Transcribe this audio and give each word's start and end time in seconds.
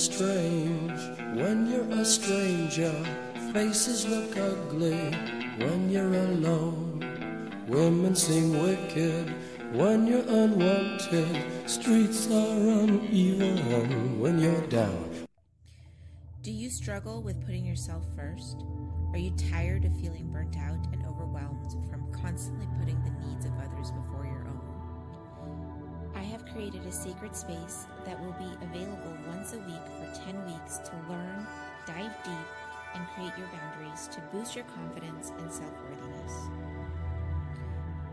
Strange 0.00 1.00
when 1.36 1.66
you're 1.70 2.00
a 2.00 2.04
stranger. 2.04 2.94
Faces 3.52 4.06
look 4.06 4.36
ugly 4.36 4.96
when 5.58 5.90
you're 5.90 6.14
alone. 6.14 7.04
Women 7.68 8.16
seem 8.16 8.62
wicked 8.62 9.28
when 9.72 10.06
you're 10.06 10.26
unwanted. 10.26 11.44
Streets 11.66 12.26
are 12.30 12.56
uneven 12.80 14.18
when 14.18 14.38
you're 14.38 14.66
down. 14.68 15.26
Do 16.42 16.50
you 16.50 16.70
struggle 16.70 17.22
with 17.22 17.44
putting 17.44 17.66
yourself 17.66 18.02
first? 18.16 18.64
Are 19.12 19.18
you 19.18 19.32
tired 19.32 19.84
of 19.84 19.94
feeling 20.00 20.30
burnt 20.32 20.56
out 20.56 20.86
and 20.92 21.04
overwhelmed 21.04 21.72
from 21.90 22.10
constantly 22.12 22.66
putting 22.78 22.98
the 23.04 23.10
needs 23.26 23.44
of 23.44 23.52
others 23.58 23.90
before 23.90 24.24
your 24.24 24.28
own? 24.28 24.29
I 26.20 26.24
have 26.24 26.44
created 26.52 26.84
a 26.84 26.92
sacred 26.92 27.34
space 27.34 27.86
that 28.04 28.20
will 28.20 28.32
be 28.32 28.52
available 28.62 29.16
once 29.26 29.54
a 29.54 29.58
week 29.60 29.86
for 29.96 30.12
10 30.26 30.44
weeks 30.44 30.76
to 30.76 30.92
learn, 31.08 31.46
dive 31.86 32.14
deep, 32.22 32.46
and 32.94 33.08
create 33.14 33.32
your 33.38 33.48
boundaries 33.48 34.06
to 34.08 34.20
boost 34.30 34.54
your 34.54 34.66
confidence 34.66 35.32
and 35.38 35.50
self 35.50 35.72
worthiness. 35.88 36.50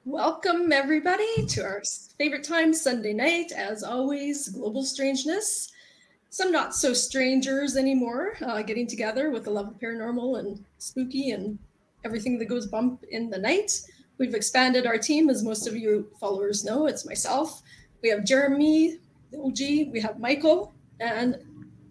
Welcome, 0.05 0.71
everybody, 0.71 1.45
to 1.47 1.63
our 1.63 1.81
favorite 2.17 2.43
time, 2.43 2.73
Sunday 2.73 3.13
night. 3.13 3.51
As 3.51 3.83
always, 3.83 4.47
Global 4.49 4.83
Strangeness. 4.83 5.71
Some 6.29 6.51
not 6.51 6.75
so 6.75 6.93
strangers 6.93 7.75
anymore, 7.75 8.37
uh, 8.41 8.61
getting 8.61 8.85
together 8.87 9.31
with 9.31 9.45
the 9.45 9.51
love 9.51 9.69
of 9.69 9.79
paranormal 9.79 10.37
and 10.39 10.63
spooky 10.77 11.31
and 11.31 11.57
everything 12.03 12.37
that 12.37 12.45
goes 12.45 12.67
bump 12.67 13.03
in 13.09 13.31
the 13.31 13.39
night. 13.39 13.81
We've 14.19 14.35
expanded 14.35 14.85
our 14.85 14.99
team, 14.99 15.29
as 15.29 15.43
most 15.43 15.67
of 15.67 15.75
you 15.75 16.07
followers 16.19 16.63
know. 16.63 16.85
It's 16.85 17.05
myself. 17.05 17.63
We 18.03 18.09
have 18.09 18.23
Jeremy, 18.25 18.99
the 19.31 19.39
OG. 19.39 19.91
We 19.91 19.99
have 20.01 20.19
Michael 20.19 20.71
and 20.99 21.39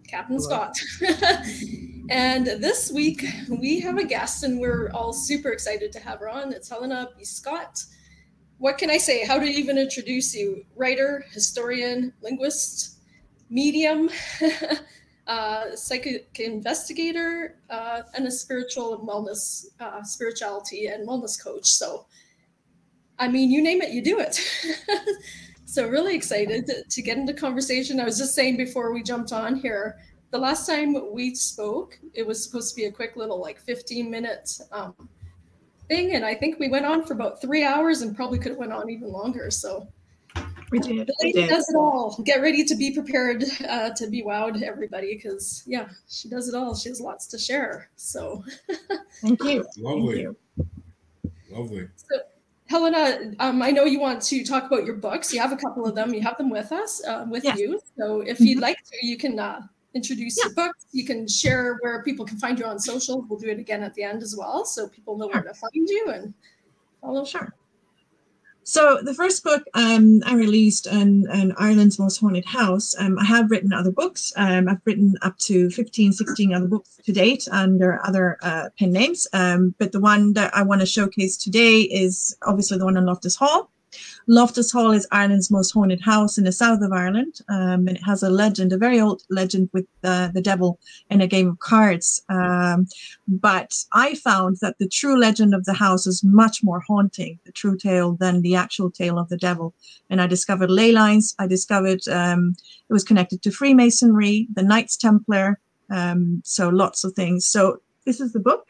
Captain 0.07 0.37
Hello. 0.37 0.71
Scott. 0.71 0.79
and 2.09 2.45
this 2.45 2.91
week 2.91 3.25
we 3.49 3.79
have 3.79 3.97
a 3.97 4.05
guest, 4.05 4.43
and 4.43 4.59
we're 4.59 4.89
all 4.93 5.13
super 5.13 5.49
excited 5.49 5.91
to 5.93 5.99
have 5.99 6.19
her 6.19 6.29
on. 6.29 6.53
It's 6.53 6.69
Helena 6.69 7.09
B. 7.17 7.23
Scott. 7.23 7.83
What 8.57 8.77
can 8.77 8.89
I 8.89 8.97
say? 8.97 9.25
How 9.25 9.37
do 9.37 9.45
to 9.45 9.51
even 9.51 9.77
introduce 9.77 10.33
you? 10.33 10.65
Writer, 10.75 11.25
historian, 11.31 12.13
linguist, 12.21 12.99
medium, 13.49 14.09
uh, 15.27 15.75
psychic 15.75 16.39
investigator, 16.39 17.57
uh, 17.69 18.03
and 18.15 18.27
a 18.27 18.31
spiritual 18.31 18.99
and 18.99 19.07
wellness, 19.07 19.65
uh, 19.79 20.03
spirituality 20.03 20.87
and 20.87 21.07
wellness 21.07 21.41
coach. 21.41 21.65
So, 21.65 22.05
I 23.19 23.27
mean, 23.27 23.51
you 23.51 23.61
name 23.61 23.81
it, 23.81 23.91
you 23.91 24.01
do 24.01 24.19
it. 24.19 24.39
so, 25.65 25.87
really 25.87 26.15
excited 26.15 26.65
to, 26.67 26.83
to 26.83 27.01
get 27.01 27.17
into 27.17 27.33
conversation. 27.33 27.99
I 27.99 28.05
was 28.05 28.17
just 28.17 28.35
saying 28.35 28.57
before 28.57 28.93
we 28.93 29.03
jumped 29.03 29.31
on 29.33 29.55
here, 29.55 29.97
the 30.31 30.37
last 30.37 30.67
time 30.67 30.95
we 31.13 31.33
spoke, 31.35 31.97
it 32.13 32.25
was 32.25 32.43
supposed 32.43 32.69
to 32.69 32.75
be 32.75 32.85
a 32.85 32.91
quick 32.91 33.15
little 33.15 33.39
like 33.39 33.59
15 33.59 34.09
minute 34.09 34.57
um, 34.71 34.93
thing, 35.87 36.13
and 36.15 36.25
I 36.25 36.35
think 36.35 36.59
we 36.59 36.67
went 36.69 36.85
on 36.85 37.03
for 37.05 37.13
about 37.13 37.41
three 37.41 37.63
hours 37.63 38.01
and 38.01 38.15
probably 38.15 38.39
could 38.39 38.51
have 38.51 38.59
went 38.59 38.73
on 38.73 38.89
even 38.89 39.11
longer. 39.11 39.49
So 39.51 39.87
We 40.71 40.79
did. 40.79 41.07
the 41.07 41.15
We 41.23 41.31
did. 41.31 41.49
does 41.49 41.69
it 41.69 41.75
all. 41.75 42.19
Get 42.25 42.41
ready 42.41 42.63
to 42.65 42.75
be 42.75 42.91
prepared 42.91 43.43
uh, 43.69 43.91
to 43.95 44.07
be 44.07 44.23
wowed, 44.23 44.61
everybody, 44.61 45.15
because 45.15 45.63
yeah, 45.65 45.87
she 46.09 46.27
does 46.27 46.47
it 46.49 46.55
all. 46.55 46.75
She 46.75 46.89
has 46.89 46.99
lots 46.99 47.27
to 47.27 47.37
share. 47.37 47.89
So, 47.95 48.43
Thank 49.21 49.43
you. 49.43 49.63
Thank 49.63 49.67
Lovely. 49.77 50.21
you. 50.21 50.35
Lovely. 51.51 51.87
Helena, 52.67 53.33
um, 53.39 53.61
I 53.61 53.69
know 53.71 53.83
you 53.85 53.99
want 53.99 54.21
to 54.23 54.43
talk 54.43 54.65
about 54.65 54.85
your 54.85 54.95
books. 54.95 55.31
You 55.33 55.39
have 55.39 55.51
a 55.51 55.55
couple 55.57 55.85
of 55.85 55.93
them. 55.93 56.13
You 56.13 56.21
have 56.21 56.37
them 56.37 56.49
with 56.49 56.71
us, 56.71 57.03
uh, 57.05 57.25
with 57.29 57.43
Yes. 57.43 57.59
you. 57.59 57.79
So, 57.97 58.21
if 58.21 58.39
Mhm. 58.39 58.45
you'd 58.47 58.59
like 58.59 58.77
to, 58.91 59.05
you 59.05 59.17
can 59.17 59.39
uh, 59.39 59.61
introduce 59.93 60.35
your 60.43 60.53
books. 60.53 60.85
You 60.91 61.05
can 61.05 61.27
share 61.27 61.77
where 61.81 62.01
people 62.03 62.25
can 62.25 62.37
find 62.39 62.57
you 62.57 62.65
on 62.65 62.79
social. 62.79 63.21
We'll 63.29 63.39
do 63.39 63.49
it 63.49 63.59
again 63.59 63.83
at 63.83 63.93
the 63.93 64.03
end 64.03 64.23
as 64.23 64.35
well, 64.35 64.65
so 64.65 64.89
people 64.89 65.15
know 65.17 65.27
where 65.27 65.43
to 65.43 65.53
find 65.53 65.71
you 65.87 66.07
and 66.11 66.33
follow. 67.01 67.23
Sure. 67.23 67.53
So 68.67 68.99
the 68.99 69.13
first 69.13 69.43
book 69.43 69.63
um, 69.75 70.23
I 70.25 70.33
released 70.33 70.87
in, 70.87 71.29
in 71.31 71.53
Ireland's 71.55 71.99
Most 71.99 72.17
Haunted 72.17 72.45
House, 72.45 72.95
um, 72.97 73.19
I 73.19 73.23
have 73.23 73.51
written 73.51 73.71
other 73.71 73.91
books. 73.91 74.33
Um, 74.35 74.67
I've 74.67 74.81
written 74.85 75.13
up 75.21 75.37
to 75.41 75.69
15, 75.69 76.13
16 76.13 76.51
other 76.51 76.65
books 76.65 76.99
to 77.05 77.11
date 77.11 77.47
under 77.51 78.03
other 78.03 78.39
uh, 78.41 78.69
pen 78.79 78.91
names. 78.91 79.27
Um, 79.33 79.75
but 79.77 79.91
the 79.91 79.99
one 79.99 80.33
that 80.33 80.51
I 80.57 80.63
want 80.63 80.81
to 80.81 80.87
showcase 80.87 81.37
today 81.37 81.81
is 81.81 82.35
obviously 82.41 82.79
the 82.79 82.85
one 82.85 82.97
on 82.97 83.05
Loftus 83.05 83.35
Hall. 83.35 83.69
Loftus 84.27 84.71
Hall 84.71 84.91
is 84.91 85.07
Ireland's 85.11 85.51
most 85.51 85.71
haunted 85.71 86.01
house 86.01 86.37
in 86.37 86.43
the 86.43 86.51
south 86.51 86.81
of 86.81 86.91
Ireland. 86.91 87.39
Um, 87.49 87.87
and 87.87 87.97
it 87.97 88.03
has 88.03 88.23
a 88.23 88.29
legend, 88.29 88.73
a 88.73 88.77
very 88.77 88.99
old 88.99 89.21
legend 89.29 89.69
with 89.73 89.85
uh, 90.03 90.29
the 90.29 90.41
devil 90.41 90.79
in 91.09 91.21
a 91.21 91.27
game 91.27 91.47
of 91.49 91.59
cards. 91.59 92.23
Um, 92.29 92.87
but 93.27 93.75
I 93.93 94.15
found 94.15 94.57
that 94.61 94.77
the 94.79 94.87
true 94.87 95.17
legend 95.19 95.53
of 95.53 95.65
the 95.65 95.73
house 95.73 96.07
is 96.07 96.23
much 96.23 96.63
more 96.63 96.81
haunting, 96.81 97.39
the 97.45 97.51
true 97.51 97.77
tale, 97.77 98.13
than 98.13 98.41
the 98.41 98.55
actual 98.55 98.91
tale 98.91 99.19
of 99.19 99.29
the 99.29 99.37
devil. 99.37 99.73
And 100.09 100.21
I 100.21 100.27
discovered 100.27 100.71
ley 100.71 100.91
lines. 100.91 101.35
I 101.39 101.47
discovered 101.47 102.07
um, 102.07 102.55
it 102.89 102.93
was 102.93 103.03
connected 103.03 103.41
to 103.43 103.51
Freemasonry, 103.51 104.47
the 104.53 104.63
Knights 104.63 104.97
Templar. 104.97 105.59
Um, 105.89 106.41
so 106.43 106.69
lots 106.69 107.03
of 107.03 107.13
things. 107.13 107.47
So 107.47 107.81
this 108.05 108.19
is 108.19 108.33
the 108.33 108.39
book. 108.39 108.67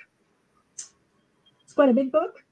It's 1.64 1.74
quite 1.74 1.90
a 1.90 1.94
big 1.94 2.12
book. 2.12 2.45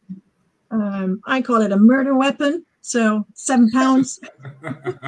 Um, 0.73 1.21
I 1.25 1.41
call 1.41 1.61
it 1.61 1.71
a 1.71 1.77
murder 1.77 2.15
weapon. 2.15 2.65
So 2.81 3.25
seven 3.33 3.69
pounds 3.71 4.19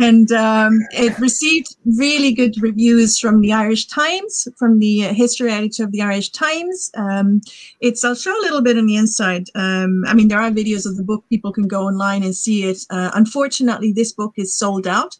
and 0.00 0.30
um, 0.32 0.80
it 0.92 1.18
received 1.18 1.76
really 1.84 2.32
good 2.32 2.60
reviews 2.62 3.18
from 3.18 3.40
the 3.40 3.52
Irish 3.52 3.86
Times, 3.86 4.46
from 4.56 4.78
the 4.78 5.06
uh, 5.06 5.14
history 5.14 5.50
editor 5.50 5.84
of 5.84 5.92
the 5.92 6.02
Irish 6.02 6.30
Times. 6.30 6.90
Um, 6.96 7.40
it's 7.80 8.04
I'll 8.04 8.14
show 8.14 8.32
a 8.32 8.42
little 8.42 8.62
bit 8.62 8.78
on 8.78 8.86
the 8.86 8.96
inside. 8.96 9.44
Um, 9.54 10.04
I 10.06 10.14
mean, 10.14 10.28
there 10.28 10.40
are 10.40 10.50
videos 10.50 10.86
of 10.86 10.96
the 10.96 11.02
book; 11.02 11.24
people 11.28 11.52
can 11.52 11.66
go 11.66 11.82
online 11.82 12.22
and 12.22 12.34
see 12.34 12.64
it. 12.64 12.78
Uh, 12.90 13.10
unfortunately, 13.14 13.92
this 13.92 14.12
book 14.12 14.34
is 14.36 14.54
sold 14.54 14.86
out. 14.86 15.16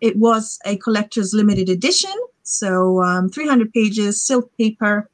It 0.00 0.16
was 0.16 0.58
a 0.64 0.76
collector's 0.76 1.34
limited 1.34 1.68
edition, 1.68 2.14
so 2.42 3.02
um, 3.02 3.28
300 3.28 3.72
pages, 3.72 4.22
silk 4.22 4.50
paper. 4.56 5.08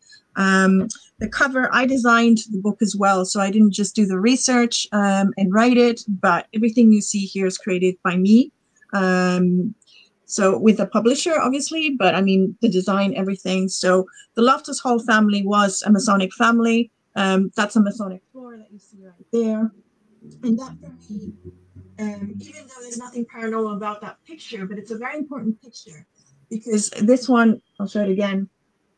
The 1.19 1.29
cover 1.29 1.71
I 1.73 1.87
designed 1.87 2.39
the 2.51 2.61
book 2.61 2.83
as 2.83 2.95
well, 2.95 3.25
so 3.25 3.41
I 3.41 3.51
didn't 3.51 3.73
just 3.73 3.95
do 3.97 4.05
the 4.05 4.21
research 4.21 4.87
um, 4.93 5.33
and 5.39 5.53
write 5.53 5.79
it, 5.79 6.03
but 6.09 6.47
everything 6.55 6.93
you 6.93 7.01
see 7.01 7.25
here 7.25 7.47
is 7.47 7.57
created 7.59 7.97
by 8.05 8.17
me. 8.17 8.53
Um 8.93 9.75
so 10.29 10.59
with 10.59 10.81
a 10.81 10.87
publisher 10.87 11.41
obviously 11.41 11.91
but 11.91 12.17
i 12.17 12.21
mean 12.21 12.57
the 12.61 12.69
design 12.69 13.15
everything. 13.15 13.69
So 13.69 14.07
the 14.35 14.43
loftus 14.43 14.81
hall 14.81 14.99
family 14.99 15.47
was 15.47 15.83
a 15.87 15.91
masonic 15.91 16.33
family. 16.35 16.91
Um 17.15 17.51
that's 17.57 17.77
a 17.77 17.81
masonic 17.81 18.23
floor 18.33 18.57
that 18.57 18.67
you 18.73 18.79
see 18.79 18.99
right 19.03 19.27
there. 19.33 19.71
And 20.43 20.59
that 20.59 20.75
for 20.81 21.13
me 21.13 21.33
um 21.99 22.35
even 22.41 22.67
though 22.67 22.81
there's 22.83 22.99
nothing 22.99 23.25
paranormal 23.25 23.77
about 23.77 24.01
that 24.01 24.19
picture 24.27 24.67
but 24.67 24.79
it's 24.79 24.91
a 24.91 24.99
very 24.99 25.17
important 25.17 25.61
picture 25.63 26.07
because 26.51 26.91
this 26.91 27.29
one 27.29 27.61
i'll 27.81 27.87
show 27.87 28.03
it 28.03 28.11
again 28.11 28.49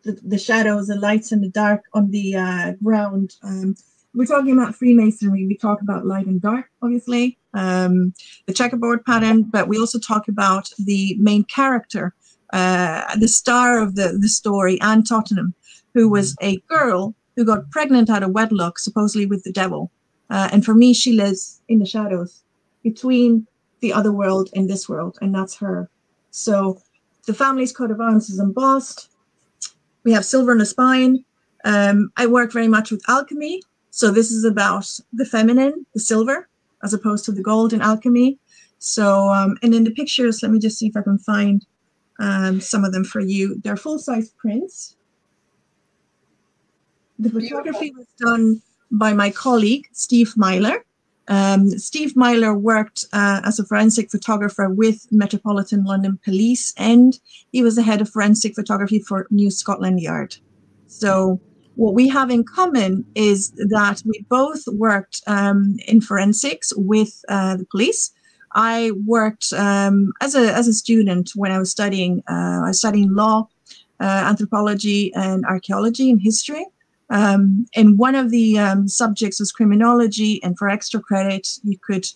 the, 0.04 0.12
the 0.22 0.38
shadows 0.38 0.86
the 0.86 0.96
lights 0.96 1.32
and 1.32 1.42
the 1.42 1.48
dark 1.48 1.82
on 1.94 2.10
the 2.10 2.36
uh, 2.36 2.72
ground 2.82 3.36
um 3.42 3.74
we're 4.14 4.24
talking 4.24 4.52
about 4.52 4.74
freemasonry 4.74 5.46
we 5.46 5.56
talk 5.56 5.80
about 5.82 6.06
light 6.06 6.26
and 6.26 6.40
dark 6.40 6.70
obviously 6.82 7.38
um 7.54 8.12
the 8.46 8.52
checkerboard 8.52 9.04
pattern, 9.04 9.42
but 9.42 9.68
we 9.68 9.78
also 9.78 9.98
talk 9.98 10.28
about 10.28 10.70
the 10.78 11.16
main 11.18 11.44
character 11.44 12.14
uh, 12.52 13.16
the 13.16 13.28
star 13.28 13.80
of 13.80 13.94
the, 13.94 14.16
the 14.18 14.28
story, 14.28 14.80
Anne 14.80 15.04
Tottenham, 15.04 15.54
who 15.94 16.08
was 16.08 16.34
a 16.40 16.56
girl 16.68 17.14
who 17.36 17.44
got 17.44 17.70
pregnant 17.70 18.10
out 18.10 18.22
of 18.22 18.30
wedlock, 18.30 18.78
supposedly 18.78 19.26
with 19.26 19.44
the 19.44 19.52
devil. 19.52 19.90
Uh, 20.30 20.48
and 20.52 20.64
for 20.64 20.74
me, 20.74 20.92
she 20.92 21.12
lives 21.12 21.60
in 21.68 21.78
the 21.78 21.86
shadows 21.86 22.42
between 22.82 23.46
the 23.80 23.92
other 23.92 24.12
world 24.12 24.50
and 24.54 24.68
this 24.68 24.88
world, 24.88 25.18
and 25.20 25.34
that's 25.34 25.56
her. 25.56 25.88
So 26.30 26.80
the 27.26 27.34
family's 27.34 27.72
coat 27.72 27.90
of 27.90 28.00
arms 28.00 28.30
is 28.30 28.38
embossed. 28.38 29.10
We 30.04 30.12
have 30.12 30.24
silver 30.24 30.52
on 30.52 30.58
the 30.58 30.66
spine. 30.66 31.24
Um, 31.64 32.10
I 32.16 32.26
work 32.26 32.52
very 32.52 32.68
much 32.68 32.90
with 32.90 33.02
alchemy. 33.08 33.62
So 33.90 34.10
this 34.10 34.30
is 34.30 34.44
about 34.44 34.88
the 35.12 35.24
feminine, 35.24 35.86
the 35.94 36.00
silver, 36.00 36.48
as 36.82 36.94
opposed 36.94 37.24
to 37.26 37.32
the 37.32 37.42
gold 37.42 37.72
in 37.72 37.80
alchemy. 37.80 38.38
So, 38.78 39.28
um, 39.30 39.56
and 39.62 39.74
in 39.74 39.84
the 39.84 39.90
pictures, 39.90 40.42
let 40.42 40.52
me 40.52 40.58
just 40.58 40.78
see 40.78 40.86
if 40.86 40.96
I 40.96 41.02
can 41.02 41.18
find 41.18 41.66
um, 42.20 42.60
some 42.60 42.84
of 42.84 42.92
them 42.92 43.04
for 43.04 43.20
you. 43.20 43.60
They're 43.62 43.76
full 43.76 43.98
size 43.98 44.30
prints. 44.30 44.96
The 47.18 47.30
photography 47.30 47.92
was 47.96 48.06
done 48.18 48.62
by 48.92 49.12
my 49.12 49.30
colleague, 49.30 49.88
Steve 49.92 50.32
Myler. 50.36 50.84
Um, 51.28 51.70
Steve 51.78 52.16
Myler 52.16 52.54
worked 52.54 53.04
uh, 53.12 53.42
as 53.44 53.58
a 53.58 53.64
forensic 53.64 54.10
photographer 54.10 54.68
with 54.68 55.06
Metropolitan 55.10 55.84
London 55.84 56.18
Police, 56.24 56.72
and 56.76 57.18
he 57.52 57.62
was 57.62 57.76
the 57.76 57.82
head 57.82 58.00
of 58.00 58.08
forensic 58.08 58.54
photography 58.54 58.98
for 58.98 59.26
New 59.30 59.50
Scotland 59.50 60.00
Yard. 60.00 60.36
So, 60.86 61.40
what 61.76 61.94
we 61.94 62.08
have 62.08 62.30
in 62.30 62.44
common 62.44 63.04
is 63.14 63.52
that 63.52 64.02
we 64.04 64.24
both 64.28 64.66
worked 64.68 65.22
um, 65.26 65.76
in 65.86 66.00
forensics 66.00 66.72
with 66.76 67.22
uh, 67.28 67.56
the 67.56 67.66
police. 67.66 68.10
I 68.54 68.92
worked 69.06 69.52
um, 69.52 70.12
as 70.20 70.34
a 70.34 70.52
as 70.52 70.66
a 70.66 70.72
student 70.72 71.32
when 71.36 71.52
I 71.52 71.58
was 71.58 71.70
studying. 71.70 72.22
Uh, 72.28 72.62
I 72.64 72.68
was 72.68 72.78
studying 72.78 73.14
law, 73.14 73.48
uh, 74.00 74.04
anthropology, 74.04 75.12
and 75.14 75.44
archaeology 75.44 76.10
and 76.10 76.20
history. 76.20 76.64
Um, 77.10 77.66
and 77.74 77.98
one 77.98 78.14
of 78.14 78.30
the 78.30 78.58
um, 78.58 78.88
subjects 78.88 79.40
was 79.40 79.52
criminology, 79.52 80.42
and 80.42 80.58
for 80.58 80.68
extra 80.68 81.00
credit, 81.00 81.48
you 81.62 81.78
could 81.82 82.06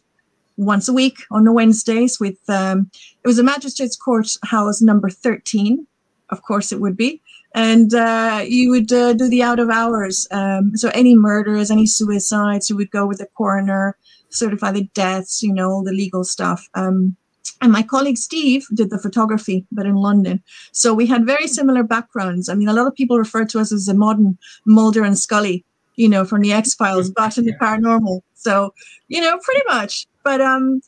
once 0.56 0.88
a 0.88 0.92
week 0.92 1.18
on 1.30 1.44
the 1.44 1.52
Wednesdays 1.52 2.20
with 2.20 2.38
um, 2.48 2.90
it 3.24 3.26
was 3.26 3.38
a 3.38 3.42
magistrates 3.42 3.96
court 3.96 4.28
house 4.44 4.82
number 4.82 5.08
13 5.08 5.86
of 6.30 6.42
course 6.42 6.72
it 6.72 6.80
would 6.80 6.96
be 6.96 7.20
and 7.54 7.94
uh, 7.94 8.42
you 8.46 8.70
would 8.70 8.92
uh, 8.92 9.12
do 9.12 9.28
the 9.28 9.42
out 9.42 9.58
of 9.58 9.70
hours 9.70 10.26
um, 10.30 10.76
so 10.76 10.90
any 10.94 11.14
murders 11.14 11.70
any 11.70 11.86
suicides 11.86 12.68
you 12.68 12.76
would 12.76 12.90
go 12.90 13.06
with 13.06 13.18
the 13.18 13.28
coroner 13.36 13.96
certify 14.30 14.70
the 14.70 14.84
deaths 14.94 15.42
you 15.42 15.52
know 15.52 15.70
all 15.70 15.84
the 15.84 15.92
legal 15.92 16.24
stuff 16.24 16.68
um, 16.74 17.16
and 17.60 17.72
my 17.72 17.82
colleague 17.82 18.18
Steve 18.18 18.66
did 18.74 18.90
the 18.90 18.98
photography, 18.98 19.66
but 19.72 19.86
in 19.86 19.94
London. 19.94 20.42
So 20.72 20.94
we 20.94 21.06
had 21.06 21.26
very 21.26 21.46
similar 21.46 21.82
backgrounds. 21.82 22.48
I 22.48 22.54
mean, 22.54 22.68
a 22.68 22.72
lot 22.72 22.86
of 22.86 22.94
people 22.94 23.18
refer 23.18 23.44
to 23.46 23.60
us 23.60 23.72
as 23.72 23.86
the 23.86 23.94
modern 23.94 24.38
Mulder 24.66 25.04
and 25.04 25.18
Scully, 25.18 25.64
you 25.96 26.08
know, 26.08 26.24
from 26.24 26.42
the 26.42 26.52
X 26.52 26.74
Files, 26.74 27.10
but 27.16 27.38
in 27.38 27.44
the 27.44 27.54
paranormal. 27.54 28.20
So, 28.34 28.74
you 29.08 29.20
know, 29.20 29.38
pretty 29.42 29.62
much. 29.68 30.06
But 30.24 30.40
um, 30.40 30.80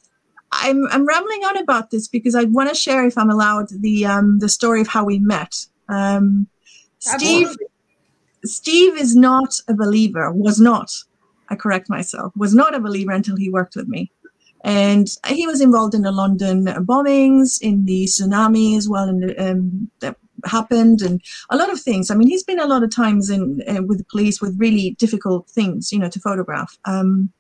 I'm 0.53 0.87
I'm 0.89 1.07
rambling 1.07 1.45
on 1.45 1.59
about 1.59 1.91
this 1.91 2.09
because 2.09 2.35
I 2.35 2.45
want 2.45 2.69
to 2.69 2.75
share, 2.75 3.07
if 3.07 3.19
I'm 3.19 3.31
allowed, 3.31 3.69
the 3.71 4.07
um 4.07 4.39
the 4.39 4.49
story 4.49 4.81
of 4.81 4.89
how 4.89 5.05
we 5.05 5.19
met. 5.19 5.55
Um, 5.89 6.47
Steve, 6.99 7.55
Steve 8.45 8.97
is 8.97 9.15
not 9.15 9.61
a 9.69 9.75
believer. 9.75 10.33
Was 10.33 10.61
not. 10.61 10.91
I 11.51 11.57
correct 11.57 11.91
myself. 11.91 12.33
Was 12.37 12.55
not 12.55 12.75
a 12.75 12.81
believer 12.81 13.13
until 13.13 13.37
he 13.37 13.51
worked 13.51 13.77
with 13.77 13.89
me. 13.89 14.11
And 14.65 15.09
he 15.29 15.47
was 15.47 15.61
involved 15.61 15.95
in 15.95 16.03
the 16.03 16.11
London 16.11 16.65
bombings, 16.65 17.61
in 17.61 17.85
the 17.85 18.05
tsunami 18.05 18.79
as 18.79 18.89
well, 18.89 19.09
and 19.09 19.39
um, 19.39 19.91
that 20.01 20.17
happened, 20.47 21.03
and 21.03 21.21
a 21.51 21.57
lot 21.57 21.71
of 21.71 21.81
things. 21.81 22.11
I 22.11 22.15
mean, 22.15 22.29
he's 22.29 22.43
been 22.43 22.59
a 22.59 22.67
lot 22.67 22.83
of 22.83 22.91
times 22.91 23.29
in 23.29 23.63
uh, 23.69 23.83
with 23.83 23.99
the 23.99 24.05
police 24.05 24.41
with 24.41 24.59
really 24.59 24.97
difficult 24.99 25.51
things, 25.51 25.93
you 25.93 25.99
know, 25.99 26.09
to 26.09 26.19
photograph. 26.19 26.79
Um, 26.87 27.31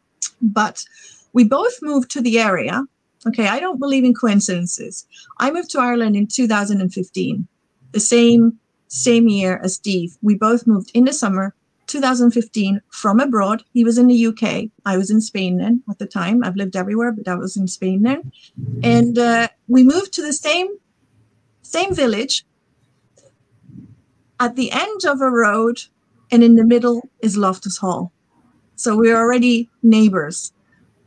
but 0.42 0.84
we 1.32 1.44
both 1.44 1.78
moved 1.80 2.10
to 2.10 2.20
the 2.20 2.38
area. 2.38 2.84
Okay, 3.26 3.48
I 3.48 3.58
don't 3.58 3.80
believe 3.80 4.04
in 4.04 4.12
coincidences. 4.12 5.06
I 5.38 5.50
moved 5.50 5.70
to 5.70 5.80
Ireland 5.80 6.16
in 6.16 6.26
2015, 6.26 7.48
the 7.92 8.00
same 8.00 8.58
same 8.88 9.28
year 9.28 9.60
as 9.64 9.76
Steve. 9.76 10.18
We 10.20 10.34
both 10.34 10.66
moved 10.66 10.90
in 10.92 11.04
the 11.04 11.12
summer 11.14 11.54
2015 11.86 12.81
from 12.90 13.20
abroad. 13.20 13.64
He 13.72 13.84
was 13.84 13.98
in 13.98 14.06
the 14.06 14.26
UK. 14.26 14.70
I 14.84 14.96
was 14.96 15.10
in 15.10 15.20
Spain 15.20 15.58
then 15.58 15.82
at 15.88 15.98
the 15.98 16.06
time. 16.06 16.42
I've 16.44 16.56
lived 16.56 16.76
everywhere, 16.76 17.12
but 17.12 17.28
I 17.28 17.34
was 17.34 17.56
in 17.56 17.69
Spain 17.69 18.02
then. 18.02 18.32
And 18.82 19.19
uh, 19.19 19.48
we 19.69 19.84
moved 19.84 20.12
to 20.14 20.22
the 20.22 20.32
same 20.32 20.69
same 21.62 21.94
village 21.94 22.44
at 24.38 24.56
the 24.56 24.70
end 24.70 25.04
of 25.06 25.20
a 25.20 25.31
road, 25.31 25.81
and 26.31 26.44
in 26.44 26.56
the 26.56 26.64
middle 26.64 27.08
is 27.20 27.36
Loftus 27.36 27.78
Hall. 27.78 28.12
So 28.76 28.96
we're 28.96 29.16
already 29.16 29.70
neighbors. 29.82 30.52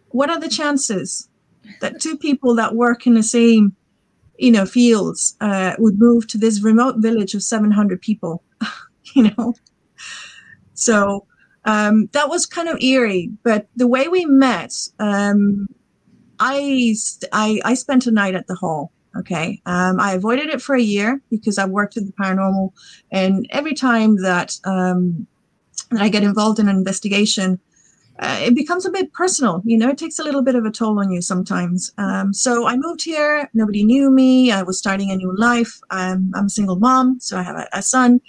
What 0.10 0.30
are 0.30 0.40
the 0.40 0.50
chances 0.50 1.30
that 1.82 2.02
two 2.02 2.18
people 2.18 2.56
that 2.56 2.76
work 2.76 3.06
in 3.06 3.14
the 3.14 3.24
same, 3.24 3.76
you 4.38 4.52
know, 4.52 4.66
fields 4.66 5.36
uh, 5.42 5.76
would 5.78 6.00
move 6.00 6.28
to 6.28 6.38
this 6.38 6.64
remote 6.64 6.96
village 6.98 7.34
of 7.36 7.44
700 7.44 8.02
people? 8.02 8.44
you 9.16 9.24
know, 9.24 9.54
so 10.78 11.26
um, 11.66 12.08
that 12.14 12.30
was 12.30 12.46
kind 12.46 12.70
of 12.70 12.82
eerie. 12.82 13.32
But 13.44 13.68
the 13.76 13.88
way 13.88 14.08
we 14.08 14.26
met, 14.26 14.74
um, 15.00 15.68
I, 16.40 16.96
I, 17.34 17.60
I 17.66 17.74
spent 17.74 18.08
a 18.08 18.12
night 18.12 18.36
at 18.36 18.48
the 18.48 18.56
hall. 18.56 18.92
Okay. 19.18 19.60
Um, 19.66 20.00
I 20.00 20.14
avoided 20.14 20.50
it 20.50 20.62
for 20.62 20.76
a 20.76 20.82
year 20.82 21.20
because 21.32 21.58
I 21.58 21.66
worked 21.66 21.96
with 21.96 22.06
the 22.06 22.14
paranormal. 22.14 22.72
And 23.12 23.48
every 23.50 23.74
time 23.74 24.22
that, 24.22 24.56
um, 24.64 25.26
that 25.90 26.02
I 26.02 26.10
get 26.10 26.24
involved 26.24 26.60
in 26.60 26.70
an 26.70 26.78
investigation, 26.78 27.60
uh, 28.20 28.40
it 28.42 28.54
becomes 28.54 28.86
a 28.86 28.92
bit 28.92 29.12
personal. 29.14 29.64
You 29.66 29.78
know, 29.78 29.90
it 29.90 29.98
takes 29.98 30.20
a 30.20 30.24
little 30.24 30.44
bit 30.44 30.56
of 30.56 30.66
a 30.66 30.72
toll 30.72 31.00
on 31.00 31.12
you 31.12 31.22
sometimes. 31.22 31.92
Um, 31.98 32.34
so 32.34 32.68
I 32.68 32.76
moved 32.78 33.04
here. 33.04 33.50
Nobody 33.56 33.84
knew 33.84 34.12
me. 34.12 34.52
I 34.52 34.62
was 34.62 34.78
starting 34.78 35.10
a 35.10 35.16
new 35.16 35.36
life. 35.36 35.80
I'm, 35.90 36.32
I'm 36.36 36.46
a 36.46 36.50
single 36.50 36.78
mom, 36.78 37.20
so 37.20 37.38
I 37.38 37.42
have 37.42 37.56
a, 37.56 37.68
a 37.74 37.82
son. 37.82 38.22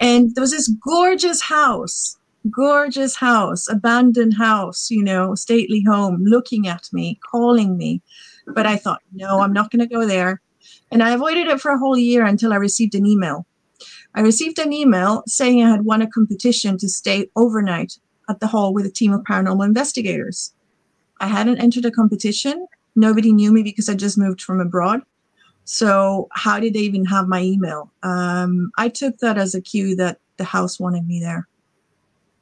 And 0.00 0.34
there 0.34 0.40
was 0.40 0.52
this 0.52 0.68
gorgeous 0.68 1.42
house, 1.42 2.16
gorgeous 2.50 3.14
house, 3.16 3.68
abandoned 3.68 4.34
house, 4.34 4.90
you 4.90 5.02
know, 5.04 5.34
stately 5.34 5.82
home, 5.86 6.24
looking 6.24 6.66
at 6.66 6.88
me, 6.92 7.20
calling 7.30 7.76
me. 7.76 8.02
But 8.46 8.66
I 8.66 8.76
thought, 8.76 9.02
no, 9.12 9.40
I'm 9.40 9.52
not 9.52 9.70
going 9.70 9.86
to 9.86 9.94
go 9.94 10.06
there. 10.06 10.40
And 10.90 11.02
I 11.02 11.10
avoided 11.10 11.48
it 11.48 11.60
for 11.60 11.70
a 11.70 11.78
whole 11.78 11.98
year 11.98 12.24
until 12.24 12.52
I 12.52 12.56
received 12.56 12.94
an 12.94 13.06
email. 13.06 13.46
I 14.14 14.22
received 14.22 14.58
an 14.58 14.72
email 14.72 15.22
saying 15.26 15.62
I 15.62 15.70
had 15.70 15.84
won 15.84 16.02
a 16.02 16.10
competition 16.10 16.78
to 16.78 16.88
stay 16.88 17.30
overnight 17.36 17.98
at 18.28 18.40
the 18.40 18.46
hall 18.46 18.72
with 18.72 18.86
a 18.86 18.90
team 18.90 19.12
of 19.12 19.22
paranormal 19.22 19.64
investigators. 19.64 20.52
I 21.20 21.26
hadn't 21.26 21.58
entered 21.58 21.84
a 21.84 21.90
competition. 21.90 22.66
Nobody 22.96 23.32
knew 23.32 23.52
me 23.52 23.62
because 23.62 23.88
I 23.88 23.94
just 23.94 24.18
moved 24.18 24.40
from 24.40 24.60
abroad. 24.60 25.02
So 25.72 26.26
how 26.32 26.58
did 26.58 26.74
they 26.74 26.80
even 26.80 27.04
have 27.04 27.28
my 27.28 27.42
email? 27.42 27.92
Um, 28.02 28.72
I 28.76 28.88
took 28.88 29.18
that 29.18 29.38
as 29.38 29.54
a 29.54 29.60
cue 29.60 29.94
that 29.94 30.18
the 30.36 30.42
house 30.42 30.80
wanted 30.80 31.06
me 31.06 31.20
there. 31.20 31.46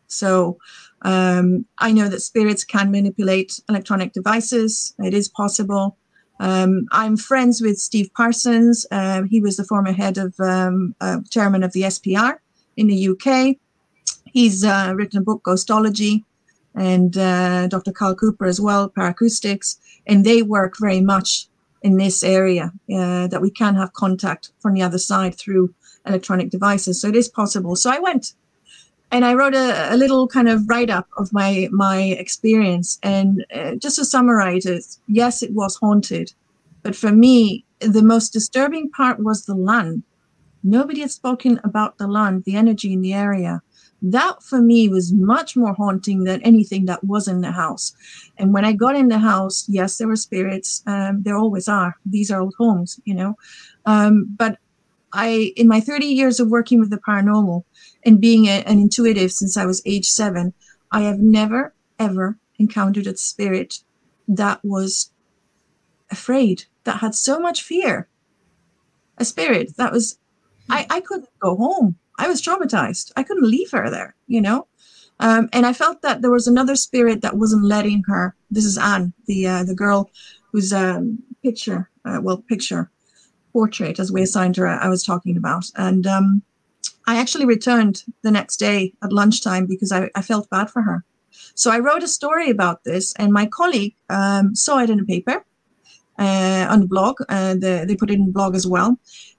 So 0.07 0.57
um, 1.03 1.67
I 1.77 1.93
know 1.93 2.09
that 2.09 2.21
spirits 2.21 2.65
can 2.65 2.91
manipulate 2.91 3.61
electronic 3.69 4.15
devices. 4.15 4.95
It 4.99 5.13
is 5.13 5.29
possible. 5.29 5.99
Um, 6.41 6.87
I'm 6.91 7.19
friends 7.19 7.61
with 7.61 7.79
Steve 7.79 8.09
Parsons. 8.17 8.87
Uh, 8.91 9.25
he 9.25 9.43
was 9.43 9.59
the 9.59 9.65
former 9.65 9.93
head 9.93 10.17
of 10.17 10.35
um, 10.41 10.95
uh, 11.03 11.19
chairman 11.29 11.63
of 11.63 11.75
the 11.75 11.83
SPR 11.83 12.39
in 12.79 12.87
the 12.87 13.09
UK. 13.11 13.57
He's 14.25 14.65
uh, 14.65 14.95
written 14.97 15.19
a 15.19 15.23
book, 15.23 15.43
Ghostology, 15.43 16.25
and 16.75 17.19
uh, 17.19 17.67
Dr. 17.67 17.93
Carl 17.93 18.15
Cooper 18.15 18.47
as 18.47 18.59
well, 18.59 18.89
Paracoustics, 18.89 19.77
and 20.07 20.25
they 20.25 20.41
work 20.41 20.79
very 20.81 21.03
much 21.03 21.48
in 21.83 21.97
this 21.97 22.23
area 22.23 22.73
uh, 22.93 23.27
that 23.29 23.41
we 23.41 23.51
can 23.51 23.75
have 23.75 23.93
contact 23.93 24.51
from 24.61 24.75
the 24.75 24.83
other 24.83 24.99
side 24.99 25.35
through 25.37 25.75
electronic 26.07 26.51
devices. 26.51 27.01
So 27.01 27.09
it 27.09 27.17
is 27.17 27.29
possible. 27.29 27.77
So 27.77 27.91
I 27.91 27.99
went 27.99 28.35
and 29.11 29.25
I 29.25 29.35
wrote 29.35 29.55
a, 29.55 29.95
a 29.95 29.97
little 29.97 30.29
kind 30.29 30.49
of 30.49 30.69
write 30.69 30.91
up 30.91 31.09
of 31.17 31.33
my 31.33 31.69
my 31.71 32.03
experience. 32.03 32.99
And 33.03 33.45
uh, 33.55 33.77
just 33.77 33.97
to 33.97 34.05
summarize 34.05 34.67
it, 34.67 34.85
yes, 35.07 35.43
it 35.43 35.53
was 35.53 35.77
haunted, 35.77 36.33
but 36.83 36.97
for 36.97 37.13
me, 37.13 37.65
the 37.81 38.03
most 38.03 38.33
disturbing 38.33 38.91
part 38.91 39.23
was 39.23 39.45
the 39.45 39.55
land. 39.55 40.03
Nobody 40.65 41.01
had 41.01 41.11
spoken 41.11 41.61
about 41.63 41.99
the 41.99 42.09
land, 42.09 42.45
the 42.45 42.57
energy 42.57 42.93
in 42.93 43.01
the 43.01 43.15
area 43.15 43.63
that 44.03 44.43
for 44.43 44.61
me 44.61 44.89
was 44.89 45.13
much 45.13 45.57
more 45.57 45.75
haunting 45.75 46.25
than 46.25 46.43
anything 46.43 46.87
that 46.87 47.05
was 47.05 47.29
in 47.29 47.41
the 47.41 47.53
house. 47.53 47.95
And 48.39 48.53
when 48.53 48.65
I 48.65 48.73
got 48.73 48.97
in 48.97 49.09
the 49.09 49.19
house, 49.19 49.65
yes, 49.69 49.99
there 49.99 50.09
were 50.09 50.17
spirits. 50.17 50.83
Um, 50.87 51.23
there 51.23 51.37
always 51.37 51.69
are. 51.69 51.97
These 52.07 52.31
are 52.31 52.41
old 52.41 52.55
homes, 52.59 53.01
you 53.05 53.15
know. 53.15 53.35
Um, 53.87 54.27
but 54.37 54.59
I, 55.13 55.53
in 55.57 55.69
my 55.69 55.81
30 55.81 56.07
years 56.07 56.39
of 56.39 56.49
working 56.49 56.81
with 56.81 56.91
the 56.91 56.99
paranormal 56.99 57.65
and 58.05 58.21
being 58.21 58.47
a, 58.47 58.63
an 58.65 58.79
intuitive 58.79 59.33
since 59.33 59.57
I 59.57 59.67
was 59.67 59.83
age 59.85 60.09
seven, 60.09 60.53
I 60.93 61.03
have 61.03 61.19
never, 61.19 61.75
ever 61.99 62.39
encountered 62.59 63.07
a 63.07 63.17
spirit 63.17 63.81
that 64.29 64.65
was 64.65 65.11
afraid, 66.11 66.65
that 66.85 66.99
had 66.99 67.15
so 67.15 67.39
much 67.41 67.63
fear. 67.63 68.09
a 69.19 69.25
spirit 69.25 69.77
that 69.77 69.93
was, 69.93 70.19
I, 70.71 70.87
I 70.89 71.01
couldn't 71.01 71.29
go 71.41 71.57
home. 71.57 71.97
I 72.19 72.29
was 72.29 72.43
traumatized. 72.43 73.13
I 73.17 73.23
couldn't 73.23 73.49
leave 73.49 73.71
her 73.71 73.89
there, 73.91 74.15
you 74.27 74.41
know? 74.41 74.67
Um, 75.21 75.49
and 75.53 75.67
I 75.67 75.73
felt 75.73 76.03
that 76.03 76.23
there 76.23 76.31
was 76.31 76.47
another 76.47 76.77
spirit 76.77 77.23
that 77.23 77.37
wasn't 77.37 77.65
letting 77.65 78.03
her. 78.07 78.35
This 78.51 78.65
is 78.65 78.79
Anne, 78.79 79.13
the 79.27 79.47
uh, 79.47 79.65
the 79.65 79.75
girl 79.75 80.11
whose 80.53 80.73
um, 80.73 81.19
picture, 81.43 81.91
uh, 82.05 82.21
well, 82.23 82.39
picture, 82.39 82.91
portrait, 83.53 83.99
as 83.99 84.13
we 84.13 84.23
assigned 84.23 84.57
her, 84.57 84.67
I 84.67 84.89
was 84.89 85.05
talking 85.05 85.37
about. 85.37 85.65
And 85.77 86.07
um, 86.07 86.43
I 87.07 87.17
actually 87.19 87.47
returned 87.47 88.05
the 88.23 88.31
next 88.31 88.59
day 88.59 88.93
at 89.03 89.13
lunchtime 89.13 89.67
because 89.67 89.93
I, 89.93 90.11
I, 90.15 90.23
felt 90.23 90.51
bad 90.51 90.71
for 90.71 90.83
her. 90.83 91.05
So 91.55 91.71
I 91.71 91.79
wrote 91.81 92.03
a 92.03 92.09
story 92.09 92.51
about 92.51 92.85
this, 92.85 93.13
and 93.15 93.33
my 93.33 93.47
colleague 93.47 93.95
um, 94.09 94.55
saw 94.55 94.79
it 94.79 94.91
in 94.91 95.01
a 95.01 95.05
paper 95.05 95.45
uh, 96.19 96.67
on 96.71 96.81
the 96.81 96.87
blog. 96.87 97.21
Uh, 97.29 97.55
the, 97.55 97.85
they 97.87 97.97
put 97.97 98.11
it 98.11 98.19
in 98.19 98.31
blog 98.31 98.55
as 98.55 98.67
well. 98.67 98.99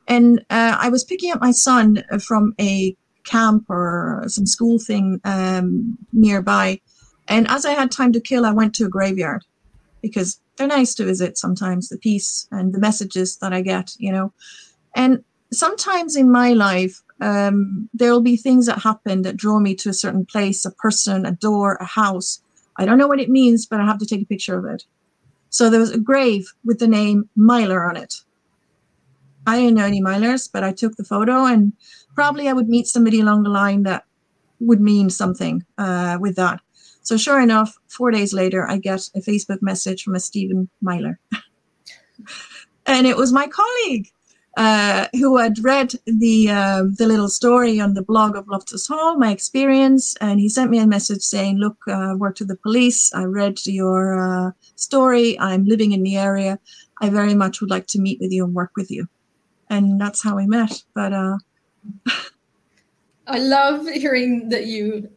And 0.10 0.40
uh, 0.50 0.76
I 0.80 0.90
was 0.90 1.04
picking 1.06 1.32
up 1.32 1.40
my 1.40 1.52
son 1.52 2.04
from 2.26 2.54
a 2.60 2.96
camp 3.26 3.70
or 3.70 4.24
some 4.28 4.46
school 4.46 4.80
thing 4.80 5.22
um, 5.24 5.98
nearby. 6.12 6.82
And 7.28 7.48
as 7.48 7.66
I 7.66 7.74
had 7.74 7.92
time 7.92 8.12
to 8.14 8.20
kill, 8.20 8.46
I 8.46 8.52
went 8.52 8.74
to 8.76 8.86
a 8.86 8.90
graveyard 8.90 9.46
because 10.02 10.42
they're 10.58 10.68
nice 10.68 10.96
to 10.96 11.06
visit 11.06 11.38
sometimes, 11.38 11.90
the 11.90 11.98
peace 11.98 12.48
and 12.52 12.74
the 12.74 12.80
messages 12.80 13.38
that 13.38 13.54
I 13.54 13.62
get, 13.62 13.94
you 14.00 14.12
know. 14.12 14.34
And 14.96 15.24
sometimes 15.54 16.16
in 16.16 16.32
my 16.32 16.54
life, 16.54 17.02
um, 17.22 17.88
there'll 17.94 18.22
be 18.22 18.36
things 18.36 18.66
that 18.66 18.80
happen 18.80 19.22
that 19.22 19.38
draw 19.38 19.60
me 19.60 19.76
to 19.76 19.90
a 19.90 19.94
certain 19.94 20.26
place, 20.26 20.66
a 20.66 20.72
person, 20.72 21.26
a 21.26 21.32
door, 21.32 21.76
a 21.76 21.86
house. 21.86 22.42
I 22.78 22.86
don't 22.86 22.98
know 22.98 23.08
what 23.08 23.20
it 23.20 23.30
means, 23.30 23.68
but 23.68 23.80
I 23.80 23.86
have 23.86 24.00
to 24.00 24.06
take 24.06 24.24
a 24.24 24.26
picture 24.26 24.58
of 24.58 24.66
it. 24.66 24.84
So 25.50 25.70
there 25.70 25.80
was 25.80 25.92
a 25.92 26.00
grave 26.00 26.52
with 26.66 26.80
the 26.80 26.88
name 26.88 27.30
Myler 27.36 27.86
on 27.88 27.98
it. 27.98 28.16
I 29.48 29.58
didn't 29.58 29.76
know 29.76 29.86
any 29.86 30.02
Mylers, 30.02 30.50
but 30.52 30.64
I 30.64 30.72
took 30.72 30.96
the 30.96 31.04
photo 31.04 31.46
and 31.46 31.74
probably 32.16 32.48
I 32.48 32.54
would 32.54 32.70
meet 32.70 32.88
somebody 32.88 33.20
along 33.20 33.44
the 33.44 33.50
line 33.50 33.84
that 33.84 34.04
would 34.60 34.82
mean 34.82 35.10
something 35.10 35.66
uh, 35.78 36.18
with 36.20 36.36
that. 36.36 36.60
So 37.02 37.18
sure 37.18 37.40
enough, 37.42 37.76
four 37.88 38.12
days 38.12 38.34
later, 38.34 38.70
I 38.70 38.78
get 38.78 39.10
a 39.16 39.20
Facebook 39.20 39.62
message 39.62 40.04
from 40.04 40.16
a 40.16 40.20
Stephen 40.20 40.70
Myler. 40.82 41.20
and 42.86 43.08
it 43.08 43.18
was 43.18 43.32
my 43.32 43.48
colleague 43.48 44.12
uh, 44.58 45.08
who 45.14 45.38
had 45.38 45.64
read 45.64 45.94
the 46.06 46.50
um, 46.50 46.94
the 46.96 47.08
little 47.08 47.30
story 47.30 47.80
on 47.80 47.94
the 47.94 48.02
blog 48.02 48.36
of 48.36 48.48
Loftus 48.48 48.88
Hall, 48.88 49.18
my 49.18 49.32
experience, 49.32 50.16
and 50.20 50.40
he 50.40 50.50
sent 50.50 50.72
me 50.72 50.80
a 50.80 50.88
message 50.88 51.22
saying, 51.22 51.58
"Look, 51.58 51.78
uh, 51.88 51.94
I 51.94 52.14
worked 52.16 52.40
with 52.40 52.50
the 52.50 52.58
police. 52.58 53.14
I 53.14 53.24
read 53.24 53.60
your 53.66 54.20
uh, 54.20 54.52
story. 54.76 55.40
I'm 55.40 55.66
living 55.66 55.94
in 55.94 56.04
the 56.04 56.18
area. 56.18 56.60
I 57.02 57.10
very 57.10 57.36
much 57.36 57.62
would 57.62 57.70
like 57.70 57.88
to 57.88 58.02
meet 58.02 58.20
with 58.20 58.32
you 58.32 58.44
and 58.44 58.54
work 58.54 58.72
with 58.76 58.92
you." 58.92 59.08
And 59.70 60.00
that's 60.00 60.24
how 60.24 60.36
we 60.36 60.48
met. 60.48 60.84
But 60.94 61.14
uh, 61.14 61.38
I 63.28 63.38
love 63.38 63.88
hearing 63.88 64.50
that 64.50 64.66
you 64.66 65.10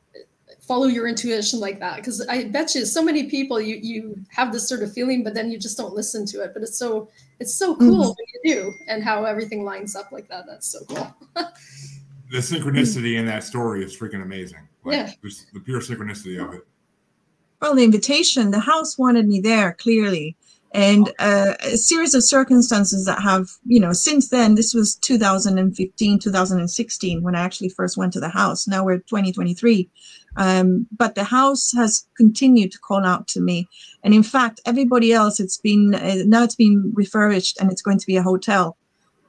follow 0.61 0.87
your 0.87 1.09
intuition 1.09 1.59
like 1.59 1.81
that 1.81 1.97
because 1.97 2.27
I 2.29 2.45
bet 2.45 2.75
you 2.75 2.87
so 2.87 3.03
many 3.03 3.25
people 3.25 3.61
you 3.61 3.77
you 3.77 4.25
have 4.31 4.53
this 4.53 4.69
sort 4.69 4.83
of 4.83 4.93
feeling, 4.93 5.25
but 5.25 5.35
then 5.35 5.51
you 5.51 5.59
just 5.59 5.77
don't 5.77 5.95
listen 5.95 6.25
to 6.27 6.43
it. 6.43 6.53
But 6.55 6.63
it's 6.63 6.79
so 6.79 7.09
it's 7.41 7.55
so 7.55 7.77
cool 7.77 8.05
mm-hmm. 8.05 8.09
when 8.09 8.27
you 8.35 8.55
do, 8.55 8.73
and 8.89 9.03
how 9.03 9.25
everything 9.25 9.65
lines 9.65 9.97
up 9.97 10.13
like 10.13 10.29
that. 10.29 10.45
That's 10.47 10.69
so 10.69 10.85
cool. 10.85 11.15
the 11.35 12.39
synchronicity 12.39 13.19
in 13.19 13.27
that 13.27 13.45
story 13.45 13.85
is 13.85 13.97
freaking 13.97 14.23
amazing. 14.23 14.69
Like, 14.85 14.97
yeah, 14.97 15.31
the 15.53 15.61
pure 15.61 15.81
synchronicity 15.81 16.43
of 16.43 16.55
it. 16.55 16.67
Well, 17.61 17.77
the 17.77 17.85
invitation, 17.85 18.51
the 18.51 18.59
house 18.59 18.99
wanted 18.99 19.29
me 19.29 19.41
there 19.41 19.75
clearly 19.75 20.37
and 20.75 21.13
uh, 21.19 21.55
a 21.61 21.77
series 21.77 22.15
of 22.15 22.25
circumstances 22.25 23.05
that 23.05 23.23
have 23.23 23.49
you 23.65 23.79
know 23.79 23.93
since 23.93 24.29
then 24.29 24.55
this 24.55 24.75
was 24.75 24.97
2015 24.97 26.19
2016 26.19 27.23
when 27.23 27.37
i 27.37 27.41
actually 27.41 27.69
first 27.69 27.97
went 27.97 28.13
to 28.13 28.21
the 28.21 28.29
house. 28.29 28.67
Now 28.67 28.85
we're 28.85 28.99
2023 28.99 29.89
um, 30.37 30.87
but 30.97 31.15
the 31.15 31.25
house 31.25 31.73
has 31.73 32.07
continued 32.17 32.73
to 32.73 32.79
call 32.79 33.05
out 33.05 33.29
to 33.29 33.41
me. 33.41 33.69
And 34.03 34.15
in 34.15 34.23
fact 34.23 34.61
everybody 34.65 35.13
else 35.13 35.41
it's 35.41 35.59
been 35.59 35.95
uh, 35.95 36.23
now 36.27 36.43
it's 36.43 36.57
been 36.57 36.93
refurbished 36.95 37.61
and 37.61 37.71
it's 37.71 37.83
going 37.83 37.99
to 37.99 38.07
be 38.07 38.17
a 38.17 38.23
hotel. 38.23 38.77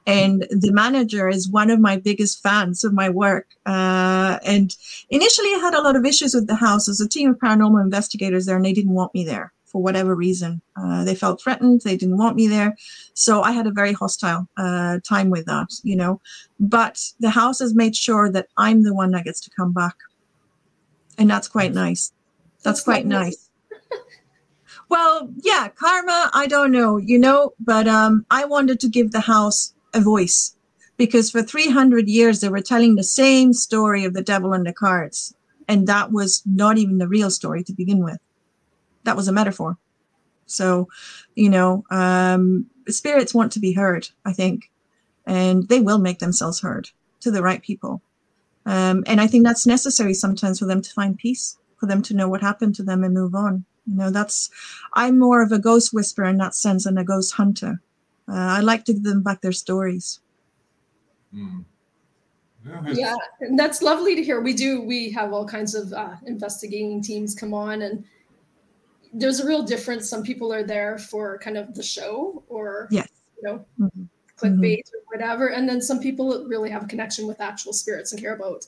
And 0.06 0.46
the 0.50 0.70
manager 0.70 1.30
is 1.30 1.48
one 1.48 1.70
of 1.70 1.80
my 1.80 1.96
biggest 1.96 2.42
fans 2.42 2.84
of 2.84 2.92
my 2.92 3.08
work. 3.08 3.46
Uh, 3.64 4.38
and 4.44 4.76
initially, 5.08 5.48
I 5.48 5.60
had 5.62 5.72
a 5.72 5.80
lot 5.80 5.96
of 5.96 6.04
issues 6.04 6.34
with 6.34 6.46
the 6.46 6.56
house. 6.56 6.84
There's 6.84 7.00
a 7.00 7.08
team 7.08 7.30
of 7.30 7.38
paranormal 7.38 7.82
investigators 7.82 8.44
there, 8.44 8.54
and 8.54 8.66
they 8.66 8.74
didn't 8.74 8.92
want 8.92 9.14
me 9.14 9.24
there 9.24 9.54
for 9.74 9.82
whatever 9.82 10.14
reason. 10.14 10.62
Uh, 10.76 11.02
they 11.02 11.16
felt 11.16 11.42
threatened. 11.42 11.80
They 11.80 11.96
didn't 11.96 12.16
want 12.16 12.36
me 12.36 12.46
there. 12.46 12.76
So 13.14 13.42
I 13.42 13.50
had 13.50 13.66
a 13.66 13.72
very 13.72 13.92
hostile 13.92 14.46
uh, 14.56 15.00
time 15.00 15.30
with 15.30 15.46
that, 15.46 15.70
you 15.82 15.96
know. 15.96 16.20
But 16.60 17.02
the 17.18 17.30
house 17.30 17.58
has 17.58 17.74
made 17.74 17.96
sure 17.96 18.30
that 18.30 18.46
I'm 18.56 18.84
the 18.84 18.94
one 18.94 19.10
that 19.10 19.24
gets 19.24 19.40
to 19.40 19.50
come 19.50 19.72
back. 19.72 19.96
And 21.18 21.28
that's 21.28 21.48
quite 21.48 21.74
nice. 21.74 22.12
That's, 22.62 22.84
quite 22.84 23.04
nice. 23.04 23.50
well, 24.88 25.28
yeah, 25.42 25.66
karma, 25.74 26.30
I 26.32 26.46
don't 26.46 26.70
know, 26.70 26.96
you 26.96 27.18
know, 27.18 27.54
but 27.58 27.88
um, 27.88 28.24
I 28.30 28.44
wanted 28.44 28.78
to 28.78 28.88
give 28.88 29.10
the 29.10 29.20
house 29.20 29.74
a 29.92 30.00
voice 30.00 30.54
because 30.96 31.32
for 31.32 31.42
300 31.42 32.06
years 32.06 32.40
they 32.40 32.48
were 32.48 32.60
telling 32.60 32.94
the 32.94 33.02
same 33.02 33.52
story 33.52 34.04
of 34.04 34.14
the 34.14 34.22
devil 34.22 34.52
and 34.52 34.64
the 34.64 34.72
cards. 34.72 35.34
And 35.66 35.88
that 35.88 36.12
was 36.12 36.44
not 36.46 36.78
even 36.78 36.98
the 36.98 37.08
real 37.08 37.30
story 37.30 37.64
to 37.64 37.72
begin 37.72 38.04
with 38.04 38.20
that 39.04 39.16
was 39.16 39.28
a 39.28 39.32
metaphor. 39.32 39.76
So, 40.46 40.88
you 41.34 41.48
know, 41.48 41.84
um, 41.90 42.66
spirits 42.88 43.34
want 43.34 43.52
to 43.52 43.60
be 43.60 43.72
heard, 43.72 44.08
I 44.24 44.32
think, 44.32 44.70
and 45.26 45.66
they 45.68 45.80
will 45.80 45.98
make 45.98 46.18
themselves 46.18 46.60
heard 46.60 46.90
to 47.20 47.30
the 47.30 47.42
right 47.42 47.62
people. 47.62 48.02
Um, 48.66 49.04
and 49.06 49.20
I 49.20 49.26
think 49.26 49.44
that's 49.44 49.66
necessary 49.66 50.14
sometimes 50.14 50.58
for 50.58 50.66
them 50.66 50.82
to 50.82 50.92
find 50.92 51.16
peace, 51.16 51.58
for 51.78 51.86
them 51.86 52.02
to 52.02 52.14
know 52.14 52.28
what 52.28 52.40
happened 52.40 52.74
to 52.76 52.82
them 52.82 53.04
and 53.04 53.14
move 53.14 53.34
on. 53.34 53.64
You 53.86 53.96
know, 53.96 54.10
that's, 54.10 54.50
I'm 54.94 55.18
more 55.18 55.42
of 55.42 55.52
a 55.52 55.58
ghost 55.58 55.92
whisperer 55.92 56.26
in 56.26 56.38
that 56.38 56.54
sense 56.54 56.84
than 56.84 56.98
a 56.98 57.04
ghost 57.04 57.34
hunter. 57.34 57.80
Uh, 58.28 58.32
I 58.34 58.60
like 58.60 58.84
to 58.86 58.94
give 58.94 59.02
them 59.02 59.22
back 59.22 59.42
their 59.42 59.52
stories. 59.52 60.20
Mm. 61.34 61.64
Yeah, 62.66 62.80
yeah, 62.92 63.16
and 63.40 63.58
that's 63.58 63.82
lovely 63.82 64.14
to 64.16 64.24
hear. 64.24 64.40
We 64.40 64.54
do, 64.54 64.80
we 64.80 65.10
have 65.10 65.34
all 65.34 65.46
kinds 65.46 65.74
of 65.74 65.92
uh, 65.92 66.14
investigating 66.24 67.02
teams 67.02 67.34
come 67.34 67.52
on 67.52 67.82
and 67.82 68.04
there's 69.14 69.40
a 69.40 69.46
real 69.46 69.62
difference. 69.62 70.10
Some 70.10 70.22
people 70.22 70.52
are 70.52 70.64
there 70.64 70.98
for 70.98 71.38
kind 71.38 71.56
of 71.56 71.72
the 71.74 71.82
show 71.82 72.42
or 72.48 72.88
yes. 72.90 73.08
you 73.36 73.48
know 73.48 73.64
mm-hmm. 73.80 74.02
clickbait 74.36 74.80
mm-hmm. 74.80 74.96
or 74.96 75.16
whatever, 75.16 75.48
and 75.48 75.68
then 75.68 75.80
some 75.80 76.00
people 76.00 76.44
really 76.48 76.68
have 76.68 76.82
a 76.82 76.86
connection 76.86 77.26
with 77.26 77.40
actual 77.40 77.72
spirits 77.72 78.12
and 78.12 78.20
care 78.20 78.34
about 78.34 78.66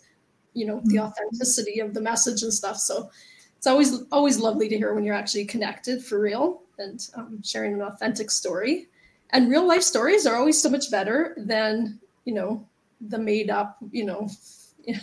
you 0.54 0.64
know 0.64 0.76
mm-hmm. 0.76 0.88
the 0.88 1.00
authenticity 1.00 1.80
of 1.80 1.92
the 1.92 2.00
message 2.00 2.42
and 2.42 2.52
stuff. 2.54 2.78
So 2.78 3.10
it's 3.58 3.66
always 3.66 4.02
always 4.12 4.38
lovely 4.38 4.68
to 4.68 4.76
hear 4.76 4.94
when 4.94 5.04
you're 5.04 5.14
actually 5.14 5.44
connected 5.44 6.02
for 6.02 6.20
real 6.20 6.62
and 6.78 7.08
um, 7.16 7.42
sharing 7.42 7.74
an 7.74 7.82
authentic 7.82 8.30
story. 8.30 8.86
And 9.30 9.50
real 9.50 9.66
life 9.66 9.82
stories 9.82 10.26
are 10.26 10.36
always 10.36 10.60
so 10.60 10.70
much 10.70 10.90
better 10.92 11.34
than 11.36 11.98
you 12.24 12.34
know 12.34 12.66
the 13.08 13.18
made 13.18 13.50
up 13.50 13.78
you 13.90 14.04
know 14.04 14.28
you 14.86 14.96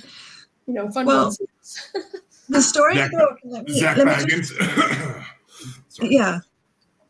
know 0.67 0.89
fun 0.89 1.05
well, 1.05 1.25
ones. 1.25 1.39
the 2.49 2.61
story 2.61 2.95
Zak, 2.95 3.11
book. 3.11 3.39
Zak 3.69 3.97
Bagans. 3.97 5.25
yeah. 6.01 6.39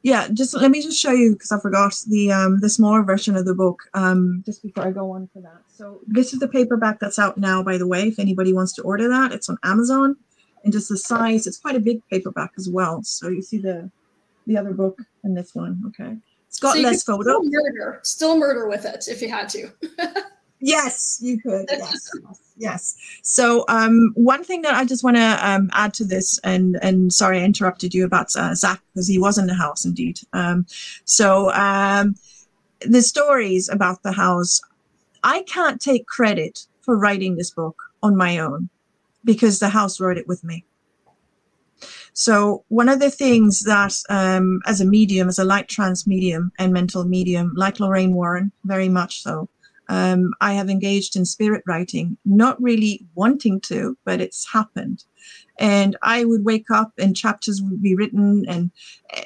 Yeah 0.01 0.27
just 0.33 0.53
let 0.53 0.69
me 0.69 0.81
just 0.81 0.99
show 0.99 1.11
you 1.11 1.33
because 1.33 1.51
i 1.51 1.59
forgot 1.59 1.95
the 2.09 2.31
um 2.31 2.59
the 2.59 2.69
smaller 2.69 3.03
version 3.03 3.37
of 3.37 3.45
the 3.45 3.53
book 3.53 3.83
um 3.93 4.43
just 4.45 4.61
before 4.61 4.85
i 4.85 4.91
go 4.91 5.11
on 5.11 5.29
for 5.33 5.41
that. 5.41 5.61
So 5.73 6.01
this 6.05 6.33
is 6.33 6.39
the 6.39 6.47
paperback 6.47 6.99
that's 6.99 7.19
out 7.19 7.37
now 7.37 7.63
by 7.63 7.77
the 7.77 7.87
way 7.87 8.07
if 8.07 8.19
anybody 8.19 8.53
wants 8.53 8.73
to 8.73 8.81
order 8.83 9.07
that. 9.09 9.31
It's 9.31 9.49
on 9.49 9.57
amazon 9.63 10.15
and 10.63 10.73
just 10.73 10.89
the 10.89 10.97
size 10.97 11.47
it's 11.47 11.57
quite 11.57 11.75
a 11.75 11.79
big 11.79 12.01
paperback 12.09 12.51
as 12.57 12.69
well. 12.69 13.01
So 13.03 13.29
you 13.29 13.41
see 13.41 13.57
the 13.57 13.89
the 14.45 14.57
other 14.57 14.73
book 14.73 14.99
and 15.23 15.35
this 15.37 15.55
one 15.55 15.81
okay. 15.87 16.17
It's 16.47 16.59
got 16.59 16.75
so 16.75 16.81
less 16.81 17.03
photos 17.03 17.25
still 17.25 17.43
murder 17.43 17.99
still 18.03 18.37
murder 18.37 18.67
with 18.67 18.85
it 18.85 19.05
if 19.07 19.21
you 19.21 19.29
had 19.29 19.49
to 19.49 19.71
Yes, 20.65 21.19
you 21.21 21.41
could. 21.41 21.65
Yes, 21.69 22.09
yes. 22.55 22.95
So 23.21 23.65
um, 23.67 24.13
one 24.15 24.45
thing 24.45 24.61
that 24.61 24.73
I 24.73 24.85
just 24.85 25.03
want 25.03 25.17
to 25.17 25.37
um, 25.45 25.69
add 25.73 25.93
to 25.95 26.05
this, 26.05 26.39
and 26.45 26.79
and 26.81 27.11
sorry 27.11 27.41
I 27.41 27.43
interrupted 27.43 27.93
you 27.93 28.05
about 28.05 28.33
uh, 28.37 28.55
Zak 28.55 28.81
because 28.93 29.05
he 29.05 29.19
was 29.19 29.37
in 29.37 29.47
the 29.47 29.55
house 29.55 29.83
indeed. 29.83 30.21
Um, 30.31 30.65
so 31.03 31.51
um, 31.51 32.15
the 32.79 33.01
stories 33.01 33.67
about 33.67 34.03
the 34.03 34.13
house, 34.13 34.61
I 35.21 35.43
can't 35.43 35.81
take 35.81 36.07
credit 36.07 36.65
for 36.79 36.97
writing 36.97 37.35
this 37.35 37.51
book 37.51 37.75
on 38.01 38.15
my 38.15 38.37
own 38.37 38.69
because 39.25 39.59
the 39.59 39.69
house 39.69 39.99
wrote 39.99 40.17
it 40.17 40.29
with 40.29 40.45
me. 40.45 40.63
So 42.13 42.63
one 42.69 42.87
of 42.87 43.01
the 43.01 43.11
things 43.11 43.63
that, 43.63 43.95
um, 44.07 44.61
as 44.65 44.79
a 44.79 44.85
medium, 44.85 45.27
as 45.27 45.39
a 45.39 45.43
light 45.43 45.67
trance 45.67 46.07
medium 46.07 46.53
and 46.57 46.71
mental 46.71 47.03
medium, 47.03 47.51
like 47.55 47.81
Lorraine 47.81 48.13
Warren, 48.13 48.53
very 48.63 48.87
much 48.87 49.21
so, 49.21 49.49
um, 49.89 50.31
I 50.41 50.53
have 50.53 50.69
engaged 50.69 51.15
in 51.15 51.25
spirit 51.25 51.63
writing, 51.67 52.17
not 52.25 52.61
really 52.61 53.05
wanting 53.15 53.59
to, 53.61 53.97
but 54.05 54.21
it's 54.21 54.51
happened. 54.51 55.03
And 55.59 55.95
I 56.01 56.25
would 56.25 56.45
wake 56.45 56.71
up 56.71 56.93
and 56.97 57.15
chapters 57.15 57.61
would 57.61 57.81
be 57.81 57.95
written. 57.95 58.45
And, 58.47 58.71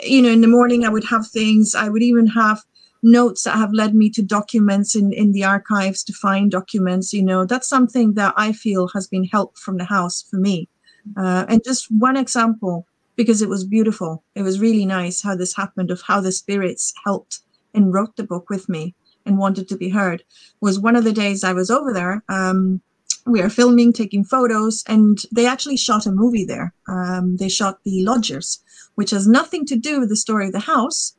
you 0.02 0.22
know, 0.22 0.30
in 0.30 0.42
the 0.42 0.48
morning 0.48 0.86
I 0.86 0.90
would 0.90 1.06
have 1.06 1.28
things. 1.28 1.76
I 1.76 1.90
would 1.90 2.04
even 2.04 2.28
have 2.28 2.64
notes 3.04 3.44
that 3.44 3.56
have 3.56 3.72
led 3.72 3.96
me 3.96 4.10
to 4.12 4.22
documents 4.22 4.96
in, 4.96 5.14
in 5.14 5.32
the 5.32 5.44
archives 5.44 6.04
to 6.06 6.14
find 6.14 6.52
documents. 6.52 7.14
You 7.14 7.24
know, 7.24 7.46
that's 7.46 7.70
something 7.70 8.16
that 8.16 8.34
I 8.36 8.52
feel 8.52 8.88
has 8.90 9.08
been 9.08 9.24
help 9.26 9.58
from 9.58 9.78
the 9.78 9.86
house 9.86 10.24
for 10.30 10.38
me. 10.38 10.68
Uh, 11.16 11.46
and 11.48 11.64
just 11.64 11.88
one 11.92 12.18
example, 12.18 12.86
because 13.16 13.42
it 13.42 13.50
was 13.50 13.64
beautiful. 13.64 14.24
It 14.36 14.42
was 14.42 14.60
really 14.60 14.86
nice 14.86 15.22
how 15.22 15.36
this 15.36 15.56
happened, 15.56 15.92
of 15.92 16.02
how 16.02 16.20
the 16.20 16.32
spirits 16.32 16.94
helped 17.06 17.40
and 17.74 17.94
wrote 17.94 18.16
the 18.16 18.24
book 18.24 18.50
with 18.50 18.68
me 18.68 18.96
and 19.28 19.38
wanted 19.38 19.68
to 19.70 19.78
be 19.78 19.90
heard. 19.90 20.24
Was 20.62 20.80
one 20.80 20.96
of 20.96 21.04
the 21.04 21.14
days 21.14 21.44
I 21.44 21.54
was 21.54 21.70
over 21.70 21.94
there. 21.94 22.24
Um, 22.30 22.82
we 23.26 23.42
are 23.42 23.50
filming, 23.50 23.92
taking 23.94 24.24
photos, 24.24 24.84
and 24.88 25.22
they 25.32 25.46
actually 25.46 25.78
shot 25.78 26.06
a 26.06 26.12
movie 26.12 26.46
there. 26.46 26.74
Um, 26.88 27.38
they 27.38 27.50
shot 27.50 27.84
The 27.84 28.04
Lodgers, 28.04 28.64
which 28.96 29.12
has 29.12 29.28
nothing 29.28 29.66
to 29.66 29.76
do 29.76 30.00
with 30.00 30.10
the 30.10 30.16
story 30.16 30.48
of 30.48 30.54
the 30.54 30.60
house, 30.60 31.14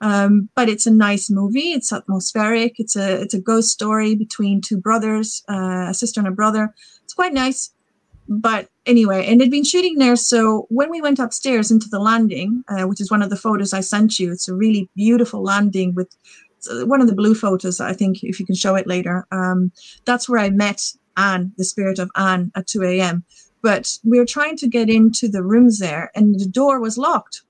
um, 0.00 0.50
but 0.54 0.68
it's 0.68 0.86
a 0.86 0.90
nice 0.90 1.30
movie. 1.30 1.72
It's 1.72 1.92
atmospheric. 1.92 2.78
It's 2.78 2.96
a 2.96 3.22
it's 3.22 3.34
a 3.34 3.40
ghost 3.40 3.70
story 3.70 4.14
between 4.14 4.60
two 4.60 4.76
brothers, 4.76 5.42
uh, 5.48 5.86
a 5.88 5.94
sister 5.94 6.20
and 6.20 6.28
a 6.28 6.32
brother. 6.32 6.74
It's 7.04 7.14
quite 7.14 7.32
nice. 7.32 7.70
But 8.28 8.68
anyway, 8.86 9.26
and 9.26 9.40
it'd 9.40 9.50
been 9.50 9.64
shooting 9.64 9.98
there. 9.98 10.16
So 10.16 10.66
when 10.70 10.90
we 10.90 11.02
went 11.02 11.18
upstairs 11.18 11.70
into 11.70 11.88
the 11.88 11.98
landing, 11.98 12.64
uh, 12.68 12.84
which 12.84 13.00
is 13.00 13.10
one 13.10 13.22
of 13.22 13.30
the 13.30 13.36
photos 13.36 13.72
I 13.72 13.80
sent 13.80 14.18
you, 14.18 14.32
it's 14.32 14.48
a 14.48 14.54
really 14.54 14.88
beautiful 14.94 15.42
landing 15.42 15.94
with 15.94 16.14
one 16.70 17.00
of 17.00 17.06
the 17.06 17.14
blue 17.14 17.34
photos. 17.34 17.80
I 17.80 17.92
think 17.92 18.22
if 18.22 18.38
you 18.38 18.46
can 18.46 18.54
show 18.54 18.74
it 18.74 18.86
later, 18.86 19.26
um, 19.30 19.72
that's 20.04 20.28
where 20.28 20.40
I 20.40 20.50
met 20.50 20.92
Anne, 21.16 21.52
the 21.56 21.64
spirit 21.64 21.98
of 21.98 22.10
Anne, 22.16 22.52
at 22.54 22.66
2 22.66 22.82
a.m. 22.82 23.24
But 23.62 23.98
we 24.04 24.18
were 24.18 24.26
trying 24.26 24.56
to 24.58 24.68
get 24.68 24.90
into 24.90 25.28
the 25.28 25.42
rooms 25.42 25.78
there, 25.78 26.10
and 26.14 26.38
the 26.38 26.46
door 26.46 26.80
was 26.80 26.98
locked, 26.98 27.42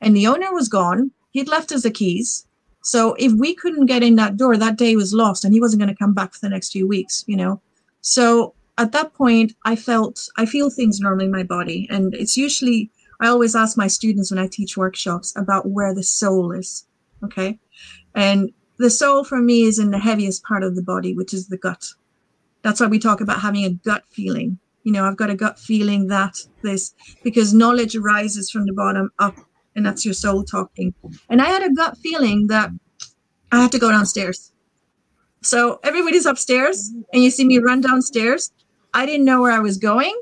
and 0.00 0.14
the 0.14 0.26
owner 0.26 0.52
was 0.52 0.68
gone 0.68 1.10
He'd 1.32 1.48
left 1.48 1.72
us 1.72 1.82
the 1.82 1.90
keys. 1.90 2.46
So 2.82 3.14
if 3.14 3.32
we 3.32 3.54
couldn't 3.54 3.86
get 3.86 4.02
in 4.02 4.16
that 4.16 4.36
door, 4.36 4.56
that 4.56 4.76
day 4.76 4.96
was 4.96 5.12
lost 5.12 5.44
and 5.44 5.52
he 5.52 5.60
wasn't 5.60 5.80
going 5.80 5.94
to 5.94 5.98
come 5.98 6.14
back 6.14 6.32
for 6.32 6.40
the 6.40 6.48
next 6.48 6.72
few 6.72 6.86
weeks, 6.86 7.24
you 7.26 7.36
know. 7.36 7.60
So 8.00 8.54
at 8.78 8.92
that 8.92 9.12
point, 9.14 9.52
I 9.64 9.76
felt, 9.76 10.28
I 10.36 10.46
feel 10.46 10.70
things 10.70 11.00
normally 11.00 11.26
in 11.26 11.30
my 11.30 11.42
body. 11.42 11.86
And 11.90 12.14
it's 12.14 12.36
usually, 12.36 12.90
I 13.20 13.28
always 13.28 13.54
ask 13.54 13.76
my 13.76 13.88
students 13.88 14.30
when 14.30 14.38
I 14.38 14.46
teach 14.46 14.76
workshops 14.76 15.34
about 15.36 15.68
where 15.68 15.94
the 15.94 16.02
soul 16.02 16.52
is. 16.52 16.86
Okay. 17.22 17.58
And 18.14 18.52
the 18.78 18.90
soul 18.90 19.24
for 19.24 19.40
me 19.40 19.62
is 19.62 19.78
in 19.78 19.90
the 19.90 19.98
heaviest 19.98 20.42
part 20.44 20.62
of 20.62 20.76
the 20.76 20.82
body, 20.82 21.14
which 21.14 21.34
is 21.34 21.48
the 21.48 21.58
gut. 21.58 21.84
That's 22.62 22.80
why 22.80 22.86
we 22.86 22.98
talk 22.98 23.20
about 23.20 23.40
having 23.40 23.64
a 23.64 23.70
gut 23.70 24.04
feeling. 24.10 24.58
You 24.84 24.92
know, 24.92 25.04
I've 25.04 25.16
got 25.16 25.30
a 25.30 25.34
gut 25.34 25.58
feeling 25.58 26.08
that 26.08 26.38
this, 26.62 26.94
because 27.22 27.52
knowledge 27.52 27.94
arises 27.96 28.50
from 28.50 28.66
the 28.66 28.72
bottom 28.72 29.10
up 29.18 29.36
and 29.74 29.86
that's 29.86 30.04
your 30.04 30.14
soul 30.14 30.44
talking. 30.44 30.94
And 31.28 31.40
I 31.40 31.46
had 31.46 31.62
a 31.62 31.72
gut 31.72 31.96
feeling 31.98 32.48
that 32.48 32.70
I 33.52 33.62
had 33.62 33.72
to 33.72 33.78
go 33.78 33.90
downstairs. 33.90 34.52
So 35.40 35.78
everybody's 35.84 36.26
upstairs, 36.26 36.92
and 37.12 37.22
you 37.22 37.30
see 37.30 37.44
me 37.44 37.58
run 37.58 37.80
downstairs. 37.80 38.52
I 38.92 39.06
didn't 39.06 39.24
know 39.24 39.40
where 39.40 39.52
I 39.52 39.60
was 39.60 39.78
going. 39.78 40.20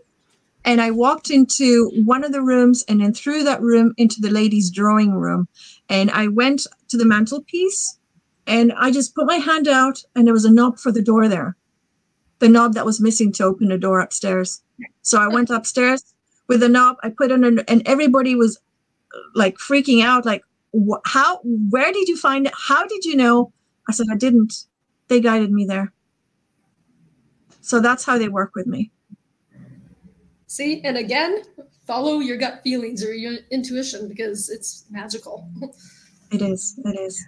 And 0.65 0.81
I 0.81 0.91
walked 0.91 1.31
into 1.31 1.91
one 2.05 2.25
of 2.25 2.33
the 2.33 2.43
rooms 2.43 2.85
and 2.89 3.01
then 3.01 3.15
through 3.15 3.45
that 3.45 3.63
room 3.63 3.95
into 3.97 4.21
the 4.21 4.31
ladies' 4.31 4.71
drawing 4.71 5.13
room. 5.13 5.49
And 5.89 6.11
I 6.11 6.29
went 6.29 6.67
to 6.89 6.97
the 6.97 7.05
mantelpiece 7.05 7.99
and 8.47 8.73
I 8.77 8.91
just 8.91 9.15
put 9.15 9.27
my 9.27 9.37
hand 9.37 9.67
out, 9.67 10.03
and 10.15 10.27
there 10.27 10.35
was 10.35 10.45
a 10.45 10.53
knob 10.53 10.79
for 10.79 10.93
the 10.93 11.03
door 11.03 11.27
there, 11.29 11.57
the 12.39 12.49
knob 12.49 12.75
that 12.75 12.87
was 12.87 13.01
missing 13.01 13.33
to 13.33 13.45
open 13.45 13.69
the 13.69 13.79
door 13.79 13.99
upstairs. 13.99 14.63
So 15.03 15.21
I 15.21 15.27
went 15.27 15.51
upstairs 15.51 16.15
with 16.47 16.61
the 16.61 16.69
knob, 16.69 16.97
I 17.03 17.11
put 17.11 17.33
it 17.33 17.43
in, 17.43 17.59
and 17.61 17.83
everybody 17.87 18.37
was 18.37 18.59
uh, 19.15 19.19
like 19.35 19.57
freaking 19.57 20.03
out 20.03 20.25
like 20.25 20.43
how 21.07 21.41
where 21.43 21.93
did 21.93 22.09
you 22.09 22.17
find 22.17 22.47
it? 22.47 22.53
How 22.55 22.87
did 22.87 23.05
you 23.05 23.17
know? 23.17 23.53
I 23.89 23.93
said 23.93 24.07
i 24.13 24.17
didn't. 24.17 24.65
They 25.09 25.21
guided 25.21 25.51
me 25.51 25.65
there. 25.65 25.93
So 27.61 27.81
that's 27.81 28.05
how 28.05 28.19
they 28.19 28.29
work 28.29 28.53
with 28.55 28.67
me. 28.67 28.91
See 30.47 30.83
and 30.85 30.97
again 30.97 31.43
follow 31.87 32.21
your 32.21 32.37
gut 32.37 32.61
feelings 32.63 33.05
or 33.05 33.13
your 33.13 33.35
intuition 33.51 34.09
because 34.09 34.51
it's 34.51 34.85
magical 34.91 35.49
it 36.33 36.43
is 36.43 36.79
it 36.85 36.99
is 36.99 37.27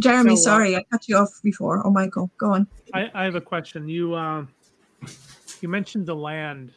jeremy 0.00 0.36
so, 0.36 0.42
uh, 0.42 0.54
sorry 0.54 0.76
i 0.76 0.84
cut 0.90 1.08
you 1.08 1.16
off 1.16 1.40
before 1.42 1.84
oh 1.86 1.90
michael 1.90 2.30
go 2.38 2.52
on 2.52 2.66
i, 2.94 3.10
I 3.14 3.24
have 3.24 3.34
a 3.34 3.40
question 3.40 3.88
you 3.88 4.14
uh, 4.14 4.44
you 5.60 5.68
mentioned 5.68 6.06
the 6.06 6.16
land 6.16 6.72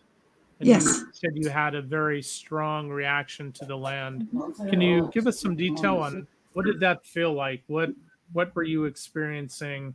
and 0.60 0.68
yes. 0.68 0.86
You 0.86 1.08
said 1.14 1.32
you 1.36 1.50
had 1.50 1.74
a 1.74 1.82
very 1.82 2.22
strong 2.22 2.90
reaction 2.90 3.52
to 3.54 3.66
the 3.66 3.78
land. 3.78 4.28
Can 4.70 4.82
you 4.82 5.10
give 5.14 5.26
us 5.26 5.40
some 5.40 5.56
detail 5.56 5.98
on 5.98 6.28
what 6.54 6.66
did 6.66 6.82
that 6.82 7.06
feel 7.06 7.34
like? 7.34 7.64
What 7.68 7.92
what 8.34 8.54
were 8.56 8.64
you 8.64 8.86
experiencing, 8.86 9.94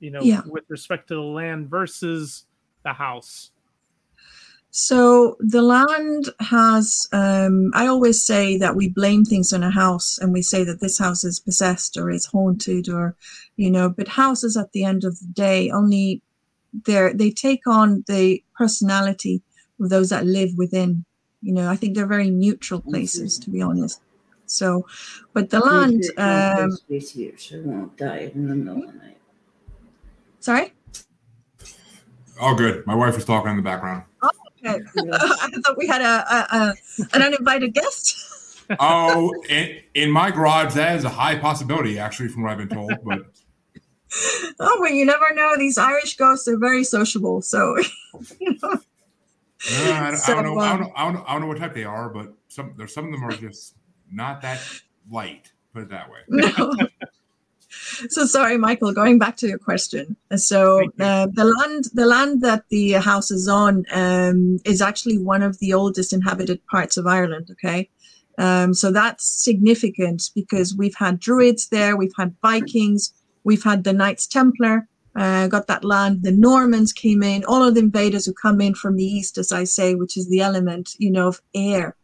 you 0.00 0.10
know, 0.10 0.20
yeah. 0.20 0.42
with 0.46 0.64
respect 0.68 1.08
to 1.08 1.14
the 1.14 1.20
land 1.20 1.68
versus 1.70 2.44
the 2.84 2.92
house? 2.92 3.50
So 4.76 5.36
the 5.38 5.62
land 5.62 6.30
has, 6.40 7.06
um, 7.12 7.70
I 7.74 7.86
always 7.86 8.20
say 8.20 8.58
that 8.58 8.74
we 8.74 8.88
blame 8.88 9.24
things 9.24 9.52
on 9.52 9.62
a 9.62 9.70
house 9.70 10.18
and 10.18 10.32
we 10.32 10.42
say 10.42 10.64
that 10.64 10.80
this 10.80 10.98
house 10.98 11.22
is 11.22 11.38
possessed 11.38 11.96
or 11.96 12.10
is 12.10 12.26
haunted 12.26 12.88
or, 12.88 13.14
you 13.54 13.70
know, 13.70 13.88
but 13.88 14.08
houses 14.08 14.56
at 14.56 14.72
the 14.72 14.82
end 14.82 15.04
of 15.04 15.16
the 15.20 15.28
day 15.32 15.70
only 15.70 16.22
they're, 16.86 17.14
they 17.14 17.30
take 17.30 17.68
on 17.68 18.02
the 18.08 18.42
personality 18.58 19.42
of 19.80 19.90
those 19.90 20.08
that 20.08 20.26
live 20.26 20.50
within. 20.56 21.04
You 21.40 21.52
know, 21.52 21.70
I 21.70 21.76
think 21.76 21.94
they're 21.94 22.04
very 22.08 22.30
neutral 22.30 22.80
places, 22.80 23.38
to 23.38 23.50
be 23.50 23.62
honest. 23.62 24.00
So, 24.46 24.88
but 25.32 25.50
the 25.50 25.60
land. 25.60 26.02
Um, 26.16 26.76
sorry. 30.40 30.72
All 32.40 32.56
good. 32.56 32.84
My 32.88 32.96
wife 32.96 33.14
was 33.14 33.24
talking 33.24 33.52
in 33.52 33.56
the 33.56 33.62
background. 33.62 34.02
Oh, 34.20 34.26
okay. 34.26 34.43
I 34.66 35.50
thought 35.64 35.76
we 35.76 35.86
had 35.86 36.00
a, 36.00 36.34
a, 36.34 36.56
a 36.56 36.74
an 37.12 37.22
uninvited 37.22 37.74
guest. 37.74 38.16
oh, 38.80 39.32
in, 39.48 39.80
in 39.94 40.10
my 40.10 40.30
garage, 40.30 40.74
that 40.74 40.96
is 40.96 41.04
a 41.04 41.10
high 41.10 41.38
possibility, 41.38 41.98
actually, 41.98 42.28
from 42.28 42.42
what 42.42 42.52
I've 42.52 42.58
been 42.58 42.68
told. 42.68 42.92
But 43.04 43.26
oh, 44.60 44.78
well, 44.80 44.90
you 44.90 45.04
never 45.04 45.34
know. 45.34 45.56
These 45.56 45.78
Irish 45.78 46.16
ghosts 46.16 46.48
are 46.48 46.56
very 46.56 46.84
sociable, 46.84 47.42
so 47.42 47.76
you 48.40 48.56
know. 48.62 48.80
I, 49.66 50.10
don't, 50.10 50.16
so, 50.18 50.38
I, 50.38 50.42
don't 50.42 50.44
know, 50.44 50.60
um, 50.60 50.60
I, 50.60 50.68
don't 50.68 50.80
know, 50.80 50.92
I, 50.96 51.04
don't 51.04 51.14
know, 51.14 51.24
I 51.26 51.32
don't 51.32 51.40
know. 51.42 51.46
what 51.48 51.58
type 51.58 51.74
they 51.74 51.84
are, 51.84 52.08
but 52.10 52.34
some 52.48 52.74
there's 52.76 52.92
some 52.92 53.06
of 53.06 53.12
them 53.12 53.24
are 53.24 53.32
just 53.32 53.74
not 54.10 54.42
that 54.42 54.60
light. 55.10 55.52
Put 55.72 55.84
it 55.84 55.88
that 55.90 56.08
way. 56.10 56.18
No. 56.28 56.74
So 58.08 58.26
sorry, 58.26 58.58
Michael. 58.58 58.92
Going 58.92 59.18
back 59.18 59.36
to 59.38 59.48
your 59.48 59.58
question. 59.58 60.16
So 60.36 60.82
uh, 61.00 61.26
the 61.32 61.44
land, 61.44 61.84
the 61.94 62.06
land 62.06 62.40
that 62.42 62.64
the 62.70 62.92
house 62.92 63.30
is 63.30 63.48
on, 63.48 63.84
um, 63.92 64.58
is 64.64 64.80
actually 64.80 65.18
one 65.18 65.42
of 65.42 65.58
the 65.58 65.72
oldest 65.72 66.12
inhabited 66.12 66.64
parts 66.66 66.96
of 66.96 67.06
Ireland. 67.06 67.48
Okay. 67.52 67.90
Um, 68.38 68.74
so 68.74 68.90
that's 68.90 69.26
significant 69.26 70.30
because 70.34 70.74
we've 70.76 70.96
had 70.96 71.20
Druids 71.20 71.68
there, 71.68 71.96
we've 71.96 72.14
had 72.18 72.34
Vikings, 72.42 73.12
we've 73.44 73.62
had 73.62 73.84
the 73.84 73.92
Knights 73.92 74.26
Templar, 74.26 74.88
uh, 75.16 75.46
got 75.46 75.68
that 75.68 75.84
land. 75.84 76.22
The 76.22 76.32
Normans 76.32 76.92
came 76.92 77.22
in, 77.22 77.44
all 77.44 77.62
of 77.62 77.74
the 77.74 77.80
invaders 77.80 78.26
who 78.26 78.32
come 78.32 78.60
in 78.60 78.74
from 78.74 78.96
the 78.96 79.04
east, 79.04 79.38
as 79.38 79.52
I 79.52 79.64
say, 79.64 79.94
which 79.94 80.16
is 80.16 80.28
the 80.28 80.40
element, 80.40 80.94
you 80.98 81.10
know, 81.10 81.28
of 81.28 81.40
air. 81.54 81.96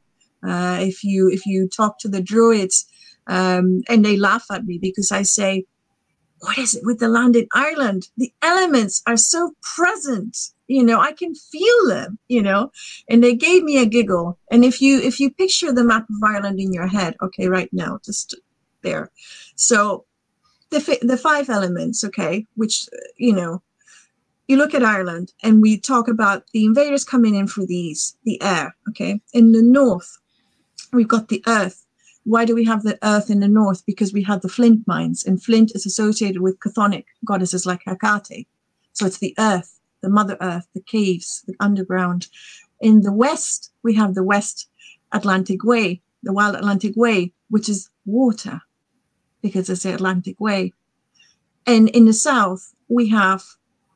Uh, 0.46 0.78
if 0.80 1.04
you 1.04 1.28
if 1.28 1.44
you 1.44 1.68
talk 1.68 1.98
to 1.98 2.08
the 2.08 2.22
Druids, 2.22 2.86
um, 3.26 3.82
and 3.88 4.04
they 4.04 4.16
laugh 4.16 4.46
at 4.50 4.64
me 4.64 4.78
because 4.80 5.12
I 5.12 5.22
say, 5.22 5.64
"What 6.40 6.59
is 6.59 6.74
it 6.74 6.85
with 6.85 6.98
the 6.98 7.09
land 7.09 7.37
in 7.37 7.48
Ireland? 7.55 8.09
The 8.16 8.33
elements 8.42 9.03
are 9.07 9.16
so 9.16 9.55
present." 9.62 10.37
You 10.66 10.85
know, 10.85 11.00
I 11.00 11.12
can 11.12 11.35
feel 11.35 11.87
them. 11.87 12.18
You 12.29 12.42
know, 12.42 12.70
and 13.09 13.22
they 13.22 13.35
gave 13.35 13.62
me 13.64 13.79
a 13.79 13.87
giggle. 13.87 14.38
And 14.50 14.64
if 14.64 14.81
you 14.81 15.00
if 15.00 15.20
you 15.20 15.31
picture 15.31 15.72
the 15.72 15.85
map 15.85 16.05
of 16.09 16.22
Ireland 16.22 16.61
in 16.61 16.72
your 16.72 16.87
head, 16.87 17.16
okay, 17.22 17.48
right 17.48 17.70
now, 17.72 17.98
just 18.05 18.35
there. 18.83 19.11
So 19.57 20.05
the 20.70 20.98
the 21.03 21.16
five 21.16 21.50
elements, 21.50 22.05
okay, 22.05 22.46
which 22.55 22.88
you 23.16 23.35
know, 23.35 23.62
you 24.48 24.57
look 24.57 24.74
at 24.74 24.85
Ireland 24.85 25.33
and 25.42 25.62
we 25.62 25.79
talk 25.79 26.09
about 26.09 26.44
the 26.53 26.64
invaders 26.64 27.05
coming 27.05 27.35
in 27.35 27.46
for 27.46 27.66
these, 27.66 28.16
the 28.24 28.40
air, 28.42 28.74
okay. 28.88 29.20
In 29.33 29.53
the 29.53 29.62
north, 29.62 30.18
we've 30.92 31.09
got 31.09 31.29
the 31.29 31.42
earth. 31.46 31.87
Why 32.24 32.44
do 32.44 32.54
we 32.54 32.64
have 32.64 32.83
the 32.83 32.98
earth 33.02 33.30
in 33.30 33.40
the 33.40 33.48
north? 33.48 33.85
Because 33.87 34.12
we 34.12 34.22
have 34.24 34.42
the 34.42 34.48
flint 34.48 34.87
mines, 34.87 35.24
and 35.24 35.42
flint 35.42 35.72
is 35.74 35.87
associated 35.87 36.42
with 36.42 36.61
chthonic 36.61 37.04
goddesses 37.24 37.66
like 37.66 37.83
Hecate. 37.87 38.46
So 38.92 39.06
it's 39.06 39.18
the 39.18 39.35
earth, 39.38 39.80
the 40.02 40.11
mother 40.11 40.37
earth, 40.40 40.68
the 40.74 40.83
caves, 40.83 41.42
the 41.46 41.54
underground. 41.61 42.28
In 42.80 43.02
the 43.02 43.12
west, 43.12 43.72
we 43.83 43.94
have 43.94 44.14
the 44.14 44.22
West 44.22 44.68
Atlantic 45.12 45.64
Way, 45.64 46.02
the 46.22 46.33
Wild 46.33 46.56
Atlantic 46.56 46.94
Way, 46.96 47.33
which 47.48 47.68
is 47.68 47.88
water 48.04 48.61
because 49.42 49.70
it's 49.70 49.83
the 49.83 49.94
Atlantic 49.94 50.38
Way. 50.40 50.72
And 51.66 51.88
in 51.90 52.04
the 52.04 52.12
south, 52.12 52.74
we 52.88 53.09
have 53.09 53.44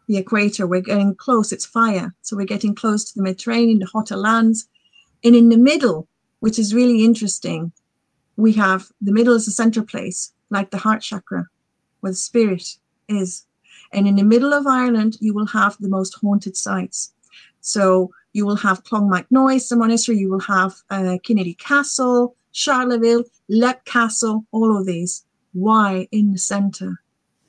the 0.06 0.16
equator. 0.16 0.66
We're 0.66 0.80
getting 0.80 1.14
close, 1.14 1.52
it's 1.52 1.66
fire. 1.66 2.14
So 2.22 2.36
we're 2.36 2.46
getting 2.46 2.74
close 2.74 3.04
to 3.04 3.14
the 3.16 3.22
Mediterranean, 3.22 3.78
the 3.78 3.86
hotter 3.86 4.16
lands. 4.16 4.68
And 5.22 5.34
in 5.34 5.48
the 5.48 5.56
middle, 5.56 6.08
which 6.40 6.58
is 6.58 6.74
really 6.74 7.04
interesting, 7.04 7.72
we 8.36 8.52
have 8.52 8.88
the 9.00 9.12
middle 9.12 9.34
is 9.34 9.46
the 9.46 9.52
center 9.52 9.82
place, 9.82 10.32
like 10.50 10.70
the 10.70 10.78
heart 10.78 11.02
chakra, 11.02 11.46
where 12.00 12.12
the 12.12 12.16
spirit 12.16 12.76
is. 13.08 13.46
And 13.92 14.08
in 14.08 14.16
the 14.16 14.24
middle 14.24 14.52
of 14.52 14.66
Ireland, 14.66 15.16
you 15.20 15.34
will 15.34 15.46
have 15.46 15.76
the 15.78 15.88
most 15.88 16.14
haunted 16.14 16.56
sites. 16.56 17.12
So 17.60 18.10
you 18.32 18.44
will 18.44 18.56
have 18.56 18.84
Clonmacnoise, 18.84 19.68
the 19.68 19.76
monastery, 19.76 20.18
you 20.18 20.30
will 20.30 20.40
have 20.40 20.74
uh, 20.90 21.18
Kinnitty 21.24 21.56
Castle, 21.58 22.36
Charleville, 22.52 23.24
Leap 23.48 23.84
Castle, 23.84 24.44
all 24.50 24.76
of 24.76 24.86
these. 24.86 25.24
Why 25.52 26.08
in 26.10 26.32
the 26.32 26.38
center? 26.38 27.00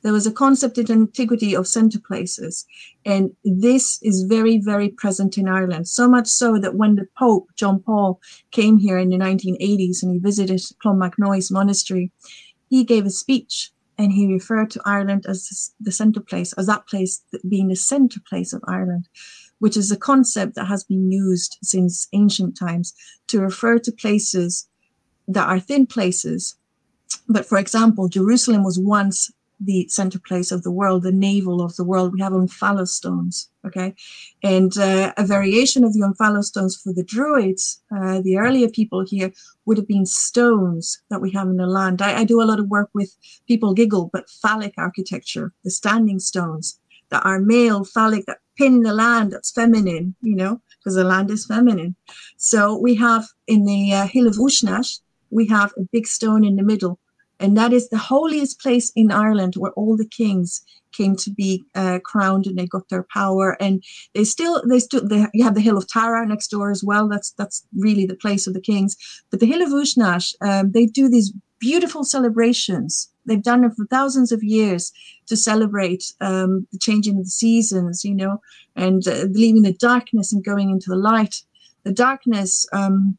There 0.06 0.14
was 0.14 0.28
a 0.28 0.32
concept 0.32 0.78
in 0.78 0.92
antiquity 0.92 1.56
of 1.56 1.68
center 1.68 2.00
places, 2.00 2.64
and 3.08 3.32
this 3.44 4.00
is 4.04 4.28
very, 4.30 4.60
very 4.60 4.90
present 4.90 5.36
in 5.36 5.48
Ireland. 5.48 5.88
So 5.88 6.08
much 6.08 6.28
so 6.28 6.60
that 6.60 6.76
when 6.76 6.94
the 6.94 7.08
Pope, 7.18 7.48
John 7.56 7.80
Paul, 7.80 8.22
came 8.52 8.78
here 8.78 9.00
in 9.00 9.10
the 9.10 9.18
1980s 9.18 10.04
and 10.04 10.12
he 10.12 10.20
visited 10.20 10.62
Clonmacnoise 10.86 11.52
Monastery, 11.52 12.12
he 12.70 12.84
gave 12.84 13.08
a 13.08 13.10
speech 13.10 13.72
and 13.98 14.12
he 14.12 14.32
referred 14.32 14.70
to 14.72 14.82
Ireland 14.86 15.26
as 15.28 15.74
the 15.80 15.92
center 15.92 16.20
place, 16.20 16.54
as 16.54 16.68
that 16.68 16.86
place 16.86 17.24
being 17.50 17.70
the 17.70 17.76
center 17.76 18.20
place 18.30 18.54
of 18.54 18.62
Ireland, 18.68 19.10
which 19.58 19.76
is 19.76 19.92
a 19.92 19.98
concept 19.98 20.54
that 20.54 20.68
has 20.68 20.84
been 20.84 21.12
used 21.12 21.58
since 21.64 22.08
ancient 22.14 22.56
times 22.56 22.94
to 23.30 23.42
refer 23.42 23.80
to 23.80 23.92
places 23.92 24.70
that 25.28 25.50
are 25.50 25.60
thin 25.60 25.88
places. 25.88 26.56
But 27.28 27.48
for 27.48 27.58
example, 27.58 28.08
Jerusalem 28.08 28.64
was 28.64 28.78
once 28.78 29.32
the 29.60 29.88
center 29.90 30.20
place 30.20 30.52
of 30.52 30.64
the 30.64 30.72
world, 30.72 31.04
the 31.04 31.12
navel 31.12 31.62
of 31.62 31.76
the 31.76 31.84
world. 31.84 32.14
We 32.14 32.22
have 32.22 32.34
omphalos 32.34 32.90
stones, 32.90 33.50
okay? 33.66 33.94
And 34.44 34.78
uh, 34.78 35.14
a 35.18 35.26
variation 35.26 35.84
of 35.84 35.94
the 35.94 36.02
omphalos 36.02 36.46
stones 36.46 36.76
for 36.76 36.94
the 36.94 37.04
Druids, 37.04 37.82
uh, 37.96 38.22
the 38.22 38.38
earlier 38.38 38.70
people 38.70 39.06
here, 39.06 39.32
would 39.66 39.78
have 39.78 39.88
been 39.88 40.06
stones 40.06 41.02
that 41.10 41.22
we 41.22 41.32
have 41.32 41.48
in 41.48 41.58
the 41.58 41.68
land. 41.68 42.02
I, 42.02 42.20
I, 42.20 42.24
do 42.24 42.42
a 42.42 42.44
lot 42.46 42.60
of 42.60 42.68
work 42.68 42.90
with 42.94 43.16
people 43.48 43.74
giggle, 43.74 44.10
but 44.12 44.30
phallic 44.30 44.74
architecture, 44.78 45.54
the 45.64 45.72
standing 45.72 46.20
stones 46.20 46.80
that 47.10 47.26
are 47.26 47.40
male, 47.40 47.84
phallic, 47.84 48.26
that 48.26 48.40
pin 48.58 48.82
the 48.82 48.94
land, 48.94 49.32
that's 49.32 49.52
feminine, 49.52 50.16
you 50.22 50.36
know, 50.36 50.62
because 50.80 50.96
the 50.96 51.04
land 51.04 51.32
is 51.32 51.46
feminine. 51.46 51.96
So 52.38 52.78
we 52.78 52.96
have 52.96 53.26
in 53.48 53.66
the 53.66 53.94
uh, 53.94 54.08
hill 54.08 54.28
of 54.28 54.36
Uisneach, 54.36 55.00
we 55.30 55.48
have 55.48 55.74
a 55.78 55.82
big 55.92 56.08
stone 56.08 56.46
in 56.46 56.56
the 56.56 56.64
middle 56.64 57.00
and 57.40 57.58
that 57.58 57.74
is 57.74 57.90
the 57.90 57.98
holiest 57.98 58.60
place 58.60 58.92
in 58.96 59.12
Ireland 59.12 59.56
where 59.56 59.72
all 59.72 59.98
the 59.98 60.08
kings 60.08 60.66
came 60.96 61.16
to 61.18 61.32
be 61.32 61.64
uh, 61.76 62.00
crowned 62.04 62.48
and 62.48 62.58
they 62.58 62.66
got 62.66 62.88
their 62.90 63.06
power. 63.14 63.58
And 63.60 63.84
they 64.14 64.24
still 64.24 64.64
they 64.68 64.80
still 64.80 65.06
they, 65.08 65.26
you 65.34 65.44
have 65.44 65.56
the 65.56 65.62
hill 65.62 65.78
of 65.78 65.88
Tara 65.88 66.26
next 66.26 66.48
door 66.50 66.72
as 66.72 66.84
well. 66.84 67.08
That's 67.08 67.32
that's 67.32 67.66
really 67.78 68.06
the 68.06 68.16
place 68.16 68.48
of 68.48 68.54
the 68.54 68.62
kings. 68.62 68.96
But 69.30 69.40
the 69.40 69.46
hill 69.46 69.62
of 69.62 69.70
Uisneach 69.70 70.36
um, 70.42 70.72
they 70.72 70.86
do 70.86 71.10
these 71.10 71.34
beautiful 71.60 72.04
celebrations. 72.04 73.10
They've 73.26 73.42
done 73.42 73.64
it 73.64 73.74
for 73.76 73.86
thousands 73.88 74.32
of 74.32 74.44
years 74.44 74.92
to 75.28 75.36
celebrate 75.36 76.14
um, 76.22 76.68
the 76.72 76.80
changing 76.80 77.18
of 77.18 77.26
the 77.26 77.32
seasons 77.32 78.06
you 78.06 78.16
know 78.16 78.42
and 78.76 79.08
uh, 79.08 79.26
leaving 79.32 79.64
the 79.64 79.74
darkness 79.74 80.32
and 80.32 80.44
going 80.44 80.70
into 80.70 80.90
the 80.90 80.96
light. 80.96 81.42
The 81.84 81.94
darkness 81.94 82.66
um, 82.74 83.18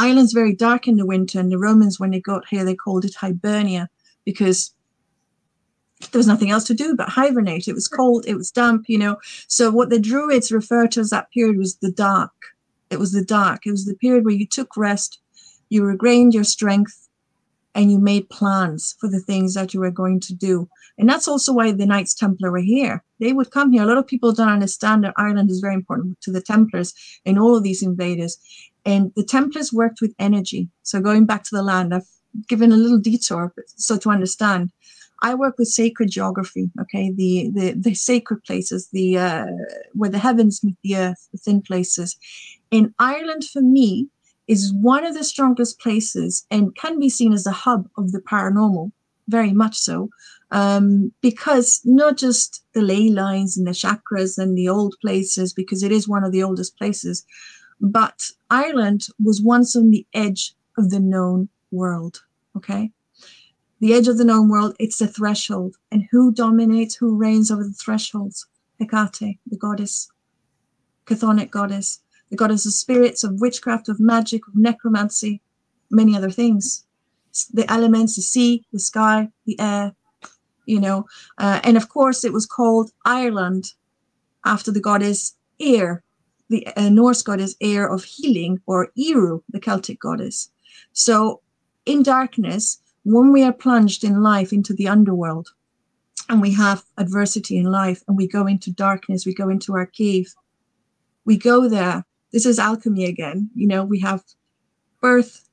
Ireland's 0.00 0.32
very 0.32 0.54
dark 0.54 0.88
in 0.88 0.96
the 0.96 1.04
winter, 1.04 1.38
and 1.38 1.52
the 1.52 1.58
Romans, 1.58 2.00
when 2.00 2.10
they 2.10 2.20
got 2.20 2.48
here, 2.48 2.64
they 2.64 2.74
called 2.74 3.04
it 3.04 3.14
Hibernia 3.14 3.90
because 4.24 4.74
there 6.10 6.18
was 6.18 6.26
nothing 6.26 6.50
else 6.50 6.64
to 6.64 6.74
do 6.74 6.96
but 6.96 7.10
hibernate. 7.10 7.68
It 7.68 7.74
was 7.74 7.86
cold, 7.86 8.24
it 8.26 8.34
was 8.34 8.50
damp, 8.50 8.86
you 8.88 8.96
know. 8.96 9.18
So 9.46 9.70
what 9.70 9.90
the 9.90 10.00
Druids 10.00 10.50
referred 10.50 10.92
to 10.92 11.00
as 11.00 11.10
that 11.10 11.30
period 11.32 11.58
was 11.58 11.76
the 11.76 11.92
dark. 11.92 12.32
It 12.88 12.98
was 12.98 13.12
the 13.12 13.24
dark. 13.24 13.66
It 13.66 13.72
was 13.72 13.84
the 13.84 13.94
period 13.94 14.24
where 14.24 14.34
you 14.34 14.46
took 14.46 14.74
rest, 14.74 15.20
you 15.68 15.84
regained 15.84 16.32
your 16.32 16.44
strength, 16.44 17.09
and 17.74 17.90
you 17.90 17.98
made 17.98 18.28
plans 18.30 18.96
for 18.98 19.08
the 19.08 19.20
things 19.20 19.54
that 19.54 19.72
you 19.72 19.80
were 19.80 19.90
going 19.90 20.20
to 20.20 20.34
do. 20.34 20.68
And 20.98 21.08
that's 21.08 21.28
also 21.28 21.52
why 21.52 21.72
the 21.72 21.86
Knights 21.86 22.14
Templar 22.14 22.50
were 22.50 22.58
here. 22.58 23.02
They 23.20 23.32
would 23.32 23.50
come 23.50 23.72
here. 23.72 23.82
A 23.82 23.86
lot 23.86 23.98
of 23.98 24.06
people 24.06 24.32
don't 24.32 24.48
understand 24.48 25.04
that 25.04 25.14
Ireland 25.16 25.50
is 25.50 25.60
very 25.60 25.74
important 25.74 26.20
to 26.22 26.32
the 26.32 26.42
Templars 26.42 26.92
and 27.24 27.38
all 27.38 27.56
of 27.56 27.62
these 27.62 27.82
invaders. 27.82 28.38
And 28.84 29.12
the 29.14 29.24
Templars 29.24 29.72
worked 29.72 30.00
with 30.00 30.14
energy. 30.18 30.68
So 30.82 31.00
going 31.00 31.26
back 31.26 31.44
to 31.44 31.54
the 31.54 31.62
land, 31.62 31.94
I've 31.94 32.08
given 32.48 32.72
a 32.72 32.76
little 32.76 32.98
detour 32.98 33.52
so 33.76 33.96
to 33.98 34.10
understand. 34.10 34.70
I 35.22 35.34
work 35.34 35.58
with 35.58 35.68
sacred 35.68 36.10
geography, 36.10 36.70
okay, 36.80 37.12
the 37.12 37.50
the, 37.54 37.72
the 37.72 37.94
sacred 37.94 38.42
places, 38.44 38.88
the 38.90 39.18
uh, 39.18 39.46
where 39.92 40.08
the 40.08 40.18
heavens 40.18 40.64
meet 40.64 40.76
the 40.82 40.96
earth, 40.96 41.28
the 41.30 41.38
thin 41.38 41.60
places. 41.60 42.16
In 42.70 42.94
Ireland, 42.98 43.44
for 43.44 43.60
me, 43.60 44.08
is 44.50 44.74
one 44.74 45.06
of 45.06 45.14
the 45.14 45.22
strongest 45.22 45.78
places 45.78 46.44
and 46.50 46.74
can 46.74 46.98
be 46.98 47.08
seen 47.08 47.32
as 47.32 47.46
a 47.46 47.52
hub 47.52 47.88
of 47.96 48.10
the 48.10 48.20
paranormal, 48.20 48.90
very 49.28 49.52
much 49.52 49.78
so, 49.78 50.10
um, 50.50 51.12
because 51.20 51.80
not 51.84 52.18
just 52.18 52.64
the 52.72 52.82
ley 52.82 53.10
lines 53.10 53.56
and 53.56 53.64
the 53.64 53.70
chakras 53.70 54.38
and 54.38 54.58
the 54.58 54.68
old 54.68 54.96
places, 55.00 55.52
because 55.52 55.84
it 55.84 55.92
is 55.92 56.08
one 56.08 56.24
of 56.24 56.32
the 56.32 56.42
oldest 56.42 56.76
places, 56.76 57.24
but 57.80 58.24
Ireland 58.50 59.06
was 59.24 59.40
once 59.40 59.76
on 59.76 59.92
the 59.92 60.04
edge 60.14 60.52
of 60.76 60.90
the 60.90 60.98
known 60.98 61.48
world. 61.70 62.24
Okay. 62.56 62.90
The 63.78 63.94
edge 63.94 64.08
of 64.08 64.18
the 64.18 64.24
known 64.24 64.48
world, 64.48 64.74
it's 64.80 64.98
the 64.98 65.06
threshold. 65.06 65.76
And 65.92 66.08
who 66.10 66.32
dominates, 66.32 66.96
who 66.96 67.16
reigns 67.16 67.52
over 67.52 67.62
the 67.62 67.72
thresholds? 67.84 68.46
Hecate, 68.80 69.38
the 69.46 69.56
goddess, 69.56 70.10
chthonic 71.06 71.50
goddess, 71.50 72.00
the 72.30 72.36
goddess 72.36 72.66
of 72.66 72.72
spirits, 72.72 73.24
of 73.24 73.40
witchcraft, 73.40 73.88
of 73.88 74.00
magic, 74.00 74.46
of 74.46 74.54
necromancy, 74.56 75.42
many 75.90 76.16
other 76.16 76.30
things. 76.30 76.84
The 77.52 77.70
elements, 77.70 78.16
the 78.16 78.22
sea, 78.22 78.64
the 78.72 78.80
sky, 78.80 79.28
the 79.46 79.58
air, 79.60 79.94
you 80.66 80.80
know. 80.80 81.06
Uh, 81.38 81.60
and 81.64 81.76
of 81.76 81.88
course, 81.88 82.24
it 82.24 82.32
was 82.32 82.46
called 82.46 82.90
Ireland 83.04 83.72
after 84.44 84.70
the 84.70 84.80
goddess 84.80 85.36
Eir, 85.60 86.00
the 86.48 86.66
uh, 86.76 86.88
Norse 86.88 87.22
goddess 87.22 87.54
Eir 87.62 87.92
of 87.92 88.04
healing, 88.04 88.60
or 88.66 88.90
Ériu, 88.98 89.42
the 89.50 89.60
Celtic 89.60 90.00
goddess. 90.00 90.50
So, 90.92 91.40
in 91.86 92.02
darkness, 92.02 92.80
when 93.04 93.32
we 93.32 93.42
are 93.42 93.52
plunged 93.52 94.04
in 94.04 94.22
life 94.22 94.52
into 94.52 94.74
the 94.74 94.88
underworld, 94.88 95.48
and 96.28 96.40
we 96.40 96.52
have 96.52 96.84
adversity 96.96 97.58
in 97.58 97.66
life, 97.66 98.02
and 98.06 98.16
we 98.16 98.26
go 98.26 98.46
into 98.46 98.70
darkness, 98.70 99.26
we 99.26 99.34
go 99.34 99.48
into 99.48 99.74
our 99.74 99.86
cave, 99.86 100.32
we 101.24 101.36
go 101.36 101.68
there. 101.68 102.04
This 102.32 102.46
is 102.46 102.58
alchemy 102.58 103.04
again. 103.04 103.50
You 103.54 103.66
know, 103.66 103.84
we 103.84 104.00
have 104.00 104.22
birth, 105.00 105.48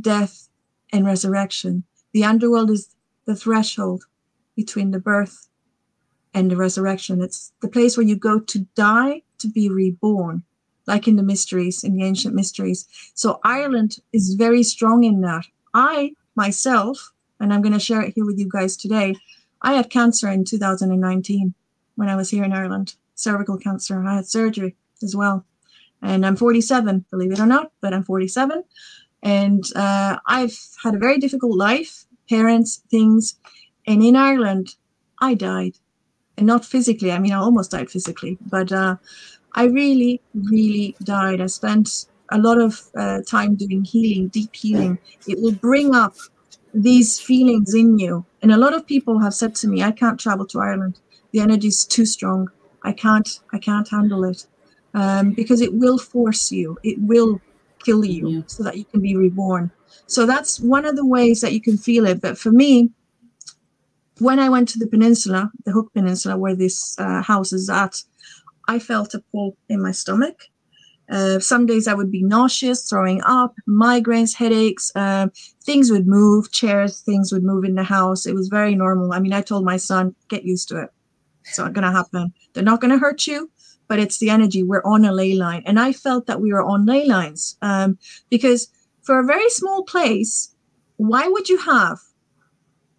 death, 0.00 0.48
and 0.92 1.06
resurrection. 1.06 1.84
The 2.12 2.24
underworld 2.24 2.70
is 2.70 2.94
the 3.26 3.36
threshold 3.36 4.04
between 4.56 4.90
the 4.90 4.98
birth 4.98 5.48
and 6.34 6.50
the 6.50 6.56
resurrection. 6.56 7.22
It's 7.22 7.52
the 7.62 7.68
place 7.68 7.96
where 7.96 8.06
you 8.06 8.16
go 8.16 8.40
to 8.40 8.58
die 8.74 9.22
to 9.38 9.48
be 9.48 9.68
reborn, 9.68 10.42
like 10.86 11.06
in 11.06 11.16
the 11.16 11.22
mysteries, 11.22 11.84
in 11.84 11.96
the 11.96 12.04
ancient 12.04 12.34
mysteries. 12.34 12.86
So 13.14 13.40
Ireland 13.44 13.98
is 14.12 14.34
very 14.34 14.62
strong 14.62 15.04
in 15.04 15.20
that. 15.22 15.44
I 15.74 16.12
myself, 16.34 17.12
and 17.40 17.52
I'm 17.52 17.62
going 17.62 17.72
to 17.72 17.80
share 17.80 18.02
it 18.02 18.14
here 18.14 18.26
with 18.26 18.38
you 18.38 18.48
guys 18.50 18.76
today, 18.76 19.14
I 19.62 19.74
had 19.74 19.90
cancer 19.90 20.28
in 20.30 20.44
2019 20.44 21.54
when 21.96 22.08
I 22.08 22.16
was 22.16 22.30
here 22.30 22.44
in 22.44 22.52
Ireland, 22.52 22.94
cervical 23.14 23.58
cancer. 23.58 24.04
I 24.06 24.16
had 24.16 24.26
surgery 24.26 24.76
as 25.02 25.16
well. 25.16 25.44
And 26.02 26.24
I'm 26.24 26.36
47, 26.36 27.04
believe 27.10 27.32
it 27.32 27.40
or 27.40 27.46
not, 27.46 27.72
but 27.80 27.92
I'm 27.92 28.04
47. 28.04 28.62
And 29.22 29.64
uh, 29.74 30.18
I've 30.26 30.58
had 30.82 30.94
a 30.94 30.98
very 30.98 31.18
difficult 31.18 31.56
life, 31.56 32.04
parents, 32.28 32.82
things. 32.90 33.38
And 33.86 34.02
in 34.02 34.14
Ireland, 34.16 34.76
I 35.20 35.34
died 35.34 35.76
and 36.36 36.46
not 36.46 36.64
physically. 36.64 37.12
I 37.12 37.18
mean, 37.18 37.32
I 37.32 37.38
almost 37.38 37.70
died 37.70 37.90
physically, 37.90 38.38
but 38.46 38.72
uh, 38.72 38.96
I 39.54 39.64
really, 39.64 40.20
really 40.34 40.94
died. 41.02 41.40
I 41.40 41.46
spent 41.46 42.06
a 42.30 42.38
lot 42.38 42.60
of 42.60 42.82
uh, 42.96 43.22
time 43.22 43.54
doing 43.54 43.84
healing, 43.84 44.28
deep 44.28 44.54
healing. 44.54 44.98
It 45.26 45.40
will 45.40 45.54
bring 45.54 45.94
up 45.94 46.14
these 46.74 47.18
feelings 47.18 47.74
in 47.74 47.98
you. 47.98 48.26
And 48.42 48.52
a 48.52 48.56
lot 48.56 48.74
of 48.74 48.86
people 48.86 49.20
have 49.20 49.34
said 49.34 49.54
to 49.56 49.68
me, 49.68 49.82
I 49.82 49.92
can't 49.92 50.20
travel 50.20 50.46
to 50.48 50.60
Ireland. 50.60 51.00
The 51.32 51.40
energy 51.40 51.68
is 51.68 51.84
too 51.84 52.04
strong. 52.04 52.50
I 52.82 52.92
can't, 52.92 53.40
I 53.52 53.58
can't 53.58 53.88
handle 53.88 54.24
it. 54.24 54.46
Um, 54.96 55.32
because 55.32 55.60
it 55.60 55.74
will 55.74 55.98
force 55.98 56.50
you, 56.50 56.78
it 56.82 56.96
will 56.98 57.38
kill 57.84 58.02
you 58.02 58.28
yeah. 58.28 58.40
so 58.46 58.62
that 58.62 58.76
you 58.78 58.84
can 58.84 59.00
be 59.02 59.14
reborn. 59.14 59.70
So 60.06 60.24
that's 60.24 60.58
one 60.58 60.86
of 60.86 60.96
the 60.96 61.06
ways 61.06 61.42
that 61.42 61.52
you 61.52 61.60
can 61.60 61.76
feel 61.76 62.06
it. 62.06 62.22
But 62.22 62.38
for 62.38 62.50
me, 62.50 62.90
when 64.18 64.38
I 64.38 64.48
went 64.48 64.68
to 64.70 64.78
the 64.78 64.86
peninsula, 64.86 65.50
the 65.66 65.72
Hook 65.72 65.92
Peninsula, 65.92 66.38
where 66.38 66.56
this 66.56 66.98
uh, 66.98 67.22
house 67.22 67.52
is 67.52 67.68
at, 67.68 68.02
I 68.68 68.78
felt 68.78 69.14
a 69.14 69.22
pull 69.32 69.56
in 69.68 69.82
my 69.82 69.92
stomach. 69.92 70.44
Uh, 71.08 71.38
some 71.38 71.66
days 71.66 71.86
I 71.86 71.94
would 71.94 72.10
be 72.10 72.22
nauseous, 72.22 72.88
throwing 72.88 73.20
up, 73.24 73.54
migraines, 73.68 74.34
headaches. 74.34 74.90
Uh, 74.96 75.28
things 75.62 75.90
would 75.90 76.06
move, 76.06 76.50
chairs, 76.50 77.00
things 77.00 77.32
would 77.32 77.44
move 77.44 77.64
in 77.64 77.74
the 77.74 77.84
house. 77.84 78.26
It 78.26 78.34
was 78.34 78.48
very 78.48 78.74
normal. 78.74 79.12
I 79.12 79.20
mean, 79.20 79.32
I 79.32 79.42
told 79.42 79.64
my 79.64 79.76
son, 79.76 80.14
get 80.28 80.44
used 80.44 80.68
to 80.70 80.82
it. 80.82 80.90
It's 81.44 81.58
not 81.58 81.74
going 81.74 81.84
to 81.84 81.92
happen. 81.92 82.32
They're 82.52 82.64
not 82.64 82.80
going 82.80 82.90
to 82.90 82.98
hurt 82.98 83.26
you, 83.26 83.50
but 83.88 83.98
it's 83.98 84.18
the 84.18 84.30
energy. 84.30 84.62
We're 84.62 84.82
on 84.84 85.04
a 85.04 85.12
ley 85.12 85.34
line. 85.34 85.62
And 85.66 85.78
I 85.78 85.92
felt 85.92 86.26
that 86.26 86.40
we 86.40 86.52
were 86.52 86.62
on 86.62 86.86
ley 86.86 87.06
lines 87.06 87.56
um, 87.62 87.98
because 88.30 88.68
for 89.02 89.18
a 89.18 89.24
very 89.24 89.48
small 89.50 89.84
place, 89.84 90.54
why 90.96 91.28
would 91.28 91.48
you 91.48 91.58
have 91.58 91.98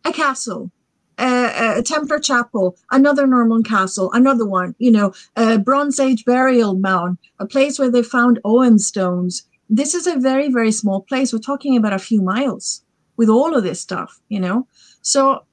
a 0.06 0.14
castle, 0.14 0.72
a, 1.18 1.80
a, 1.80 1.84
Templar 1.84 2.20
chapel, 2.20 2.78
another 2.92 3.28
Norman 3.28 3.64
castle, 3.64 4.12
another 4.14 4.46
one, 4.46 4.76
you 4.78 4.92
know, 4.92 5.14
a 5.36 5.58
Bronze 5.58 6.00
Age 6.00 6.24
burial 6.26 6.76
mound, 6.76 7.18
a 7.40 7.46
place 7.46 7.78
where 7.78 7.92
they 7.92 8.04
found 8.04 8.40
Ogham 8.46 8.80
stones. 8.80 9.48
This 9.70 9.94
is 9.94 10.08
a 10.08 10.18
very, 10.18 10.50
very 10.50 10.72
small 10.72 11.02
place. 11.02 11.34
We're 11.34 11.40
talking 11.40 11.76
about 11.76 11.94
a 11.94 12.00
few 12.00 12.22
miles 12.22 12.84
with 13.18 13.30
all 13.30 13.56
of 13.56 13.64
this 13.64 13.82
stuff, 13.82 14.22
you 14.30 14.40
know. 14.40 14.68
So 15.02 15.44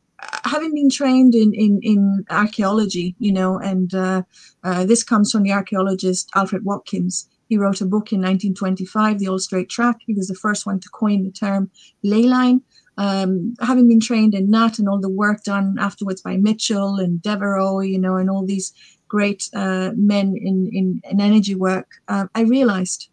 having 0.44 0.74
been 0.74 0.90
trained 0.90 1.34
in 1.34 1.52
in, 1.54 1.80
in 1.82 2.24
archaeology, 2.30 3.14
you 3.18 3.32
know, 3.32 3.58
and 3.58 3.94
uh, 3.94 4.22
uh, 4.62 4.84
this 4.84 5.02
comes 5.02 5.30
from 5.30 5.42
the 5.42 5.52
archaeologist 5.52 6.30
Alfred 6.34 6.64
Watkins. 6.64 7.28
He 7.48 7.58
wrote 7.58 7.80
a 7.80 7.87
book 7.87 8.12
in 8.12 8.20
1925, 8.20 9.18
The 9.18 9.28
Old 9.28 9.42
Straight 9.42 9.68
Track. 9.68 9.96
He 10.06 10.14
was 10.14 10.28
the 10.28 10.34
first 10.34 10.66
one 10.66 10.80
to 10.80 10.88
coin 10.88 11.24
the 11.24 11.30
term 11.30 11.70
ley 12.02 12.22
line. 12.22 12.62
Um, 12.96 13.54
having 13.60 13.88
been 13.88 14.00
trained 14.00 14.34
in 14.34 14.50
that 14.52 14.78
and 14.78 14.88
all 14.88 15.00
the 15.00 15.08
work 15.08 15.42
done 15.44 15.76
afterwards 15.78 16.22
by 16.22 16.37
Michell 16.37 16.96
and 16.96 17.20
Devereux, 17.20 17.82
you 17.82 17.98
know, 17.98 18.16
and 18.16 18.30
all 18.30 18.46
these 18.46 18.72
great 19.08 19.48
uh, 19.54 19.90
men 19.96 20.37
in, 20.37 20.70
in, 20.72 21.00
in, 21.04 21.20
energy 21.20 21.54
work, 21.54 21.88
uh, 22.08 22.26
I 22.34 22.42
realized 22.42 23.08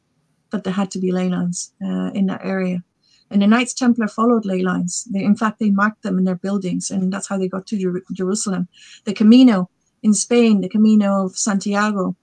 that 0.51 0.63
there 0.63 0.73
had 0.73 0.91
to 0.91 0.99
be 0.99 1.11
ley 1.11 1.29
lines 1.29 1.73
uh, 1.83 2.11
in 2.13 2.27
that 2.27 2.41
area. 2.43 2.83
And 3.31 3.41
the 3.41 3.47
Knights 3.47 3.73
Templar 3.73 4.07
followed 4.07 4.45
ley 4.45 4.61
lines. 4.61 5.07
They, 5.09 5.23
in 5.23 5.35
fact, 5.35 5.59
they 5.59 5.71
marked 5.71 6.03
them 6.03 6.17
in 6.17 6.25
their 6.25 6.35
buildings, 6.35 6.91
and 6.91 7.11
that's 7.11 7.27
how 7.27 7.37
they 7.37 7.47
got 7.47 7.65
to 7.67 7.77
Jer- 7.77 8.03
Jerusalem. 8.11 8.67
The 9.05 9.13
Camino 9.13 9.69
in 10.03 10.13
Spain, 10.13 10.61
the 10.61 10.69
Camino 10.69 11.25
of 11.25 11.37
Santiago, 11.37 12.15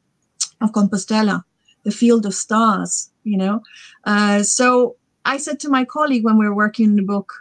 of 0.61 0.73
Compostela, 0.73 1.45
the 1.85 1.91
Field 1.91 2.27
of 2.27 2.35
Stars, 2.35 3.11
you 3.25 3.39
know. 3.39 3.63
Uh, 4.05 4.43
so 4.43 4.97
I 5.25 5.39
said 5.39 5.59
to 5.61 5.71
my 5.71 5.85
colleague 5.85 6.25
when 6.25 6.39
we 6.39 6.47
were 6.47 6.55
working 6.55 6.91
in 6.91 6.97
the 6.97 7.03
book, 7.03 7.33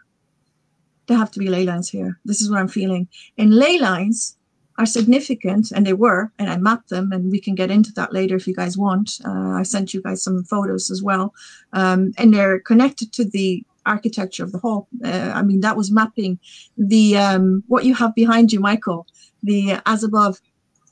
there 1.07 1.17
have 1.17 1.31
to 1.31 1.39
be 1.39 1.49
ley 1.49 1.65
lines 1.65 1.89
here. 1.89 2.19
This 2.25 2.41
is 2.41 2.49
what 2.49 2.59
I'm 2.59 2.67
feeling. 2.67 3.07
And 3.37 3.53
ley 3.53 3.79
lines 3.79 4.36
are 4.77 4.85
significant, 4.85 5.71
and 5.71 5.85
they 5.85 5.93
were, 5.93 6.31
and 6.37 6.49
I 6.49 6.57
mapped 6.57 6.89
them, 6.89 7.11
and 7.11 7.31
we 7.31 7.39
can 7.39 7.55
get 7.55 7.71
into 7.71 7.91
that 7.93 8.13
later 8.13 8.35
if 8.35 8.47
you 8.47 8.53
guys 8.53 8.77
want. 8.77 9.19
Uh, 9.25 9.53
I 9.53 9.63
sent 9.63 9.93
you 9.93 10.01
guys 10.01 10.23
some 10.23 10.43
photos 10.43 10.91
as 10.91 11.01
well, 11.01 11.33
um, 11.73 12.11
and 12.17 12.33
they're 12.33 12.59
connected 12.59 13.11
to 13.13 13.25
the 13.25 13.63
architecture 13.85 14.43
of 14.43 14.51
the 14.51 14.59
hall. 14.59 14.87
Uh, 15.03 15.31
I 15.33 15.41
mean, 15.41 15.61
that 15.61 15.77
was 15.77 15.91
mapping 15.91 16.39
the 16.77 17.17
um, 17.17 17.63
what 17.67 17.85
you 17.85 17.95
have 17.95 18.13
behind 18.13 18.51
you, 18.51 18.59
Michael. 18.59 19.07
The 19.41 19.79
as 19.85 20.03
above, 20.03 20.39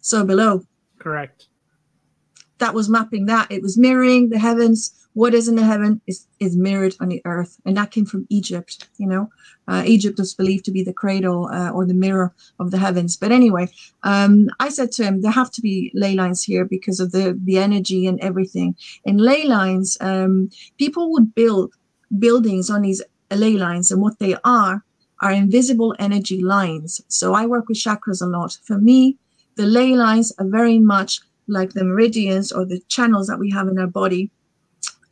so 0.02 0.26
below. 0.26 0.64
Correct. 0.98 1.48
That 2.58 2.74
was 2.74 2.90
mapping 2.90 3.26
that. 3.28 3.52
It 3.52 3.62
was 3.62 3.78
mirroring 3.78 4.30
the 4.30 4.40
heavens 4.40 5.05
what 5.16 5.34
is 5.34 5.48
in 5.48 5.56
the 5.56 5.64
heaven 5.64 6.02
is, 6.08 6.28
is 6.42 6.58
mirrored 6.58 6.94
on 7.00 7.08
the 7.08 7.22
earth. 7.24 7.58
And 7.66 7.76
that 7.78 7.92
came 7.92 8.06
from 8.06 8.28
Egypt, 8.30 8.90
you 8.98 9.08
know. 9.08 9.30
Uh, 9.66 9.82
Egypt 9.86 10.20
was 10.20 10.34
believed 10.34 10.66
to 10.66 10.72
be 10.72 10.84
the 10.84 10.94
cradle 10.94 11.48
uh, 11.48 11.72
or 11.72 11.86
the 11.86 11.94
mirror 11.94 12.34
of 12.60 12.72
the 12.72 12.78
heavens. 12.78 13.16
But 13.16 13.32
anyway, 13.32 13.70
um, 14.04 14.50
I 14.60 14.68
said 14.68 14.92
to 14.94 15.06
him, 15.06 15.22
there 15.22 15.32
have 15.32 15.52
to 15.52 15.62
be 15.62 15.90
ley 15.96 16.16
lines 16.16 16.44
here 16.44 16.66
because 16.66 17.00
of 17.00 17.14
the, 17.14 17.40
the 17.46 17.58
energy 17.58 18.06
and 18.06 18.20
everything. 18.20 18.76
In 19.06 19.18
ley 19.18 19.46
lines, 19.46 19.98
um, 20.02 20.50
people 20.78 21.12
would 21.14 21.34
build 21.34 21.74
buildings 22.20 22.70
on 22.70 22.82
these 22.82 23.02
ley 23.32 23.54
lines, 23.54 23.92
and 23.92 24.02
what 24.02 24.20
they 24.20 24.36
are 24.44 24.84
are 25.22 25.32
invisible 25.32 25.96
energy 25.98 26.44
lines. 26.44 27.02
So 27.08 27.34
I 27.34 27.46
work 27.46 27.70
with 27.70 27.78
chakras 27.78 28.22
a 28.22 28.26
lot. 28.26 28.58
For 28.66 28.78
me, 28.78 29.18
the 29.56 29.66
ley 29.66 29.96
lines 29.96 30.34
are 30.40 30.46
very 30.48 30.78
much 30.78 31.22
like 31.48 31.72
the 31.72 31.86
meridians 31.86 32.52
or 32.52 32.66
the 32.66 32.82
channels 32.90 33.28
that 33.28 33.40
we 33.40 33.50
have 33.52 33.70
in 33.70 33.80
our 33.80 33.88
body 33.88 34.30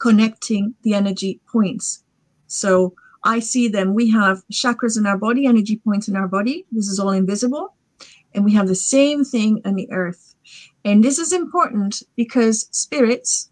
connecting 0.04 0.76
the 0.84 0.94
energy 0.94 1.40
points. 1.50 2.04
So 2.48 2.94
I 3.24 3.40
see 3.40 3.70
them. 3.70 3.94
We 3.94 4.10
have 4.10 4.44
chakras 4.52 4.98
in 4.98 5.06
our 5.06 5.18
body, 5.18 5.46
energy 5.46 5.78
points 5.78 6.10
in 6.10 6.18
our 6.18 6.28
body. 6.28 6.66
This 6.74 6.90
is 6.90 7.00
all 7.00 7.12
invisible. 7.12 7.74
And 8.34 8.44
we 8.44 8.54
have 8.54 8.68
the 8.68 8.76
same 8.76 9.24
thing 9.24 9.62
on 9.64 9.76
the 9.76 9.90
earth. 9.94 10.36
And 10.84 11.06
this 11.06 11.20
is 11.20 11.32
important 11.32 12.04
because 12.18 12.68
spirits, 12.72 13.50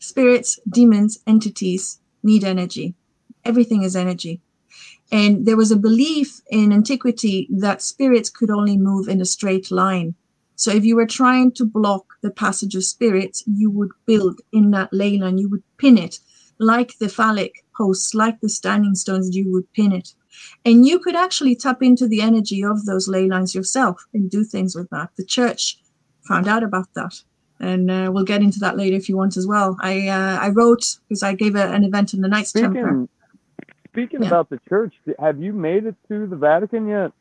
spirits, 0.00 0.58
demons, 0.68 1.20
entities 1.24 2.00
need 2.24 2.42
energy. 2.42 2.96
Everything 3.44 3.84
is 3.84 3.94
energy. 3.94 4.40
And 5.12 5.46
there 5.46 5.56
was 5.56 5.70
a 5.70 5.84
belief 5.88 6.40
in 6.50 6.72
antiquity 6.72 7.46
that 7.52 7.80
spirits 7.80 8.28
could 8.28 8.50
only 8.50 8.76
move 8.76 9.06
in 9.06 9.20
a 9.20 9.32
straight 9.36 9.70
line. 9.70 10.16
So 10.56 10.72
if 10.72 10.84
you 10.84 10.96
were 10.96 11.06
trying 11.06 11.52
to 11.52 11.64
block 11.64 12.13
the 12.24 12.30
passage 12.30 12.74
of 12.74 12.82
spirits, 12.84 13.44
you 13.46 13.70
would 13.70 13.90
build 14.06 14.40
in 14.50 14.70
that 14.70 14.92
ley 14.92 15.18
line, 15.18 15.36
you 15.36 15.48
would 15.50 15.62
pin 15.76 15.98
it 15.98 16.18
like 16.58 16.96
the 16.98 17.08
phallic 17.08 17.52
posts, 17.76 18.14
like 18.14 18.40
the 18.40 18.48
standing 18.48 18.94
stones, 18.94 19.36
you 19.36 19.52
would 19.52 19.70
pin 19.74 19.92
it. 19.92 20.08
And 20.64 20.86
you 20.86 20.98
could 20.98 21.14
actually 21.14 21.54
tap 21.54 21.82
into 21.82 22.08
the 22.08 22.22
energy 22.22 22.64
of 22.64 22.86
those 22.86 23.06
ley 23.08 23.28
lines 23.28 23.54
yourself 23.54 24.02
and 24.14 24.30
do 24.30 24.42
things 24.42 24.74
with 24.74 24.88
that. 24.90 25.10
The 25.16 25.24
church 25.24 25.78
found 26.26 26.48
out 26.48 26.62
about 26.62 26.88
that. 26.94 27.14
And 27.60 27.90
uh, 27.90 28.10
we'll 28.12 28.24
get 28.24 28.42
into 28.42 28.58
that 28.60 28.78
later 28.78 28.96
if 28.96 29.08
you 29.08 29.16
want 29.16 29.36
as 29.36 29.46
well. 29.46 29.76
I 29.80 30.08
uh, 30.08 30.38
I 30.40 30.48
wrote 30.48 30.84
because 31.02 31.22
I 31.22 31.34
gave 31.34 31.54
a, 31.54 31.66
an 31.76 31.84
event 31.84 32.14
in 32.14 32.20
the 32.20 32.28
Knights 32.28 32.50
speaking. 32.50 33.08
Speaking 33.92 34.22
yeah. 34.22 34.28
about 34.28 34.50
the 34.50 34.58
church, 34.68 34.94
have 35.20 35.40
you 35.40 35.52
made 35.52 35.84
it 35.86 35.94
to 36.08 36.26
the 36.26 36.36
Vatican 36.36 36.88
yet? 36.88 37.12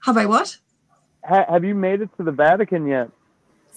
Have 0.00 0.16
I 0.16 0.26
what? 0.26 0.58
ha- 1.28 1.46
have 1.48 1.64
you 1.64 1.74
made 1.74 2.00
it 2.00 2.10
to 2.16 2.24
the 2.24 2.32
Vatican 2.32 2.86
yet? 2.86 3.10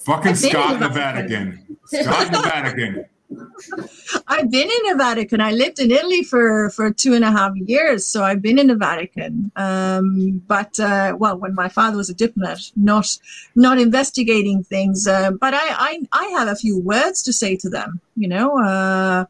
Fucking 0.04 0.34
Scott 0.34 0.74
in 0.74 0.80
the 0.80 0.88
Vatican. 0.88 1.78
Scott 1.86 2.26
in 2.26 2.32
the 2.32 2.40
Vatican. 2.40 3.04
I've 4.28 4.50
been 4.50 4.68
in 4.68 4.90
the 4.90 4.94
Vatican. 4.96 5.40
I 5.40 5.52
lived 5.52 5.78
in 5.78 5.90
Italy 5.90 6.22
for 6.22 6.70
for 6.70 6.90
two 6.92 7.14
and 7.14 7.24
a 7.24 7.30
half 7.30 7.52
years, 7.56 8.06
so 8.06 8.22
I've 8.22 8.42
been 8.42 8.58
in 8.58 8.66
the 8.66 8.76
Vatican. 8.76 9.50
Um, 9.56 10.42
but 10.46 10.78
uh, 10.78 11.16
well, 11.18 11.38
when 11.38 11.54
my 11.54 11.68
father 11.68 11.96
was 11.96 12.10
a 12.10 12.14
diplomat, 12.14 12.60
not 12.76 13.18
not 13.54 13.78
investigating 13.78 14.64
things. 14.64 15.06
Uh, 15.06 15.30
but 15.32 15.54
I, 15.54 15.60
I 15.62 16.00
I 16.12 16.24
have 16.38 16.48
a 16.48 16.56
few 16.56 16.78
words 16.78 17.22
to 17.24 17.32
say 17.32 17.56
to 17.56 17.70
them. 17.70 18.00
You 18.16 18.28
know, 18.28 18.58
uh, 18.58 19.24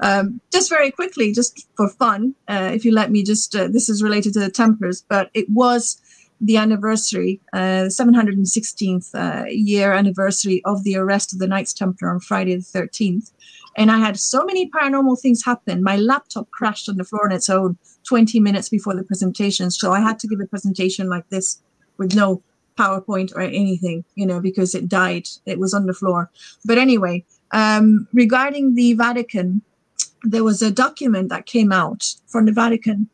um, 0.00 0.40
just 0.50 0.70
very 0.70 0.90
quickly, 0.90 1.32
just 1.32 1.66
for 1.76 1.88
fun. 1.88 2.34
Uh, 2.48 2.70
if 2.72 2.84
you 2.84 2.92
let 2.92 3.10
me, 3.10 3.22
just 3.22 3.54
uh, 3.54 3.68
this 3.68 3.88
is 3.88 4.02
related 4.02 4.32
to 4.34 4.40
the 4.40 4.50
Templars, 4.50 5.04
but 5.08 5.30
it 5.34 5.48
was 5.50 6.00
the 6.42 6.56
anniversary, 6.56 7.40
uh, 7.52 7.86
716th 7.86 9.14
uh, 9.14 9.44
year 9.48 9.92
anniversary 9.92 10.60
of 10.64 10.82
the 10.82 10.96
arrest 10.96 11.32
of 11.32 11.38
the 11.38 11.46
Knights 11.46 11.72
Templar 11.72 12.10
on 12.10 12.18
Friday 12.18 12.56
the 12.56 12.62
13th. 12.62 13.30
And 13.76 13.92
I 13.92 13.98
had 13.98 14.18
so 14.18 14.44
many 14.44 14.68
paranormal 14.68 15.20
things 15.20 15.44
happen. 15.44 15.84
My 15.84 15.96
laptop 15.96 16.50
crashed 16.50 16.88
on 16.88 16.96
the 16.96 17.04
floor 17.04 17.26
on 17.26 17.32
its 17.32 17.48
own 17.48 17.78
20 18.08 18.40
minutes 18.40 18.68
before 18.68 18.94
the 18.94 19.04
presentation. 19.04 19.70
So 19.70 19.92
I 19.92 20.00
had 20.00 20.18
to 20.18 20.26
give 20.26 20.40
a 20.40 20.46
presentation 20.46 21.08
like 21.08 21.28
this 21.28 21.62
with 21.96 22.14
no 22.14 22.42
PowerPoint 22.76 23.32
or 23.36 23.42
anything, 23.42 24.04
you 24.16 24.26
know, 24.26 24.40
because 24.40 24.74
it 24.74 24.88
died. 24.88 25.28
It 25.46 25.60
was 25.60 25.72
on 25.72 25.86
the 25.86 25.94
floor. 25.94 26.28
But 26.64 26.76
anyway, 26.76 27.24
um, 27.52 28.08
regarding 28.12 28.74
the 28.74 28.94
Vatican, 28.94 29.62
there 30.24 30.42
was 30.42 30.60
a 30.60 30.72
document 30.72 31.28
that 31.28 31.46
came 31.46 31.70
out 31.70 32.14
from 32.26 32.46
the 32.46 32.52
Vatican 32.52 33.08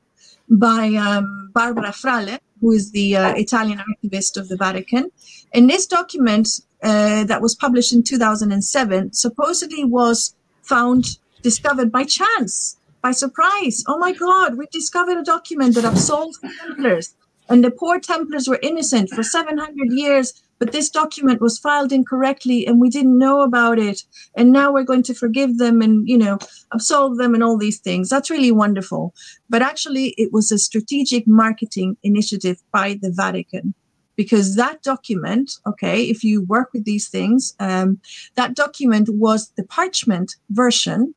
by 0.48 0.94
um, 0.94 1.50
Barbara 1.52 1.92
Frale, 1.92 2.38
who 2.60 2.72
is 2.72 2.92
the 2.92 3.16
uh, 3.16 3.34
Italian 3.34 3.80
archivist 3.80 4.36
of 4.36 4.48
the 4.48 4.56
Vatican. 4.56 5.10
And 5.52 5.68
this 5.68 5.86
document 5.86 6.48
uh, 6.82 7.24
that 7.24 7.42
was 7.42 7.54
published 7.54 7.92
in 7.92 8.02
2007 8.02 9.12
supposedly 9.12 9.84
was 9.84 10.34
found, 10.62 11.18
discovered 11.42 11.90
by 11.90 12.04
chance, 12.04 12.76
by 13.02 13.12
surprise. 13.12 13.84
Oh 13.86 13.98
my 13.98 14.12
God, 14.12 14.56
we 14.56 14.66
discovered 14.72 15.18
a 15.18 15.24
document 15.24 15.74
that 15.74 15.84
absolves 15.84 16.38
Templars. 16.60 17.14
And 17.48 17.64
the 17.64 17.70
poor 17.70 17.98
Templars 17.98 18.48
were 18.48 18.58
innocent 18.62 19.10
for 19.10 19.22
700 19.22 19.92
years 19.92 20.42
but 20.58 20.72
this 20.72 20.90
document 20.90 21.40
was 21.40 21.58
filed 21.58 21.92
incorrectly 21.92 22.66
and 22.66 22.80
we 22.80 22.90
didn't 22.90 23.18
know 23.18 23.42
about 23.42 23.78
it. 23.78 24.02
And 24.36 24.52
now 24.52 24.72
we're 24.72 24.82
going 24.82 25.02
to 25.04 25.14
forgive 25.14 25.58
them 25.58 25.80
and 25.80 26.08
you 26.08 26.18
know 26.18 26.38
absolve 26.72 27.16
them 27.16 27.34
and 27.34 27.42
all 27.42 27.58
these 27.58 27.78
things. 27.78 28.08
That's 28.08 28.30
really 28.30 28.52
wonderful. 28.52 29.14
But 29.48 29.62
actually 29.62 30.14
it 30.18 30.32
was 30.32 30.50
a 30.50 30.58
strategic 30.58 31.26
marketing 31.26 31.96
initiative 32.02 32.58
by 32.72 32.98
the 33.00 33.10
vatican. 33.10 33.74
Because 34.16 34.56
that 34.56 34.82
document 34.82 35.52
okay 35.64 36.02
if 36.02 36.24
you 36.24 36.42
work 36.42 36.70
with 36.72 36.84
these 36.84 37.08
things 37.08 37.54
um, 37.60 38.00
that 38.34 38.54
document 38.54 39.08
was 39.10 39.52
the 39.56 39.62
parchment 39.64 40.34
version 40.50 41.14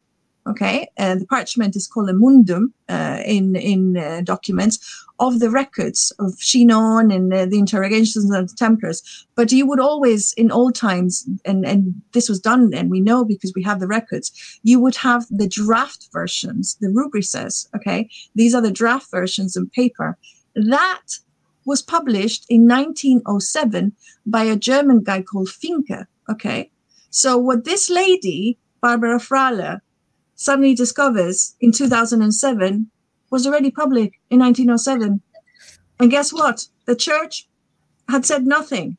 okay? 0.48 0.88
And 0.98 1.22
the 1.22 1.26
parchment 1.26 1.76
is 1.76 1.88
called 1.88 2.10
a 2.10 2.14
mundum 2.14 2.74
uh, 2.90 3.22
in 3.26 3.56
in 3.56 3.98
uh, 3.98 4.22
documents 4.24 4.80
of 5.22 5.40
the 5.40 5.52
records 5.52 6.12
of 6.20 6.38
Chinon 6.40 7.12
and 7.12 7.32
the 7.32 7.60
interrogations 7.60 8.30
of 8.32 8.50
the 8.50 8.56
Templars. 8.56 9.26
But 9.36 9.52
you 9.52 9.68
would 9.68 9.80
always, 9.80 10.34
in 10.34 10.52
old 10.52 10.74
times, 10.76 11.30
and, 11.46 11.64
and 11.64 11.94
this 12.12 12.28
was 12.28 12.40
done, 12.40 12.74
and 12.74 12.90
we 12.90 13.00
know 13.00 13.24
because 13.24 13.54
we 13.56 13.62
have 13.64 13.80
the 13.80 13.88
records, 13.88 14.60
you 14.64 14.80
would 14.80 14.96
have 14.96 15.26
the 15.30 15.48
draft 15.48 16.10
versions, 16.12 16.76
the 16.82 16.90
rubrices, 16.90 17.70
okay? 17.76 18.10
These 18.34 18.56
are 18.56 18.62
the 18.62 18.72
draft 18.72 19.12
versions 19.12 19.56
in 19.56 19.70
paper. 19.70 20.18
That 20.56 21.04
was 21.66 21.84
published 21.84 22.48
in 22.50 22.68
1907 22.68 23.94
by 24.26 24.44
a 24.44 24.56
German 24.56 25.04
guy 25.04 25.22
called 25.22 25.50
Finke, 25.50 26.08
okay? 26.32 26.72
So 27.12 27.38
what 27.38 27.64
this 27.64 27.92
lady, 27.92 28.58
Barbara 28.82 29.20
Frale, 29.20 29.82
suddenly 30.36 30.74
discovers 30.74 31.56
in 31.62 31.72
2007 31.72 32.90
was 33.32 33.48
already 33.48 33.72
public 33.72 34.20
in 34.30 34.40
1907. 34.40 35.22
And 36.00 36.12
guess 36.12 36.32
what? 36.32 36.68
The 36.86 36.96
church 36.96 37.48
had 38.10 38.26
said 38.26 38.46
nothing, 38.46 38.98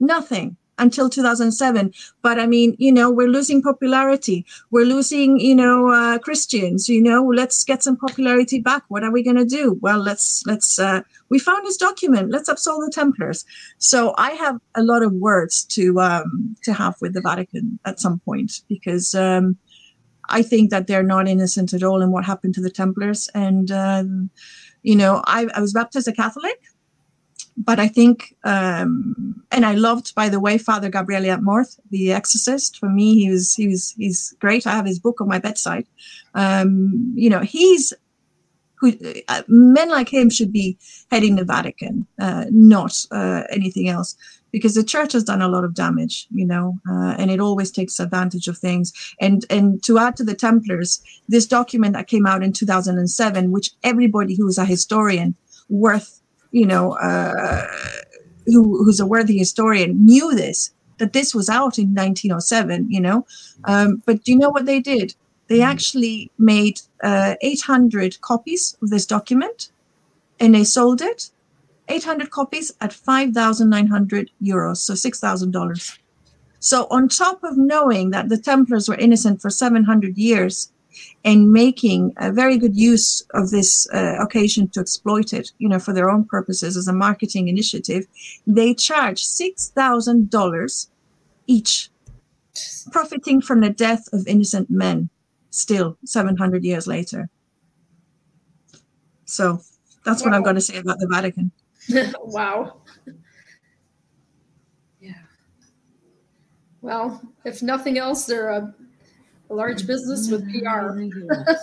nothing 0.00 0.56
until 0.78 1.10
2007 1.10 1.92
but 2.22 2.38
i 2.38 2.46
mean 2.46 2.76
you 2.78 2.92
know 2.92 3.10
we're 3.10 3.28
losing 3.28 3.62
popularity. 3.62 4.46
We're 4.70 4.86
losing 4.86 5.40
you 5.40 5.54
know 5.54 5.88
uh, 5.88 6.18
christians 6.18 6.88
you 6.88 7.02
know 7.02 7.24
let's 7.24 7.64
get 7.64 7.82
some 7.82 7.96
popularity 7.96 8.60
back. 8.60 8.82
What 8.88 9.04
are 9.04 9.10
we 9.10 9.22
going 9.22 9.36
to 9.36 9.44
do? 9.44 9.78
Well 9.80 9.98
let's 9.98 10.44
let's 10.46 10.78
uh, 10.78 11.02
we 11.28 11.38
found 11.38 11.66
this 11.66 11.76
document. 11.76 12.30
Let's 12.30 12.48
absolve 12.48 12.84
the 12.84 12.92
templars. 12.92 13.44
So 13.78 14.14
i 14.16 14.30
have 14.32 14.60
a 14.74 14.82
lot 14.82 15.02
of 15.02 15.12
words 15.12 15.64
to 15.76 16.00
um 16.00 16.56
to 16.62 16.72
have 16.72 16.94
with 17.00 17.14
the 17.14 17.20
vatican 17.20 17.78
at 17.84 18.00
some 18.00 18.18
point 18.20 18.62
because 18.68 19.14
um 19.14 19.56
i 20.28 20.42
think 20.42 20.70
that 20.70 20.86
they're 20.86 21.02
not 21.02 21.28
innocent 21.28 21.72
at 21.72 21.82
all 21.82 22.02
in 22.02 22.10
what 22.10 22.24
happened 22.24 22.54
to 22.54 22.60
the 22.60 22.70
templars 22.70 23.28
and 23.34 23.70
um 23.70 24.30
you 24.82 24.96
know 24.96 25.22
i, 25.26 25.46
I 25.54 25.60
was 25.60 25.72
baptized 25.72 26.08
a 26.08 26.12
catholic 26.12 26.60
but 27.58 27.80
I 27.80 27.88
think, 27.88 28.36
um, 28.44 29.42
and 29.50 29.66
I 29.66 29.74
loved, 29.74 30.14
by 30.14 30.28
the 30.28 30.38
way, 30.38 30.58
Father 30.58 30.88
Gabriele 30.88 31.36
Amorth, 31.36 31.78
the 31.90 32.12
exorcist. 32.12 32.78
For 32.78 32.88
me, 32.88 33.18
he 33.18 33.30
was 33.30 33.54
he 33.54 33.66
was 33.66 33.94
he's 33.98 34.32
great. 34.38 34.64
I 34.66 34.72
have 34.72 34.86
his 34.86 35.00
book 35.00 35.20
on 35.20 35.28
my 35.28 35.40
bedside. 35.40 35.86
Um, 36.34 37.12
you 37.16 37.28
know, 37.28 37.40
he's 37.40 37.92
who 38.80 38.92
uh, 39.28 39.42
men 39.48 39.88
like 39.88 40.08
him 40.08 40.30
should 40.30 40.52
be 40.52 40.78
heading 41.10 41.36
the 41.36 41.44
Vatican, 41.44 42.06
uh, 42.18 42.46
not 42.50 42.94
uh, 43.10 43.44
anything 43.50 43.88
else, 43.88 44.16
because 44.50 44.74
the 44.74 44.84
church 44.84 45.12
has 45.12 45.24
done 45.24 45.42
a 45.42 45.48
lot 45.48 45.64
of 45.64 45.74
damage. 45.74 46.26
You 46.30 46.46
know, 46.46 46.78
uh, 46.90 47.14
and 47.18 47.30
it 47.30 47.40
always 47.40 47.70
takes 47.70 48.00
advantage 48.00 48.48
of 48.48 48.58
things. 48.58 48.92
And 49.20 49.44
and 49.50 49.82
to 49.84 49.98
add 49.98 50.16
to 50.16 50.24
the 50.24 50.34
Templars, 50.34 51.02
this 51.28 51.46
document 51.46 51.94
that 51.94 52.08
came 52.08 52.26
out 52.26 52.42
in 52.42 52.52
2007, 52.52 53.50
which 53.50 53.70
everybody 53.82 54.34
who 54.34 54.48
is 54.48 54.58
a 54.58 54.64
historian 54.64 55.34
worth 55.68 56.18
you 56.50 56.66
know, 56.66 56.92
uh, 56.94 57.66
who, 58.46 58.84
who's 58.84 59.00
a 59.00 59.06
worthy 59.06 59.38
historian, 59.38 60.04
knew 60.04 60.34
this, 60.34 60.72
that 60.98 61.12
this 61.12 61.34
was 61.34 61.48
out 61.48 61.78
in 61.78 61.94
1907, 61.94 62.90
you 62.90 63.00
know. 63.00 63.26
Um, 63.64 64.02
but 64.06 64.24
do 64.24 64.32
you 64.32 64.38
know 64.38 64.50
what 64.50 64.66
they 64.66 64.80
did? 64.80 65.14
They 65.48 65.58
mm-hmm. 65.58 65.70
actually 65.70 66.30
made 66.38 66.80
uh, 67.02 67.34
800 67.40 68.20
copies 68.20 68.76
of 68.82 68.90
this 68.90 69.06
document 69.06 69.70
and 70.40 70.54
they 70.54 70.64
sold 70.64 71.02
it 71.02 71.30
800 71.88 72.30
copies 72.30 72.72
at 72.80 72.92
5,900 72.92 74.30
euros, 74.42 74.76
so 74.76 74.92
$6,000. 74.92 75.98
So, 76.60 76.86
on 76.90 77.08
top 77.08 77.42
of 77.42 77.56
knowing 77.56 78.10
that 78.10 78.28
the 78.28 78.36
Templars 78.36 78.88
were 78.88 78.96
innocent 78.96 79.40
for 79.40 79.48
700 79.48 80.18
years, 80.18 80.70
and 81.24 81.52
making 81.52 82.12
a 82.16 82.32
very 82.32 82.56
good 82.58 82.76
use 82.76 83.22
of 83.34 83.50
this 83.50 83.88
uh, 83.90 84.16
occasion 84.18 84.68
to 84.68 84.80
exploit 84.80 85.32
it, 85.32 85.52
you 85.58 85.68
know, 85.68 85.78
for 85.78 85.92
their 85.92 86.10
own 86.10 86.24
purposes 86.24 86.76
as 86.76 86.88
a 86.88 86.92
marketing 86.92 87.48
initiative, 87.48 88.06
they 88.46 88.74
charge 88.74 89.22
six 89.22 89.68
thousand 89.68 90.30
dollars 90.30 90.90
each, 91.46 91.90
profiting 92.90 93.40
from 93.40 93.60
the 93.60 93.70
death 93.70 94.08
of 94.12 94.26
innocent 94.26 94.70
men. 94.70 95.08
Still, 95.50 95.96
seven 96.04 96.36
hundred 96.36 96.64
years 96.64 96.86
later. 96.86 97.28
So 99.24 99.60
that's 100.04 100.22
wow. 100.22 100.30
what 100.30 100.36
I'm 100.36 100.42
going 100.42 100.56
to 100.56 100.60
say 100.60 100.76
about 100.76 100.98
the 100.98 101.08
Vatican. 101.08 101.50
wow. 102.20 102.80
Yeah. 105.00 105.12
Well, 106.80 107.20
if 107.44 107.62
nothing 107.62 107.98
else, 107.98 108.26
they're 108.26 108.50
a 108.50 108.74
a 109.50 109.54
large 109.54 109.86
business 109.86 110.30
with 110.30 110.44
PR. 110.50 110.98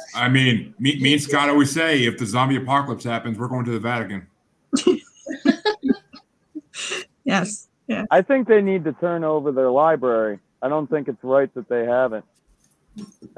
I 0.16 0.30
mean, 0.30 0.74
me, 0.80 1.00
me 1.00 1.14
and 1.14 1.22
Scott 1.22 1.50
always 1.50 1.72
say 1.72 2.06
if 2.06 2.18
the 2.18 2.26
zombie 2.26 2.56
apocalypse 2.56 3.04
happens, 3.04 3.38
we're 3.38 3.48
going 3.48 3.66
to 3.66 3.72
the 3.72 3.80
Vatican. 3.80 4.28
yes. 7.24 7.68
Yeah. 7.88 8.06
I 8.10 8.22
think 8.22 8.48
they 8.48 8.62
need 8.62 8.84
to 8.86 8.94
turn 8.94 9.24
over 9.24 9.52
their 9.52 9.70
library. 9.70 10.40
I 10.62 10.70
don't 10.70 10.90
think 10.90 11.08
it's 11.08 11.24
right 11.24 11.54
that 11.54 11.70
they 11.70 11.86
haven't. 11.86 12.26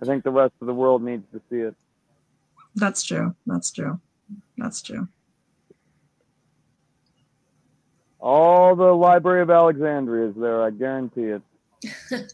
I 0.01 0.05
think 0.05 0.23
the 0.23 0.31
rest 0.31 0.53
of 0.61 0.67
the 0.67 0.73
world 0.73 1.01
needs 1.01 1.23
to 1.33 1.41
see 1.49 1.57
it. 1.57 1.75
That's 2.75 3.03
true. 3.03 3.35
That's 3.45 3.71
true. 3.71 3.99
That's 4.57 4.81
true. 4.81 5.07
All 8.19 8.75
the 8.75 8.93
Library 8.93 9.41
of 9.41 9.49
Alexandria 9.49 10.29
is 10.29 10.35
there. 10.35 10.63
I 10.63 10.69
guarantee 10.71 11.35
it. 11.37 11.41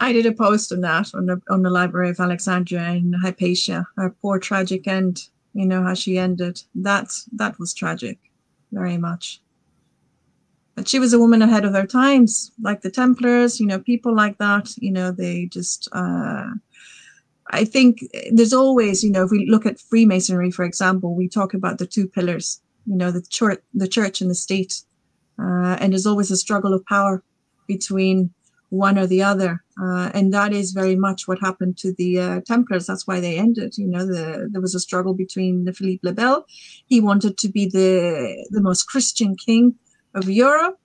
I 0.00 0.12
did 0.12 0.26
a 0.26 0.32
post 0.32 0.72
on 0.72 0.80
that 0.82 1.12
on 1.12 1.26
the 1.26 1.42
on 1.50 1.62
the 1.62 1.70
Library 1.70 2.10
of 2.10 2.20
Alexandria 2.20 2.82
and 2.82 3.14
Hypatia, 3.16 3.86
her 3.96 4.10
poor 4.10 4.38
tragic 4.38 4.86
end. 4.86 5.28
You 5.54 5.66
know 5.66 5.82
how 5.82 5.94
she 5.94 6.18
ended. 6.18 6.62
That 6.74 7.10
that 7.32 7.58
was 7.58 7.74
tragic, 7.74 8.18
very 8.70 8.96
much. 8.96 9.40
But 10.78 10.86
she 10.86 11.00
was 11.00 11.12
a 11.12 11.18
woman 11.18 11.42
ahead 11.42 11.64
of 11.64 11.74
her 11.74 11.88
times, 11.88 12.52
like 12.62 12.82
the 12.82 12.90
Templars. 12.90 13.58
You 13.58 13.66
know, 13.66 13.80
people 13.80 14.14
like 14.14 14.38
that. 14.38 14.68
You 14.76 14.92
know, 14.92 15.10
they 15.10 15.46
just. 15.46 15.88
Uh, 15.90 16.50
I 17.50 17.64
think 17.64 18.04
there's 18.30 18.52
always, 18.52 19.02
you 19.02 19.10
know, 19.10 19.24
if 19.24 19.32
we 19.32 19.44
look 19.50 19.66
at 19.66 19.80
Freemasonry, 19.80 20.52
for 20.52 20.64
example, 20.64 21.16
we 21.16 21.28
talk 21.28 21.52
about 21.52 21.78
the 21.78 21.86
two 21.86 22.06
pillars. 22.06 22.60
You 22.86 22.94
know, 22.94 23.10
the 23.10 23.22
church, 23.28 23.60
the 23.74 23.88
church 23.88 24.20
and 24.20 24.30
the 24.30 24.36
state, 24.36 24.84
uh, 25.36 25.76
and 25.80 25.92
there's 25.92 26.06
always 26.06 26.30
a 26.30 26.36
struggle 26.36 26.72
of 26.72 26.86
power 26.86 27.24
between 27.66 28.32
one 28.68 28.98
or 28.98 29.08
the 29.08 29.22
other. 29.22 29.64
Uh, 29.82 30.12
and 30.14 30.32
that 30.32 30.52
is 30.52 30.70
very 30.70 30.94
much 30.94 31.26
what 31.26 31.40
happened 31.40 31.76
to 31.78 31.92
the 31.98 32.20
uh, 32.20 32.40
Templars. 32.46 32.86
That's 32.86 33.06
why 33.06 33.18
they 33.18 33.36
ended. 33.36 33.76
You 33.76 33.88
know, 33.88 34.06
the, 34.06 34.48
there 34.52 34.60
was 34.60 34.76
a 34.76 34.80
struggle 34.80 35.14
between 35.14 35.72
Philippe 35.72 36.06
le 36.06 36.12
Bel. 36.12 36.46
He 36.86 37.00
wanted 37.00 37.36
to 37.38 37.48
be 37.48 37.66
the 37.66 38.46
the 38.50 38.60
most 38.60 38.84
Christian 38.84 39.34
king 39.34 39.74
of 40.14 40.28
Europe, 40.28 40.78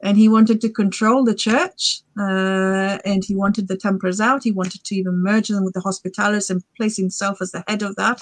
and 0.00 0.16
he 0.16 0.28
wanted 0.28 0.60
to 0.60 0.68
control 0.68 1.24
the 1.24 1.34
church. 1.34 2.00
Uh, 2.18 2.98
and 3.04 3.24
he 3.24 3.34
wanted 3.34 3.68
the 3.68 3.76
Templars 3.76 4.20
out. 4.20 4.44
He 4.44 4.52
wanted 4.52 4.84
to 4.84 4.94
even 4.94 5.22
merge 5.22 5.48
them 5.48 5.64
with 5.64 5.74
the 5.74 5.80
Hospitallers 5.80 6.50
and 6.50 6.62
place 6.76 6.96
himself 6.96 7.40
as 7.40 7.50
the 7.52 7.64
head 7.66 7.82
of 7.82 7.96
that, 7.96 8.20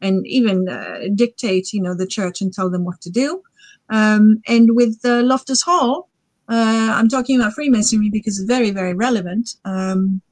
and 0.00 0.26
even 0.26 0.68
uh, 0.68 1.00
dictate, 1.14 1.72
you 1.72 1.82
know, 1.82 1.94
the 1.94 2.06
church 2.06 2.40
and 2.40 2.52
tell 2.52 2.70
them 2.70 2.84
what 2.84 3.00
to 3.02 3.10
do. 3.10 3.42
Um, 3.90 4.42
and 4.46 4.76
with 4.76 4.98
Loftus 5.04 5.62
Hall, 5.62 6.08
uh, 6.48 6.92
I'm 6.94 7.08
talking 7.08 7.38
about 7.38 7.52
Freemasonry 7.52 8.10
because 8.10 8.38
it's 8.38 8.48
very, 8.48 8.70
very 8.70 8.94
relevant. 8.94 9.50
Um, 9.64 10.22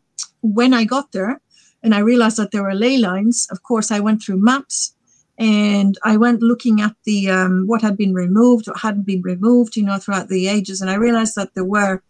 when 0.41 0.73
I 0.73 0.85
got 0.85 1.12
there 1.12 1.41
and 1.83 1.95
I 1.95 1.99
realized 1.99 2.39
that 2.39 2.53
there 2.53 2.62
were 2.62 2.75
ley 2.75 2.99
lines, 2.99 3.47
of 3.51 3.62
course, 3.62 3.91
I 3.91 4.01
went 4.01 4.23
through 4.23 4.43
maps 4.43 4.95
and 5.38 5.99
I 6.03 6.16
went 6.16 6.42
looking 6.42 6.81
at 6.81 6.94
the 7.05 7.31
um, 7.31 7.64
what 7.66 7.83
had 7.83 7.96
been 7.96 8.14
removed, 8.14 8.68
what 8.68 8.81
hadn't 8.81 9.07
been 9.07 9.22
removed, 9.22 9.77
you 9.77 9.85
know, 9.85 9.99
throughout 9.99 10.29
the 10.29 10.49
ages, 10.49 10.81
and 10.81 10.90
I 10.90 10.94
realized 10.94 11.35
that 11.37 11.55
there 11.55 11.64
were. 11.64 12.03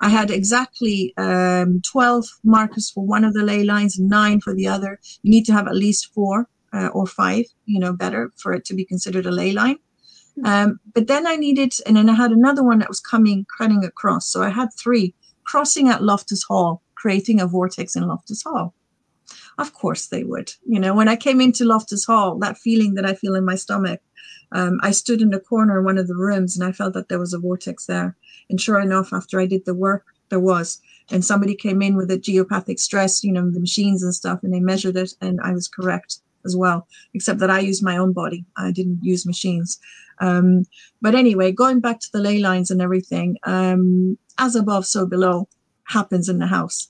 I 0.00 0.08
had 0.08 0.32
exactly 0.32 1.14
um, 1.16 1.80
12 1.82 2.26
markers 2.42 2.90
for 2.90 3.06
one 3.06 3.22
of 3.22 3.34
the 3.34 3.44
ley 3.44 3.62
lines, 3.62 4.00
nine 4.00 4.40
for 4.40 4.52
the 4.52 4.66
other. 4.66 4.98
You 5.22 5.30
need 5.30 5.44
to 5.44 5.52
have 5.52 5.68
at 5.68 5.76
least 5.76 6.12
four 6.12 6.48
uh, 6.72 6.88
or 6.88 7.06
five, 7.06 7.44
you 7.66 7.78
know, 7.78 7.92
better 7.92 8.32
for 8.36 8.52
it 8.52 8.64
to 8.64 8.74
be 8.74 8.84
considered 8.84 9.26
a 9.26 9.30
ley 9.30 9.52
line. 9.52 9.76
Um, 10.44 10.80
but 10.92 11.06
then 11.06 11.26
I 11.26 11.36
needed, 11.36 11.74
and 11.86 11.96
then 11.96 12.08
I 12.08 12.14
had 12.14 12.32
another 12.32 12.64
one 12.64 12.78
that 12.80 12.88
was 12.88 13.00
coming, 13.00 13.46
cutting 13.56 13.84
across. 13.84 14.26
So 14.26 14.42
I 14.42 14.48
had 14.48 14.70
three 14.76 15.14
crossing 15.44 15.88
at 15.88 16.02
Loftus 16.02 16.42
Hall, 16.42 16.82
creating 16.94 17.40
a 17.40 17.46
vortex 17.46 17.94
in 17.94 18.06
Loftus 18.06 18.42
Hall. 18.42 18.74
Of 19.58 19.74
course 19.74 20.06
they 20.06 20.24
would. 20.24 20.52
You 20.66 20.80
know, 20.80 20.94
when 20.94 21.08
I 21.08 21.16
came 21.16 21.40
into 21.40 21.64
Loftus 21.64 22.04
Hall, 22.04 22.38
that 22.38 22.58
feeling 22.58 22.94
that 22.94 23.06
I 23.06 23.14
feel 23.14 23.34
in 23.34 23.44
my 23.44 23.54
stomach, 23.54 24.00
um, 24.52 24.78
I 24.82 24.90
stood 24.90 25.22
in 25.22 25.30
the 25.30 25.40
corner 25.40 25.78
in 25.78 25.84
one 25.84 25.98
of 25.98 26.08
the 26.08 26.14
rooms 26.14 26.56
and 26.56 26.66
I 26.66 26.72
felt 26.72 26.94
that 26.94 27.08
there 27.08 27.18
was 27.18 27.32
a 27.32 27.38
vortex 27.38 27.86
there. 27.86 28.16
And 28.50 28.60
sure 28.60 28.80
enough, 28.80 29.12
after 29.12 29.40
I 29.40 29.46
did 29.46 29.64
the 29.64 29.74
work, 29.74 30.06
there 30.28 30.40
was. 30.40 30.80
And 31.10 31.24
somebody 31.24 31.54
came 31.54 31.82
in 31.82 31.96
with 31.96 32.10
a 32.10 32.18
geopathic 32.18 32.78
stress, 32.78 33.22
you 33.22 33.32
know, 33.32 33.50
the 33.50 33.60
machines 33.60 34.02
and 34.02 34.14
stuff, 34.14 34.40
and 34.42 34.52
they 34.52 34.60
measured 34.60 34.96
it, 34.96 35.12
and 35.20 35.40
I 35.42 35.52
was 35.52 35.68
correct 35.68 36.18
as 36.44 36.56
well, 36.56 36.86
except 37.14 37.38
that 37.40 37.50
I 37.50 37.60
used 37.60 37.82
my 37.82 37.96
own 37.96 38.12
body. 38.12 38.44
I 38.56 38.72
didn't 38.72 39.00
use 39.02 39.26
machines. 39.26 39.78
Um, 40.20 40.64
but 41.00 41.14
anyway, 41.14 41.52
going 41.52 41.80
back 41.80 42.00
to 42.00 42.12
the 42.12 42.20
ley 42.20 42.38
lines 42.38 42.70
and 42.70 42.80
everything, 42.80 43.36
um, 43.44 44.18
as 44.38 44.56
above, 44.56 44.86
so 44.86 45.06
below 45.06 45.48
happens 45.84 46.28
in 46.28 46.38
the 46.38 46.46
house. 46.46 46.88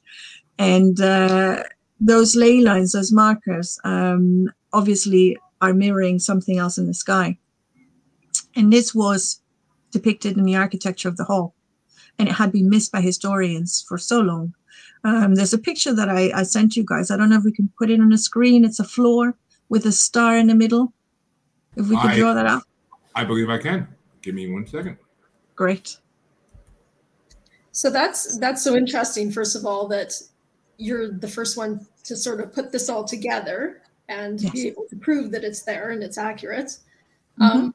And 0.59 1.01
uh, 1.01 1.65
those 2.05 2.35
ley 2.35 2.61
lines, 2.61 2.93
those 2.93 3.13
markers, 3.13 3.79
um, 3.85 4.51
obviously 4.73 5.39
are 5.61 5.73
mirroring 5.73 6.19
something 6.19 6.59
else 6.59 6.77
in 6.77 6.87
the 6.87 6.95
sky. 6.95 7.39
And 8.57 8.73
this 8.73 8.95
was 8.95 9.41
depicted 9.93 10.37
in 10.37 10.45
the 10.45 10.57
architecture 10.57 11.09
of 11.09 11.17
the 11.17 11.25
hall. 11.25 11.55
And 12.19 12.29
it 12.29 12.33
had 12.33 12.53
been 12.53 12.69
missed 12.69 12.93
by 12.93 13.01
historians 13.01 13.85
for 13.87 13.99
so 13.99 14.21
long. 14.21 14.55
Um, 15.05 15.35
there's 15.35 15.53
a 15.53 15.59
picture 15.59 15.95
that 15.95 16.09
I, 16.09 16.31
I, 16.35 16.43
sent 16.43 16.77
you 16.77 16.85
guys. 16.85 17.11
I 17.11 17.17
don't 17.17 17.31
know 17.31 17.39
if 17.39 17.45
we 17.45 17.53
can 17.53 17.71
put 17.79 17.91
it 17.91 18.01
on 18.01 18.11
the 18.11 18.19
screen. 18.19 18.65
It's 18.65 18.79
a 18.79 18.85
floor 18.85 19.37
with 19.69 19.87
a 19.87 19.93
star 19.93 20.37
in 20.37 20.47
the 20.47 20.55
middle. 20.55 20.93
If 21.77 21.89
we 21.89 21.97
could 21.97 22.11
I, 22.11 22.17
draw 22.17 22.35
that 22.35 22.47
out. 22.47 22.63
I 23.15 23.25
believe 23.25 23.49
I 23.49 23.59
can. 23.59 23.89
Give 24.23 24.35
me 24.35 24.51
one 24.53 24.67
second. 24.67 24.97
Great. 25.57 25.99
So 27.73 27.91
that's 27.91 28.39
that's 28.39 28.63
so 28.63 28.77
interesting. 28.77 29.33
First 29.33 29.57
of 29.57 29.65
all, 29.65 29.89
that 29.89 30.13
you're 30.77 31.11
the 31.11 31.29
first 31.29 31.57
one 31.57 31.87
to 32.05 32.17
sort 32.17 32.41
of 32.41 32.53
put 32.53 32.73
this 32.73 32.89
all 32.89 33.05
together, 33.05 33.83
and 34.09 34.41
yes. 34.41 34.53
be 34.53 34.69
able 34.69 34.87
to 34.91 34.97
prove 34.97 35.31
that 35.33 35.45
it's 35.45 35.63
there 35.63 35.91
and 35.91 36.03
it's 36.03 36.19
accurate. 36.19 36.79
Mm-hmm. 37.41 37.43
Um, 37.43 37.75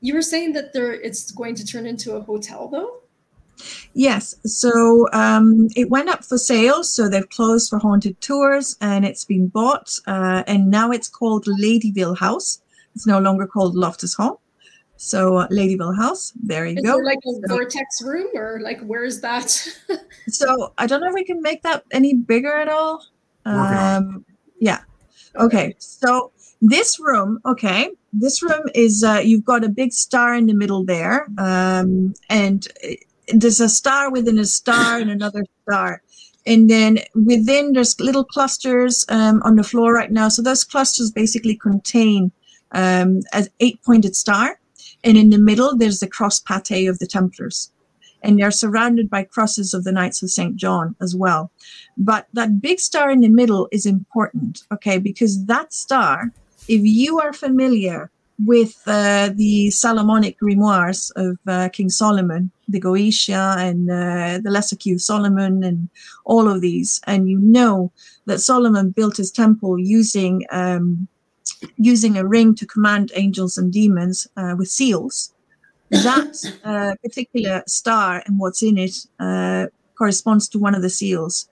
you 0.00 0.14
were 0.14 0.22
saying 0.22 0.52
that 0.52 0.72
there 0.72 0.92
it's 0.92 1.30
going 1.30 1.54
to 1.56 1.66
turn 1.66 1.86
into 1.86 2.16
a 2.16 2.20
hotel 2.20 2.68
though? 2.68 3.00
Yes. 3.94 4.34
So 4.44 5.06
um, 5.12 5.68
it 5.76 5.88
went 5.88 6.08
up 6.08 6.24
for 6.24 6.38
sale. 6.38 6.82
So 6.82 7.08
they've 7.08 7.28
closed 7.30 7.70
for 7.70 7.78
haunted 7.78 8.20
tours 8.20 8.76
and 8.80 9.04
it's 9.04 9.24
been 9.24 9.48
bought. 9.48 9.98
Uh, 10.06 10.42
and 10.46 10.70
now 10.70 10.90
it's 10.90 11.08
called 11.08 11.46
Ladyville 11.46 12.18
House. 12.18 12.60
It's 12.94 13.06
no 13.06 13.18
longer 13.18 13.46
called 13.46 13.74
Loftus 13.74 14.14
Hall. 14.14 14.40
So 14.96 15.38
uh, 15.38 15.48
Ladyville 15.48 15.96
House, 15.96 16.32
there 16.42 16.66
you 16.66 16.76
is 16.76 16.84
go. 16.84 16.96
There 16.96 17.04
like 17.04 17.18
a 17.26 17.48
so, 17.48 17.56
vortex 17.56 18.02
room 18.02 18.28
or 18.34 18.60
like 18.60 18.80
where 18.82 19.04
is 19.04 19.20
that? 19.20 19.50
so 20.28 20.72
I 20.78 20.86
don't 20.86 21.00
know 21.00 21.08
if 21.08 21.14
we 21.14 21.24
can 21.24 21.42
make 21.42 21.62
that 21.62 21.84
any 21.90 22.14
bigger 22.14 22.52
at 22.52 22.68
all. 22.68 23.04
Um, 23.44 24.24
yeah. 24.60 24.80
Okay. 25.36 25.74
So 25.78 26.32
this 26.60 26.98
room, 26.98 27.40
okay, 27.44 27.90
this 28.12 28.42
room 28.42 28.62
is 28.74 29.02
uh, 29.04 29.20
you've 29.22 29.44
got 29.44 29.64
a 29.64 29.68
big 29.68 29.92
star 29.92 30.34
in 30.34 30.46
the 30.46 30.54
middle 30.54 30.84
there, 30.84 31.26
um, 31.38 32.14
and 32.30 32.66
there's 33.28 33.60
a 33.60 33.68
star 33.68 34.10
within 34.10 34.38
a 34.38 34.44
star 34.44 34.98
and 34.98 35.10
another 35.10 35.44
star. 35.62 36.02
And 36.46 36.68
then 36.68 36.98
within 37.14 37.72
there's 37.72 37.98
little 37.98 38.24
clusters 38.24 39.04
um, 39.08 39.42
on 39.44 39.56
the 39.56 39.62
floor 39.62 39.94
right 39.94 40.10
now. 40.10 40.28
So 40.28 40.42
those 40.42 40.62
clusters 40.62 41.10
basically 41.10 41.56
contain 41.56 42.32
um, 42.72 43.20
an 43.32 43.46
eight-pointed 43.60 44.14
star, 44.14 44.58
and 45.02 45.16
in 45.16 45.30
the 45.30 45.38
middle 45.38 45.76
there's 45.76 46.00
the 46.00 46.06
cross 46.06 46.40
pate 46.40 46.88
of 46.88 46.98
the 46.98 47.06
Templars, 47.06 47.70
and 48.24 48.38
they're 48.38 48.50
surrounded 48.50 49.08
by 49.08 49.22
crosses 49.22 49.74
of 49.74 49.84
the 49.84 49.92
Knights 49.92 50.22
of 50.22 50.30
Saint 50.30 50.56
John 50.56 50.96
as 51.00 51.14
well. 51.14 51.50
But 51.96 52.26
that 52.32 52.60
big 52.60 52.80
star 52.80 53.10
in 53.10 53.20
the 53.20 53.28
middle 53.28 53.68
is 53.70 53.86
important, 53.86 54.62
okay, 54.72 54.98
because 54.98 55.44
that 55.46 55.72
star, 55.72 56.32
if 56.66 56.80
you 56.82 57.20
are 57.20 57.32
familiar 57.32 58.10
with 58.44 58.82
uh, 58.86 59.30
the 59.34 59.70
Solomonic 59.70 60.40
grimoires 60.40 61.12
of 61.14 61.38
uh, 61.46 61.68
King 61.68 61.88
Solomon, 61.88 62.50
the 62.66 62.80
Goetia 62.80 63.56
and 63.58 63.90
uh, 63.90 64.40
the 64.42 64.50
Lesser 64.50 64.76
Key 64.76 64.98
Solomon, 64.98 65.62
and 65.62 65.88
all 66.24 66.48
of 66.48 66.60
these, 66.60 67.00
and 67.06 67.28
you 67.28 67.38
know 67.38 67.92
that 68.26 68.40
Solomon 68.40 68.90
built 68.90 69.18
his 69.18 69.30
temple 69.30 69.78
using 69.78 70.44
um, 70.50 71.06
using 71.76 72.16
a 72.16 72.26
ring 72.26 72.54
to 72.54 72.66
command 72.66 73.12
angels 73.14 73.58
and 73.58 73.72
demons 73.72 74.26
uh, 74.36 74.54
with 74.58 74.68
seals. 74.68 75.33
That 75.90 76.60
uh, 76.64 76.94
particular 77.02 77.62
star 77.66 78.22
and 78.26 78.38
what's 78.38 78.62
in 78.62 78.78
it 78.78 78.96
uh, 79.20 79.66
corresponds 79.96 80.48
to 80.48 80.58
one 80.58 80.74
of 80.74 80.82
the 80.82 80.90
seals 80.90 81.48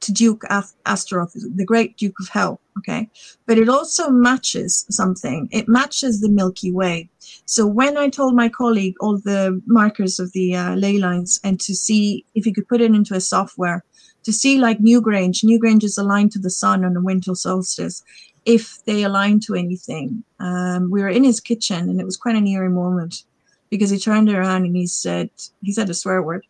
to 0.00 0.12
Duke 0.12 0.44
Astaroth, 0.86 1.32
the 1.34 1.64
great 1.64 1.96
Duke 1.96 2.18
of 2.20 2.28
Hell. 2.28 2.60
Okay. 2.78 3.08
But 3.46 3.58
it 3.58 3.68
also 3.68 4.10
matches 4.10 4.84
something. 4.90 5.48
It 5.52 5.68
matches 5.68 6.20
the 6.20 6.28
Milky 6.28 6.72
Way. 6.72 7.08
So 7.44 7.66
when 7.66 7.96
I 7.96 8.08
told 8.08 8.34
my 8.34 8.48
colleague 8.48 8.94
all 9.00 9.18
the 9.18 9.60
markers 9.66 10.18
of 10.18 10.32
the 10.32 10.56
uh, 10.56 10.74
ley 10.74 10.98
lines 10.98 11.38
and 11.44 11.60
to 11.60 11.74
see 11.74 12.24
if 12.34 12.44
he 12.44 12.52
could 12.52 12.68
put 12.68 12.80
it 12.80 12.94
into 12.94 13.14
a 13.14 13.20
software 13.20 13.84
to 14.24 14.32
see 14.32 14.58
like 14.58 14.78
Newgrange, 14.78 15.44
Newgrange 15.44 15.84
is 15.84 15.98
aligned 15.98 16.32
to 16.32 16.38
the 16.38 16.50
sun 16.50 16.84
on 16.84 16.94
the 16.94 17.00
winter 17.00 17.34
solstice. 17.34 18.02
If 18.44 18.84
they 18.84 19.04
align 19.04 19.38
to 19.40 19.54
anything, 19.54 20.24
um, 20.40 20.90
we 20.90 21.02
were 21.02 21.08
in 21.08 21.24
his 21.24 21.40
kitchen 21.40 21.88
and 21.88 22.00
it 22.00 22.04
was 22.04 22.16
quite 22.16 22.36
an 22.36 22.46
eerie 22.46 22.68
moment 22.68 23.24
because 23.72 23.88
he 23.88 23.98
turned 23.98 24.28
around 24.28 24.66
and 24.66 24.76
he 24.76 24.86
said, 24.86 25.30
he 25.62 25.72
said 25.72 25.88
a 25.88 25.94
swear 25.94 26.22
word. 26.22 26.44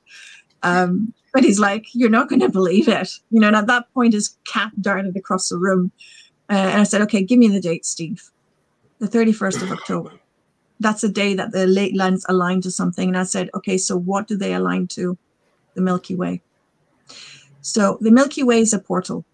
Um, 0.64 1.14
but 1.32 1.44
he's 1.44 1.60
like, 1.60 1.86
You're 1.94 2.10
not 2.10 2.28
going 2.28 2.40
to 2.40 2.48
believe 2.48 2.88
it. 2.88 3.10
You 3.30 3.40
know, 3.40 3.46
and 3.46 3.54
at 3.54 3.68
that 3.68 3.84
point, 3.94 4.12
his 4.12 4.36
cat 4.44 4.72
darted 4.80 5.16
across 5.16 5.48
the 5.48 5.56
room. 5.56 5.92
Uh, 6.50 6.54
and 6.72 6.80
I 6.80 6.82
said, 6.82 7.00
Okay, 7.02 7.22
give 7.22 7.38
me 7.38 7.46
the 7.46 7.60
date, 7.60 7.86
Steve. 7.86 8.28
The 8.98 9.06
31st 9.06 9.62
of 9.62 9.70
October. 9.70 10.10
That's 10.80 11.04
a 11.04 11.08
day 11.08 11.34
that 11.34 11.52
the 11.52 11.68
ley 11.68 11.92
lines 11.92 12.26
align 12.28 12.60
to 12.62 12.72
something. 12.72 13.08
And 13.08 13.16
I 13.16 13.22
said, 13.22 13.50
Okay, 13.54 13.78
so 13.78 13.96
what 13.96 14.26
do 14.26 14.36
they 14.36 14.52
align 14.52 14.88
to? 14.88 15.16
The 15.76 15.80
Milky 15.80 16.16
Way. 16.16 16.42
So 17.60 17.98
the 18.00 18.10
Milky 18.10 18.42
Way 18.42 18.62
is 18.62 18.72
a 18.72 18.80
portal. 18.80 19.24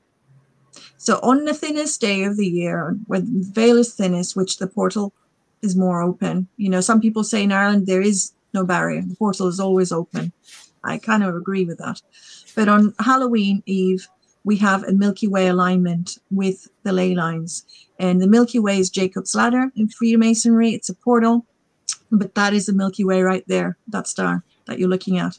So 0.99 1.19
on 1.23 1.47
the 1.47 1.55
thinnest 1.55 2.03
day 2.03 2.25
of 2.25 2.37
the 2.37 2.47
year, 2.47 2.99
when 3.07 3.41
the 3.41 3.51
veil 3.51 3.79
is 3.79 3.95
thinnest, 3.95 4.37
which 4.37 4.59
the 4.59 4.67
portal 4.67 5.15
is 5.63 5.77
more 5.77 6.03
open. 6.03 6.49
You 6.57 6.71
know, 6.71 6.81
some 6.81 7.01
people 7.01 7.25
say 7.25 7.43
in 7.43 7.53
Ireland 7.53 7.87
there 7.87 8.03
is 8.03 8.33
no 8.55 8.65
barrier. 8.65 9.03
The 9.03 9.17
portal 9.17 9.49
is 9.49 9.61
always 9.61 9.93
open. 9.93 10.33
I 10.85 10.99
kind 10.99 11.23
of 11.23 11.35
agree 11.35 11.65
with 11.65 11.79
that. 11.79 12.01
But 12.55 12.69
on 12.69 12.95
Halloween 12.99 13.63
Eve, 13.67 14.09
we 14.45 14.57
have 14.57 14.85
a 14.85 14.93
Milky 14.93 15.29
Way 15.29 15.49
alignment 15.49 16.19
with 16.31 16.69
the 16.83 16.93
ley 16.93 17.15
lines. 17.15 17.65
And 17.99 18.23
the 18.23 18.27
Milky 18.27 18.59
Way 18.59 18.79
is 18.79 18.89
Jacob's 18.89 19.35
ladder 19.35 19.71
in 19.77 19.89
Freemasonry. 19.89 20.71
It's 20.71 20.89
a 20.89 20.95
portal, 20.95 21.45
but 22.11 22.35
that 22.35 22.55
is 22.55 22.67
the 22.67 22.73
Milky 22.73 23.05
Way 23.05 23.23
right 23.23 23.45
there, 23.47 23.77
that 23.89 24.09
star 24.09 24.43
that 24.67 24.79
you're 24.79 24.89
looking 24.89 25.19
at. 25.19 25.39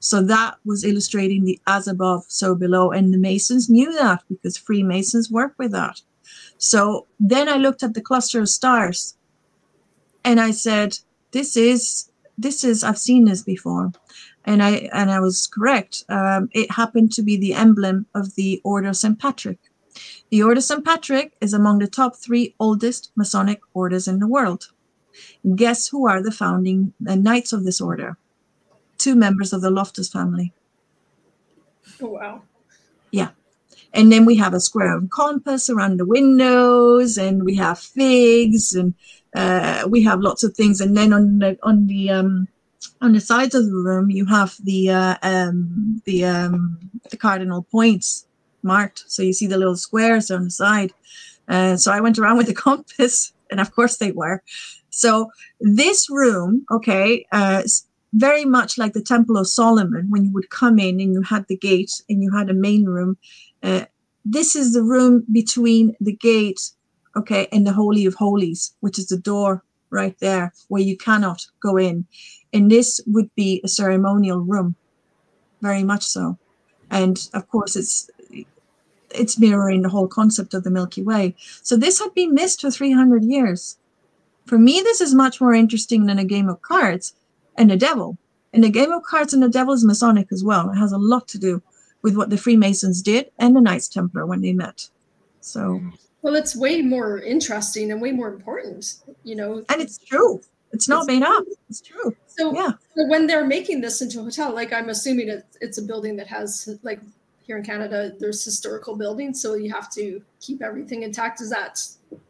So 0.00 0.22
that 0.22 0.56
was 0.64 0.84
illustrating 0.84 1.44
the 1.44 1.60
as 1.66 1.86
above, 1.86 2.24
so 2.28 2.54
below. 2.54 2.90
And 2.90 3.12
the 3.12 3.18
Masons 3.18 3.68
knew 3.68 3.92
that 3.92 4.22
because 4.28 4.56
Freemasons 4.56 5.30
work 5.30 5.54
with 5.58 5.72
that. 5.72 6.00
So 6.58 7.06
then 7.18 7.48
I 7.48 7.56
looked 7.56 7.82
at 7.82 7.94
the 7.94 8.00
cluster 8.00 8.40
of 8.40 8.48
stars 8.48 9.16
and 10.24 10.40
I 10.40 10.50
said, 10.50 10.98
this 11.32 11.56
is, 11.56 12.10
this 12.36 12.64
is, 12.64 12.84
I've 12.84 12.98
seen 12.98 13.24
this 13.24 13.42
before 13.42 13.92
and 14.44 14.62
I 14.62 14.88
and 14.92 15.10
I 15.10 15.20
was 15.20 15.46
correct. 15.46 16.04
Um, 16.08 16.48
it 16.52 16.70
happened 16.70 17.12
to 17.12 17.22
be 17.22 17.36
the 17.36 17.54
emblem 17.54 18.06
of 18.14 18.34
the 18.34 18.60
Order 18.64 18.88
of 18.88 18.96
St. 18.96 19.18
Patrick. 19.18 19.58
The 20.30 20.42
Order 20.42 20.58
of 20.58 20.64
St. 20.64 20.84
Patrick 20.84 21.34
is 21.40 21.52
among 21.52 21.78
the 21.78 21.86
top 21.86 22.16
three 22.16 22.54
oldest 22.58 23.12
Masonic 23.16 23.60
orders 23.74 24.08
in 24.08 24.18
the 24.18 24.26
world. 24.26 24.70
Guess 25.54 25.88
who 25.88 26.08
are 26.08 26.22
the 26.22 26.32
founding 26.32 26.92
uh, 27.06 27.16
knights 27.16 27.52
of 27.52 27.64
this 27.64 27.80
order? 27.80 28.16
Two 28.96 29.14
members 29.16 29.52
of 29.52 29.60
the 29.60 29.70
Loftus 29.70 30.08
family. 30.08 30.52
Oh, 32.00 32.08
wow. 32.08 32.42
Yeah. 33.10 33.30
And 33.92 34.12
then 34.12 34.24
we 34.24 34.36
have 34.36 34.54
a 34.54 34.60
square 34.60 34.96
and 34.96 35.10
compass 35.10 35.68
around 35.68 35.98
the 35.98 36.06
windows, 36.06 37.18
and 37.18 37.42
we 37.42 37.56
have 37.56 37.78
figs, 37.78 38.72
and 38.72 38.94
uh, 39.34 39.86
we 39.88 40.02
have 40.02 40.20
lots 40.20 40.42
of 40.42 40.54
things. 40.54 40.80
And 40.80 40.96
then 40.96 41.12
on 41.12 41.38
the 41.38 41.58
on 41.62 41.86
the 41.86 42.10
um, 42.10 42.48
on 43.00 43.12
the 43.12 43.20
sides 43.20 43.54
of 43.54 43.66
the 43.66 43.72
room 43.72 44.10
you 44.10 44.26
have 44.26 44.56
the 44.62 44.90
uh, 44.90 45.16
um, 45.22 46.02
the 46.04 46.24
um, 46.24 46.78
the 47.10 47.16
cardinal 47.16 47.62
points 47.62 48.26
marked. 48.62 49.04
So 49.06 49.22
you 49.22 49.32
see 49.32 49.46
the 49.46 49.58
little 49.58 49.76
squares 49.76 50.30
on 50.30 50.44
the 50.44 50.50
side. 50.50 50.92
Uh, 51.48 51.76
so 51.76 51.90
i 51.90 52.00
went 52.00 52.18
around 52.18 52.36
with 52.36 52.46
the 52.46 52.54
compass 52.68 53.32
and 53.50 53.60
of 53.60 53.74
course 53.74 53.96
they 53.98 54.12
were. 54.12 54.42
So 54.90 55.30
this 55.60 56.08
room 56.10 56.64
okay 56.70 57.26
uh, 57.32 57.62
very 58.12 58.44
much 58.44 58.76
like 58.76 58.92
the 58.92 59.02
temple 59.02 59.36
of 59.36 59.46
solomon 59.46 60.06
when 60.10 60.24
you 60.24 60.32
would 60.32 60.50
come 60.50 60.78
in 60.78 61.00
and 61.00 61.12
you 61.12 61.22
had 61.22 61.46
the 61.46 61.56
gate 61.56 62.02
and 62.08 62.22
you 62.22 62.30
had 62.36 62.50
a 62.50 62.54
main 62.54 62.84
room 62.84 63.16
uh, 63.62 63.84
this 64.24 64.56
is 64.56 64.72
the 64.72 64.82
room 64.82 65.24
between 65.32 65.94
the 66.00 66.12
gate 66.12 66.60
okay 67.16 67.48
and 67.52 67.66
the 67.66 67.72
holy 67.72 68.06
of 68.06 68.14
holies 68.14 68.74
which 68.80 68.98
is 68.98 69.08
the 69.08 69.18
door 69.18 69.62
right 69.90 70.16
there 70.20 70.52
where 70.68 70.82
you 70.82 70.96
cannot 70.96 71.44
go 71.60 71.76
in 71.76 72.06
and 72.52 72.70
this 72.70 73.00
would 73.06 73.34
be 73.34 73.60
a 73.64 73.68
ceremonial 73.68 74.40
room, 74.40 74.74
very 75.60 75.84
much 75.84 76.04
so. 76.04 76.38
And 76.90 77.28
of 77.32 77.48
course, 77.48 77.76
it's 77.76 78.10
it's 79.12 79.38
mirroring 79.38 79.82
the 79.82 79.88
whole 79.88 80.06
concept 80.06 80.54
of 80.54 80.62
the 80.62 80.70
Milky 80.70 81.02
Way. 81.02 81.34
So 81.62 81.76
this 81.76 81.98
had 81.98 82.14
been 82.14 82.32
missed 82.32 82.60
for 82.60 82.70
300 82.70 83.24
years. 83.24 83.76
For 84.46 84.56
me, 84.56 84.80
this 84.82 85.00
is 85.00 85.14
much 85.14 85.40
more 85.40 85.52
interesting 85.52 86.06
than 86.06 86.18
a 86.18 86.24
game 86.24 86.48
of 86.48 86.62
cards 86.62 87.14
and 87.56 87.70
the 87.70 87.76
devil. 87.76 88.18
And 88.52 88.62
the 88.62 88.70
game 88.70 88.92
of 88.92 89.02
cards 89.02 89.32
and 89.32 89.42
the 89.42 89.48
devil 89.48 89.74
is 89.74 89.84
Masonic 89.84 90.28
as 90.30 90.44
well. 90.44 90.70
It 90.70 90.76
has 90.76 90.92
a 90.92 90.98
lot 90.98 91.26
to 91.28 91.38
do 91.38 91.60
with 92.02 92.16
what 92.16 92.30
the 92.30 92.36
Freemasons 92.36 93.02
did 93.02 93.30
and 93.36 93.54
the 93.54 93.60
Knights 93.60 93.88
Templar 93.88 94.26
when 94.26 94.42
they 94.42 94.52
met. 94.52 94.88
So 95.40 95.60
mm. 95.60 95.92
Well, 96.22 96.34
it's 96.34 96.54
way 96.54 96.82
more 96.82 97.18
interesting 97.18 97.92
and 97.92 98.00
way 98.00 98.12
more 98.12 98.28
important, 98.28 98.96
you 99.24 99.36
know. 99.36 99.64
And 99.68 99.80
it's 99.80 99.98
true. 99.98 100.40
It's 100.72 100.88
not 100.88 101.00
it's 101.00 101.06
made 101.08 101.22
true. 101.22 101.36
up. 101.36 101.44
It's 101.68 101.80
true. 101.80 102.16
So, 102.26 102.54
yeah. 102.54 102.72
so 102.94 103.06
when 103.08 103.26
they're 103.26 103.46
making 103.46 103.80
this 103.80 104.02
into 104.02 104.20
a 104.20 104.24
hotel, 104.24 104.54
like 104.54 104.72
I'm 104.72 104.88
assuming 104.88 105.28
it, 105.28 105.44
it's 105.60 105.78
a 105.78 105.82
building 105.82 106.16
that 106.16 106.26
has 106.28 106.78
like 106.82 107.00
here 107.50 107.56
in 107.56 107.64
Canada, 107.64 108.12
there's 108.20 108.44
historical 108.44 108.94
buildings, 108.94 109.42
so 109.42 109.54
you 109.54 109.72
have 109.72 109.90
to 109.94 110.22
keep 110.40 110.62
everything 110.62 111.02
intact. 111.02 111.40
Is 111.40 111.50
that 111.50 111.82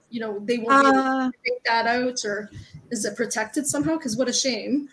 you 0.09 0.20
know 0.20 0.38
they 0.41 0.59
won't 0.59 0.86
uh, 0.86 1.30
take 1.45 1.62
that 1.64 1.86
out, 1.86 2.24
or 2.24 2.51
is 2.91 3.05
it 3.05 3.16
protected 3.16 3.66
somehow? 3.66 3.99
Because 3.99 4.16
what 4.16 4.28
a 4.28 4.32
shame. 4.32 4.88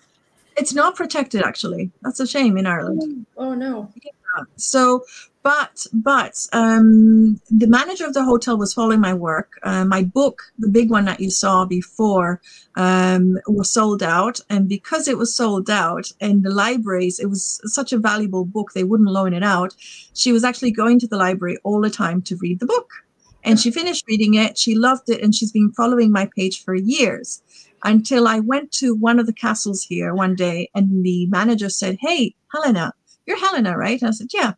It's 0.58 0.74
not 0.74 0.96
protected 0.96 1.44
actually. 1.44 1.92
That's 2.02 2.20
a 2.20 2.28
shame 2.28 2.58
in 2.58 2.66
Ireland. 2.66 3.26
Oh, 3.38 3.52
oh 3.52 3.54
no. 3.54 3.90
Yeah. 4.04 4.44
So 4.58 5.06
but 5.48 5.88
but 5.94 6.36
um, 6.52 7.40
the 7.50 7.68
manager 7.68 8.06
of 8.06 8.14
the 8.14 8.26
hotel 8.26 8.58
was 8.58 8.74
following 8.74 9.00
my 9.00 9.14
work. 9.14 9.50
Uh, 9.64 9.86
my 9.86 10.04
book, 10.04 10.42
the 10.60 10.68
big 10.68 10.92
one 10.92 11.06
that 11.06 11.22
you 11.22 11.32
saw 11.32 11.66
before, 11.66 12.42
um, 12.76 13.38
was 13.48 13.70
sold 13.72 14.04
out, 14.04 14.42
and 14.50 14.68
because 14.68 15.08
it 15.08 15.18
was 15.18 15.34
sold 15.34 15.70
out 15.70 16.12
in 16.20 16.42
the 16.42 16.50
libraries, 16.50 17.20
it 17.20 17.28
was 17.28 17.62
such 17.66 17.94
a 17.94 17.98
valuable 17.98 18.44
book 18.46 18.74
they 18.74 18.84
wouldn't 18.84 19.10
loan 19.10 19.34
it 19.34 19.44
out. 19.44 19.74
She 20.14 20.34
was 20.34 20.44
actually 20.44 20.72
going 20.72 21.00
to 21.00 21.08
the 21.08 21.18
library 21.18 21.58
all 21.64 21.82
the 21.82 21.90
time 21.90 22.22
to 22.24 22.36
read 22.42 22.60
the 22.60 22.66
book 22.66 22.90
And 23.44 23.60
she 23.60 23.72
finished 23.72 24.06
reading 24.08 24.34
it. 24.36 24.58
She 24.58 24.76
loved 24.76 25.10
it. 25.10 25.22
And 25.24 25.34
she's 25.34 25.54
been 25.54 25.72
following 25.72 26.12
my 26.12 26.30
page 26.36 26.64
for 26.64 26.76
years 26.76 27.42
until 27.84 28.28
I 28.28 28.40
went 28.40 28.72
to 28.74 28.96
one 28.96 29.20
of 29.20 29.28
the 29.28 29.34
castles 29.34 29.84
here 29.84 30.14
one 30.14 30.36
day 30.36 30.70
and 30.76 31.06
the 31.06 31.28
manager 31.28 31.70
said, 31.70 31.98
Hey, 32.02 32.36
Helena, 32.54 32.94
you're 33.26 33.40
Helena, 33.40 33.78
right? 33.78 34.02
And 34.02 34.10
I 34.10 34.12
said, 34.12 34.30
Yeah. 34.34 34.54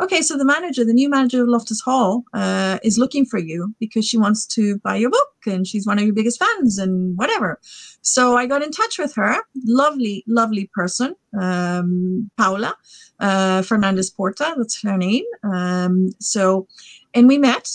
Okay, 0.00 0.22
so 0.22 0.36
the 0.36 0.44
manager, 0.44 0.84
the 0.84 0.92
new 0.92 1.08
manager 1.08 1.42
of 1.42 1.48
Loftus 1.48 1.80
Hall, 1.80 2.24
uh, 2.32 2.78
is 2.82 2.98
looking 2.98 3.24
for 3.24 3.38
you 3.38 3.74
because 3.78 4.06
she 4.06 4.18
wants 4.18 4.44
to 4.46 4.78
buy 4.78 4.96
your 4.96 5.10
book 5.10 5.28
and 5.46 5.66
she's 5.66 5.86
one 5.86 5.98
of 5.98 6.04
your 6.04 6.14
biggest 6.14 6.42
fans 6.42 6.78
and 6.78 7.16
whatever. 7.16 7.60
So 8.02 8.36
I 8.36 8.46
got 8.46 8.62
in 8.62 8.72
touch 8.72 8.98
with 8.98 9.14
her. 9.14 9.36
Lovely, 9.64 10.24
lovely 10.26 10.68
person, 10.74 11.14
um, 11.40 12.30
Paula 12.36 12.74
uh, 13.20 13.62
Fernandez 13.62 14.10
Porta, 14.10 14.54
that's 14.56 14.82
her 14.82 14.96
name. 14.96 15.24
Um, 15.42 16.10
so, 16.20 16.66
and 17.14 17.28
we 17.28 17.38
met 17.38 17.68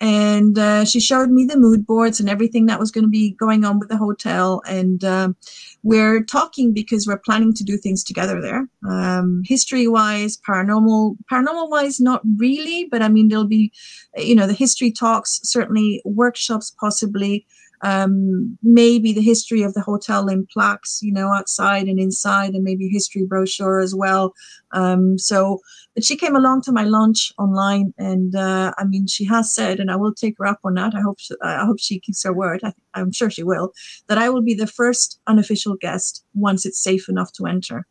and 0.00 0.58
uh, 0.58 0.84
she 0.84 1.00
showed 1.00 1.30
me 1.30 1.44
the 1.44 1.56
mood 1.56 1.86
boards 1.86 2.20
and 2.20 2.28
everything 2.28 2.66
that 2.66 2.78
was 2.78 2.90
going 2.90 3.04
to 3.04 3.10
be 3.10 3.32
going 3.32 3.64
on 3.64 3.78
with 3.78 3.88
the 3.88 3.96
hotel 3.96 4.62
and 4.68 5.04
um, 5.04 5.36
we're 5.82 6.22
talking 6.22 6.72
because 6.72 7.06
we're 7.06 7.18
planning 7.18 7.54
to 7.54 7.64
do 7.64 7.76
things 7.76 8.04
together 8.04 8.40
there. 8.40 8.68
Um, 8.88 9.42
history 9.44 9.88
wise 9.88 10.38
paranormal 10.46 11.16
paranormal 11.30 11.70
wise 11.70 12.00
not 12.00 12.20
really 12.36 12.86
but 12.90 13.02
i 13.02 13.08
mean 13.08 13.28
there'll 13.28 13.46
be 13.46 13.72
you 14.16 14.34
know 14.34 14.46
the 14.46 14.52
history 14.52 14.90
talks 14.90 15.40
certainly 15.42 16.02
workshops 16.04 16.74
possibly 16.78 17.46
um, 17.82 18.58
maybe 18.62 19.12
the 19.12 19.22
history 19.22 19.62
of 19.62 19.74
the 19.74 19.80
hotel 19.80 20.28
in 20.28 20.46
plaques, 20.52 21.00
you 21.02 21.12
know, 21.12 21.32
outside 21.32 21.86
and 21.86 21.98
inside, 21.98 22.54
and 22.54 22.64
maybe 22.64 22.88
history 22.88 23.24
brochure 23.24 23.78
as 23.78 23.94
well. 23.94 24.32
Um, 24.72 25.18
so, 25.18 25.60
but 25.94 26.04
she 26.04 26.16
came 26.16 26.36
along 26.36 26.62
to 26.62 26.72
my 26.72 26.84
launch 26.84 27.32
online, 27.38 27.92
and 27.98 28.34
uh, 28.34 28.72
I 28.78 28.84
mean, 28.84 29.06
she 29.06 29.24
has 29.26 29.54
said, 29.54 29.80
and 29.80 29.90
I 29.90 29.96
will 29.96 30.14
take 30.14 30.36
her 30.38 30.46
up 30.46 30.60
on 30.64 30.74
that. 30.74 30.94
I 30.94 31.00
hope 31.00 31.18
she, 31.18 31.34
I 31.42 31.64
hope 31.64 31.78
she 31.80 32.00
keeps 32.00 32.24
her 32.24 32.32
word. 32.32 32.60
I, 32.64 32.72
I'm 32.94 33.12
sure 33.12 33.30
she 33.30 33.42
will. 33.42 33.72
That 34.08 34.18
I 34.18 34.28
will 34.30 34.42
be 34.42 34.54
the 34.54 34.66
first 34.66 35.20
unofficial 35.26 35.76
guest 35.76 36.24
once 36.34 36.66
it's 36.66 36.82
safe 36.82 37.08
enough 37.08 37.32
to 37.32 37.46
enter. 37.46 37.86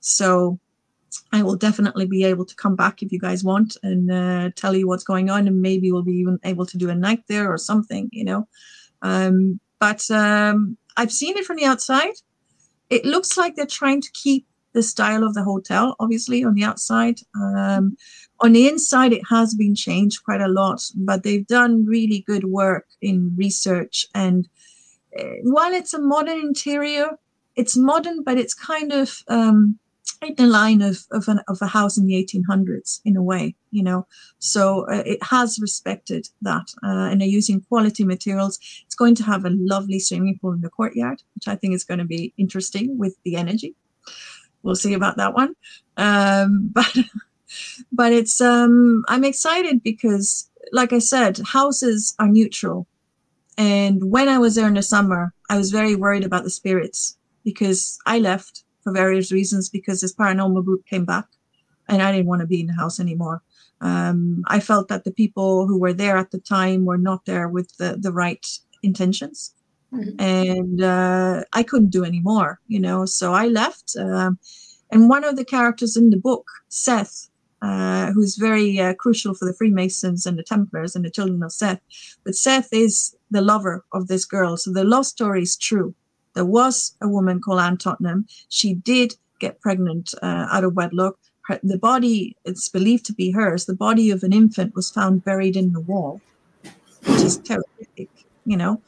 So. 0.00 0.58
I 1.32 1.42
will 1.42 1.56
definitely 1.56 2.04
be 2.06 2.24
able 2.24 2.44
to 2.44 2.54
come 2.56 2.76
back 2.76 3.02
if 3.02 3.10
you 3.10 3.18
guys 3.18 3.42
want 3.42 3.76
and 3.82 4.10
uh, 4.12 4.50
tell 4.54 4.74
you 4.74 4.86
what's 4.86 5.04
going 5.04 5.30
on, 5.30 5.46
and 5.46 5.62
maybe 5.62 5.90
we'll 5.90 6.02
be 6.02 6.12
even 6.12 6.38
able 6.44 6.66
to 6.66 6.76
do 6.76 6.90
a 6.90 6.94
night 6.94 7.22
there 7.26 7.50
or 7.50 7.56
something, 7.56 8.10
you 8.12 8.24
know. 8.24 8.46
Um, 9.02 9.60
but 9.78 10.10
um, 10.10 10.76
I've 10.96 11.12
seen 11.12 11.36
it 11.36 11.44
from 11.44 11.56
the 11.56 11.64
outside. 11.64 12.14
It 12.90 13.04
looks 13.04 13.36
like 13.36 13.56
they're 13.56 13.66
trying 13.66 14.00
to 14.00 14.10
keep 14.12 14.46
the 14.72 14.82
style 14.82 15.24
of 15.24 15.34
the 15.34 15.42
hotel, 15.42 15.96
obviously, 15.98 16.44
on 16.44 16.54
the 16.54 16.64
outside. 16.64 17.18
Um, 17.34 17.96
on 18.40 18.52
the 18.52 18.68
inside, 18.68 19.12
it 19.12 19.22
has 19.30 19.54
been 19.54 19.74
changed 19.74 20.22
quite 20.24 20.42
a 20.42 20.48
lot, 20.48 20.82
but 20.94 21.22
they've 21.22 21.46
done 21.46 21.86
really 21.86 22.22
good 22.26 22.44
work 22.44 22.86
in 23.00 23.34
research. 23.36 24.06
And 24.14 24.48
uh, 25.18 25.24
while 25.42 25.72
it's 25.72 25.94
a 25.94 26.00
modern 26.00 26.40
interior, 26.40 27.18
it's 27.56 27.76
modern, 27.76 28.22
but 28.22 28.36
it's 28.36 28.52
kind 28.52 28.92
of 28.92 29.22
um, 29.28 29.78
in 30.22 30.34
the 30.36 30.46
line 30.46 30.82
of 30.82 31.04
of, 31.10 31.28
an, 31.28 31.40
of 31.48 31.58
a 31.60 31.66
house 31.66 31.96
in 31.98 32.06
the 32.06 32.14
1800s 32.14 33.00
in 33.04 33.16
a 33.16 33.22
way 33.22 33.54
you 33.70 33.82
know. 33.82 34.06
So 34.38 34.86
uh, 34.90 35.02
it 35.04 35.22
has 35.22 35.58
respected 35.60 36.28
that 36.42 36.66
uh, 36.82 37.08
and 37.10 37.20
they're 37.20 37.28
using 37.28 37.60
quality 37.60 38.04
materials. 38.04 38.58
It's 38.84 38.94
going 38.94 39.14
to 39.16 39.24
have 39.24 39.44
a 39.44 39.50
lovely 39.50 39.98
swimming 39.98 40.38
pool 40.40 40.52
in 40.52 40.60
the 40.60 40.70
courtyard 40.70 41.22
which 41.34 41.48
i 41.48 41.54
think 41.54 41.74
is 41.74 41.84
going 41.84 41.98
to 41.98 42.04
be 42.04 42.32
interesting 42.36 42.98
with 42.98 43.16
the 43.24 43.36
energy. 43.36 43.74
We'll 44.62 44.76
see 44.76 44.94
about 44.94 45.16
that 45.16 45.34
one. 45.34 45.54
Um, 45.96 46.70
but 46.74 46.96
but 47.92 48.12
it's 48.12 48.40
um 48.40 49.04
i'm 49.08 49.24
excited 49.24 49.82
because 49.82 50.50
like 50.72 50.92
i 50.92 50.98
said 50.98 51.38
houses 51.38 52.14
are 52.18 52.28
neutral. 52.28 52.86
And 53.58 54.10
when 54.10 54.28
i 54.28 54.38
was 54.38 54.54
there 54.54 54.68
in 54.68 54.74
the 54.74 54.82
summer 54.82 55.32
i 55.48 55.56
was 55.56 55.70
very 55.70 55.94
worried 55.94 56.24
about 56.24 56.44
the 56.44 56.50
spirits 56.50 57.16
because 57.44 57.98
i 58.06 58.18
left 58.18 58.64
for 58.86 58.92
various 58.92 59.32
reasons 59.32 59.68
because 59.68 60.00
this 60.00 60.14
paranormal 60.14 60.64
group 60.64 60.86
came 60.86 61.04
back 61.04 61.26
and 61.88 62.00
I 62.00 62.12
didn't 62.12 62.28
want 62.28 62.40
to 62.40 62.46
be 62.46 62.60
in 62.60 62.68
the 62.68 62.72
house 62.72 63.00
anymore. 63.00 63.42
Um, 63.80 64.44
I 64.46 64.60
felt 64.60 64.86
that 64.86 65.02
the 65.02 65.10
people 65.10 65.66
who 65.66 65.76
were 65.76 65.92
there 65.92 66.16
at 66.16 66.30
the 66.30 66.38
time 66.38 66.84
were 66.84 66.96
not 66.96 67.24
there 67.24 67.48
with 67.48 67.76
the, 67.78 67.98
the 68.00 68.12
right 68.12 68.46
intentions. 68.84 69.52
Mm-hmm. 69.92 70.20
And 70.20 70.82
uh, 70.82 71.42
I 71.52 71.64
couldn't 71.64 71.90
do 71.90 72.04
any 72.04 72.20
more, 72.20 72.60
you 72.68 72.78
know, 72.78 73.06
so 73.06 73.34
I 73.34 73.48
left. 73.48 73.96
Um, 73.98 74.38
and 74.92 75.08
one 75.08 75.24
of 75.24 75.34
the 75.34 75.44
characters 75.44 75.96
in 75.96 76.10
the 76.10 76.16
book, 76.16 76.46
Seth, 76.68 77.28
uh, 77.60 78.12
who's 78.12 78.36
very 78.36 78.78
uh, 78.78 78.94
crucial 78.94 79.34
for 79.34 79.46
the 79.46 79.54
Freemasons 79.54 80.26
and 80.26 80.38
the 80.38 80.44
Templars 80.44 80.94
and 80.94 81.04
the 81.04 81.10
Children 81.10 81.42
of 81.42 81.52
Seth. 81.52 81.80
But 82.24 82.36
Seth 82.36 82.68
is 82.70 83.16
the 83.32 83.40
lover 83.40 83.84
of 83.92 84.06
this 84.06 84.24
girl. 84.24 84.56
So 84.56 84.72
the 84.72 84.84
love 84.84 85.06
story 85.06 85.42
is 85.42 85.56
true. 85.56 85.92
There 86.36 86.44
was 86.44 86.94
a 87.00 87.08
woman 87.08 87.40
called 87.40 87.60
Anne 87.60 87.78
Tottenham. 87.78 88.26
She 88.50 88.74
did 88.74 89.14
get 89.40 89.60
pregnant 89.60 90.14
uh, 90.22 90.46
out 90.52 90.64
of 90.64 90.76
wedlock. 90.76 91.16
Her, 91.46 91.58
the 91.62 91.78
body, 91.78 92.36
it's 92.44 92.68
believed 92.68 93.06
to 93.06 93.14
be 93.14 93.30
hers, 93.30 93.64
the 93.64 93.74
body 93.74 94.10
of 94.10 94.22
an 94.22 94.34
infant 94.34 94.74
was 94.74 94.90
found 94.90 95.24
buried 95.24 95.56
in 95.56 95.72
the 95.72 95.80
wall, 95.80 96.20
which 97.06 97.22
is 97.22 97.38
terrific, 97.38 98.10
you 98.44 98.56
know. 98.56 98.82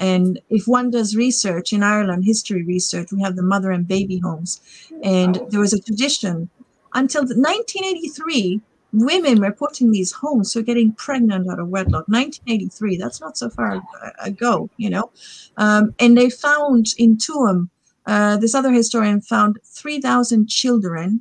And 0.00 0.40
if 0.48 0.68
one 0.68 0.90
does 0.90 1.16
research 1.16 1.72
in 1.72 1.82
Ireland, 1.82 2.24
history 2.24 2.62
research, 2.62 3.10
we 3.10 3.20
have 3.22 3.34
the 3.34 3.42
mother 3.42 3.72
and 3.72 3.86
baby 3.86 4.18
homes. 4.18 4.60
And 5.02 5.40
there 5.48 5.60
was 5.60 5.72
a 5.72 5.80
tradition 5.80 6.50
until 6.94 7.22
1983 7.22 8.60
women 8.92 9.40
were 9.40 9.52
putting 9.52 9.90
these 9.90 10.12
homes 10.12 10.52
for 10.52 10.62
getting 10.62 10.92
pregnant 10.92 11.50
out 11.50 11.58
of 11.58 11.68
wedlock. 11.68 12.06
1983 12.08 12.96
that's 12.96 13.20
not 13.20 13.36
so 13.38 13.48
far 13.48 13.82
ago 14.22 14.68
you 14.76 14.90
know? 14.90 15.10
Um, 15.56 15.94
and 15.98 16.16
they 16.16 16.30
found 16.30 16.88
in 16.98 17.16
tuam 17.16 17.68
uh, 18.06 18.36
this 18.36 18.54
other 18.54 18.72
historian 18.72 19.20
found 19.20 19.58
3000 19.64 20.48
children 20.48 21.20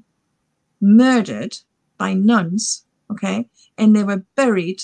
murdered 0.82 1.58
by 1.98 2.14
nuns 2.14 2.86
okay? 3.10 3.48
And 3.78 3.96
they 3.96 4.04
were 4.04 4.24
buried 4.36 4.84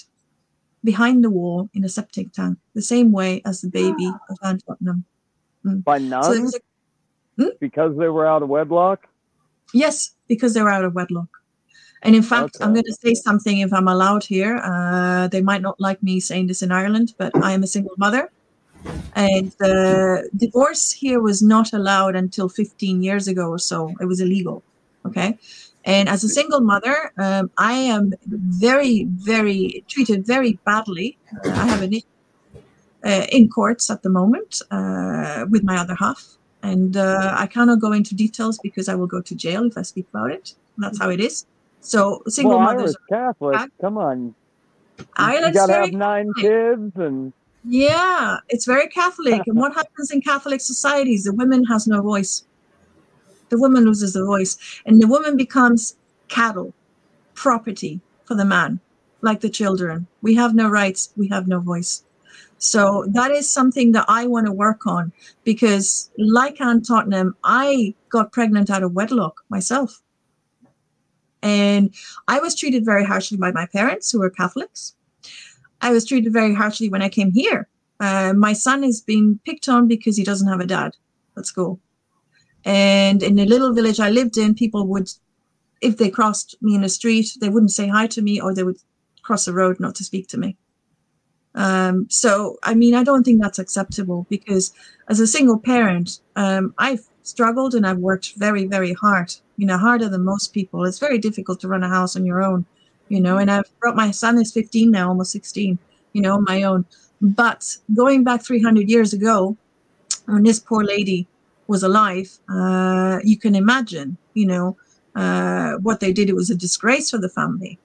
behind 0.84 1.24
the 1.24 1.30
wall 1.30 1.70
in 1.74 1.84
a 1.84 1.90
septic 1.90 2.32
tank 2.32 2.58
the 2.74 2.82
same 2.82 3.12
way 3.12 3.42
as 3.46 3.62
the 3.62 3.70
baby 3.70 4.08
of 4.30 4.38
Anne 4.44 4.60
Tottenham 4.60 5.06
mm. 5.66 5.84
by 5.84 5.98
nuns? 5.98 6.54
so 6.54 6.60
a, 7.40 7.44
hmm? 7.44 7.50
because 7.60 7.98
they 7.98 8.08
were 8.08 8.26
out 8.26 8.44
of 8.44 8.50
wedlock? 8.50 9.08
Yes 9.74 10.12
because 10.28 10.54
they 10.54 10.62
were 10.62 10.70
out 10.70 10.86
of 10.86 10.94
wedlock 10.94 11.30
and 12.04 12.16
in 12.16 12.22
fact, 12.22 12.56
okay. 12.56 12.64
I'm 12.64 12.74
going 12.74 12.86
to 12.86 12.94
say 12.94 13.14
something 13.14 13.60
if 13.60 13.74
I'm 13.74 13.88
allowed 13.88 14.24
here. 14.24 14.58
Uh, 14.58 15.28
they 15.28 15.42
might 15.42 15.62
not 15.62 15.80
like 15.80 16.02
me 16.04 16.20
saying 16.20 16.48
this 16.48 16.62
in 16.62 16.72
Ireland, 16.72 17.14
but 17.18 17.32
I 17.44 17.54
am 17.54 17.64
a 17.64 17.68
single 17.68 17.96
mother. 17.98 18.30
And 19.16 19.52
the 19.60 20.30
divorce 20.36 20.92
here 20.92 21.20
was 21.20 21.42
not 21.42 21.74
allowed 21.74 22.16
until 22.16 22.50
15 22.50 23.02
years 23.02 23.28
ago 23.28 23.50
or 23.50 23.60
so. 23.60 23.94
It 24.00 24.06
was 24.06 24.20
illegal. 24.20 24.64
Okay. 25.06 25.38
And 25.86 26.10
as 26.10 26.24
a 26.24 26.30
single 26.30 26.60
mother, 26.60 27.12
um, 27.18 27.50
I 27.58 27.74
am 27.74 28.14
very, 28.28 29.06
very 29.06 29.84
treated 29.88 30.26
very 30.26 30.60
badly. 30.66 31.18
Uh, 31.46 31.50
I 31.50 31.66
have 31.66 31.82
an 31.82 31.94
issue 31.94 32.06
uh, 33.06 33.26
in 33.32 33.50
courts 33.50 33.90
at 33.90 34.04
the 34.04 34.10
moment 34.10 34.62
uh, 34.70 35.46
with 35.50 35.64
my 35.64 35.78
other 35.78 35.96
half. 35.96 36.38
And 36.62 36.98
uh, 36.98 37.34
I 37.38 37.48
cannot 37.48 37.80
go 37.80 37.94
into 37.94 38.16
details 38.16 38.60
because 38.62 38.90
I 38.90 38.96
will 38.96 39.08
go 39.08 39.22
to 39.22 39.36
jail 39.36 39.64
if 39.66 39.78
I 39.78 39.84
speak 39.84 40.08
about 40.14 40.32
it. 40.32 40.54
That's 40.78 41.00
how 41.00 41.10
it 41.10 41.22
is. 41.22 41.46
So 41.88 42.22
single 42.28 42.60
well, 42.60 42.74
mothers. 42.74 42.98
Catholic. 43.08 43.72
Come 43.80 43.98
on. 43.98 44.36
I 45.16 45.38
you 45.38 45.54
gotta 45.54 45.74
have 45.74 45.94
nine 45.94 46.30
kids 46.38 46.92
and. 46.98 47.32
Yeah, 47.64 48.40
it's 48.50 48.66
very 48.66 48.88
Catholic. 48.88 49.42
and 49.48 49.58
what 49.58 49.74
happens 49.74 50.12
in 50.12 50.22
Catholic 50.22 50.60
societies? 50.60 51.24
The 51.24 51.34
woman 51.34 51.64
has 51.66 51.88
no 51.88 52.02
voice. 52.02 52.46
The 53.50 53.58
woman 53.58 53.86
loses 53.86 54.14
the 54.14 54.26
voice, 54.26 54.58
and 54.86 55.02
the 55.02 55.08
woman 55.08 55.38
becomes 55.38 55.96
cattle, 56.28 56.74
property 57.36 58.02
for 58.26 58.36
the 58.36 58.46
man, 58.46 58.82
like 59.22 59.40
the 59.40 59.50
children. 59.50 60.08
We 60.22 60.36
have 60.36 60.54
no 60.54 60.70
rights. 60.70 61.14
We 61.16 61.30
have 61.30 61.48
no 61.48 61.62
voice. 61.62 62.04
So 62.58 63.06
that 63.10 63.32
is 63.32 63.50
something 63.50 63.94
that 63.94 64.06
I 64.10 64.28
want 64.28 64.46
to 64.48 64.52
work 64.52 64.86
on 64.86 65.14
because, 65.46 66.10
like 66.18 66.60
Anne 66.60 66.82
Tottenham, 66.82 67.38
I 67.46 67.96
got 68.10 68.34
pregnant 68.34 68.70
out 68.70 68.84
of 68.84 68.94
wedlock 68.94 69.46
myself. 69.48 70.02
And 71.48 71.96
I 72.28 72.40
was 72.40 72.56
treated 72.56 72.84
very 72.84 73.06
harshly 73.06 73.38
by 73.38 73.52
my 73.52 73.66
parents, 73.68 74.12
who 74.12 74.20
were 74.20 74.30
Catholics. 74.30 74.96
I 75.82 75.92
was 75.92 76.06
treated 76.06 76.34
very 76.34 76.54
harshly 76.54 76.90
when 76.90 77.02
I 77.02 77.10
came 77.10 77.32
here. 77.32 77.70
Uh, 78.02 78.34
my 78.34 78.52
son 78.52 78.84
is 78.84 79.00
being 79.00 79.40
picked 79.46 79.70
on 79.70 79.88
because 79.88 80.18
he 80.18 80.26
doesn't 80.26 80.50
have 80.50 80.60
a 80.60 80.68
dad 80.68 80.98
at 81.38 81.46
school. 81.46 81.80
And 82.66 83.24
in 83.24 83.36
the 83.36 83.46
little 83.46 83.74
village 83.74 84.02
I 84.02 84.10
lived 84.10 84.38
in, 84.38 84.56
people 84.56 84.88
would, 84.88 85.10
if 85.80 85.98
they 85.98 86.10
crossed 86.10 86.58
me 86.62 86.76
in 86.76 86.82
the 86.82 86.90
street, 86.90 87.38
they 87.40 87.50
wouldn't 87.50 87.72
say 87.72 87.88
hi 87.88 88.08
to 88.08 88.22
me 88.22 88.42
or 88.42 88.54
they 88.54 88.64
would 88.64 88.82
cross 89.22 89.46
the 89.46 89.54
road 89.54 89.80
not 89.80 89.96
to 89.96 90.04
speak 90.04 90.28
to 90.30 90.38
me. 90.38 90.58
Um, 91.56 92.08
so, 92.10 92.58
I 92.64 92.74
mean, 92.74 92.94
I 92.94 93.04
don't 93.04 93.24
think 93.24 93.42
that's 93.42 93.58
acceptable 93.58 94.28
because 94.30 94.74
as 95.08 95.22
a 95.22 95.28
single 95.28 95.60
parent, 95.60 96.20
um, 96.36 96.74
I've 96.78 97.08
struggled 97.28 97.76
and 97.76 97.86
I've 97.86 97.98
worked 97.98 98.34
very, 98.36 98.66
very 98.66 98.94
hard, 98.94 99.34
you 99.58 99.68
know, 99.68 99.78
harder 99.78 100.10
than 100.10 100.24
most 100.24 100.54
people. 100.54 100.86
It's 100.86 101.00
very 101.00 101.18
difficult 101.18 101.60
to 101.62 101.68
run 101.68 101.84
a 101.84 101.90
house 101.90 102.16
on 102.16 102.26
your 102.26 102.42
own, 102.42 102.66
you 103.10 103.20
know, 103.20 103.38
and 103.38 103.52
I've 103.52 103.70
brought 103.80 103.96
my 103.96 104.12
son 104.12 104.40
is 104.40 104.52
15 104.54 104.92
now, 104.92 105.10
almost 105.10 105.32
16. 105.32 105.78
you 106.14 106.22
know, 106.22 106.42
my 106.42 106.64
own. 106.64 106.86
But 107.22 107.78
going 107.94 108.24
back 108.24 108.44
300 108.44 108.90
years 108.90 109.14
ago, 109.14 109.58
when 110.26 110.44
this 110.44 110.60
poor 110.60 110.84
lady 110.84 111.28
was 111.68 111.84
alive, 111.84 112.40
uh, 112.50 113.20
you 113.24 113.38
can 113.38 113.56
imagine, 113.56 114.18
you 114.34 114.46
know, 114.46 114.78
uh, 115.16 115.74
what 115.82 116.00
they 116.00 116.14
did. 116.14 116.30
It 116.30 116.36
was 116.36 116.50
a 116.50 116.56
disgrace 116.56 117.12
for 117.12 117.18
the 117.18 117.30
family. 117.30 117.78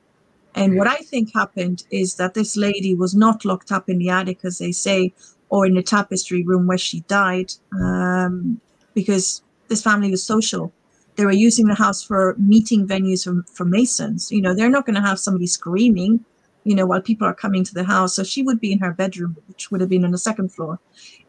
And 0.54 0.76
what 0.76 0.86
I 0.86 0.96
think 0.96 1.32
happened 1.34 1.84
is 1.90 2.16
that 2.16 2.34
this 2.34 2.56
lady 2.56 2.94
was 2.94 3.14
not 3.14 3.44
locked 3.44 3.72
up 3.72 3.88
in 3.88 3.98
the 3.98 4.10
attic, 4.10 4.40
as 4.44 4.58
they 4.58 4.72
say, 4.72 5.12
or 5.48 5.66
in 5.66 5.74
the 5.74 5.82
tapestry 5.82 6.42
room 6.42 6.66
where 6.66 6.78
she 6.78 7.00
died, 7.00 7.52
um, 7.72 8.60
because 8.94 9.42
this 9.68 9.82
family 9.82 10.10
was 10.10 10.22
social. 10.22 10.72
They 11.16 11.24
were 11.24 11.32
using 11.32 11.66
the 11.66 11.74
house 11.74 12.02
for 12.02 12.34
meeting 12.38 12.86
venues 12.86 13.24
for, 13.24 13.42
for 13.52 13.64
Masons. 13.64 14.32
You 14.32 14.40
know, 14.40 14.54
they're 14.54 14.70
not 14.70 14.86
going 14.86 14.94
to 14.94 15.02
have 15.02 15.18
somebody 15.18 15.46
screaming, 15.46 16.24
you 16.64 16.74
know, 16.74 16.86
while 16.86 17.02
people 17.02 17.26
are 17.26 17.34
coming 17.34 17.64
to 17.64 17.74
the 17.74 17.84
house. 17.84 18.16
So 18.16 18.24
she 18.24 18.42
would 18.42 18.60
be 18.60 18.72
in 18.72 18.78
her 18.78 18.92
bedroom, 18.92 19.36
which 19.48 19.70
would 19.70 19.80
have 19.80 19.90
been 19.90 20.04
on 20.04 20.10
the 20.10 20.18
second 20.18 20.52
floor. 20.52 20.78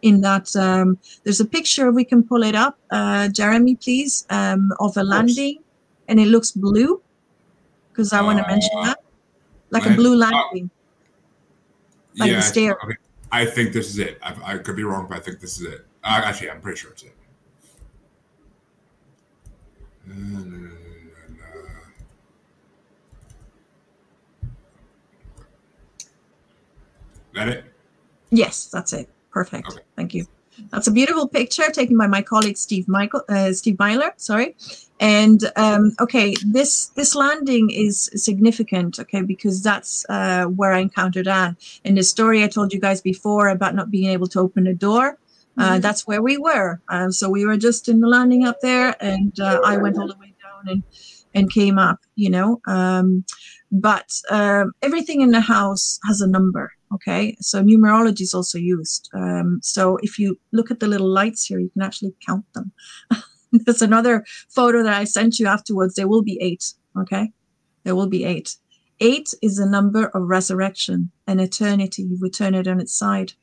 In 0.01 0.21
that, 0.21 0.55
um, 0.55 0.97
there's 1.23 1.41
a 1.41 1.45
picture, 1.45 1.91
we 1.91 2.05
can 2.05 2.23
pull 2.23 2.43
it 2.43 2.55
up, 2.55 2.77
uh, 2.91 3.27
Jeremy, 3.27 3.75
please, 3.75 4.25
um, 4.29 4.71
of 4.79 4.95
a 4.95 5.03
landing, 5.03 5.59
and 6.07 6.19
it 6.19 6.27
looks 6.27 6.51
blue, 6.51 7.01
because 7.89 8.13
I 8.13 8.21
want 8.21 8.39
to 8.39 8.47
mention 8.47 8.71
uh, 8.77 8.85
that 8.85 9.03
like 9.73 9.85
a 9.85 9.93
blue 9.93 10.15
landing. 10.15 10.69
Uh, 10.69 12.19
like 12.19 12.29
yeah, 12.29 12.35
the 12.37 12.41
stair. 12.41 12.77
Okay. 12.83 12.95
I 13.31 13.45
think 13.45 13.73
this 13.73 13.89
is 13.89 13.97
it. 13.97 14.19
I, 14.21 14.53
I, 14.53 14.57
could 14.59 14.75
be 14.75 14.83
wrong, 14.83 15.07
but 15.09 15.17
I 15.17 15.19
think 15.19 15.39
this 15.39 15.59
is 15.59 15.65
it. 15.65 15.85
Uh, 16.03 16.21
actually, 16.23 16.51
I'm 16.51 16.61
pretty 16.61 16.79
sure 16.79 16.91
it's 16.91 17.01
it. 17.01 17.12
That 27.33 27.47
it? 27.47 27.65
Yes, 28.29 28.67
that's 28.67 28.93
it. 28.93 29.09
Perfect. 29.31 29.67
Okay. 29.69 29.81
Thank 29.95 30.13
you. 30.13 30.27
That's 30.69 30.87
a 30.87 30.91
beautiful 30.91 31.27
picture 31.27 31.69
taken 31.71 31.97
by 31.97 32.05
my 32.05 32.21
colleague 32.21 32.57
Steve 32.57 32.87
Michael, 32.87 33.23
uh, 33.27 33.53
Steve 33.53 33.79
Myler. 33.79 34.13
Sorry, 34.17 34.55
and 34.99 35.41
um, 35.55 35.93
okay, 35.99 36.35
this 36.45 36.87
this 36.89 37.15
landing 37.15 37.71
is 37.71 38.11
significant, 38.15 38.99
okay, 38.99 39.21
because 39.21 39.63
that's 39.63 40.05
uh, 40.09 40.45
where 40.45 40.73
I 40.73 40.79
encountered 40.79 41.27
Anne. 41.27 41.57
In 41.83 41.95
the 41.95 42.03
story 42.03 42.43
I 42.43 42.47
told 42.47 42.71
you 42.71 42.79
guys 42.79 43.01
before 43.01 43.49
about 43.49 43.73
not 43.73 43.89
being 43.89 44.09
able 44.09 44.27
to 44.27 44.39
open 44.39 44.67
a 44.67 44.73
door, 44.73 45.17
mm-hmm. 45.57 45.79
that's 45.81 46.07
where 46.07 46.21
we 46.21 46.37
were. 46.37 46.81
Uh, 46.89 47.09
so 47.09 47.29
we 47.29 47.45
were 47.45 47.57
just 47.57 47.89
in 47.89 47.99
the 47.99 48.07
landing 48.07 48.45
up 48.45 48.57
there, 48.61 48.95
and 48.99 49.39
uh, 49.39 49.61
I 49.65 49.77
went 49.77 49.97
all 49.97 50.07
the 50.07 50.17
way 50.19 50.33
down 50.41 50.67
and 50.67 50.83
and 51.35 51.51
came 51.51 51.79
up, 51.79 51.99
you 52.15 52.29
know. 52.29 52.61
Um, 52.67 53.25
but 53.71 54.09
um, 54.29 54.73
everything 54.81 55.21
in 55.21 55.31
the 55.31 55.41
house 55.41 55.99
has 56.05 56.21
a 56.21 56.27
number 56.27 56.71
Okay, 56.93 57.35
so 57.41 57.63
numerology 57.63 58.21
is 58.21 58.33
also 58.35 58.59
used. 58.59 59.09
Um, 59.15 59.59
so 59.63 59.97
if 60.03 60.19
you 60.19 60.39
look 60.51 60.69
at 60.69 60.79
the 60.79 60.87
little 60.87 61.09
lights 61.09 61.45
here, 61.45 61.59
you 61.59 61.69
can 61.69 61.81
actually 61.81 62.13
count 62.25 62.45
them. 62.53 62.71
There's 63.51 63.81
another 63.81 64.23
photo 64.49 64.83
that 64.83 64.93
I 64.93 65.05
sent 65.05 65.39
you 65.39 65.47
afterwards. 65.47 65.95
There 65.95 66.07
will 66.07 66.21
be 66.21 66.37
eight. 66.39 66.73
Okay, 66.95 67.31
there 67.83 67.95
will 67.95 68.07
be 68.07 68.25
eight. 68.25 68.57
Eight 68.99 69.33
is 69.41 69.57
a 69.57 69.69
number 69.69 70.05
of 70.05 70.23
resurrection 70.23 71.11
and 71.25 71.41
eternity. 71.41 72.03
You 72.03 72.11
would 72.11 72.21
return 72.21 72.53
it 72.53 72.67
on 72.67 72.79
its 72.79 72.93
side. 72.93 73.33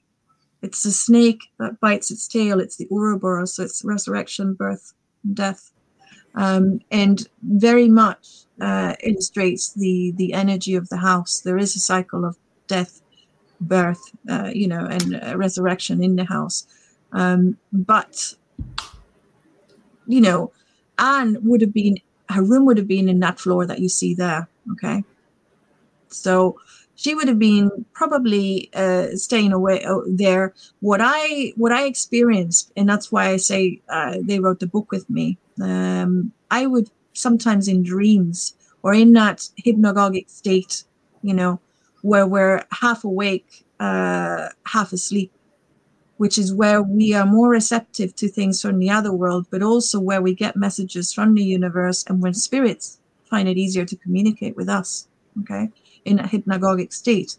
It's 0.63 0.83
the 0.83 0.91
snake 0.91 1.41
that 1.59 1.81
bites 1.81 2.11
its 2.11 2.29
tail. 2.29 2.61
It's 2.61 2.77
the 2.77 2.89
Ouroboros. 2.91 3.55
So 3.55 3.63
it's 3.63 3.85
resurrection, 3.85 4.55
birth, 4.55 4.93
and 5.25 5.35
death, 5.35 5.73
um, 6.35 6.81
and 6.91 7.29
very 7.43 7.89
much 7.89 8.45
uh, 8.61 8.95
illustrates 9.03 9.73
the 9.73 10.13
the 10.17 10.33
energy 10.33 10.75
of 10.75 10.89
the 10.89 10.99
house. 10.99 11.41
There 11.41 11.59
is 11.59 11.77
a 11.77 11.81
cycle 11.81 12.25
of 12.25 12.37
death 12.67 13.01
birth, 13.61 14.01
uh, 14.29 14.51
you 14.55 14.67
know, 14.67 14.87
and 14.87 15.17
uh, 15.17 15.37
resurrection 15.37 16.03
in 16.03 16.17
the 16.17 16.25
house. 16.25 16.67
Um, 17.13 17.59
but, 17.73 18.35
you 20.07 20.21
know, 20.21 20.53
Anne 20.99 21.37
would 21.43 21.61
have 21.61 21.75
been, 21.75 21.99
her 22.31 22.43
room 22.43 22.65
would 22.67 22.79
have 22.79 22.89
been 22.89 23.09
in 23.09 23.21
that 23.21 23.39
floor 23.39 23.67
that 23.67 23.81
you 23.81 23.89
see 23.89 24.15
there. 24.15 24.49
Okay. 24.73 25.05
So 26.09 26.59
she 27.01 27.15
would 27.15 27.29
have 27.29 27.39
been 27.39 27.87
probably 27.95 28.69
uh, 28.75 29.07
staying 29.15 29.55
away 29.55 29.83
uh, 29.85 30.01
there. 30.07 30.53
What 30.81 31.01
I 31.03 31.55
what 31.57 31.73
I 31.73 31.87
experienced, 31.87 32.73
and 32.77 32.87
that's 32.87 33.11
why 33.11 33.29
I 33.31 33.39
say 33.39 33.81
uh, 33.89 34.19
they 34.21 34.39
wrote 34.39 34.61
the 34.61 34.67
book 34.67 34.93
with 34.93 35.09
me. 35.09 35.39
Um, 35.63 36.33
I 36.51 36.67
would 36.67 36.91
sometimes 37.15 37.69
in 37.69 37.83
dreams 37.83 38.55
or 38.83 38.93
in 38.93 39.15
that 39.15 39.49
hypnagogic 39.65 40.29
state, 40.29 40.85
you 41.23 41.33
know, 41.33 41.59
where 42.03 42.27
we're 42.27 42.65
half 42.71 43.03
awake, 43.03 43.65
uh, 43.79 44.49
half 44.67 44.93
asleep, 44.93 45.33
which 46.19 46.37
is 46.37 46.53
where 46.53 46.83
we 46.83 47.15
are 47.15 47.25
more 47.25 47.49
receptive 47.49 48.15
to 48.17 48.29
things 48.29 48.61
from 48.61 48.79
the 48.79 48.91
other 48.91 49.13
world, 49.13 49.47
but 49.51 49.63
also 49.63 49.99
where 49.99 50.21
we 50.21 50.35
get 50.35 50.55
messages 50.55 51.15
from 51.15 51.35
the 51.35 51.45
universe 51.45 52.05
and 52.09 52.21
when 52.21 52.35
spirits 52.35 52.99
find 53.25 53.49
it 53.49 53.57
easier 53.57 53.87
to 53.87 53.97
communicate 53.97 54.55
with 54.55 54.69
us, 54.69 55.09
okay, 55.41 55.71
in 56.05 56.19
a 56.19 56.25
hypnagogic 56.25 56.93
state. 56.93 57.37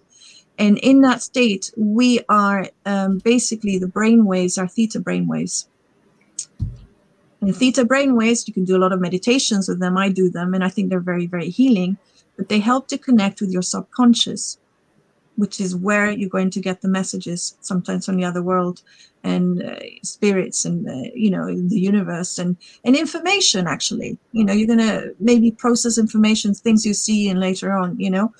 And 0.57 0.77
in 0.79 1.01
that 1.01 1.21
state, 1.21 1.71
we 1.75 2.19
are 2.29 2.67
um, 2.85 3.19
basically 3.19 3.79
the 3.79 3.87
brain 3.87 4.25
waves 4.25 4.57
are 4.57 4.67
theta 4.67 4.99
brain 4.99 5.27
waves. 5.27 5.67
And 7.39 7.55
theta 7.55 7.85
brain 7.85 8.15
waves, 8.15 8.47
you 8.47 8.53
can 8.53 8.65
do 8.65 8.77
a 8.77 8.83
lot 8.83 8.93
of 8.93 9.01
meditations 9.01 9.67
with 9.67 9.79
them. 9.79 9.97
I 9.97 10.09
do 10.09 10.29
them, 10.29 10.53
and 10.53 10.63
I 10.63 10.69
think 10.69 10.89
they're 10.89 10.99
very, 10.99 11.25
very 11.25 11.49
healing 11.49 11.97
but 12.41 12.49
they 12.49 12.59
help 12.59 12.87
to 12.87 12.97
connect 12.97 13.39
with 13.39 13.51
your 13.51 13.61
subconscious, 13.61 14.57
which 15.35 15.59
is 15.59 15.75
where 15.75 16.11
you're 16.11 16.29
going 16.29 16.51
to 16.51 16.59
get 16.59 16.81
the 16.81 16.87
messages 16.87 17.55
sometimes 17.61 18.05
from 18.05 18.17
the 18.17 18.25
other 18.25 18.41
world 18.41 18.81
and 19.23 19.63
uh, 19.63 19.79
spirits 20.03 20.65
and 20.65 20.87
uh, 20.89 21.09
you 21.13 21.29
know 21.29 21.45
the 21.45 21.79
universe 21.79 22.37
and 22.37 22.57
and 22.83 22.95
information 22.95 23.67
actually. 23.67 24.17
You 24.31 24.43
know 24.43 24.53
you're 24.53 24.75
to 24.77 25.15
maybe 25.19 25.51
process 25.51 25.97
information 25.97 26.53
things 26.53 26.85
you 26.85 26.93
see 26.93 27.29
and 27.29 27.39
later 27.39 27.71
on 27.71 27.99
you 27.99 28.09
know? 28.09 28.33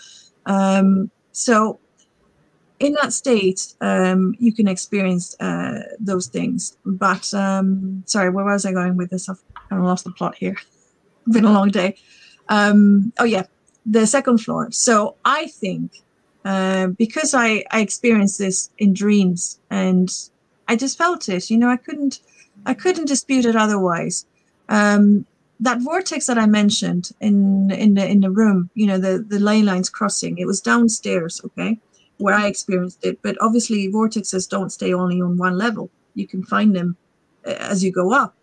Um, 0.46 1.12
so 1.32 1.80
in 2.80 2.94
that 2.94 3.14
state 3.14 3.74
um, 3.82 4.36
you 4.40 4.54
can 4.54 4.68
experience 4.68 5.36
uh, 5.40 5.84
those 6.00 6.28
things. 6.28 6.78
But 6.86 7.34
um, 7.34 8.04
sorry 8.06 8.30
where 8.30 8.46
was 8.46 8.66
i 8.66 8.72
going 8.72 8.98
with 8.98 9.10
this? 9.10 9.30
I've 9.30 9.44
kind 9.70 9.82
of 9.82 9.88
lost 9.88 10.04
the 10.04 10.12
plot 10.12 10.36
here. 10.36 10.58
Been 11.28 11.46
a 11.46 11.54
long 11.54 11.70
day. 11.70 11.96
Um, 12.50 13.14
oh 13.20 13.26
yeah 13.26 13.44
the 13.86 14.06
second 14.06 14.40
floor. 14.40 14.72
So 14.72 15.16
I 15.26 15.48
think 15.48 16.04
uh, 16.44 16.88
because 16.88 17.34
I, 17.34 17.64
I 17.72 17.82
experienced 17.82 18.40
this 18.40 18.70
in 18.78 18.94
dreams 18.94 19.60
and 19.70 20.10
I 20.68 20.76
just 20.76 20.98
felt 20.98 21.30
it, 21.30 21.50
you 21.50 21.58
know, 21.58 21.70
I 21.70 21.78
couldn't 21.78 22.20
I 22.66 22.74
couldn't 22.74 23.06
dispute 23.06 23.46
it 23.46 23.56
otherwise. 23.56 24.26
Um, 24.70 25.26
that 25.60 25.80
vortex 25.82 26.26
that 26.26 26.38
I 26.38 26.48
mentioned 26.48 27.12
in 27.20 27.72
in 27.72 27.94
the 27.94 28.08
in 28.08 28.22
the 28.22 28.32
room, 28.32 28.70
you 28.74 28.88
know, 28.88 28.98
the 28.98 29.20
the 29.28 29.40
ley 29.40 29.62
lines 29.62 29.90
crossing, 29.90 30.38
it 30.38 30.48
was 30.48 30.62
downstairs, 30.62 31.42
okay, 31.46 31.80
where 32.18 32.36
I 32.36 32.48
experienced 32.48 33.06
it. 33.06 33.22
But 33.22 33.38
obviously, 33.42 33.92
vortexes 33.92 34.50
don't 34.50 34.72
stay 34.72 34.94
only 34.94 35.22
on 35.22 35.38
one 35.38 35.58
level. 35.58 35.90
You 36.16 36.28
can 36.28 36.44
find 36.44 36.76
them 36.76 36.98
uh, 37.46 37.52
as 37.60 37.84
you 37.84 37.92
go 37.92 38.14
up. 38.14 38.36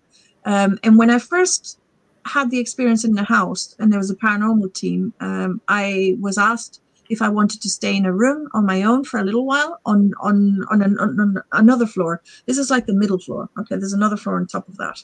Um, 0.45 0.79
and 0.83 0.97
when 0.97 1.11
I 1.11 1.19
first 1.19 1.79
had 2.25 2.51
the 2.51 2.59
experience 2.59 3.05
in 3.05 3.15
the 3.15 3.25
house 3.25 3.75
and 3.79 3.93
there 3.93 3.99
was 3.99 4.11
a 4.11 4.17
paranormal 4.17 4.73
team, 4.75 5.13
um, 5.21 5.61
I 5.67 6.17
was 6.21 6.39
asked 6.39 6.81
if 7.09 7.23
I 7.23 7.29
wanted 7.29 7.63
to 7.63 7.69
stay 7.69 7.97
in 7.97 8.07
a 8.07 8.13
room 8.13 8.49
on 8.53 8.67
my 8.67 8.83
own 8.83 9.05
for 9.05 9.19
a 9.19 9.25
little 9.25 9.47
while 9.47 9.81
on 9.87 10.13
on 10.21 10.65
on, 10.71 10.83
an, 10.83 10.99
on 10.99 11.43
another 11.53 11.87
floor. 11.87 12.23
This 12.47 12.59
is 12.59 12.71
like 12.71 12.87
the 12.87 12.95
middle 12.95 13.19
floor. 13.19 13.49
Okay, 13.59 13.77
there's 13.77 13.93
another 13.93 14.17
floor 14.17 14.37
on 14.37 14.47
top 14.47 14.69
of 14.69 14.77
that, 14.77 15.03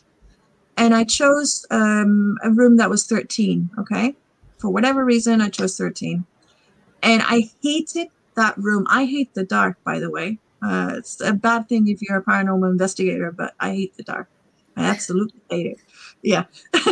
and 0.76 0.94
I 0.94 1.04
chose 1.04 1.66
um, 1.70 2.36
a 2.42 2.50
room 2.50 2.76
that 2.76 2.90
was 2.90 3.06
13. 3.06 3.70
Okay, 3.78 4.14
for 4.58 4.70
whatever 4.70 5.04
reason, 5.04 5.40
I 5.40 5.48
chose 5.48 5.76
13, 5.76 6.24
and 7.02 7.22
I 7.24 7.50
hated 7.62 8.08
that 8.36 8.56
room. 8.58 8.86
I 8.90 9.04
hate 9.04 9.34
the 9.34 9.44
dark, 9.44 9.82
by 9.84 9.98
the 9.98 10.10
way. 10.10 10.38
Uh, 10.62 10.94
it's 10.96 11.20
a 11.20 11.32
bad 11.32 11.68
thing 11.68 11.88
if 11.88 12.00
you're 12.00 12.18
a 12.18 12.22
paranormal 12.22 12.70
investigator, 12.70 13.30
but 13.30 13.54
I 13.60 13.70
hate 13.70 13.96
the 13.96 14.02
dark. 14.02 14.28
I 14.76 14.84
absolutely 14.84 15.40
hate 15.50 15.66
it. 15.66 15.78
Yeah. 16.22 16.44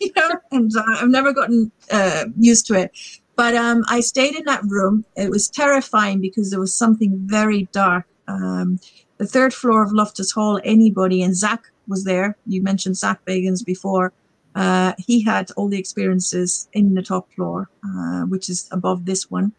you 0.00 0.12
know, 0.16 0.30
and 0.50 0.70
uh, 0.76 0.82
I've 0.96 1.08
never 1.08 1.32
gotten 1.32 1.70
uh, 1.90 2.24
used 2.38 2.66
to 2.66 2.74
it. 2.74 3.20
But 3.38 3.54
um, 3.54 3.84
I 3.86 4.00
stayed 4.00 4.34
in 4.34 4.42
that 4.46 4.64
room. 4.64 5.04
It 5.16 5.30
was 5.30 5.48
terrifying 5.48 6.20
because 6.20 6.50
there 6.50 6.58
was 6.58 6.74
something 6.74 7.12
very 7.24 7.68
dark. 7.70 8.04
Um, 8.26 8.80
the 9.18 9.28
third 9.28 9.54
floor 9.54 9.84
of 9.84 9.92
Loftus 9.92 10.32
Hall, 10.32 10.60
anybody, 10.64 11.22
and 11.22 11.36
Zak 11.36 11.62
was 11.86 12.02
there. 12.02 12.36
You 12.46 12.64
mentioned 12.64 12.96
Zak 12.96 13.24
Bagans 13.24 13.64
before. 13.64 14.12
Uh, 14.56 14.94
he 14.98 15.22
had 15.22 15.52
all 15.52 15.68
the 15.68 15.78
experiences 15.78 16.68
in 16.72 16.94
the 16.94 17.02
top 17.02 17.32
floor, 17.34 17.70
uh, 17.84 18.22
which 18.22 18.50
is 18.50 18.68
above 18.72 19.04
this 19.04 19.30
one. 19.30 19.52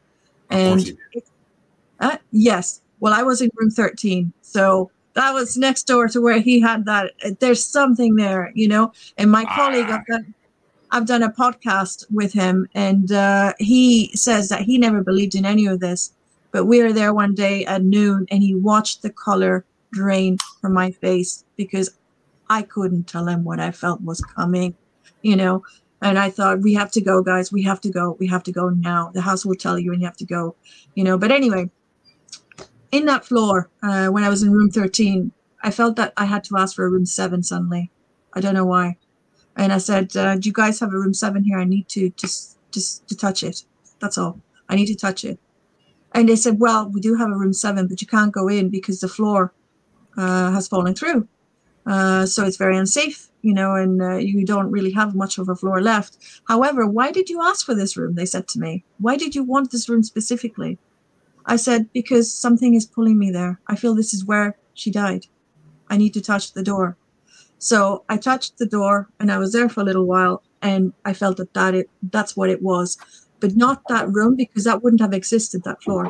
And 0.49 0.97
uh, 2.01 2.17
yes, 2.33 2.81
well, 2.99 3.13
I 3.13 3.23
was 3.23 3.39
in 3.39 3.49
room 3.55 3.71
13. 3.71 4.33
So 4.41 4.91
that 5.13 5.33
was 5.33 5.55
next 5.55 5.83
door 5.83 6.09
to 6.09 6.19
where 6.19 6.41
he 6.41 6.59
had 6.59 6.83
that. 6.83 7.13
There's 7.39 7.63
something 7.63 8.17
there, 8.17 8.51
you 8.55 8.67
know. 8.67 8.91
And 9.17 9.31
my 9.31 9.45
ah. 9.47 9.55
colleague, 9.55 9.89
I've 10.91 11.05
done 11.05 11.23
a 11.23 11.31
podcast 11.31 12.05
with 12.09 12.33
him, 12.33 12.67
and 12.73 13.11
uh, 13.11 13.53
he 13.59 14.11
says 14.15 14.49
that 14.49 14.61
he 14.61 14.77
never 14.77 15.03
believed 15.03 15.35
in 15.35 15.45
any 15.45 15.67
of 15.67 15.79
this. 15.79 16.13
But 16.51 16.65
we 16.65 16.81
were 16.81 16.93
there 16.93 17.13
one 17.13 17.35
day 17.35 17.65
at 17.65 17.83
noon 17.83 18.25
and 18.31 18.41
he 18.41 18.55
watched 18.55 19.01
the 19.01 19.11
color 19.11 19.65
drain 19.91 20.37
from 20.61 20.73
my 20.73 20.91
face 20.91 21.43
because 21.55 21.91
I 22.49 22.63
couldn't 22.63 23.07
tell 23.07 23.27
him 23.27 23.43
what 23.43 23.59
I 23.59 23.71
felt 23.71 24.01
was 24.01 24.21
coming, 24.21 24.75
you 25.21 25.35
know. 25.35 25.63
And 26.01 26.17
I 26.17 26.29
thought, 26.29 26.61
we 26.61 26.73
have 26.75 26.91
to 26.91 27.01
go, 27.01 27.21
guys. 27.21 27.51
We 27.51 27.63
have 27.63 27.81
to 27.81 27.91
go. 27.91 28.15
We 28.19 28.27
have 28.27 28.43
to 28.43 28.51
go 28.51 28.69
now. 28.69 29.11
The 29.13 29.21
house 29.21 29.45
will 29.45 29.55
tell 29.55 29.77
you, 29.77 29.91
and 29.91 30.01
you 30.01 30.07
have 30.07 30.17
to 30.17 30.25
go, 30.25 30.55
you 30.95 31.03
know. 31.03 31.17
But 31.17 31.31
anyway, 31.31 31.69
in 32.91 33.05
that 33.05 33.25
floor, 33.25 33.69
uh, 33.83 34.07
when 34.07 34.23
I 34.23 34.29
was 34.29 34.41
in 34.41 34.51
room 34.51 34.71
13, 34.71 35.31
I 35.61 35.71
felt 35.71 35.97
that 35.97 36.13
I 36.15 36.25
had 36.25 36.45
to 36.45 36.57
ask 36.57 36.75
for 36.75 36.85
a 36.85 36.89
room 36.89 37.05
seven 37.05 37.43
suddenly. 37.43 37.91
I 38.33 38.39
don't 38.39 38.53
know 38.53 38.65
why. 38.65 38.97
And 39.55 39.73
I 39.73 39.77
said, 39.77 40.15
uh, 40.15 40.35
"Do 40.37 40.49
you 40.49 40.53
guys 40.53 40.79
have 40.79 40.93
a 40.93 40.97
room 40.97 41.13
seven 41.13 41.43
here? 41.43 41.59
I 41.59 41.65
need 41.65 41.87
to 41.89 42.09
just 42.11 42.57
just 42.71 43.07
to 43.09 43.15
touch 43.15 43.43
it. 43.43 43.65
That's 43.99 44.17
all. 44.17 44.39
I 44.69 44.75
need 44.75 44.87
to 44.87 44.95
touch 44.95 45.25
it." 45.25 45.39
And 46.13 46.29
they 46.29 46.35
said, 46.35 46.59
"Well, 46.59 46.89
we 46.89 47.01
do 47.01 47.15
have 47.15 47.29
a 47.29 47.37
room 47.37 47.53
seven, 47.53 47.87
but 47.87 48.01
you 48.01 48.07
can't 48.07 48.31
go 48.33 48.47
in 48.47 48.69
because 48.69 48.99
the 48.99 49.07
floor 49.07 49.53
uh, 50.17 50.51
has 50.51 50.67
fallen 50.67 50.95
through, 50.95 51.27
uh, 51.85 52.25
so 52.25 52.45
it's 52.45 52.57
very 52.57 52.77
unsafe, 52.77 53.29
you 53.41 53.53
know, 53.53 53.75
and 53.75 54.01
uh, 54.01 54.15
you 54.17 54.45
don't 54.45 54.71
really 54.71 54.91
have 54.91 55.15
much 55.15 55.37
of 55.37 55.49
a 55.49 55.55
floor 55.55 55.81
left." 55.81 56.17
However, 56.47 56.87
why 56.87 57.11
did 57.11 57.29
you 57.29 57.41
ask 57.41 57.65
for 57.65 57.75
this 57.75 57.97
room? 57.97 58.15
They 58.15 58.25
said 58.27 58.47
to 58.49 58.59
me. 58.59 58.85
Why 58.99 59.17
did 59.17 59.35
you 59.35 59.43
want 59.43 59.71
this 59.71 59.89
room 59.89 60.03
specifically? 60.03 60.79
I 61.45 61.57
said, 61.57 61.91
"Because 61.93 62.33
something 62.33 62.75
is 62.75 62.85
pulling 62.85 63.19
me 63.19 63.31
there. 63.31 63.59
I 63.67 63.75
feel 63.75 63.95
this 63.95 64.13
is 64.13 64.25
where 64.25 64.57
she 64.73 64.91
died. 64.91 65.27
I 65.89 65.97
need 65.97 66.13
to 66.15 66.21
touch 66.21 66.53
the 66.53 66.63
door." 66.63 66.97
So 67.59 68.05
I 68.09 68.17
touched 68.17 68.57
the 68.57 68.65
door 68.65 69.09
and 69.19 69.31
I 69.31 69.37
was 69.37 69.51
there 69.51 69.69
for 69.69 69.81
a 69.81 69.83
little 69.83 70.05
while 70.05 70.41
and 70.61 70.93
I 71.05 71.13
felt 71.13 71.37
that, 71.37 71.53
that 71.53 71.75
it, 71.75 71.89
that's 72.01 72.35
what 72.35 72.49
it 72.49 72.61
was, 72.61 72.97
but 73.39 73.55
not 73.55 73.83
that 73.89 74.09
room 74.09 74.35
because 74.35 74.63
that 74.63 74.81
wouldn't 74.81 75.01
have 75.01 75.13
existed, 75.13 75.63
that 75.63 75.83
floor. 75.83 76.09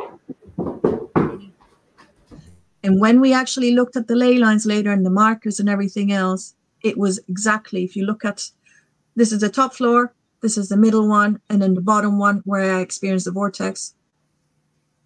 And 2.83 2.99
when 2.99 3.19
we 3.19 3.33
actually 3.33 3.73
looked 3.73 3.95
at 3.95 4.07
the 4.07 4.15
ley 4.15 4.37
lines 4.37 4.65
later 4.65 4.91
and 4.91 5.05
the 5.05 5.09
markers 5.09 5.59
and 5.59 5.67
everything 5.67 6.11
else, 6.11 6.55
it 6.81 6.97
was 6.97 7.19
exactly, 7.27 7.83
if 7.83 7.95
you 7.95 8.05
look 8.05 8.23
at 8.23 8.49
this 9.15 9.31
is 9.31 9.41
the 9.41 9.49
top 9.49 9.73
floor, 9.73 10.13
this 10.41 10.57
is 10.57 10.69
the 10.69 10.77
middle 10.77 11.07
one, 11.07 11.41
and 11.49 11.61
then 11.61 11.73
the 11.73 11.81
bottom 11.81 12.17
one 12.17 12.41
where 12.45 12.77
I 12.77 12.79
experienced 12.79 13.25
the 13.25 13.31
vortex, 13.31 13.95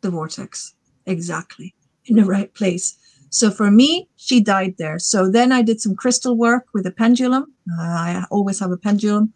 the 0.02 0.12
vortex, 0.12 0.76
exactly 1.06 1.74
in 2.06 2.18
the 2.18 2.26
right 2.26 2.54
place. 2.54 2.98
So 3.34 3.50
for 3.50 3.72
me, 3.72 4.08
she 4.16 4.42
died 4.42 4.76
there. 4.78 5.00
So 5.00 5.28
then 5.28 5.52
I 5.52 5.64
did 5.64 5.82
some 5.82 5.96
crystal 5.96 6.38
work 6.38 6.68
with 6.72 6.86
a 6.86 6.92
pendulum. 6.92 7.52
Uh, 7.80 7.82
I 7.82 8.26
always 8.30 8.60
have 8.60 8.70
a 8.70 8.78
pendulum. 8.78 9.34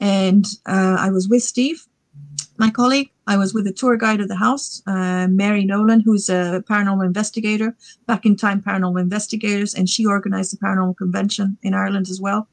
And 0.00 0.44
uh, 0.66 0.96
I 0.98 1.08
was 1.08 1.30
with 1.30 1.42
Steve, 1.42 1.86
my 2.58 2.68
colleague. 2.70 3.10
I 3.26 3.38
was 3.38 3.54
with 3.54 3.64
the 3.64 3.72
tour 3.72 3.96
guide 3.96 4.20
of 4.20 4.28
the 4.28 4.36
house, 4.36 4.82
uh, 4.86 5.28
Mary 5.30 5.64
Nolan, 5.64 6.00
who's 6.00 6.28
a 6.28 6.62
paranormal 6.68 7.06
investigator, 7.06 7.74
back 8.06 8.26
in 8.26 8.36
time 8.36 8.60
paranormal 8.60 9.00
investigators, 9.00 9.72
and 9.72 9.88
she 9.88 10.04
organized 10.04 10.52
the 10.52 10.58
paranormal 10.58 10.98
convention 10.98 11.56
in 11.62 11.72
Ireland 11.72 12.08
as 12.10 12.20
well. 12.20 12.48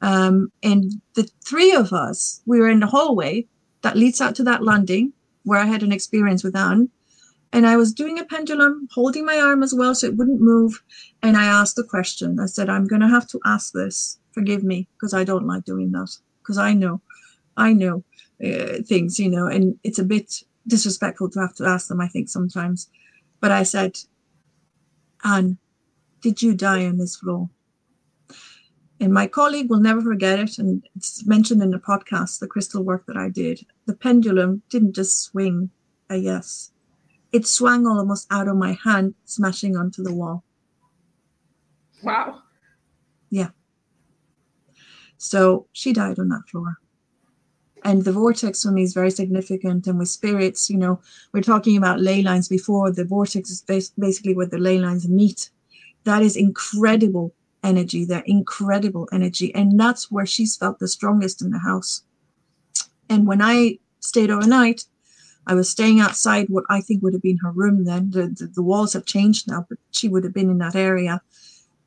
Um, 0.00 0.50
and 0.62 0.92
the 1.14 1.28
three 1.44 1.72
of 1.74 1.92
us, 1.92 2.40
we 2.46 2.58
were 2.58 2.70
in 2.70 2.80
the 2.80 2.86
hallway 2.86 3.46
that 3.82 3.98
leads 3.98 4.20
out 4.22 4.34
to 4.36 4.44
that 4.44 4.64
landing 4.64 5.12
where 5.42 5.58
I 5.58 5.66
had 5.66 5.82
an 5.82 5.92
experience 5.92 6.42
with 6.42 6.56
Anne. 6.56 6.88
And 7.52 7.66
I 7.66 7.76
was 7.76 7.92
doing 7.92 8.18
a 8.18 8.24
pendulum, 8.24 8.88
holding 8.92 9.26
my 9.26 9.38
arm 9.38 9.62
as 9.62 9.74
well 9.74 9.94
so 9.94 10.06
it 10.06 10.16
wouldn't 10.16 10.40
move. 10.40 10.82
And 11.22 11.36
I 11.36 11.44
asked 11.44 11.76
the 11.76 11.84
question. 11.84 12.40
I 12.40 12.46
said, 12.46 12.70
I'm 12.70 12.86
going 12.86 13.02
to 13.02 13.08
have 13.08 13.28
to 13.28 13.40
ask 13.44 13.72
this. 13.72 14.18
Forgive 14.32 14.64
me, 14.64 14.88
because 14.94 15.12
I 15.12 15.24
don't 15.24 15.46
like 15.46 15.64
doing 15.64 15.92
that. 15.92 16.16
Because 16.38 16.56
I 16.56 16.72
know, 16.72 17.02
I 17.56 17.74
know 17.74 18.02
uh, 18.42 18.82
things, 18.86 19.18
you 19.18 19.28
know, 19.28 19.46
and 19.46 19.78
it's 19.84 19.98
a 19.98 20.04
bit 20.04 20.42
disrespectful 20.66 21.28
to 21.30 21.40
have 21.40 21.54
to 21.56 21.66
ask 21.66 21.88
them, 21.88 22.00
I 22.00 22.08
think, 22.08 22.28
sometimes. 22.28 22.88
But 23.40 23.50
I 23.50 23.62
said, 23.64 23.98
Anne, 25.22 25.58
did 26.22 26.40
you 26.40 26.54
die 26.54 26.86
on 26.86 26.98
this 26.98 27.16
floor? 27.16 27.50
And 28.98 29.12
my 29.12 29.26
colleague 29.26 29.68
will 29.68 29.80
never 29.80 30.00
forget 30.00 30.38
it. 30.38 30.58
And 30.58 30.82
it's 30.96 31.26
mentioned 31.26 31.62
in 31.62 31.70
the 31.70 31.78
podcast, 31.78 32.38
the 32.38 32.46
crystal 32.46 32.82
work 32.82 33.04
that 33.06 33.16
I 33.16 33.28
did. 33.28 33.66
The 33.86 33.94
pendulum 33.94 34.62
didn't 34.70 34.94
just 34.94 35.22
swing 35.22 35.70
a 36.08 36.16
yes, 36.16 36.71
it 37.32 37.46
swung 37.46 37.86
almost 37.86 38.26
out 38.30 38.48
of 38.48 38.56
my 38.56 38.78
hand, 38.84 39.14
smashing 39.24 39.76
onto 39.76 40.02
the 40.02 40.12
wall. 40.12 40.44
Wow. 42.02 42.42
Yeah. 43.30 43.50
So 45.16 45.66
she 45.72 45.92
died 45.92 46.18
on 46.18 46.28
that 46.28 46.48
floor. 46.50 46.78
And 47.84 48.04
the 48.04 48.12
vortex 48.12 48.62
for 48.62 48.70
me 48.70 48.82
is 48.82 48.94
very 48.94 49.10
significant. 49.10 49.86
And 49.86 49.98
with 49.98 50.08
spirits, 50.08 50.70
you 50.70 50.76
know, 50.76 51.00
we're 51.32 51.42
talking 51.42 51.76
about 51.76 52.00
ley 52.00 52.22
lines 52.22 52.48
before. 52.48 52.92
The 52.92 53.04
vortex 53.04 53.50
is 53.50 53.62
basically 53.98 54.34
where 54.36 54.46
the 54.46 54.58
ley 54.58 54.78
lines 54.78 55.08
meet. 55.08 55.50
That 56.04 56.22
is 56.22 56.36
incredible 56.36 57.34
energy. 57.64 58.04
That 58.04 58.28
incredible 58.28 59.08
energy. 59.12 59.54
And 59.54 59.80
that's 59.80 60.10
where 60.10 60.26
she's 60.26 60.56
felt 60.56 60.78
the 60.78 60.88
strongest 60.88 61.42
in 61.42 61.50
the 61.50 61.58
house. 61.58 62.02
And 63.08 63.26
when 63.26 63.42
I 63.42 63.78
stayed 64.00 64.30
overnight, 64.30 64.84
I 65.46 65.54
was 65.54 65.68
staying 65.68 66.00
outside 66.00 66.48
what 66.48 66.64
I 66.70 66.80
think 66.80 67.02
would 67.02 67.14
have 67.14 67.22
been 67.22 67.38
her 67.38 67.50
room 67.50 67.84
then. 67.84 68.10
The, 68.10 68.28
the, 68.28 68.46
the, 68.46 68.62
walls 68.62 68.92
have 68.92 69.06
changed 69.06 69.48
now, 69.48 69.66
but 69.68 69.78
she 69.90 70.08
would 70.08 70.24
have 70.24 70.32
been 70.32 70.50
in 70.50 70.58
that 70.58 70.76
area. 70.76 71.20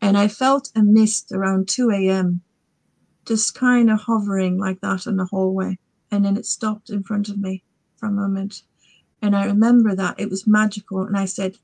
And 0.02 0.18
I 0.18 0.28
felt 0.28 0.72
a 0.76 0.84
mist 0.84 1.32
around 1.32 1.70
2 1.70 1.90
a.m., 1.92 2.42
just 3.26 3.56
kind 3.56 3.90
of 3.90 4.02
hovering 4.02 4.60
like 4.60 4.82
that 4.82 5.08
in 5.08 5.16
the 5.18 5.26
hallway. 5.26 5.78
And 6.12 6.26
then 6.26 6.38
it 6.38 6.46
stopped 6.46 6.90
in 6.90 7.04
front 7.04 7.30
of 7.30 7.40
me 7.40 7.64
for 7.98 8.08
a 8.08 8.12
moment. 8.12 8.62
And 9.22 9.36
I 9.36 9.46
remember 9.46 9.96
that 9.96 10.20
it 10.20 10.30
was 10.30 10.46
magical. 10.46 11.04
And 11.04 11.18
I 11.18 11.26
said, 11.26 11.58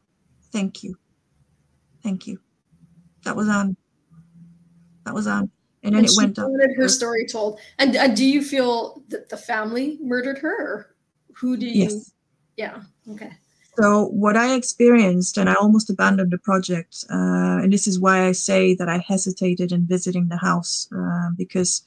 Thank 0.51 0.83
you. 0.83 0.97
Thank 2.03 2.27
you. 2.27 2.39
That 3.23 3.35
was 3.35 3.47
Anne. 3.47 3.77
That 5.05 5.13
was 5.13 5.27
Anne. 5.27 5.51
And 5.83 5.95
then 5.95 5.99
and 5.99 6.09
it 6.09 6.13
went 6.17 6.39
up. 6.39 6.49
wanted 6.49 6.75
her 6.75 6.87
story 6.87 7.25
told. 7.25 7.59
And 7.79 7.95
uh, 7.95 8.07
do 8.09 8.25
you 8.25 8.43
feel 8.43 9.03
that 9.09 9.29
the 9.29 9.37
family 9.37 9.97
murdered 10.01 10.39
her? 10.39 10.90
Who 11.41 11.57
do 11.57 11.65
you? 11.65 11.83
Yes. 11.83 12.11
Yeah. 12.55 12.83
Okay. 13.09 13.31
So 13.77 14.07
what 14.07 14.35
I 14.35 14.53
experienced, 14.53 15.37
and 15.37 15.49
I 15.49 15.55
almost 15.55 15.89
abandoned 15.89 16.31
the 16.31 16.37
project, 16.37 17.05
uh, 17.09 17.63
and 17.63 17.71
this 17.71 17.87
is 17.87 17.99
why 17.99 18.27
I 18.27 18.33
say 18.33 18.75
that 18.75 18.89
I 18.89 18.97
hesitated 18.97 19.71
in 19.71 19.87
visiting 19.87 20.27
the 20.27 20.37
house 20.37 20.89
uh, 20.95 21.29
because, 21.37 21.83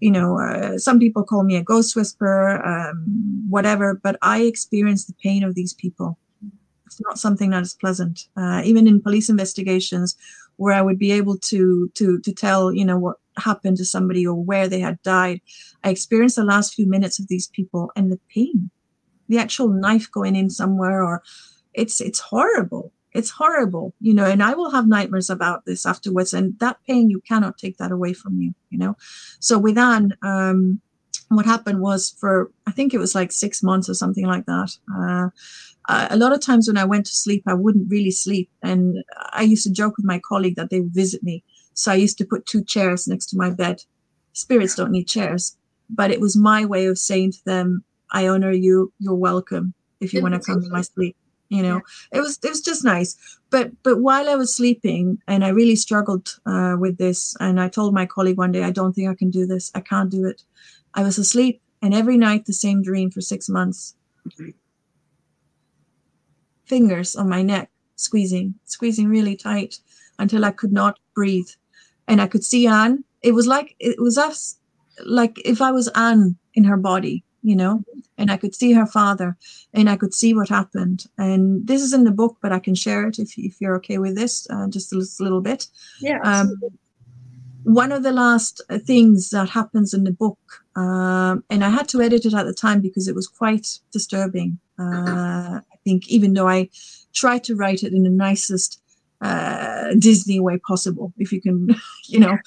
you 0.00 0.10
know, 0.10 0.38
uh, 0.38 0.78
some 0.78 0.98
people 0.98 1.24
call 1.24 1.42
me 1.42 1.56
a 1.56 1.62
ghost 1.64 1.96
whisperer, 1.96 2.64
um, 2.64 3.46
whatever, 3.48 3.94
but 3.94 4.18
I 4.22 4.42
experienced 4.42 5.06
the 5.08 5.14
pain 5.14 5.42
of 5.42 5.54
these 5.54 5.72
people. 5.72 6.18
It's 6.86 7.00
not 7.00 7.18
something 7.18 7.50
that 7.50 7.62
is 7.62 7.74
pleasant. 7.74 8.28
Uh, 8.36 8.60
even 8.64 8.86
in 8.86 9.00
police 9.00 9.30
investigations, 9.30 10.14
where 10.56 10.74
I 10.74 10.82
would 10.82 10.98
be 10.98 11.12
able 11.12 11.38
to 11.38 11.90
to 11.94 12.20
to 12.20 12.32
tell, 12.32 12.70
you 12.72 12.84
know, 12.84 12.98
what 12.98 13.16
happened 13.38 13.78
to 13.78 13.86
somebody 13.86 14.26
or 14.26 14.34
where 14.34 14.68
they 14.68 14.80
had 14.80 15.02
died, 15.02 15.40
I 15.82 15.88
experienced 15.88 16.36
the 16.36 16.44
last 16.44 16.74
few 16.74 16.86
minutes 16.86 17.18
of 17.18 17.28
these 17.28 17.48
people 17.48 17.90
and 17.96 18.12
the 18.12 18.20
pain 18.28 18.70
the 19.32 19.38
actual 19.38 19.68
knife 19.68 20.10
going 20.12 20.36
in 20.36 20.50
somewhere 20.50 21.02
or 21.02 21.22
it's 21.72 22.00
it's 22.00 22.20
horrible. 22.20 22.92
It's 23.14 23.30
horrible 23.30 23.94
you 24.00 24.14
know 24.14 24.24
and 24.24 24.42
i 24.42 24.54
will 24.54 24.70
have 24.70 24.86
nightmares 24.88 25.28
about 25.28 25.66
this 25.66 25.84
afterwards 25.84 26.32
and 26.32 26.58
that 26.60 26.78
pain 26.88 27.10
you 27.10 27.20
cannot 27.28 27.58
take 27.58 27.76
that 27.76 27.92
away 27.92 28.14
from 28.14 28.40
you 28.40 28.54
you 28.70 28.78
know. 28.78 28.96
So 29.38 29.58
with 29.58 29.76
anne 29.76 30.16
um 30.22 30.80
what 31.28 31.44
happened 31.44 31.80
was 31.80 32.14
for 32.20 32.50
i 32.66 32.70
think 32.70 32.94
it 32.94 33.02
was 33.04 33.14
like 33.14 33.30
six 33.30 33.62
months 33.62 33.88
or 33.90 33.94
something 33.94 34.26
like 34.26 34.46
that 34.46 34.70
uh, 34.98 35.28
a 36.10 36.16
lot 36.16 36.32
of 36.32 36.40
times 36.40 36.68
when 36.68 36.78
i 36.78 36.90
went 36.92 37.04
to 37.06 37.14
sleep 37.24 37.42
i 37.46 37.54
wouldn't 37.62 37.90
really 37.90 38.10
sleep 38.10 38.48
and 38.62 39.04
i 39.40 39.42
used 39.42 39.64
to 39.64 39.78
joke 39.80 39.94
with 39.98 40.06
my 40.12 40.18
colleague 40.30 40.56
that 40.56 40.70
they 40.70 40.80
would 40.80 40.94
visit 40.94 41.22
me. 41.22 41.44
So 41.74 41.92
i 41.92 42.04
used 42.06 42.18
to 42.18 42.30
put 42.32 42.46
two 42.46 42.64
chairs 42.64 43.06
next 43.06 43.26
to 43.26 43.36
my 43.36 43.50
bed. 43.50 43.76
Spirits 44.32 44.74
don't 44.74 44.96
need 44.96 45.14
chairs 45.16 45.56
but 46.00 46.10
it 46.10 46.20
was 46.20 46.36
my 46.36 46.64
way 46.64 46.86
of 46.86 46.98
saying 46.98 47.32
to 47.32 47.44
them 47.44 47.84
I 48.12 48.28
honor 48.28 48.52
you. 48.52 48.92
You're 48.98 49.14
welcome 49.14 49.74
if 50.00 50.12
you 50.12 50.22
want 50.22 50.34
to 50.34 50.40
come 50.40 50.62
to 50.62 50.68
my 50.68 50.82
sleep. 50.82 51.16
You 51.48 51.62
know, 51.62 51.82
yeah. 52.12 52.18
it 52.18 52.20
was 52.20 52.38
it 52.42 52.48
was 52.48 52.62
just 52.62 52.84
nice. 52.84 53.14
But 53.50 53.72
but 53.82 54.00
while 54.00 54.28
I 54.28 54.36
was 54.36 54.54
sleeping, 54.54 55.18
and 55.28 55.44
I 55.44 55.48
really 55.48 55.76
struggled 55.76 56.28
uh, 56.46 56.76
with 56.78 56.96
this, 56.96 57.34
and 57.40 57.60
I 57.60 57.68
told 57.68 57.92
my 57.92 58.06
colleague 58.06 58.38
one 58.38 58.52
day, 58.52 58.62
I 58.62 58.70
don't 58.70 58.94
think 58.94 59.10
I 59.10 59.14
can 59.14 59.30
do 59.30 59.46
this. 59.46 59.70
I 59.74 59.80
can't 59.80 60.10
do 60.10 60.24
it. 60.24 60.42
I 60.94 61.02
was 61.02 61.18
asleep, 61.18 61.60
and 61.82 61.92
every 61.92 62.16
night 62.16 62.46
the 62.46 62.54
same 62.54 62.82
dream 62.82 63.10
for 63.10 63.20
six 63.20 63.50
months. 63.50 63.96
Fingers 66.64 67.16
on 67.16 67.28
my 67.28 67.42
neck, 67.42 67.70
squeezing, 67.96 68.54
squeezing 68.64 69.08
really 69.08 69.36
tight 69.36 69.78
until 70.18 70.46
I 70.46 70.52
could 70.52 70.72
not 70.72 70.98
breathe, 71.14 71.50
and 72.08 72.20
I 72.22 72.28
could 72.28 72.44
see 72.44 72.66
Anne. 72.66 73.04
It 73.20 73.32
was 73.32 73.46
like 73.46 73.76
it 73.78 74.00
was 74.00 74.16
us, 74.16 74.58
like 75.04 75.38
if 75.44 75.60
I 75.60 75.70
was 75.70 75.88
Anne 75.88 76.36
in 76.54 76.64
her 76.64 76.78
body 76.78 77.24
you 77.42 77.56
know, 77.56 77.84
and 78.16 78.30
I 78.30 78.36
could 78.36 78.54
see 78.54 78.72
her 78.72 78.86
father 78.86 79.36
and 79.74 79.90
I 79.90 79.96
could 79.96 80.14
see 80.14 80.32
what 80.34 80.48
happened. 80.48 81.06
And 81.18 81.66
this 81.66 81.82
is 81.82 81.92
in 81.92 82.04
the 82.04 82.10
book, 82.10 82.38
but 82.40 82.52
I 82.52 82.58
can 82.58 82.74
share 82.74 83.06
it 83.06 83.18
if, 83.18 83.36
if 83.36 83.60
you're 83.60 83.76
okay 83.76 83.98
with 83.98 84.16
this, 84.16 84.46
uh, 84.50 84.68
just 84.68 84.92
a 84.92 85.22
little 85.22 85.40
bit. 85.40 85.66
Yeah. 86.00 86.20
Um, 86.22 86.60
one 87.64 87.92
of 87.92 88.02
the 88.02 88.12
last 88.12 88.60
uh, 88.70 88.78
things 88.78 89.30
that 89.30 89.48
happens 89.48 89.94
in 89.94 90.04
the 90.04 90.12
book, 90.12 90.38
um, 90.76 91.44
and 91.50 91.64
I 91.64 91.70
had 91.70 91.88
to 91.90 92.00
edit 92.00 92.26
it 92.26 92.34
at 92.34 92.44
the 92.44 92.54
time 92.54 92.80
because 92.80 93.08
it 93.08 93.14
was 93.14 93.28
quite 93.28 93.78
disturbing. 93.92 94.58
Uh, 94.78 95.60
I 95.60 95.76
think, 95.84 96.08
even 96.08 96.34
though 96.34 96.48
I 96.48 96.70
tried 97.12 97.44
to 97.44 97.54
write 97.54 97.82
it 97.82 97.92
in 97.92 98.02
the 98.02 98.10
nicest 98.10 98.80
uh, 99.20 99.94
Disney 99.98 100.40
way 100.40 100.58
possible, 100.58 101.12
if 101.18 101.32
you 101.32 101.40
can, 101.40 101.76
you 102.06 102.18
know, 102.18 102.38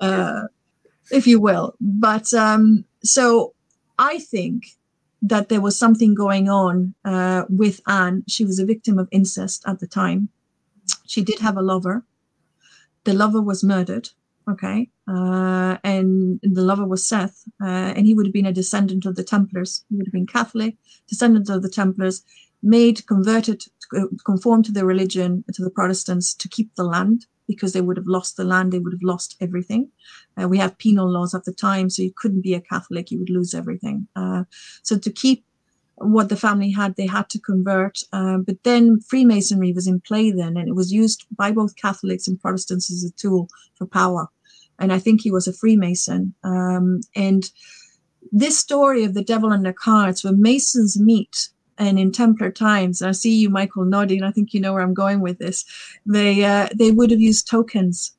uh, 0.00 0.42
if 1.10 1.26
you 1.26 1.40
will. 1.40 1.74
But 1.80 2.32
um, 2.34 2.84
so 3.04 3.54
I 3.98 4.18
think 4.18 4.76
that 5.22 5.48
there 5.48 5.60
was 5.60 5.78
something 5.78 6.14
going 6.14 6.48
on 6.48 6.94
uh, 7.04 7.44
with 7.48 7.80
Anne. 7.86 8.24
She 8.28 8.44
was 8.44 8.58
a 8.58 8.66
victim 8.66 8.98
of 8.98 9.08
incest 9.10 9.64
at 9.66 9.80
the 9.80 9.86
time. 9.86 10.28
She 11.06 11.22
did 11.22 11.38
have 11.38 11.56
a 11.56 11.62
lover. 11.62 12.04
The 13.04 13.14
lover 13.14 13.40
was 13.40 13.64
murdered. 13.64 14.10
Okay. 14.48 14.90
Uh, 15.08 15.78
and 15.82 16.38
the 16.42 16.60
lover 16.60 16.86
was 16.86 17.06
Seth, 17.06 17.44
uh, 17.62 17.92
and 17.96 18.06
he 18.06 18.14
would 18.14 18.26
have 18.26 18.32
been 18.32 18.46
a 18.46 18.52
descendant 18.52 19.06
of 19.06 19.16
the 19.16 19.24
Templars. 19.24 19.84
He 19.88 19.96
would 19.96 20.06
have 20.06 20.12
been 20.12 20.26
Catholic, 20.26 20.76
descendant 21.08 21.48
of 21.48 21.62
the 21.62 21.70
Templars, 21.70 22.22
made, 22.62 23.06
converted, 23.06 23.64
conformed 24.24 24.66
to 24.66 24.72
the 24.72 24.84
religion, 24.84 25.44
to 25.52 25.62
the 25.62 25.70
Protestants 25.70 26.34
to 26.34 26.48
keep 26.48 26.74
the 26.74 26.84
land 26.84 27.26
because 27.46 27.72
they 27.72 27.80
would 27.80 27.96
have 27.96 28.06
lost 28.06 28.36
the 28.36 28.44
land, 28.44 28.72
they 28.72 28.78
would 28.78 28.92
have 28.92 29.02
lost 29.02 29.36
everything. 29.40 29.90
Uh, 30.40 30.48
we 30.48 30.58
have 30.58 30.78
penal 30.78 31.10
laws 31.10 31.34
at 31.34 31.44
the 31.44 31.52
time, 31.52 31.90
so 31.90 32.02
you 32.02 32.12
couldn't 32.16 32.40
be 32.40 32.54
a 32.54 32.60
Catholic, 32.60 33.10
you 33.10 33.18
would 33.18 33.30
lose 33.30 33.54
everything. 33.54 34.08
Uh, 34.16 34.44
so 34.82 34.98
to 34.98 35.10
keep 35.10 35.44
what 35.96 36.28
the 36.28 36.36
family 36.36 36.70
had, 36.70 36.96
they 36.96 37.06
had 37.06 37.28
to 37.30 37.38
convert. 37.38 37.98
Uh, 38.12 38.38
but 38.38 38.62
then 38.64 39.00
Freemasonry 39.00 39.72
was 39.72 39.86
in 39.86 40.00
play 40.00 40.30
then, 40.30 40.56
and 40.56 40.68
it 40.68 40.74
was 40.74 40.92
used 40.92 41.26
by 41.36 41.50
both 41.50 41.76
Catholics 41.76 42.26
and 42.26 42.40
Protestants 42.40 42.90
as 42.92 43.04
a 43.04 43.12
tool 43.12 43.48
for 43.76 43.86
power. 43.86 44.28
And 44.78 44.92
I 44.92 44.98
think 44.98 45.20
he 45.20 45.30
was 45.30 45.46
a 45.46 45.52
Freemason. 45.52 46.34
Um, 46.42 47.00
and 47.14 47.48
this 48.32 48.58
story 48.58 49.04
of 49.04 49.14
the 49.14 49.22
devil 49.22 49.52
and 49.52 49.64
the 49.64 49.72
cards, 49.72 50.24
where 50.24 50.32
Masons 50.32 50.98
meet 50.98 51.48
and 51.78 51.98
in 51.98 52.12
Templar 52.12 52.50
times, 52.50 53.02
I 53.02 53.12
see 53.12 53.34
you, 53.34 53.50
Michael, 53.50 53.84
nodding. 53.84 54.22
I 54.22 54.30
think 54.30 54.54
you 54.54 54.60
know 54.60 54.72
where 54.72 54.82
I'm 54.82 54.94
going 54.94 55.20
with 55.20 55.38
this. 55.38 55.64
They 56.06 56.44
uh, 56.44 56.68
they 56.74 56.90
would 56.90 57.10
have 57.10 57.20
used 57.20 57.48
tokens 57.48 58.12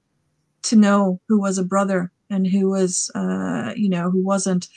to 0.64 0.76
know 0.76 1.22
who 1.28 1.39
was 1.39 1.58
a 1.58 1.64
brother 1.64 2.12
and 2.30 2.47
who 2.47 2.70
was, 2.70 3.12
uh, 3.16 3.74
you 3.76 3.89
know, 3.89 4.10
who 4.10 4.24
wasn't. 4.24 4.68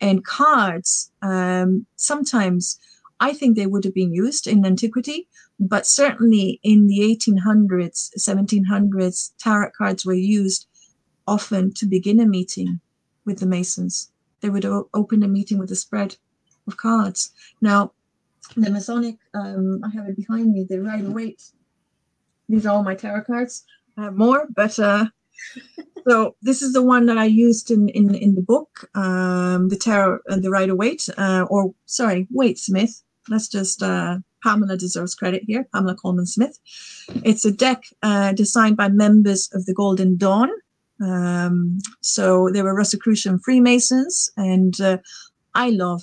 And 0.00 0.24
cards, 0.24 1.10
um, 1.22 1.86
sometimes 1.96 2.78
I 3.20 3.32
think 3.32 3.56
they 3.56 3.66
would 3.66 3.84
have 3.84 3.94
been 3.94 4.12
used 4.12 4.46
in 4.46 4.66
antiquity, 4.66 5.28
but 5.58 5.86
certainly 5.86 6.60
in 6.62 6.86
the 6.86 6.98
1800s, 7.00 8.10
1700s, 8.18 9.32
tarot 9.38 9.70
cards 9.76 10.04
were 10.04 10.14
used 10.14 10.66
often 11.26 11.72
to 11.74 11.86
begin 11.86 12.20
a 12.20 12.26
meeting 12.26 12.80
with 13.24 13.38
the 13.38 13.46
Masons. 13.46 14.10
They 14.40 14.50
would 14.50 14.64
open 14.64 15.22
a 15.22 15.28
meeting 15.28 15.58
with 15.58 15.70
a 15.70 15.76
spread 15.76 16.16
of 16.66 16.76
cards. 16.76 17.30
Now, 17.60 17.92
the 18.56 18.70
Masonic, 18.70 19.16
um, 19.34 19.80
I 19.84 19.90
have 19.90 20.08
it 20.08 20.16
behind 20.16 20.52
me, 20.52 20.66
the 20.68 20.80
Rider 20.80 21.10
Waite. 21.10 21.52
These 22.48 22.66
are 22.66 22.74
all 22.74 22.82
my 22.82 22.94
tarot 22.94 23.24
cards. 23.24 23.64
I 23.98 24.04
have 24.04 24.16
more, 24.16 24.46
but 24.54 24.78
uh, 24.78 25.06
so 26.08 26.36
this 26.42 26.62
is 26.62 26.72
the 26.72 26.82
one 26.82 27.06
that 27.06 27.18
I 27.18 27.24
used 27.24 27.70
in 27.70 27.88
in, 27.90 28.14
in 28.14 28.34
the 28.34 28.42
book, 28.42 28.88
um, 28.94 29.68
the 29.68 29.76
tarot, 29.76 30.20
uh, 30.30 30.36
the 30.36 30.50
Rider 30.50 30.74
Waite, 30.74 31.08
uh, 31.18 31.46
or 31.50 31.74
sorry, 31.86 32.26
Waite 32.30 32.58
Smith. 32.58 33.02
Let's 33.28 33.48
just 33.48 33.82
uh, 33.82 34.18
Pamela 34.42 34.76
deserves 34.76 35.14
credit 35.14 35.42
here. 35.46 35.66
Pamela 35.74 35.96
Colman 35.96 36.26
Smith. 36.26 36.58
It's 37.24 37.44
a 37.44 37.52
deck 37.52 37.82
uh, 38.02 38.32
designed 38.32 38.76
by 38.76 38.88
members 38.88 39.50
of 39.52 39.66
the 39.66 39.74
Golden 39.74 40.16
Dawn. 40.16 40.50
Um, 41.02 41.78
so 42.00 42.48
they 42.50 42.62
were 42.62 42.74
Rosicrucian 42.74 43.38
Freemasons, 43.40 44.30
and 44.36 44.80
uh, 44.80 44.98
I 45.54 45.70
love 45.70 46.02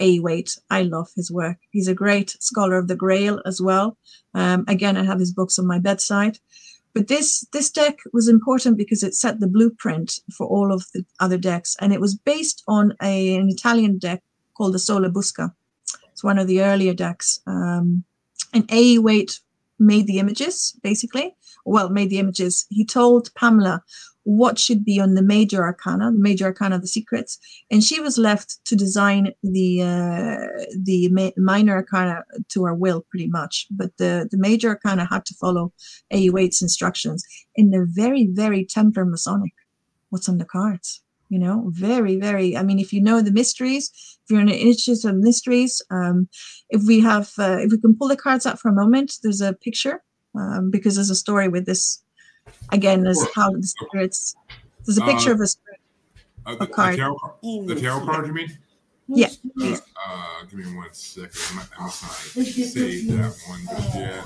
a. 0.00 0.20
Waite. 0.20 0.58
I 0.70 0.82
love 0.82 1.08
his 1.14 1.30
work. 1.30 1.58
He's 1.70 1.88
a 1.88 1.94
great 1.94 2.36
scholar 2.40 2.76
of 2.76 2.88
the 2.88 2.96
Grail 2.96 3.40
as 3.46 3.60
well. 3.60 3.96
Um, 4.34 4.64
again, 4.68 4.96
I 4.96 5.04
have 5.04 5.18
his 5.18 5.32
books 5.32 5.58
on 5.58 5.66
my 5.66 5.78
bedside. 5.78 6.38
But 6.94 7.08
this 7.08 7.46
this 7.52 7.70
deck 7.70 7.98
was 8.12 8.28
important 8.28 8.76
because 8.76 9.02
it 9.02 9.14
set 9.14 9.40
the 9.40 9.46
blueprint 9.46 10.20
for 10.36 10.46
all 10.46 10.72
of 10.72 10.84
the 10.94 11.04
other 11.20 11.38
decks, 11.38 11.76
and 11.80 11.92
it 11.92 12.00
was 12.00 12.14
based 12.14 12.62
on 12.66 12.94
a, 13.02 13.36
an 13.36 13.48
Italian 13.48 13.98
deck 13.98 14.22
called 14.54 14.74
the 14.74 14.78
Sola 14.78 15.10
Busca. 15.10 15.52
It's 16.10 16.24
one 16.24 16.38
of 16.38 16.48
the 16.48 16.62
earlier 16.62 16.94
decks. 16.94 17.40
Um, 17.46 18.04
and 18.52 18.64
A. 18.72 18.98
Waite 18.98 19.40
made 19.78 20.06
the 20.06 20.18
images, 20.18 20.76
basically. 20.82 21.36
Well, 21.64 21.90
made 21.90 22.10
the 22.10 22.18
images. 22.18 22.66
He 22.70 22.84
told 22.84 23.32
Pamela 23.34 23.82
what 24.28 24.58
should 24.58 24.84
be 24.84 25.00
on 25.00 25.14
the 25.14 25.22
major 25.22 25.62
arcana, 25.62 26.12
the 26.12 26.18
major 26.18 26.44
arcana 26.44 26.78
the 26.78 26.86
secrets, 26.86 27.38
and 27.70 27.82
she 27.82 27.98
was 27.98 28.18
left 28.18 28.62
to 28.66 28.76
design 28.76 29.32
the 29.42 29.80
uh, 29.80 30.46
the 30.84 31.08
ma- 31.08 31.30
minor 31.38 31.76
arcana 31.76 32.22
to 32.50 32.64
her 32.66 32.74
will, 32.74 33.06
pretty 33.08 33.28
much. 33.28 33.66
But 33.70 33.96
the 33.96 34.28
the 34.30 34.36
major 34.36 34.68
arcana 34.68 35.08
had 35.10 35.24
to 35.26 35.34
follow 35.34 35.72
A. 36.10 36.28
Waite's 36.28 36.60
instructions, 36.60 37.24
and 37.56 37.72
they're 37.72 37.88
very, 37.88 38.28
very 38.30 38.66
Templar 38.66 39.06
Masonic. 39.06 39.54
What's 40.10 40.28
on 40.28 40.36
the 40.36 40.44
cards? 40.44 41.00
You 41.30 41.38
know, 41.38 41.64
very, 41.68 42.16
very. 42.16 42.54
I 42.54 42.62
mean, 42.62 42.78
if 42.78 42.92
you 42.92 43.00
know 43.02 43.22
the 43.22 43.32
mysteries, 43.32 43.90
if 44.24 44.30
you're 44.30 44.42
interested 44.42 45.08
in 45.08 45.22
mysteries, 45.22 45.80
um, 45.90 46.28
if 46.68 46.82
we 46.86 47.00
have, 47.00 47.32
uh, 47.38 47.60
if 47.60 47.70
we 47.72 47.80
can 47.80 47.96
pull 47.96 48.08
the 48.08 48.16
cards 48.16 48.44
out 48.44 48.60
for 48.60 48.68
a 48.68 48.74
moment, 48.82 49.14
there's 49.22 49.40
a 49.40 49.54
picture 49.54 50.02
um, 50.38 50.70
because 50.70 50.96
there's 50.96 51.08
a 51.08 51.14
story 51.14 51.48
with 51.48 51.64
this 51.64 52.02
again 52.70 53.06
as 53.06 53.26
how 53.34 53.50
the 53.50 53.62
spirits. 53.62 54.36
There's 54.84 54.98
a 54.98 55.02
picture 55.02 55.30
uh, 55.30 55.34
of 55.34 55.40
a 55.40 55.46
spirit. 55.46 55.80
Uh, 56.46 56.54
the, 56.54 56.66
card. 56.66 56.94
The 56.94 56.96
tarot, 56.96 57.18
the 57.42 57.74
tarot 57.74 58.04
card, 58.06 58.26
you 58.26 58.32
mean? 58.32 58.58
Yeah. 59.08 59.28
Uh, 59.60 59.76
uh, 60.06 60.44
give 60.44 60.58
me 60.60 60.76
one 60.76 60.92
second. 60.92 61.32
I 61.78 61.82
must 61.82 62.02
not 62.36 62.46
save 62.46 63.08
that 63.08 63.36
one 63.48 63.60
just 63.70 63.94
yet. 63.94 64.24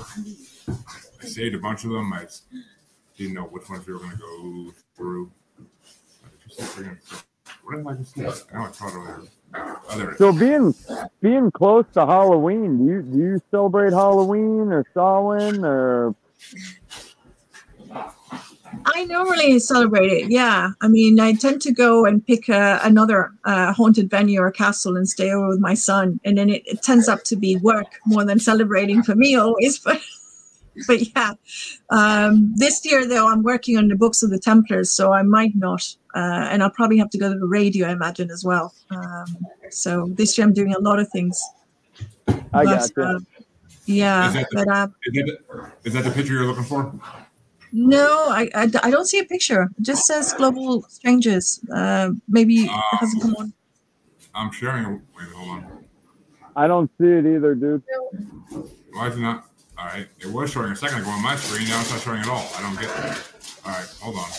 I 1.21 1.25
saved 1.25 1.55
a 1.55 1.59
bunch 1.59 1.83
of 1.85 1.91
them. 1.91 2.11
I 2.13 2.27
didn't 3.17 3.33
know 3.33 3.43
which 3.43 3.69
ones 3.69 3.85
we 3.87 3.93
were 3.93 3.99
going 3.99 4.11
to 4.11 4.17
go 4.17 4.73
through. 4.95 5.31
What 7.63 7.77
did 7.77 7.87
I 7.87 7.93
just 7.93 8.15
say? 8.15 8.25
I 8.53 8.57
know 8.57 8.65
I 8.65 8.67
thought 8.67 8.93
earlier. 8.93 9.21
Other 9.89 10.15
so 10.17 10.33
being 10.33 10.73
being 11.21 11.51
close 11.51 11.85
to 11.93 12.05
Halloween, 12.05 12.77
do 12.77 12.85
you 12.85 13.01
do 13.03 13.17
you 13.17 13.41
celebrate 13.51 13.93
Halloween 13.93 14.71
or 14.71 14.85
Samhain 14.93 15.63
or 15.63 16.15
I 18.85 19.05
normally 19.05 19.59
celebrate 19.59 20.11
it. 20.11 20.31
Yeah, 20.31 20.71
I 20.81 20.87
mean, 20.87 21.19
I 21.19 21.33
tend 21.33 21.61
to 21.63 21.71
go 21.71 22.05
and 22.05 22.25
pick 22.25 22.49
a, 22.49 22.79
another 22.83 23.31
uh, 23.45 23.73
haunted 23.73 24.09
venue 24.09 24.39
or 24.39 24.51
castle 24.51 24.97
and 24.97 25.07
stay 25.07 25.31
over 25.31 25.49
with 25.49 25.59
my 25.59 25.73
son, 25.73 26.19
and 26.23 26.37
then 26.37 26.49
it, 26.49 26.63
it 26.65 26.81
tends 26.81 27.07
up 27.07 27.23
to 27.25 27.35
be 27.35 27.55
work 27.57 27.99
more 28.05 28.25
than 28.25 28.39
celebrating 28.39 29.03
for 29.03 29.15
me 29.15 29.35
always. 29.35 29.79
But 30.75 30.87
but 30.87 31.15
yeah, 31.15 31.33
um, 31.91 32.51
this 32.55 32.83
year 32.83 33.07
though, 33.07 33.31
I'm 33.31 33.43
working 33.43 33.77
on 33.77 33.89
the 33.89 33.95
books 33.95 34.23
of 34.23 34.31
the 34.31 34.39
Templars, 34.39 34.91
so 34.91 35.13
I 35.13 35.21
might 35.21 35.55
not, 35.55 35.95
uh, 36.15 36.47
and 36.49 36.63
I'll 36.63 36.71
probably 36.71 36.97
have 36.97 37.11
to 37.11 37.17
go 37.19 37.31
to 37.31 37.37
the 37.37 37.45
radio, 37.45 37.87
I 37.87 37.91
imagine, 37.91 38.31
as 38.31 38.43
well. 38.43 38.73
Um, 38.89 39.25
so 39.69 40.07
this 40.13 40.35
year 40.35 40.47
I'm 40.47 40.53
doing 40.53 40.73
a 40.73 40.79
lot 40.79 40.99
of 40.99 41.07
things. 41.09 41.39
I 42.27 42.63
got 42.63 42.89
you. 42.97 43.03
Uh, 43.03 43.19
yeah, 43.85 44.27
is 44.29 44.33
that, 44.33 44.47
the, 44.49 44.65
but, 44.65 44.67
uh, 44.67 44.87
is, 45.03 45.13
that 45.13 45.25
the, 45.25 45.71
is 45.83 45.93
that 45.93 46.03
the 46.05 46.11
picture 46.11 46.33
you're 46.33 46.45
looking 46.45 46.63
for? 46.63 46.91
No, 47.75 48.27
I, 48.29 48.49
I, 48.53 48.69
I, 48.83 48.91
don't 48.91 49.05
see 49.05 49.17
a 49.17 49.25
picture. 49.25 49.63
It 49.63 49.81
just 49.81 50.05
says 50.05 50.31
Global 50.33 50.83
Strangeness. 50.83 51.59
Uh, 51.73 52.11
maybe 52.29 52.69
uh, 52.69 52.77
it 52.93 52.97
hasn't 52.99 53.23
come 53.23 53.35
on. 53.35 53.53
I'm 54.35 54.51
sharing. 54.51 55.01
Wait, 55.17 55.27
hold 55.35 55.49
on. 55.49 55.85
I 56.55 56.67
don't 56.67 56.91
see 57.01 57.07
it 57.07 57.25
either, 57.25 57.55
dude. 57.55 57.81
Why 58.91 59.07
is 59.07 59.17
it 59.17 59.21
not? 59.21 59.47
All 59.75 59.85
right, 59.85 60.07
it 60.19 60.27
was 60.27 60.51
showing 60.51 60.71
a 60.71 60.75
second 60.75 61.01
ago 61.01 61.09
on 61.09 61.23
my 61.23 61.35
screen. 61.35 61.67
Now 61.67 61.81
it's 61.81 61.89
not 61.89 62.01
showing 62.01 62.19
at 62.19 62.27
all. 62.27 62.47
I 62.55 62.61
don't 62.61 62.75
get 62.75 62.83
it. 62.83 63.23
All 63.65 63.71
right, 63.71 63.89
hold 63.99 64.17
on. 64.17 64.29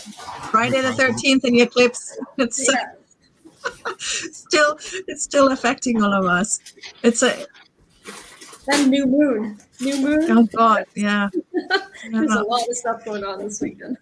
Friday 0.53 0.81
the 0.81 0.93
thirteenth 0.93 1.45
in 1.45 1.55
the 1.55 1.63
eclipse. 1.63 2.17
It's 2.39 2.71
yeah. 2.73 2.93
still, 3.99 4.79
it's 5.09 5.25
still 5.25 5.51
affecting 5.51 6.03
all 6.03 6.13
of 6.13 6.27
us. 6.27 6.61
It's 7.03 7.23
a 7.23 7.47
and 8.69 8.91
new 8.91 9.07
moon. 9.07 9.59
New 9.81 10.01
moon. 10.01 10.31
Oh 10.31 10.45
God, 10.45 10.85
yeah. 10.95 11.29
There's 12.11 12.33
a 12.33 12.43
lot 12.43 12.69
of 12.69 12.77
stuff 12.77 13.05
going 13.05 13.25
on 13.25 13.39
this 13.41 13.61
weekend. 13.61 13.97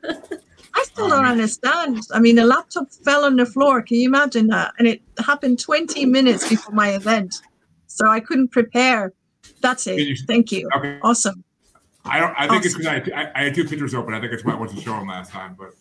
I 0.75 0.85
still 0.85 1.09
don't 1.09 1.27
understand. 1.27 2.01
I 2.13 2.21
mean, 2.21 2.37
the 2.37 2.45
laptop 2.47 2.91
fell 3.05 3.25
on 3.25 3.37
the 3.37 3.47
floor. 3.47 3.83
Can 3.83 3.99
you 3.99 4.09
imagine 4.09 4.49
that? 4.49 4.73
And 4.79 4.89
it 4.89 5.03
happened 5.19 5.59
20 5.59 6.07
minutes 6.07 6.49
before 6.49 6.75
my 6.75 6.91
event, 6.91 7.43
so 7.87 8.09
I 8.09 8.21
couldn't 8.21 8.49
prepare. 8.49 9.13
That's 9.61 9.87
it. 9.87 10.19
Thank 10.27 10.53
you. 10.53 10.69
Okay. 10.75 10.99
Awesome. 11.03 11.45
I 12.05 12.19
don't. 12.19 12.35
I 12.37 12.49
think 12.49 12.65
awesome. 12.65 12.67
it's 12.67 13.03
because 13.03 13.13
I, 13.15 13.33
I, 13.35 13.45
had 13.45 13.55
two 13.55 13.65
pictures 13.65 13.95
open. 13.95 14.13
I 14.15 14.21
think 14.21 14.33
it's 14.33 14.45
why 14.45 14.53
I 14.53 14.57
wasn't 14.57 14.83
showing 14.83 15.07
last 15.07 15.31
time. 15.31 15.57
But 15.57 15.75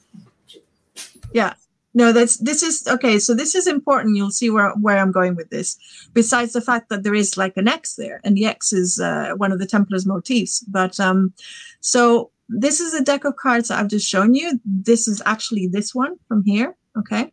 yeah, 1.33 1.53
no 1.93 2.11
that's 2.11 2.37
this 2.37 2.63
is 2.63 2.87
okay 2.87 3.19
so 3.19 3.33
this 3.33 3.55
is 3.55 3.67
important. 3.67 4.15
You'll 4.15 4.31
see 4.31 4.49
where, 4.49 4.71
where 4.75 4.97
i'm 4.97 5.11
going 5.11 5.35
with 5.35 5.49
this. 5.49 5.77
Besides 6.13 6.53
the 6.53 6.61
fact 6.61 6.89
that 6.89 7.03
there 7.03 7.15
is 7.15 7.37
like 7.37 7.57
an 7.57 7.67
x 7.67 7.95
there 7.95 8.21
and 8.23 8.35
the 8.35 8.45
x 8.45 8.73
is 8.73 8.99
uh, 8.99 9.33
one 9.37 9.51
of 9.51 9.59
the 9.59 9.67
templars 9.67 10.05
motifs. 10.05 10.61
But 10.61 10.99
um 10.99 11.33
so 11.79 12.31
this 12.49 12.79
is 12.79 12.93
a 12.93 13.03
deck 13.03 13.25
of 13.25 13.35
cards 13.35 13.67
that 13.67 13.79
i've 13.79 13.89
just 13.89 14.07
shown 14.07 14.33
you. 14.35 14.59
This 14.65 15.07
is 15.07 15.21
actually 15.25 15.67
this 15.67 15.93
one 15.93 16.17
from 16.27 16.43
here 16.43 16.75
okay? 16.97 17.31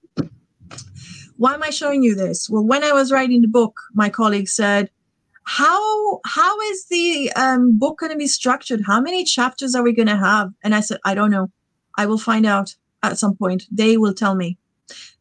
Why 1.36 1.54
am 1.54 1.62
i 1.62 1.70
showing 1.70 2.02
you 2.02 2.14
this? 2.14 2.48
Well 2.50 2.64
when 2.64 2.84
i 2.84 2.92
was 2.92 3.12
writing 3.12 3.42
the 3.42 3.48
book 3.48 3.80
my 3.94 4.08
colleague 4.08 4.48
said 4.48 4.90
how 5.48 6.20
how 6.26 6.60
is 6.60 6.84
the 6.88 7.32
um, 7.32 7.78
book 7.78 8.00
going 8.00 8.12
to 8.12 8.18
be 8.18 8.26
structured? 8.26 8.82
How 8.86 9.00
many 9.00 9.24
chapters 9.24 9.74
are 9.74 9.82
we 9.82 9.94
going 9.94 10.08
to 10.08 10.16
have? 10.16 10.52
And 10.62 10.74
I 10.74 10.80
said, 10.80 10.98
I 11.06 11.14
don't 11.14 11.30
know. 11.30 11.50
I 11.96 12.04
will 12.04 12.18
find 12.18 12.44
out 12.44 12.74
at 13.02 13.18
some 13.18 13.36
point. 13.36 13.64
They 13.70 13.96
will 13.96 14.14
tell 14.14 14.34
me. 14.34 14.58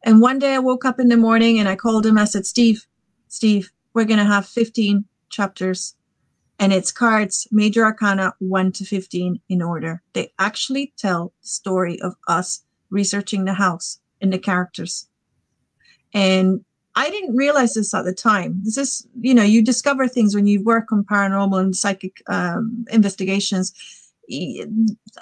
And 0.02 0.20
one 0.20 0.38
day 0.38 0.54
I 0.54 0.58
woke 0.58 0.84
up 0.84 0.98
in 0.98 1.08
the 1.08 1.16
morning 1.16 1.58
and 1.58 1.68
I 1.68 1.76
called 1.76 2.06
him. 2.06 2.18
I 2.18 2.24
said, 2.24 2.46
Steve, 2.46 2.86
Steve, 3.28 3.70
we're 3.92 4.04
going 4.04 4.18
to 4.18 4.24
have 4.24 4.46
15 4.46 5.04
chapters 5.28 5.94
and 6.58 6.72
it's 6.72 6.90
cards 6.90 7.46
major 7.50 7.84
arcana 7.84 8.34
1 8.38 8.72
to 8.72 8.84
15 8.84 9.40
in 9.48 9.62
order 9.62 10.02
they 10.12 10.32
actually 10.38 10.92
tell 10.96 11.32
the 11.42 11.48
story 11.48 12.00
of 12.00 12.14
us 12.26 12.64
researching 12.90 13.44
the 13.44 13.54
house 13.54 14.00
and 14.20 14.32
the 14.32 14.38
characters 14.38 15.08
and 16.14 16.64
i 16.94 17.10
didn't 17.10 17.36
realize 17.36 17.74
this 17.74 17.94
at 17.94 18.04
the 18.04 18.14
time 18.14 18.60
this 18.64 18.76
is 18.76 19.06
you 19.20 19.34
know 19.34 19.42
you 19.42 19.62
discover 19.62 20.08
things 20.08 20.34
when 20.34 20.46
you 20.46 20.62
work 20.64 20.90
on 20.92 21.04
paranormal 21.04 21.60
and 21.60 21.76
psychic 21.76 22.22
um, 22.28 22.84
investigations 22.90 23.72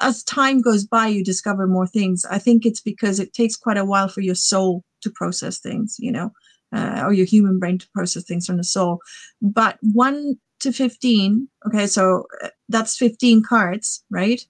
as 0.01 0.25
time 0.25 0.61
goes 0.61 0.85
by 0.85 1.07
you 1.07 1.23
discover 1.23 1.67
more 1.67 1.87
things 1.87 2.25
i 2.31 2.39
think 2.39 2.67
it's 2.67 2.81
because 2.81 3.21
it 3.21 3.33
takes 3.33 3.57
quite 3.57 3.77
a 3.77 3.85
while 3.85 4.09
for 4.09 4.21
your 4.21 4.35
soul 4.35 4.83
to 5.01 5.11
process 5.11 5.59
things 5.59 5.97
you 5.99 6.11
know 6.11 6.33
uh, 6.75 7.03
or 7.05 7.13
your 7.13 7.27
human 7.27 7.59
brain 7.61 7.79
to 7.79 7.89
process 7.95 8.25
things 8.25 8.47
from 8.47 8.57
the 8.57 8.65
soul 8.65 9.01
but 9.41 9.79
one 9.81 10.37
to 10.61 10.73
15. 10.73 11.49
Okay, 11.67 11.87
so 11.87 12.27
uh, 12.43 12.49
that's 12.69 12.97
15 12.97 13.43
cards, 13.43 14.05
right? 14.11 14.41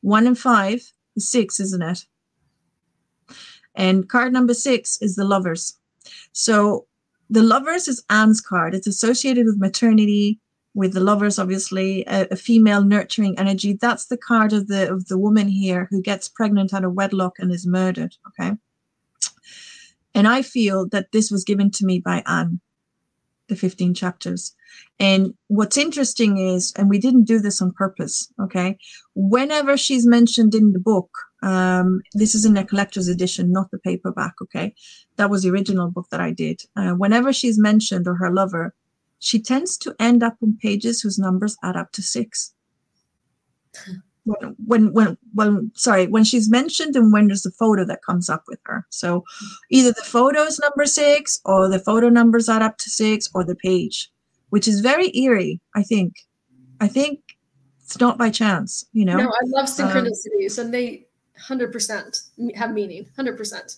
One 0.00 0.26
and 0.26 0.38
five 0.38 0.80
is 1.16 1.30
six, 1.30 1.60
isn't 1.60 1.82
it? 1.82 2.04
And 3.74 4.08
card 4.08 4.32
number 4.32 4.54
six 4.54 4.98
is 5.00 5.16
the 5.16 5.24
lovers. 5.24 5.78
So 6.32 6.86
the 7.30 7.42
lovers 7.42 7.88
is 7.88 8.04
Anne's 8.10 8.40
card. 8.40 8.74
It's 8.74 8.86
associated 8.86 9.46
with 9.46 9.60
maternity, 9.60 10.40
with 10.74 10.92
the 10.92 11.00
lovers, 11.00 11.38
obviously, 11.38 12.04
a, 12.06 12.28
a, 12.30 12.36
female 12.36 12.84
nurturing 12.84 13.38
energy. 13.38 13.72
That's 13.72 14.06
the 14.06 14.16
card 14.16 14.52
of 14.52 14.68
the 14.68 14.92
of 14.92 15.06
the 15.08 15.18
woman 15.18 15.48
here 15.48 15.88
who 15.90 16.00
gets 16.02 16.28
pregnant 16.28 16.72
out 16.72 16.84
of 16.84 16.94
wedlock 16.94 17.34
and 17.38 17.50
is 17.52 17.66
murdered. 17.66 18.14
Okay. 18.28 18.52
And 20.14 20.26
I 20.26 20.42
feel 20.42 20.88
that 20.88 21.12
this 21.12 21.30
was 21.30 21.44
given 21.44 21.70
to 21.72 21.84
me 21.84 22.00
by 22.00 22.22
Anne, 22.26 22.60
the 23.48 23.56
15 23.56 23.94
chapters. 23.94 24.54
And 24.98 25.34
what's 25.46 25.76
interesting 25.76 26.38
is, 26.38 26.72
and 26.76 26.88
we 26.88 26.98
didn't 26.98 27.24
do 27.24 27.38
this 27.38 27.62
on 27.62 27.72
purpose, 27.72 28.32
okay? 28.40 28.78
Whenever 29.14 29.76
she's 29.76 30.06
mentioned 30.06 30.54
in 30.54 30.72
the 30.72 30.78
book, 30.78 31.10
um, 31.42 32.00
this 32.14 32.34
is 32.34 32.44
in 32.44 32.54
the 32.54 32.64
collector's 32.64 33.08
edition, 33.08 33.52
not 33.52 33.70
the 33.70 33.78
paperback, 33.78 34.34
okay? 34.42 34.74
That 35.16 35.30
was 35.30 35.42
the 35.42 35.50
original 35.50 35.88
book 35.88 36.06
that 36.10 36.20
I 36.20 36.32
did. 36.32 36.62
Uh, 36.76 36.92
whenever 36.92 37.32
she's 37.32 37.58
mentioned 37.58 38.08
or 38.08 38.16
her 38.16 38.32
lover, 38.32 38.74
she 39.18 39.40
tends 39.40 39.76
to 39.78 39.94
end 39.98 40.22
up 40.22 40.36
on 40.42 40.58
pages 40.60 41.00
whose 41.00 41.18
numbers 41.18 41.56
add 41.62 41.76
up 41.76 41.92
to 41.92 42.02
six. 42.02 42.54
when 44.24 44.56
when 44.66 44.92
when 44.92 45.16
when 45.32 45.70
sorry 45.74 46.06
when 46.06 46.24
she's 46.24 46.50
mentioned 46.50 46.96
and 46.96 47.12
when 47.12 47.28
there's 47.28 47.46
a 47.46 47.52
photo 47.52 47.84
that 47.84 48.04
comes 48.04 48.28
up 48.28 48.42
with 48.46 48.58
her 48.66 48.84
so 48.90 49.24
either 49.70 49.92
the 49.92 50.02
photo 50.02 50.40
is 50.42 50.58
number 50.58 50.84
six 50.84 51.40
or 51.46 51.68
the 51.68 51.78
photo 51.78 52.08
numbers 52.10 52.48
add 52.48 52.60
up 52.60 52.76
to 52.76 52.90
six 52.90 53.30
or 53.34 53.42
the 53.42 53.54
page 53.54 54.10
which 54.50 54.68
is 54.68 54.80
very 54.80 55.16
eerie, 55.16 55.60
I 55.74 55.82
think. 55.82 56.14
I 56.80 56.88
think 56.88 57.20
it's 57.82 57.98
not 57.98 58.18
by 58.18 58.30
chance, 58.30 58.86
you 58.92 59.04
know. 59.04 59.16
No, 59.16 59.28
I 59.28 59.40
love 59.46 59.68
um, 59.68 59.74
synchronicities 59.74 60.58
um, 60.58 60.66
and 60.66 60.74
they 60.74 61.06
100% 61.48 62.54
have 62.54 62.72
meaning, 62.72 63.06
100%. 63.18 63.76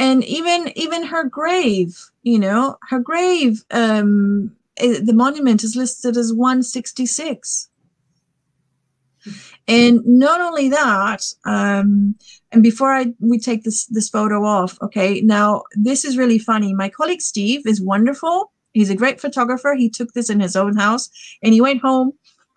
And 0.00 0.24
even 0.24 0.72
even 0.76 1.04
her 1.04 1.24
grave, 1.24 1.90
you 2.22 2.38
know, 2.38 2.76
her 2.88 3.00
grave 3.00 3.64
um 3.70 4.56
the 4.78 5.12
monument 5.14 5.62
is 5.62 5.76
listed 5.76 6.16
as 6.16 6.32
166. 6.32 7.68
And 9.68 10.00
not 10.06 10.40
only 10.40 10.70
that, 10.70 11.22
um, 11.44 12.16
and 12.50 12.62
before 12.62 12.92
I 12.92 13.12
we 13.20 13.38
take 13.38 13.62
this 13.64 13.84
this 13.86 14.08
photo 14.08 14.44
off, 14.44 14.78
okay. 14.80 15.20
Now 15.20 15.64
this 15.74 16.04
is 16.04 16.16
really 16.16 16.38
funny. 16.38 16.72
My 16.74 16.88
colleague 16.88 17.20
Steve 17.20 17.66
is 17.66 17.80
wonderful 17.80 18.50
He's 18.72 18.90
a 18.90 18.94
great 18.94 19.20
photographer. 19.20 19.74
He 19.74 19.90
took 19.90 20.12
this 20.12 20.30
in 20.30 20.40
his 20.40 20.56
own 20.56 20.76
house 20.76 21.10
and 21.42 21.52
he 21.52 21.60
went 21.60 21.80
home. 21.80 22.12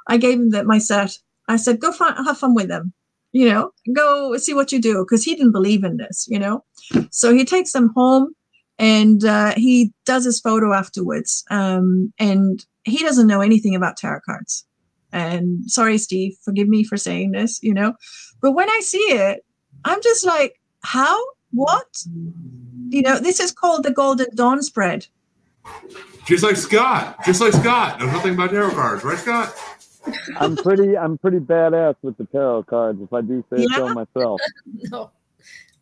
I 0.07 0.17
gave 0.17 0.39
him 0.39 0.51
that 0.51 0.65
my 0.65 0.77
set. 0.77 1.17
I 1.47 1.55
said, 1.57 1.79
go 1.79 1.91
find, 1.91 2.15
have 2.25 2.37
fun 2.37 2.53
with 2.53 2.67
them, 2.67 2.93
you 3.33 3.49
know, 3.49 3.71
go 3.93 4.37
see 4.37 4.53
what 4.53 4.71
you 4.71 4.79
do. 4.79 5.05
Cause 5.09 5.23
he 5.23 5.35
didn't 5.35 5.51
believe 5.51 5.83
in 5.83 5.97
this, 5.97 6.27
you 6.29 6.39
know? 6.39 6.63
So 7.11 7.33
he 7.33 7.43
takes 7.43 7.73
them 7.73 7.91
home 7.95 8.33
and 8.79 9.25
uh, 9.25 9.53
he 9.57 9.91
does 10.05 10.23
his 10.23 10.39
photo 10.39 10.73
afterwards. 10.73 11.43
Um, 11.49 12.13
and 12.19 12.65
he 12.85 12.99
doesn't 12.99 13.27
know 13.27 13.41
anything 13.41 13.75
about 13.75 13.97
tarot 13.97 14.21
cards. 14.25 14.65
And 15.11 15.69
sorry, 15.69 15.97
Steve, 15.97 16.35
forgive 16.43 16.67
me 16.67 16.83
for 16.83 16.97
saying 16.97 17.31
this, 17.31 17.61
you 17.61 17.73
know, 17.73 17.93
but 18.41 18.53
when 18.53 18.69
I 18.69 18.79
see 18.81 18.97
it, 18.97 19.45
I'm 19.85 20.01
just 20.01 20.25
like, 20.25 20.59
how? 20.83 21.21
What? 21.51 22.03
You 22.89 23.01
know, 23.03 23.19
this 23.19 23.39
is 23.39 23.51
called 23.51 23.83
the 23.83 23.91
Golden 23.91 24.27
Dawn 24.35 24.61
spread. 24.63 25.05
Just 26.25 26.43
like 26.43 26.55
Scott. 26.55 27.17
Just 27.25 27.41
like 27.41 27.53
Scott. 27.53 27.99
Knows 27.99 28.11
nothing 28.11 28.33
about 28.33 28.51
tarot 28.51 28.71
cards, 28.71 29.03
right, 29.03 29.17
Scott? 29.17 29.53
I'm 30.37 30.55
pretty 30.55 30.97
I'm 30.97 31.17
pretty 31.17 31.39
badass 31.39 31.95
with 32.01 32.17
the 32.17 32.25
tarot 32.25 32.63
cards, 32.63 33.01
if 33.01 33.13
I 33.13 33.21
do 33.21 33.43
say 33.49 33.65
yeah. 33.69 33.75
so 33.75 33.93
myself. 33.93 34.41
no. 34.91 35.11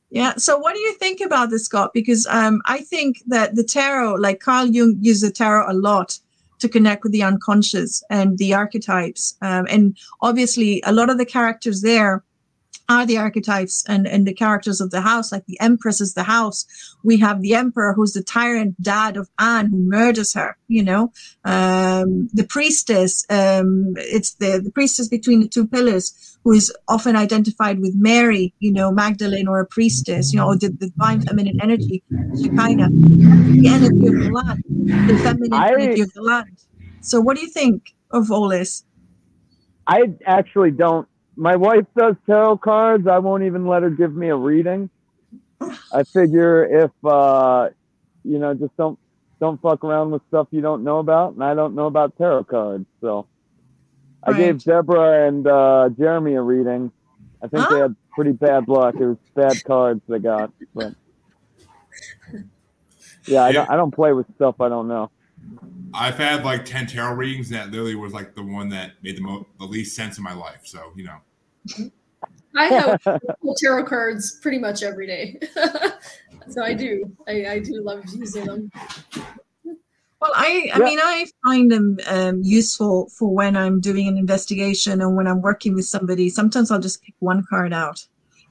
Yeah. 0.09 0.35
So 0.35 0.57
what 0.57 0.75
do 0.75 0.81
you 0.81 0.93
think 0.95 1.21
about 1.21 1.49
this, 1.49 1.65
Scott? 1.65 1.91
Because 1.93 2.27
um, 2.27 2.61
I 2.65 2.79
think 2.81 3.23
that 3.27 3.55
the 3.55 3.63
tarot, 3.63 4.15
like 4.15 4.41
Carl 4.41 4.67
Jung 4.67 4.97
used 4.99 5.23
the 5.23 5.31
tarot 5.31 5.71
a 5.71 5.73
lot 5.73 6.19
to 6.59 6.69
connect 6.69 7.03
with 7.03 7.11
the 7.11 7.23
unconscious 7.23 8.03
and 8.09 8.37
the 8.37 8.53
archetypes. 8.53 9.35
Um, 9.41 9.65
and 9.69 9.97
obviously 10.21 10.81
a 10.85 10.91
lot 10.91 11.09
of 11.09 11.17
the 11.17 11.25
characters 11.25 11.81
there 11.81 12.23
are 12.91 13.05
the 13.05 13.17
archetypes 13.17 13.83
and, 13.87 14.07
and 14.07 14.27
the 14.27 14.33
characters 14.33 14.81
of 14.81 14.91
the 14.91 15.01
house. 15.01 15.31
Like 15.31 15.45
the 15.45 15.59
Empress 15.59 16.01
is 16.01 16.13
the 16.13 16.23
house. 16.23 16.65
We 17.03 17.17
have 17.17 17.41
the 17.41 17.55
Emperor, 17.55 17.93
who's 17.93 18.13
the 18.13 18.23
tyrant 18.23 18.81
dad 18.81 19.17
of 19.17 19.29
Anne, 19.39 19.67
who 19.67 19.77
murders 19.77 20.33
her. 20.33 20.57
You 20.67 20.83
know, 20.83 21.11
um, 21.45 22.29
the 22.33 22.45
priestess. 22.47 23.25
Um, 23.29 23.93
it's 23.97 24.35
the 24.35 24.61
the 24.63 24.71
priestess 24.71 25.07
between 25.07 25.41
the 25.41 25.47
two 25.47 25.67
pillars, 25.67 26.37
who 26.43 26.51
is 26.53 26.73
often 26.87 27.15
identified 27.15 27.79
with 27.79 27.93
Mary. 27.95 28.53
You 28.59 28.73
know, 28.73 28.91
Magdalene 28.91 29.47
or 29.47 29.59
a 29.59 29.65
priestess. 29.65 30.33
You 30.33 30.39
know, 30.39 30.47
or 30.47 30.57
the, 30.57 30.69
the 30.69 30.89
divine 30.89 31.21
feminine 31.21 31.59
energy, 31.61 32.03
Shekinah, 32.41 32.89
the 32.91 33.67
energy 33.67 34.07
of 34.07 34.15
the 34.23 34.31
land, 34.31 34.63
the 35.09 35.17
feminine 35.17 35.53
I, 35.53 35.73
energy 35.73 36.01
of 36.01 36.13
the 36.13 36.21
land. 36.21 36.57
So, 37.01 37.19
what 37.19 37.35
do 37.37 37.43
you 37.43 37.49
think 37.49 37.93
of 38.11 38.31
all 38.31 38.49
this? 38.49 38.83
I 39.87 40.03
actually 40.25 40.71
don't 40.71 41.07
my 41.35 41.55
wife 41.55 41.85
does 41.97 42.15
tarot 42.25 42.57
cards. 42.57 43.07
I 43.07 43.19
won't 43.19 43.43
even 43.43 43.67
let 43.67 43.83
her 43.83 43.89
give 43.89 44.15
me 44.15 44.29
a 44.29 44.35
reading. 44.35 44.89
I 45.93 46.03
figure 46.03 46.65
if 46.85 46.91
uh, 47.05 47.69
you 48.23 48.39
know, 48.39 48.53
just 48.53 48.75
don't 48.77 48.99
don't 49.39 49.61
fuck 49.61 49.83
around 49.83 50.11
with 50.11 50.21
stuff 50.27 50.47
you 50.51 50.61
don't 50.61 50.83
know 50.83 50.99
about, 50.99 51.33
and 51.33 51.43
I 51.43 51.53
don't 51.53 51.75
know 51.75 51.87
about 51.87 52.17
tarot 52.17 52.45
cards. 52.45 52.85
So 53.01 53.27
I 54.23 54.33
gave 54.33 54.63
Debra 54.63 55.27
and 55.27 55.47
uh, 55.47 55.89
Jeremy 55.97 56.35
a 56.35 56.41
reading. 56.41 56.91
I 57.41 57.47
think 57.47 57.63
huh? 57.63 57.73
they 57.73 57.79
had 57.81 57.95
pretty 58.11 58.33
bad 58.33 58.67
luck. 58.67 58.95
It 58.95 59.05
was 59.05 59.17
bad 59.35 59.63
cards 59.63 60.01
they 60.07 60.19
got, 60.19 60.51
but 60.75 60.93
yeah, 63.25 63.43
I 63.43 63.51
don't, 63.51 63.69
I 63.69 63.75
don't 63.75 63.91
play 63.91 64.13
with 64.13 64.27
stuff 64.35 64.61
I 64.61 64.69
don't 64.69 64.87
know. 64.87 65.09
I've 65.93 66.17
had 66.17 66.43
like 66.45 66.65
ten 66.65 66.87
tarot 66.87 67.15
readings, 67.15 67.51
and 67.51 67.59
that 67.59 67.71
literally 67.71 67.95
was 67.95 68.13
like 68.13 68.33
the 68.35 68.43
one 68.43 68.69
that 68.69 68.91
made 69.01 69.17
the 69.17 69.21
most 69.21 69.45
the 69.59 69.65
least 69.65 69.95
sense 69.95 70.17
in 70.17 70.23
my 70.23 70.33
life. 70.33 70.61
So 70.63 70.91
you 70.95 71.05
know, 71.05 71.91
I 72.55 72.65
have 72.65 73.01
tarot 73.57 73.85
cards 73.85 74.39
pretty 74.41 74.59
much 74.59 74.83
every 74.83 75.07
day, 75.07 75.39
so 76.49 76.63
I 76.63 76.73
do. 76.73 77.11
I, 77.27 77.45
I 77.47 77.59
do 77.59 77.81
love 77.83 78.03
using 78.15 78.45
them. 78.45 78.71
Well, 80.21 80.31
I, 80.35 80.69
I 80.73 80.77
yeah. 80.77 80.85
mean, 80.85 80.99
I 81.01 81.25
find 81.43 81.71
them 81.71 81.97
um, 82.07 82.41
useful 82.43 83.09
for 83.09 83.33
when 83.33 83.57
I'm 83.57 83.81
doing 83.81 84.07
an 84.07 84.17
investigation 84.17 85.01
and 85.01 85.15
when 85.15 85.25
I'm 85.25 85.41
working 85.41 85.73
with 85.73 85.85
somebody. 85.85 86.29
Sometimes 86.29 86.69
I'll 86.69 86.79
just 86.79 87.01
pick 87.01 87.15
one 87.19 87.43
card 87.49 87.73
out, 87.73 88.05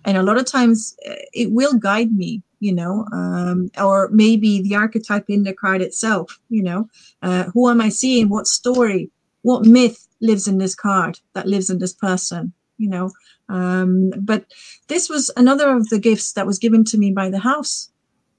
and 0.04 0.16
a 0.18 0.22
lot 0.22 0.36
of 0.36 0.46
times 0.46 0.96
uh, 1.08 1.14
it 1.32 1.52
will 1.52 1.74
guide 1.74 2.12
me 2.12 2.42
you 2.60 2.72
know, 2.72 3.06
um, 3.12 3.70
or 3.80 4.08
maybe 4.12 4.62
the 4.62 4.76
archetype 4.76 5.24
in 5.28 5.42
the 5.42 5.54
card 5.54 5.80
itself, 5.82 6.38
you 6.50 6.62
know, 6.62 6.88
uh, 7.22 7.44
who 7.44 7.68
am 7.68 7.80
I 7.80 7.88
seeing? 7.88 8.28
What 8.28 8.46
story, 8.46 9.10
what 9.42 9.64
myth 9.64 10.06
lives 10.20 10.46
in 10.46 10.58
this 10.58 10.74
card 10.74 11.18
that 11.32 11.48
lives 11.48 11.70
in 11.70 11.78
this 11.78 11.94
person, 11.94 12.52
you 12.76 12.88
know? 12.88 13.10
Um, 13.48 14.12
but 14.20 14.44
this 14.88 15.08
was 15.08 15.30
another 15.36 15.74
of 15.74 15.88
the 15.88 15.98
gifts 15.98 16.34
that 16.34 16.46
was 16.46 16.58
given 16.58 16.84
to 16.84 16.98
me 16.98 17.10
by 17.10 17.30
the 17.30 17.40
house. 17.40 17.90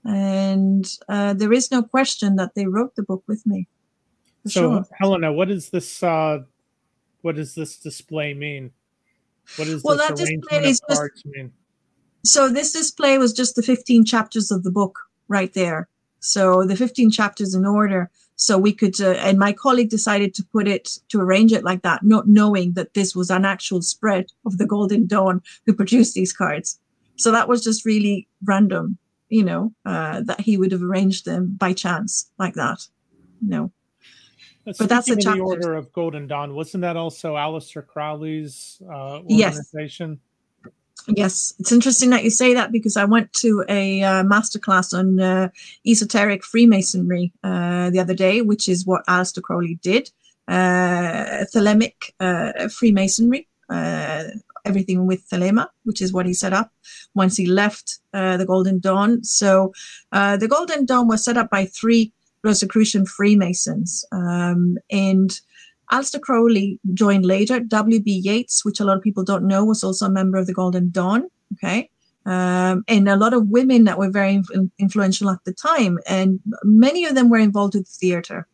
And 0.06 0.88
uh, 1.10 1.34
there 1.34 1.52
is 1.52 1.72
no 1.72 1.84
question 1.84 2.36
that 2.36 2.56
they 2.56 2.68
wrote 2.68 2.96
the 2.96 3.04
book 3.04 3.24
with 3.28 3.46
me. 3.46 3.68
So, 4.48 4.52
sure. 4.52 4.86
Helena, 5.00 5.34
what 5.34 5.52
is 5.52 5.70
this? 5.70 6.02
Uh, 6.02 6.40
what 7.22 7.36
does 7.36 7.54
this 7.54 7.78
display 7.78 8.34
mean? 8.34 8.72
What 9.58 9.68
is 9.68 9.84
well, 9.84 9.98
this 9.98 10.30
arrangement 10.30 10.66
of 10.66 10.98
cards 10.98 11.24
mean? 11.26 11.52
So 12.24 12.50
this 12.50 12.72
display 12.72 13.18
was 13.18 13.34
just 13.34 13.56
the 13.56 13.64
15 13.64 14.06
chapters 14.06 14.52
of 14.52 14.64
the 14.64 14.72
book 14.72 15.00
right 15.28 15.54
there 15.54 15.88
So 16.22 16.64
the 16.64 16.76
15 16.76 17.12
chapters 17.12 17.54
in 17.54 17.66
order. 17.66 18.10
So 18.36 18.58
we 18.58 18.74
could, 18.74 19.00
uh, 19.02 19.12
and 19.12 19.38
my 19.38 19.54
colleague 19.54 19.90
decided 19.90 20.34
to 20.36 20.44
put 20.44 20.68
it, 20.68 20.98
to 21.10 21.20
arrange 21.20 21.52
it 21.52 21.64
like 21.64 21.82
that, 21.82 22.04
not 22.04 22.28
knowing 22.28 22.74
that 22.74 22.94
this 22.94 23.16
was 23.16 23.30
an 23.30 23.44
actual 23.44 23.82
spread 23.82 24.28
of 24.46 24.58
the 24.58 24.66
Golden 24.66 25.06
Dawn 25.06 25.42
who 25.66 25.74
produced 25.74 26.14
these 26.14 26.32
cards. 26.32 26.80
So 27.18 27.32
that 27.32 27.48
was 27.48 27.64
just 27.64 27.86
really 27.86 28.28
random, 28.44 28.98
you 29.30 29.44
know, 29.44 29.74
uh, 29.86 30.22
that 30.22 30.42
he 30.42 30.58
would 30.58 30.72
have 30.72 30.82
arranged 30.82 31.26
them 31.26 31.56
by 31.60 31.74
chance 31.74 32.32
like 32.40 32.56
that, 32.56 32.88
you 33.42 33.50
know. 33.50 33.72
but 34.66 34.90
that's 34.90 35.10
a 35.10 35.16
chapter. 35.16 35.38
the 35.38 35.44
Order 35.44 35.74
of 35.76 35.92
Golden 35.92 36.26
Dawn. 36.28 36.56
Wasn't 36.56 36.82
that 36.82 36.98
also 36.98 37.36
Aleister 37.36 37.86
Crowley's 37.86 38.82
uh, 38.88 39.20
organization? 39.20 40.12
Yes. 40.12 40.31
Yes, 41.08 41.54
it's 41.60 41.72
interesting 41.72 42.12
that 42.12 42.24
you 42.24 42.30
say 42.30 42.54
that 42.54 42.72
because 42.72 42.96
I 42.96 43.06
went 43.06 43.34
to 43.34 43.66
a 43.68 44.04
uh, 44.04 44.24
masterclass 44.24 44.98
on 44.98 45.20
uh, 45.20 45.50
esoteric 45.86 46.44
Freemasonry 46.44 47.34
uh, 47.44 47.90
the 47.90 48.00
other 48.00 48.14
day, 48.14 48.42
which 48.42 48.70
is 48.70 48.86
what 48.86 49.06
Aleister 49.08 49.42
Crowley 49.42 49.80
did. 49.82 50.12
Uh, 50.48 51.46
Thelemic 51.54 52.12
uh, 52.20 52.68
Freemasonry, 52.70 53.48
uh, 53.70 54.26
everything 54.66 55.08
with 55.08 55.28
Thelema, 55.30 55.68
which 55.84 56.02
is 56.02 56.14
what 56.14 56.26
he 56.26 56.34
set 56.34 56.54
up 56.54 56.72
once 57.16 57.36
he 57.36 57.46
left 57.46 58.00
uh, 58.14 58.38
the 58.38 58.46
Golden 58.46 58.80
Dawn. 58.80 59.24
So 59.24 59.74
the 60.12 60.48
Golden 60.50 60.86
Dawn 60.86 61.08
was 61.08 61.24
set 61.24 61.38
up 61.38 61.50
by 61.50 61.66
three 61.66 62.14
Rosicrucian 62.44 63.06
Freemasons, 63.06 64.04
um, 64.12 64.78
and 64.90 65.40
Aleister 65.92 66.22
Crowley 66.22 66.80
joined 66.94 67.26
later. 67.26 67.60
W.B. 67.60 68.12
Yeats, 68.12 68.64
which 68.64 68.80
a 68.80 68.86
lot 68.86 68.98
of 68.98 69.04
people 69.04 69.24
don't 69.24 69.48
know, 69.48 69.66
was 69.66 69.84
also 69.84 70.06
a 70.06 70.12
member 70.12 70.38
of 70.38 70.48
the 70.48 70.54
Golden 70.54 70.90
Dawn. 70.90 71.28
Okay. 71.54 71.90
Um, 72.26 72.84
and 72.88 73.10
a 73.10 73.16
lot 73.16 73.34
of 73.34 73.48
women 73.48 73.84
that 73.86 73.98
were 73.98 74.10
very 74.10 74.42
influential 74.80 75.30
at 75.30 75.44
the 75.44 75.54
time. 75.54 76.00
And 76.08 76.40
many 76.64 77.06
of 77.06 77.16
them 77.16 77.30
were 77.30 77.40
involved 77.40 77.76
with 77.76 77.88
theater. 77.88 78.48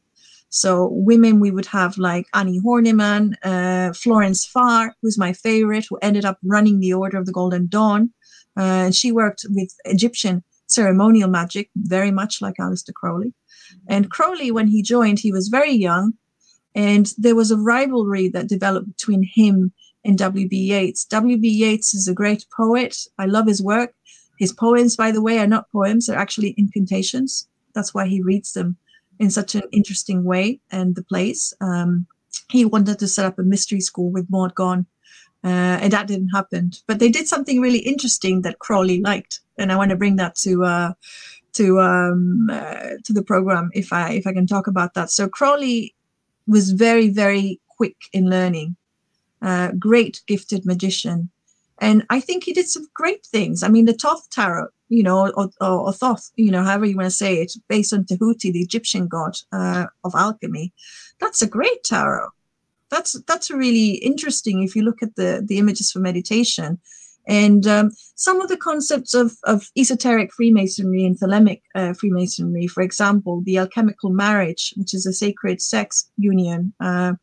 So 0.49 0.89
women, 0.91 1.39
we 1.39 1.51
would 1.51 1.65
have 1.67 1.97
like 1.97 2.25
Annie 2.33 2.61
Horniman, 2.61 3.33
uh, 3.43 3.93
Florence 3.93 4.45
Farr, 4.45 4.95
who's 5.01 5.17
my 5.17 5.33
favorite, 5.33 5.85
who 5.89 5.97
ended 6.01 6.25
up 6.25 6.37
running 6.43 6.79
the 6.79 6.93
Order 6.93 7.17
of 7.17 7.25
the 7.25 7.33
Golden 7.33 7.67
Dawn. 7.67 8.11
Uh, 8.55 8.89
she 8.91 9.11
worked 9.11 9.45
with 9.49 9.75
Egyptian 9.85 10.43
ceremonial 10.67 11.29
magic, 11.29 11.69
very 11.75 12.11
much 12.11 12.41
like 12.41 12.55
Aleister 12.55 12.93
Crowley. 12.93 13.33
And 13.87 14.09
Crowley, 14.09 14.51
when 14.51 14.67
he 14.67 14.81
joined, 14.81 15.19
he 15.19 15.31
was 15.31 15.49
very 15.49 15.71
young. 15.71 16.13
And 16.77 17.11
there 17.17 17.35
was 17.35 17.49
a 17.49 17.57
rivalry 17.57 18.29
that 18.29 18.47
developed 18.47 18.87
between 18.87 19.23
him 19.23 19.73
and 20.05 20.15
W.B. 20.15 20.55
Yeats. 20.55 21.05
W.B. 21.05 21.49
Yeats 21.49 21.95
is 21.95 22.07
a 22.07 22.13
great 22.13 22.45
poet. 22.55 22.95
I 23.17 23.25
love 23.25 23.47
his 23.47 23.63
work. 23.63 23.95
His 24.37 24.53
poems, 24.53 24.95
by 24.95 25.11
the 25.11 25.21
way, 25.21 25.39
are 25.39 25.47
not 25.47 25.71
poems, 25.71 26.05
they're 26.05 26.19
actually 26.19 26.53
incantations. 26.55 27.47
That's 27.73 27.95
why 27.95 28.05
he 28.05 28.21
reads 28.21 28.53
them 28.53 28.77
in 29.17 29.31
such 29.31 29.55
an 29.55 29.63
interesting 29.71 30.23
way 30.23 30.59
and 30.71 30.95
the 30.95 31.03
plays. 31.03 31.51
Um, 31.61 32.05
he 32.51 32.63
wanted 32.63 32.99
to 32.99 33.07
set 33.07 33.25
up 33.25 33.39
a 33.39 33.43
mystery 33.43 33.81
school 33.81 34.11
with 34.11 34.29
Maud 34.29 34.53
Gonne, 34.53 34.85
uh, 35.43 35.81
and 35.81 35.91
that 35.93 36.05
didn't 36.05 36.29
happen. 36.29 36.73
But 36.85 36.99
they 36.99 37.09
did 37.09 37.27
something 37.27 37.59
really 37.59 37.79
interesting 37.79 38.43
that 38.43 38.59
Crowley 38.59 39.01
liked, 39.01 39.39
and 39.57 39.71
I 39.71 39.77
want 39.77 39.89
to 39.89 39.97
bring 39.97 40.17
that 40.17 40.35
to 40.35 40.63
uh, 40.63 40.93
to 41.53 41.81
um, 41.81 42.49
uh, 42.51 43.01
to 43.03 43.13
the 43.13 43.23
program 43.23 43.71
if 43.73 43.91
I 43.91 44.11
if 44.11 44.27
I 44.27 44.33
can 44.33 44.45
talk 44.45 44.67
about 44.67 44.93
that. 44.93 45.09
So 45.09 45.27
Crowley 45.27 45.95
was 46.47 46.71
very, 46.71 47.09
very 47.09 47.59
quick 47.67 47.97
in 48.13 48.29
learning, 48.29 48.75
uh, 49.41 49.71
great 49.73 50.21
gifted 50.27 50.65
magician. 50.65 51.29
And 51.79 52.05
I 52.09 52.19
think 52.19 52.43
he 52.43 52.53
did 52.53 52.67
some 52.67 52.87
great 52.93 53.25
things. 53.25 53.61
I 53.61 53.67
mean, 53.67 53.85
the 53.85 53.93
Thoth 53.93 54.29
Tarot, 54.31 54.69
you 54.89 55.03
know, 55.03 55.29
or, 55.29 55.49
or, 55.61 55.69
or 55.87 55.93
Thoth, 55.93 56.31
you 56.35 56.49
know, 56.49 56.63
however 56.63 56.85
you 56.85 56.95
want 56.95 57.05
to 57.05 57.11
say 57.11 57.35
it, 57.41 57.53
based 57.67 57.93
on 57.93 58.05
Tahuti, 58.05 58.51
the 58.51 58.61
Egyptian 58.61 59.07
god 59.07 59.37
uh, 59.51 59.85
of 60.03 60.15
alchemy, 60.15 60.73
that's 61.19 61.41
a 61.41 61.47
great 61.47 61.83
tarot. 61.83 62.29
That's 62.89 63.13
that's 63.27 63.49
a 63.49 63.57
really 63.57 63.95
interesting 63.95 64.63
if 64.63 64.75
you 64.75 64.81
look 64.81 65.03
at 65.03 65.15
the 65.17 65.43
the 65.45 65.57
images 65.57 65.91
for 65.91 65.99
meditation. 65.99 66.79
And 67.27 67.67
um, 67.67 67.91
some 68.15 68.39
of 68.41 68.47
the 68.47 68.57
concepts 68.57 69.13
of, 69.13 69.33
of 69.43 69.69
esoteric 69.77 70.33
Freemasonry 70.33 71.05
and 71.05 71.19
Thelemic 71.19 71.61
uh, 71.75 71.93
Freemasonry, 71.93 72.67
for 72.67 72.81
example, 72.81 73.41
the 73.45 73.57
alchemical 73.57 74.09
marriage, 74.09 74.73
which 74.77 74.93
is 74.93 75.05
a 75.05 75.13
sacred 75.13 75.61
sex 75.61 76.09
union, 76.17 76.73
uh, 76.79 77.13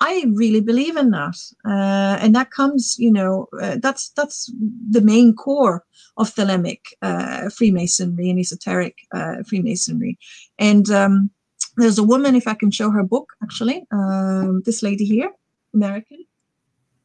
I 0.00 0.26
really 0.34 0.60
believe 0.60 0.96
in 0.96 1.10
that, 1.10 1.36
uh, 1.64 2.18
and 2.20 2.34
that 2.34 2.50
comes, 2.50 2.96
you 2.98 3.10
know, 3.10 3.48
uh, 3.60 3.76
that's 3.80 4.10
that's 4.10 4.52
the 4.90 5.00
main 5.00 5.34
core 5.34 5.84
of 6.18 6.34
Thelemic 6.34 6.80
uh, 7.00 7.48
Freemasonry 7.48 8.28
and 8.28 8.38
esoteric 8.38 8.98
uh, 9.14 9.36
Freemasonry. 9.48 10.18
And 10.58 10.90
um, 10.90 11.30
there's 11.76 11.98
a 11.98 12.02
woman, 12.02 12.34
if 12.34 12.46
I 12.46 12.54
can 12.54 12.70
show 12.70 12.90
her 12.90 13.02
book, 13.02 13.32
actually, 13.42 13.86
um, 13.90 14.62
this 14.66 14.82
lady 14.82 15.04
here, 15.04 15.32
American, 15.72 16.26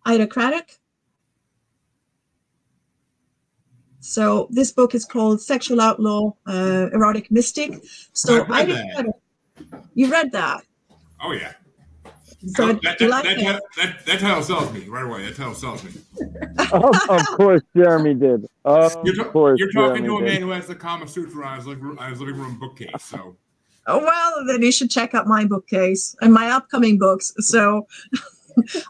Ida 0.05 0.27
Craddock. 0.27 0.71
So 4.01 4.47
this 4.49 4.71
book 4.71 4.93
is 4.95 5.05
called 5.05 5.41
Sexual 5.41 5.79
Outlaw, 5.79 6.33
uh, 6.47 6.89
Erotic 6.91 7.31
Mystic. 7.31 7.81
So 8.13 8.45
I, 8.49 8.65
read 8.65 8.85
I 8.97 9.01
read 9.01 9.13
you 9.93 10.11
read 10.11 10.31
that? 10.31 10.63
Oh 11.21 11.31
yeah. 11.31 11.53
So 12.47 12.73
that, 12.73 12.97
that, 12.97 13.07
like 13.07 13.23
that, 13.23 13.61
that, 13.77 14.05
that, 14.07 14.19
title 14.19 14.41
sells 14.41 14.73
me 14.73 14.85
right 14.87 15.05
away. 15.05 15.25
That 15.25 15.35
title 15.35 15.53
sells 15.53 15.83
me. 15.83 15.91
of, 16.73 16.95
of 17.09 17.27
course, 17.37 17.61
Jeremy 17.75 18.15
did. 18.15 18.47
Of 18.65 18.97
you're, 19.03 19.15
ta- 19.15 19.29
course, 19.29 19.59
you're 19.59 19.71
talking 19.71 20.05
Jeremy 20.05 20.07
to 20.07 20.15
a 20.17 20.21
man 20.21 20.29
did. 20.31 20.41
who 20.41 20.49
has 20.49 20.65
the 20.65 20.73
Kama 20.73 21.07
Sutra 21.07 21.45
on 21.45 21.57
his, 21.57 21.67
living, 21.67 21.95
on 21.99 22.09
his 22.09 22.19
living 22.19 22.37
room 22.37 22.57
bookcase. 22.59 22.89
So. 22.99 23.37
Oh 23.85 23.99
well, 23.99 24.45
then 24.47 24.63
you 24.63 24.71
should 24.71 24.89
check 24.89 25.13
out 25.13 25.27
my 25.27 25.45
bookcase 25.45 26.15
and 26.21 26.33
my 26.33 26.49
upcoming 26.49 26.97
books. 26.97 27.31
So 27.37 27.87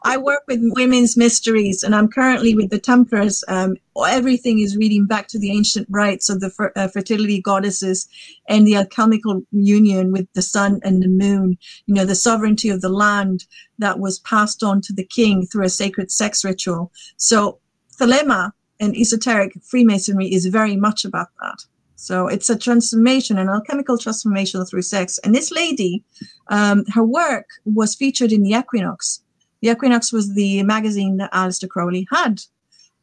I 0.04 0.18
work 0.18 0.44
with 0.48 0.60
women's 0.62 1.18
mysteries, 1.18 1.84
and 1.84 1.96
I'm 1.96 2.08
currently 2.08 2.56
with 2.56 2.70
the 2.70 2.80
Templars. 2.80 3.44
Um, 3.48 3.76
everything 4.08 4.60
is 4.60 4.78
reading 4.78 5.06
back 5.06 5.28
to 5.30 5.40
the 5.40 5.52
ancient 5.52 5.88
rites 5.90 6.30
of 6.30 6.40
the 6.40 6.50
fer- 6.50 6.74
uh, 6.76 6.88
fertility 6.88 7.42
goddesses 7.42 8.08
and 8.48 8.66
the 8.66 8.76
alchemical 8.76 9.44
union 9.52 10.12
with 10.12 10.28
the 10.34 10.42
sun 10.42 10.80
and 10.84 11.02
the 11.02 11.08
moon. 11.08 11.58
You 11.86 11.96
know, 11.96 12.06
the 12.06 12.16
sovereignty 12.16 12.70
of 12.70 12.82
the 12.82 12.90
land 12.90 13.46
that 13.80 14.00
was 14.00 14.20
passed 14.20 14.64
on 14.64 14.82
to 14.82 14.94
the 14.94 15.06
king 15.06 15.46
through 15.46 15.66
a 15.66 15.70
sacred 15.70 16.12
sex 16.12 16.44
ritual. 16.44 16.92
So, 17.18 17.60
Thelema 17.98 18.52
and 18.80 18.96
esoteric 18.96 19.54
Freemasonry 19.64 20.34
is 20.34 20.46
very 20.48 20.76
much 20.76 21.06
about 21.06 21.28
that. 21.42 21.66
So 22.02 22.28
it's 22.28 22.50
a 22.50 22.58
transformation, 22.58 23.38
an 23.38 23.48
alchemical 23.48 23.96
transformation 23.96 24.66
through 24.66 24.82
sex. 24.82 25.20
And 25.20 25.36
this 25.36 25.52
lady, 25.52 26.04
um, 26.48 26.84
her 26.96 27.04
work 27.04 27.46
was 27.64 27.94
featured 27.94 28.32
in 28.32 28.42
the 28.42 28.56
Equinox 28.56 29.21
the 29.62 29.70
Equinox 29.70 30.12
was 30.12 30.34
the 30.34 30.64
magazine 30.64 31.18
that 31.18 31.32
Aleister 31.32 31.70
Crowley 31.70 32.08
had. 32.12 32.42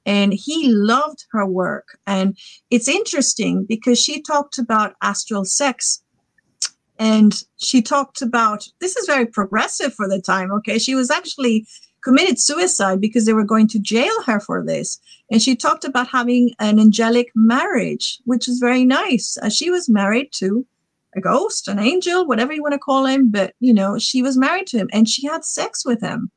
And 0.06 0.32
he 0.32 0.72
loved 0.72 1.26
her 1.32 1.44
work. 1.44 1.98
And 2.06 2.36
it's 2.70 2.89
interesting 2.89 3.64
because 3.64 4.01
she 4.01 4.22
talked 4.22 4.59
about 4.59 4.94
astral 5.02 5.44
sex. 5.44 6.02
And 6.98 7.44
she 7.59 7.82
talked 7.82 8.22
about 8.22 8.66
this 8.80 8.97
is 8.97 9.06
very 9.06 9.26
progressive 9.26 9.94
for 9.94 10.09
the 10.09 10.20
time. 10.20 10.51
Okay. 10.51 10.78
She 10.78 10.94
was 10.94 11.10
actually 11.10 11.66
committed 12.02 12.40
suicide 12.40 13.01
because 13.01 13.26
they 13.26 13.32
were 13.32 13.44
going 13.44 13.68
to 13.68 13.78
jail 13.78 14.22
her 14.24 14.40
for 14.40 14.64
this. 14.64 14.98
And 15.30 15.43
she 15.43 15.55
talked 15.55 15.85
about 15.85 16.09
having 16.09 16.55
an 16.59 16.80
angelic 16.80 17.30
marriage, 17.35 18.18
which 18.24 18.48
is 18.48 18.59
very 18.59 18.85
nice. 18.85 19.36
Uh, 19.43 19.51
she 19.51 19.70
was 19.70 19.89
married 19.89 20.32
to 20.35 20.66
a 21.14 21.20
ghost, 21.20 21.68
an 21.68 21.78
angel, 21.78 22.26
whatever 22.26 22.52
you 22.52 22.62
want 22.62 22.72
to 22.72 22.78
call 22.78 23.05
him, 23.05 23.30
but 23.30 23.55
you 23.60 23.74
know, 23.74 23.98
she 23.98 24.22
was 24.22 24.36
married 24.36 24.66
to 24.68 24.78
him 24.78 24.89
and 24.93 25.09
she 25.09 25.26
had 25.26 25.44
sex 25.44 25.85
with 25.85 26.01
him. 26.01 26.30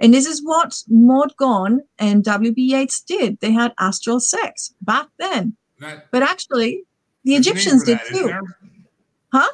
And 0.00 0.14
this 0.14 0.26
is 0.26 0.44
what 0.44 0.82
Maud 0.88 1.34
Gonne 1.36 1.80
and 1.98 2.22
W.B. 2.24 2.62
Yeats 2.62 3.00
did. 3.00 3.40
They 3.40 3.50
had 3.50 3.74
astral 3.78 4.20
sex 4.20 4.72
back 4.82 5.08
then. 5.18 5.56
That, 5.80 6.10
but 6.10 6.22
actually, 6.22 6.84
the 7.24 7.34
Egyptians 7.34 7.84
did 7.84 7.98
that, 7.98 8.06
too. 8.06 8.32
Huh? 9.32 9.48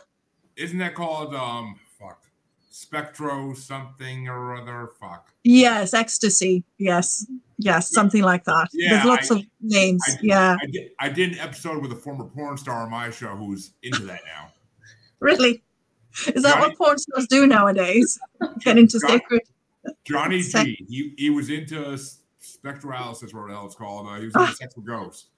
Isn't 0.57 0.79
that 0.79 0.95
called 0.95 1.35
um 1.35 1.79
fuck 1.99 2.23
spectro 2.71 3.55
something 3.55 4.29
or 4.29 4.55
other? 4.55 4.91
Fuck. 5.01 5.33
Yes, 5.43 5.95
ecstasy. 5.95 6.65
Yes, 6.79 7.27
yes, 7.59 7.91
something 7.91 8.23
like 8.23 8.45
that. 8.45 8.69
Yeah, 8.73 8.91
There's 8.91 9.05
lots 9.05 9.31
I, 9.31 9.37
of 9.37 9.43
names. 9.61 10.03
I, 10.07 10.19
yeah. 10.23 10.57
I 10.63 10.67
did, 10.67 10.91
I 11.01 11.09
did 11.09 11.33
an 11.33 11.39
episode 11.41 11.83
with 11.83 11.93
a 11.93 11.97
former 11.97 12.25
porn 12.25 12.57
star 12.57 12.83
on 12.83 12.91
my 12.91 13.11
show 13.11 13.35
who's 13.35 13.73
into 13.83 14.03
that 14.03 14.21
now. 14.27 14.53
really? 15.21 15.63
Is 16.29 16.45
that 16.45 16.55
Johnny, 16.55 16.69
what 16.69 16.79
porn 16.79 16.99
stars 16.99 17.27
do 17.27 17.47
nowadays? 17.47 18.19
Get 18.61 18.79
into 18.79 19.01
sacred 19.01 19.43
Johnny 20.05 20.43
G. 20.43 20.87
He, 20.89 21.15
he 21.17 21.31
was 21.31 21.51
into 21.51 21.99
spectralysis, 22.41 23.35
or 23.35 23.49
what 23.49 23.65
it's 23.65 23.75
called. 23.75 24.07
Uh, 24.07 24.21
he 24.21 24.27
was 24.27 24.35
into 24.35 24.55
sex 24.55 24.77
with 24.77 24.87
ghosts. 24.87 25.29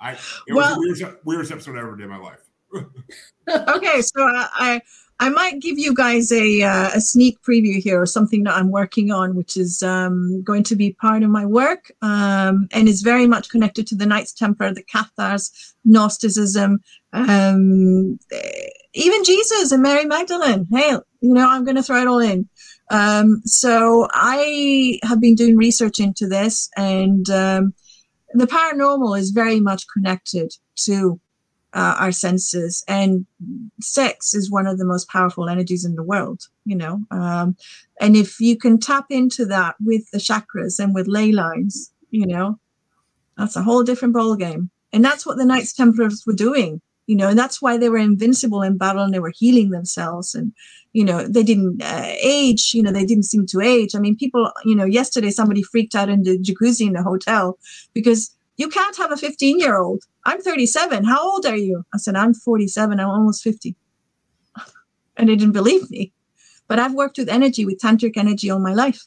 I 0.00 0.12
it 0.12 0.54
well, 0.54 0.68
was 0.68 0.74
the 0.74 0.80
weirdest, 0.80 1.24
weirdest 1.24 1.52
episode 1.52 1.76
I 1.76 1.80
ever 1.80 1.96
did 1.96 2.04
in 2.04 2.10
my 2.10 2.18
life. 2.18 2.40
okay, 3.76 4.02
so 4.02 4.22
I 4.22 4.80
I 5.20 5.30
might 5.30 5.60
give 5.60 5.78
you 5.78 5.94
guys 5.94 6.30
a 6.30 6.62
uh, 6.62 6.90
a 6.94 7.00
sneak 7.00 7.40
preview 7.42 7.82
here, 7.82 8.00
or 8.00 8.06
something 8.06 8.44
that 8.44 8.54
I'm 8.54 8.70
working 8.70 9.10
on, 9.10 9.34
which 9.34 9.56
is 9.56 9.82
um, 9.82 10.42
going 10.42 10.62
to 10.64 10.76
be 10.76 10.92
part 10.92 11.22
of 11.22 11.30
my 11.30 11.44
work, 11.44 11.90
um, 12.02 12.68
and 12.72 12.88
is 12.88 13.02
very 13.02 13.26
much 13.26 13.48
connected 13.48 13.86
to 13.88 13.96
the 13.96 14.06
Knights 14.06 14.32
Templar, 14.32 14.72
the 14.72 14.84
Cathars, 14.84 15.74
Gnosticism, 15.84 16.80
um, 17.12 18.18
even 18.94 19.24
Jesus 19.24 19.72
and 19.72 19.82
Mary 19.82 20.04
Magdalene. 20.04 20.68
Hey, 20.70 20.90
you 21.20 21.34
know, 21.34 21.48
I'm 21.48 21.64
going 21.64 21.76
to 21.76 21.82
throw 21.82 22.00
it 22.00 22.06
all 22.06 22.20
in. 22.20 22.48
Um, 22.90 23.42
so 23.44 24.08
I 24.12 24.98
have 25.02 25.20
been 25.20 25.34
doing 25.34 25.56
research 25.56 26.00
into 26.00 26.26
this, 26.26 26.70
and 26.76 27.28
um, 27.30 27.74
the 28.34 28.46
paranormal 28.46 29.18
is 29.18 29.30
very 29.30 29.60
much 29.60 29.84
connected 29.92 30.52
to 30.84 31.20
uh, 31.74 31.96
our 31.98 32.12
senses, 32.12 32.82
and 32.88 33.26
sex 33.80 34.34
is 34.34 34.50
one 34.50 34.66
of 34.66 34.78
the 34.78 34.86
most 34.86 35.08
powerful 35.08 35.48
energies 35.48 35.84
in 35.84 35.96
the 35.96 36.02
world. 36.02 36.42
You 36.64 36.76
know, 36.76 37.00
um, 37.10 37.56
and 38.00 38.16
if 38.16 38.40
you 38.40 38.56
can 38.56 38.78
tap 38.78 39.06
into 39.10 39.44
that 39.46 39.76
with 39.84 40.10
the 40.10 40.18
chakras 40.18 40.78
and 40.78 40.94
with 40.94 41.08
ley 41.08 41.32
lines, 41.32 41.92
you 42.10 42.26
know, 42.26 42.58
that's 43.36 43.56
a 43.56 43.62
whole 43.62 43.82
different 43.82 44.14
ball 44.14 44.34
game. 44.34 44.70
And 44.92 45.04
that's 45.04 45.26
what 45.26 45.36
the 45.36 45.44
Knights 45.44 45.74
Templars 45.74 46.24
were 46.26 46.32
doing 46.32 46.80
you 47.08 47.16
know, 47.16 47.28
and 47.28 47.38
that's 47.38 47.62
why 47.62 47.78
they 47.78 47.88
were 47.88 47.96
invincible 47.96 48.60
in 48.62 48.76
battle 48.76 49.02
and 49.02 49.14
they 49.14 49.18
were 49.18 49.32
healing 49.34 49.70
themselves 49.70 50.34
and, 50.34 50.52
you 50.92 51.02
know, 51.02 51.26
they 51.26 51.42
didn't 51.42 51.82
uh, 51.82 52.12
age, 52.22 52.74
you 52.74 52.82
know, 52.82 52.92
they 52.92 53.06
didn't 53.06 53.24
seem 53.24 53.46
to 53.46 53.62
age. 53.62 53.94
I 53.94 53.98
mean, 53.98 54.14
people, 54.14 54.52
you 54.66 54.76
know, 54.76 54.84
yesterday 54.84 55.30
somebody 55.30 55.62
freaked 55.62 55.94
out 55.94 56.10
in 56.10 56.22
the 56.22 56.38
jacuzzi 56.38 56.86
in 56.86 56.92
the 56.92 57.02
hotel 57.02 57.58
because 57.94 58.36
you 58.58 58.68
can't 58.68 58.94
have 58.98 59.10
a 59.10 59.16
15 59.16 59.58
year 59.58 59.78
old. 59.78 60.04
I'm 60.26 60.42
37. 60.42 61.04
How 61.04 61.32
old 61.32 61.46
are 61.46 61.56
you? 61.56 61.82
I 61.94 61.96
said, 61.96 62.14
I'm 62.14 62.34
47. 62.34 63.00
I'm 63.00 63.08
almost 63.08 63.42
50. 63.42 63.74
and 65.16 65.30
they 65.30 65.36
didn't 65.36 65.54
believe 65.54 65.90
me. 65.90 66.12
But 66.66 66.78
I've 66.78 66.92
worked 66.92 67.16
with 67.16 67.30
energy, 67.30 67.64
with 67.64 67.80
tantric 67.80 68.18
energy 68.18 68.50
all 68.50 68.60
my 68.60 68.74
life. 68.74 69.00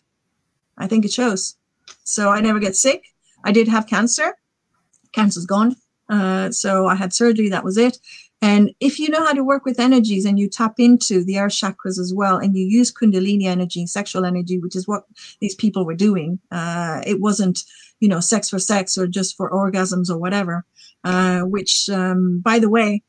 I 0.75 0.87
think 0.87 1.05
it 1.05 1.13
shows. 1.13 1.55
So 2.03 2.29
I 2.29 2.41
never 2.41 2.57
get 2.57 2.75
sick. 2.75 3.03
I 3.43 3.51
did 3.51 3.67
have 3.67 3.85
cancer. 3.85 4.35
Cancer's 5.11 5.45
gone. 5.45 5.75
Uh, 6.11 6.51
so 6.51 6.85
I 6.85 6.95
had 6.95 7.13
surgery, 7.13 7.49
that 7.49 7.63
was 7.63 7.77
it. 7.77 7.97
And 8.43 8.71
if 8.79 8.99
you 8.99 9.09
know 9.09 9.25
how 9.25 9.33
to 9.33 9.43
work 9.43 9.65
with 9.65 9.79
energies 9.79 10.25
and 10.25 10.39
you 10.39 10.49
tap 10.49 10.75
into 10.79 11.23
the 11.23 11.39
earth 11.39 11.53
chakras 11.53 11.99
as 11.99 12.11
well, 12.13 12.37
and 12.37 12.55
you 12.55 12.65
use 12.65 12.91
Kundalini 12.91 13.45
energy, 13.45 13.85
sexual 13.87 14.25
energy, 14.25 14.59
which 14.59 14.75
is 14.75 14.87
what 14.87 15.05
these 15.39 15.55
people 15.55 15.85
were 15.85 15.95
doing, 15.95 16.39
uh, 16.51 17.01
it 17.05 17.21
wasn't, 17.21 17.63
you 17.99 18.09
know, 18.09 18.19
sex 18.19 18.49
for 18.49 18.59
sex 18.59 18.97
or 18.97 19.07
just 19.07 19.37
for 19.37 19.49
orgasms 19.51 20.09
or 20.09 20.17
whatever. 20.17 20.65
Uh, 21.03 21.41
which, 21.41 21.89
um, 21.89 22.39
by 22.41 22.59
the 22.59 22.69
way, 22.69 23.01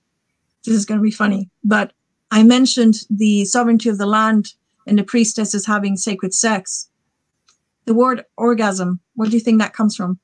this 0.65 0.75
is 0.75 0.87
going 0.87 0.99
to 0.99 1.03
be 1.03 1.11
funny, 1.11 1.51
but 1.63 1.93
I 2.31 2.43
mentioned 2.43 3.01
the 3.11 3.45
sovereignty 3.45 3.91
of 3.91 3.99
the 3.99 4.07
land 4.07 4.55
and 4.87 4.99
the 4.99 5.05
priestesses 5.05 5.67
having 5.67 5.97
sacred 5.99 6.33
sex. 6.33 6.89
The 7.85 7.93
word 7.93 8.25
orgasm, 8.39 9.01
where 9.15 9.29
do 9.29 9.37
you 9.37 9.41
think 9.41 9.61
that 9.61 9.75
comes 9.75 9.95
from? 9.95 10.19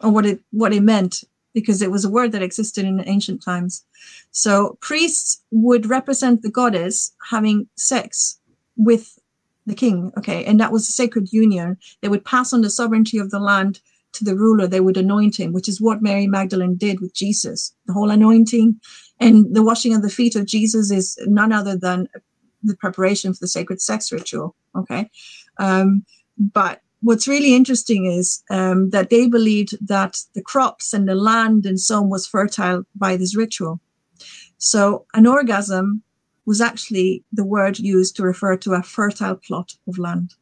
Or 0.00 0.10
what 0.10 0.26
it 0.26 0.40
what 0.50 0.72
it 0.72 0.82
meant 0.82 1.24
because 1.54 1.82
it 1.82 1.90
was 1.90 2.04
a 2.04 2.10
word 2.10 2.32
that 2.32 2.42
existed 2.42 2.84
in 2.84 3.02
ancient 3.08 3.42
times. 3.42 3.84
So 4.30 4.78
priests 4.80 5.42
would 5.50 5.86
represent 5.86 6.42
the 6.42 6.50
goddess 6.50 7.12
having 7.30 7.68
sex 7.76 8.38
with 8.76 9.18
the 9.66 9.74
king, 9.74 10.12
okay, 10.16 10.44
and 10.44 10.60
that 10.60 10.72
was 10.72 10.88
a 10.88 10.92
sacred 10.92 11.32
union. 11.32 11.76
They 12.00 12.08
would 12.08 12.24
pass 12.24 12.52
on 12.52 12.62
the 12.62 12.70
sovereignty 12.70 13.18
of 13.18 13.30
the 13.30 13.40
land 13.40 13.80
to 14.12 14.24
the 14.24 14.36
ruler. 14.36 14.66
They 14.66 14.80
would 14.80 14.96
anoint 14.96 15.38
him, 15.38 15.52
which 15.52 15.68
is 15.68 15.80
what 15.80 16.02
Mary 16.02 16.26
Magdalene 16.26 16.76
did 16.76 17.00
with 17.00 17.14
Jesus. 17.14 17.74
The 17.86 17.92
whole 17.92 18.10
anointing 18.10 18.80
and 19.20 19.54
the 19.54 19.62
washing 19.62 19.94
of 19.94 20.02
the 20.02 20.10
feet 20.10 20.36
of 20.36 20.46
Jesus 20.46 20.90
is 20.90 21.18
none 21.26 21.52
other 21.52 21.76
than 21.76 22.08
the 22.62 22.76
preparation 22.76 23.32
for 23.32 23.40
the 23.40 23.48
sacred 23.48 23.80
sex 23.80 24.10
ritual, 24.10 24.54
okay. 24.74 25.10
Um, 25.58 26.04
but 26.38 26.80
what's 27.02 27.28
really 27.28 27.54
interesting 27.54 28.06
is 28.06 28.42
um, 28.50 28.90
that 28.90 29.10
they 29.10 29.28
believed 29.28 29.76
that 29.86 30.16
the 30.34 30.42
crops 30.42 30.92
and 30.92 31.08
the 31.08 31.14
land 31.14 31.66
and 31.66 31.80
so 31.80 31.98
on 31.98 32.10
was 32.10 32.26
fertile 32.26 32.84
by 32.94 33.16
this 33.16 33.36
ritual. 33.36 33.80
So 34.58 35.06
an 35.14 35.26
orgasm 35.26 36.02
was 36.46 36.60
actually 36.60 37.22
the 37.32 37.44
word 37.44 37.78
used 37.78 38.16
to 38.16 38.22
refer 38.22 38.56
to 38.56 38.72
a 38.72 38.82
fertile 38.82 39.36
plot 39.36 39.74
of 39.86 39.98
land. 39.98 40.34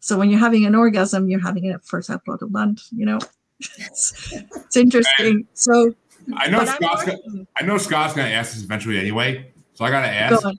So 0.00 0.16
when 0.16 0.30
you're 0.30 0.38
having 0.38 0.64
an 0.64 0.74
orgasm, 0.74 1.28
you're 1.28 1.40
having 1.40 1.70
a 1.70 1.78
fertile 1.80 2.18
plot 2.20 2.40
of 2.40 2.52
land. 2.52 2.80
You 2.94 3.06
know, 3.06 3.18
it's, 3.58 4.32
it's 4.56 4.76
interesting. 4.76 5.46
So 5.54 5.94
I 6.36 6.48
know 6.48 6.64
Scott's. 6.64 7.04
Gonna, 7.04 7.46
I 7.56 7.64
know 7.64 7.78
Scott's 7.78 8.14
going 8.14 8.28
to 8.28 8.34
ask 8.34 8.54
this 8.54 8.62
eventually 8.62 8.98
anyway. 8.98 9.52
So 9.74 9.84
I 9.84 9.90
got 9.90 10.02
to 10.02 10.08
ask. 10.08 10.42
Go 10.42 10.52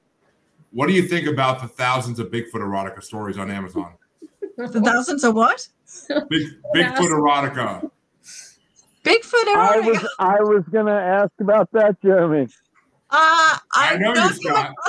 what 0.72 0.88
do 0.88 0.94
you 0.94 1.04
think 1.04 1.28
about 1.28 1.62
the 1.62 1.68
thousands 1.68 2.20
of 2.20 2.28
Bigfoot 2.28 2.54
erotica 2.54 3.04
stories 3.04 3.38
on 3.38 3.50
Amazon? 3.50 3.94
The 4.68 4.82
thousands 4.82 5.24
of 5.24 5.36
what? 5.36 5.68
Big, 6.30 6.48
Bigfoot 6.76 7.10
erotica. 7.10 7.90
Bigfoot 9.06 9.46
erotica. 9.46 9.56
I 9.56 9.80
was, 9.80 10.16
I 10.20 10.42
was 10.42 10.64
going 10.70 10.88
to 10.88 10.92
ask 10.92 11.32
about 11.40 11.72
that, 11.72 12.02
Jeremy. 12.02 12.48
Uh, 13.10 13.58
I 13.74 13.98
know 13.98 14.14
you, 14.14 14.30
Scott. 14.34 14.74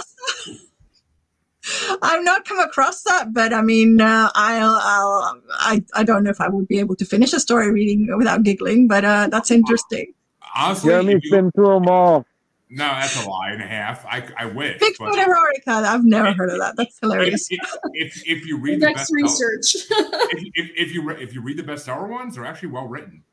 I've 2.03 2.25
not 2.25 2.45
come 2.45 2.59
across 2.59 3.03
that, 3.05 3.33
but 3.33 3.53
I 3.53 3.63
mean, 3.63 4.01
uh, 4.01 4.31
I'll, 4.35 4.81
I'll, 4.83 5.41
I, 5.53 5.85
I 5.95 6.03
don't 6.03 6.25
know 6.25 6.31
if 6.31 6.41
I 6.41 6.49
would 6.49 6.67
be 6.67 6.81
able 6.81 6.97
to 6.97 7.05
finish 7.05 7.33
a 7.33 7.39
story 7.39 7.71
reading 7.71 8.09
without 8.19 8.43
giggling, 8.43 8.89
but 8.89 9.05
uh, 9.05 9.29
that's 9.31 9.53
interesting. 9.53 10.15
Honestly, 10.57 10.91
Jeremy's 10.91 11.21
you, 11.23 11.31
been 11.31 11.53
through 11.53 11.75
them 11.75 11.89
all. 11.89 12.27
No, 12.73 12.85
that's 12.85 13.25
a 13.25 13.29
lie 13.29 13.51
and 13.51 13.61
a 13.61 13.67
half. 13.67 14.07
I, 14.07 14.29
I 14.39 14.45
wish. 14.47 14.81
Bigfoot 14.81 15.13
erotica. 15.13 15.83
I've 15.83 16.05
never 16.05 16.33
heard 16.33 16.51
of 16.51 16.59
that. 16.61 16.77
That's 16.77 16.99
hilarious. 17.01 17.49
If, 17.51 17.77
if, 17.95 18.23
if 18.29 18.47
you 18.47 18.59
read 18.59 18.81
the 18.81 18.93
best 18.93 19.13
research, 19.13 19.75
if, 19.75 20.53
if, 20.55 20.71
if, 20.77 20.95
you 20.95 21.11
if 21.11 21.35
you 21.35 21.43
read 21.43 21.57
the 21.57 21.65
bestseller 21.65 22.09
ones, 22.09 22.37
they're 22.37 22.47
actually 22.47 22.69
well 22.69 22.87
written. 22.87 23.25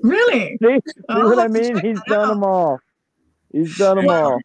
Really? 0.00 0.58
See, 0.62 0.80
see 0.86 1.02
oh, 1.08 1.30
what 1.30 1.38
I 1.38 1.48
mean? 1.48 1.78
He's 1.78 2.00
done 2.06 2.20
out. 2.20 2.28
them 2.28 2.44
all. 2.44 2.80
He's 3.50 3.78
done 3.78 3.96
them 3.96 4.06
well, 4.06 4.32
all. 4.32 4.40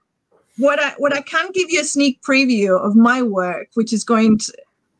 What 0.58 0.80
I 0.80 0.92
what 0.98 1.14
I 1.14 1.22
can 1.22 1.52
give 1.52 1.70
you 1.70 1.82
a 1.82 1.84
sneak 1.84 2.22
preview 2.22 2.80
of 2.80 2.96
my 2.96 3.22
work, 3.22 3.68
which 3.74 3.92
is 3.92 4.06
going 4.06 4.38
to. 4.38 4.54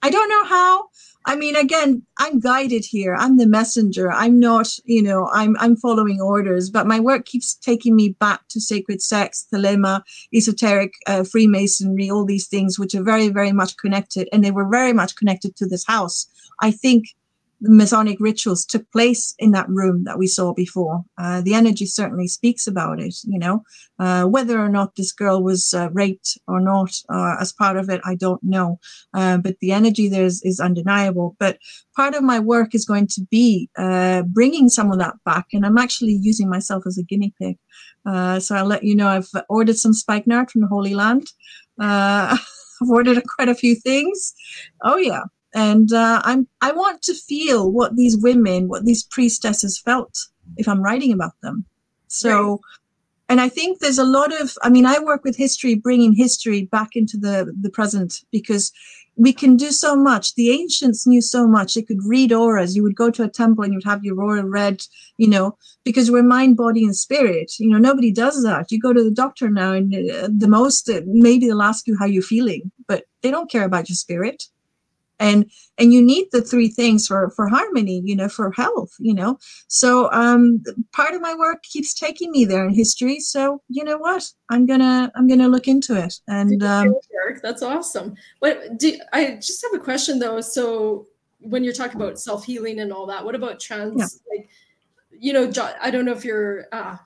I 0.04 0.10
don't 0.10 0.28
know 0.28 0.44
how 0.44 0.90
I 1.26 1.36
mean, 1.36 1.56
again, 1.56 2.04
I'm 2.18 2.40
guided 2.40 2.84
here. 2.84 3.16
I'm 3.16 3.38
the 3.38 3.46
messenger. 3.46 4.12
I'm 4.12 4.40
not, 4.40 4.68
you 4.86 5.04
know, 5.04 5.30
I'm 5.32 5.56
I'm 5.60 5.76
following 5.76 6.20
orders, 6.20 6.70
but 6.70 6.88
my 6.88 7.00
work 7.00 7.26
keeps 7.26 7.54
taking 7.54 7.96
me 7.96 8.10
back 8.20 8.42
to 8.50 8.60
sacred 8.60 9.02
sex, 9.02 9.48
thelema, 9.54 10.02
esoteric, 10.34 10.94
uh, 11.06 11.24
Freemasonry, 11.24 12.10
all 12.10 12.26
these 12.26 12.48
things, 12.48 12.80
which 12.80 12.96
are 12.96 13.04
very, 13.04 13.30
very 13.30 13.52
much 13.52 13.78
connected, 13.78 14.30
and 14.34 14.44
they 14.44 14.52
were 14.52 14.68
very 14.68 14.94
much 14.94 15.16
connected 15.16 15.56
to 15.58 15.68
this 15.68 15.86
house. 15.86 16.28
I 16.60 16.72
think 16.72 17.06
Masonic 17.62 18.18
rituals 18.20 18.66
took 18.66 18.92
place 18.92 19.36
in 19.38 19.52
that 19.52 19.70
room 19.70 20.04
that 20.06 20.18
we 20.18 20.26
saw 20.26 20.54
before. 20.54 21.04
Uh, 21.18 21.42
the 21.42 21.54
energy 21.54 21.86
certainly 21.86 22.28
speaks 22.28 22.66
about 22.66 23.00
it, 23.00 23.16
you 23.24 23.38
know. 23.38 23.64
Uh, 24.00 24.26
whether 24.26 24.60
or 24.60 24.68
not 24.68 24.96
this 24.96 25.12
girl 25.12 25.44
was 25.44 25.74
uh, 25.76 25.90
raped 25.92 26.40
or 26.48 26.60
not 26.60 26.92
uh, 27.10 27.36
as 27.40 27.54
part 27.54 27.78
of 27.78 27.88
it, 27.90 28.02
I 28.04 28.16
don't 28.16 28.42
know. 28.44 28.80
Uh, 29.14 29.38
but 29.38 29.58
the 29.62 29.72
energy 29.72 30.10
there 30.10 30.26
is, 30.26 30.42
is, 30.44 30.60
undeniable. 30.60 31.36
But 31.40 31.60
part 31.96 32.16
of 32.16 32.24
my 32.24 32.40
work 32.40 32.74
is 32.74 32.86
going 32.86 33.08
to 33.08 33.22
be 33.30 33.70
uh, 33.78 34.24
bringing 34.24 34.68
some 34.68 34.92
of 34.92 34.98
that 34.98 35.16
back. 35.24 35.46
And 35.54 35.66
I'm 35.66 35.78
actually 35.78 36.14
using 36.14 36.50
myself 36.50 36.84
as 36.88 36.98
a 36.98 37.04
guinea 37.04 37.34
pig. 37.40 37.58
so 38.06 38.56
I'll 38.56 38.66
let 38.66 38.84
you 38.84 38.96
know 38.96 39.08
I've 39.08 39.30
ordered 39.50 39.78
some 39.78 39.94
spikenard 39.94 40.50
from 40.50 40.62
the 40.62 40.68
Holy 40.68 40.96
Land. 40.96 41.28
I've 41.80 42.40
ordered 42.90 43.22
quite 43.36 43.50
a 43.50 43.56
few 43.56 43.76
things. 43.76 44.34
Oh, 44.84 44.98
yeah 44.98 45.24
and 45.54 45.92
uh, 45.92 46.22
I'm 46.24 46.48
I 46.62 46.72
want 46.72 47.02
to 47.04 47.14
feel 47.14 47.72
what 47.72 47.96
these 47.96 48.18
women, 48.18 48.68
what 48.68 48.86
these 48.86 49.04
priestesses 49.04 49.80
felt 49.80 50.18
if 50.58 50.68
I'm 50.68 50.82
writing 50.82 51.12
about 51.12 51.34
them. 51.42 51.66
So, 52.08 52.52
right. 52.52 52.60
and 53.30 53.42
I 53.42 53.50
think 53.50 53.80
there's 53.80 54.00
a 54.00 54.04
lot 54.04 54.40
of. 54.40 54.58
I 54.64 54.70
mean, 54.70 54.86
I 54.86 55.00
work 55.00 55.24
with 55.24 55.36
history, 55.36 55.76
bringing 55.76 56.14
history 56.14 56.66
back 56.66 56.90
into 56.96 57.18
the 57.18 57.54
the 57.60 57.70
present 57.70 58.22
because 58.32 58.72
we 59.18 59.34
can 59.34 59.58
do 59.58 59.72
so 59.72 59.96
much. 59.96 60.36
The 60.36 60.52
ancients 60.52 61.06
knew 61.06 61.22
so 61.22 61.46
much. 61.46 61.74
They 61.74 61.82
could 61.82 62.00
read 62.06 62.32
auras. 62.32 62.76
You 62.76 62.84
would 62.84 62.96
go 62.96 63.12
to 63.12 63.24
a 63.24 63.30
temple 63.30 63.64
and 63.64 63.74
you'd 63.74 63.84
have 63.84 64.04
your 64.04 64.20
aura 64.22 64.44
read, 64.46 64.84
you 65.18 65.28
know, 65.28 65.58
because 65.84 66.10
we're 66.10 66.24
mind, 66.24 66.56
body, 66.56 66.86
and 66.86 66.96
spirit. 66.96 67.52
You 67.60 67.70
know, 67.70 67.78
nobody 67.78 68.12
does 68.12 68.42
that. 68.44 68.72
You 68.72 68.80
go 68.80 68.94
to 68.94 69.04
the 69.04 69.12
doctor 69.12 69.50
now, 69.50 69.74
and 69.74 69.94
uh, 69.94 70.30
the 70.36 70.48
most, 70.48 70.90
uh, 70.90 71.02
maybe 71.06 71.48
they'll 71.48 71.62
ask 71.62 71.88
you 71.88 71.98
how 72.00 72.06
you're 72.06 72.24
feeling, 72.24 72.72
but 72.88 73.04
they 73.22 73.32
don't 73.32 73.52
care 73.52 73.66
about 73.66 73.90
your 73.90 73.98
spirit 73.98 74.46
and 75.22 75.50
and 75.78 75.94
you 75.94 76.02
need 76.02 76.28
the 76.32 76.42
three 76.42 76.68
things 76.68 77.08
for 77.08 77.30
for 77.36 77.48
harmony 77.48 78.02
you 78.04 78.16
know 78.16 78.28
for 78.28 78.52
health 78.52 78.92
you 79.00 79.14
know 79.14 79.38
so 79.68 80.12
um 80.12 80.62
part 80.92 81.14
of 81.14 81.22
my 81.22 81.34
work 81.36 81.64
keeps 81.64 81.94
taking 81.94 82.32
me 82.32 82.44
there 82.44 82.66
in 82.66 82.74
history 82.74 83.20
so 83.20 83.62
you 83.70 83.84
know 83.84 83.98
what 83.98 84.28
i'm 84.50 84.66
gonna 84.66 85.12
i'm 85.16 85.28
gonna 85.28 85.48
look 85.48 85.68
into 85.68 85.96
it 85.96 86.16
and 86.28 86.64
um 86.64 86.94
that's 87.42 87.62
awesome 87.62 88.16
what 88.40 88.78
do 88.78 88.98
i 89.14 89.36
just 89.36 89.64
have 89.64 89.80
a 89.80 89.84
question 89.84 90.20
though 90.20 90.42
so 90.42 91.08
when 91.40 91.64
you're 91.64 91.74
talking 91.74 92.00
about 92.00 92.20
self-healing 92.20 92.80
and 92.80 92.92
all 92.92 93.06
that 93.06 93.24
what 93.24 93.36
about 93.36 93.60
trans 93.60 93.98
yeah. 93.98 94.38
like 94.38 94.50
you 95.12 95.32
know 95.32 95.52
i 95.82 95.90
don't 95.90 96.06
know 96.06 96.12
if 96.12 96.26
you're 96.26 96.66
uh 96.72 96.98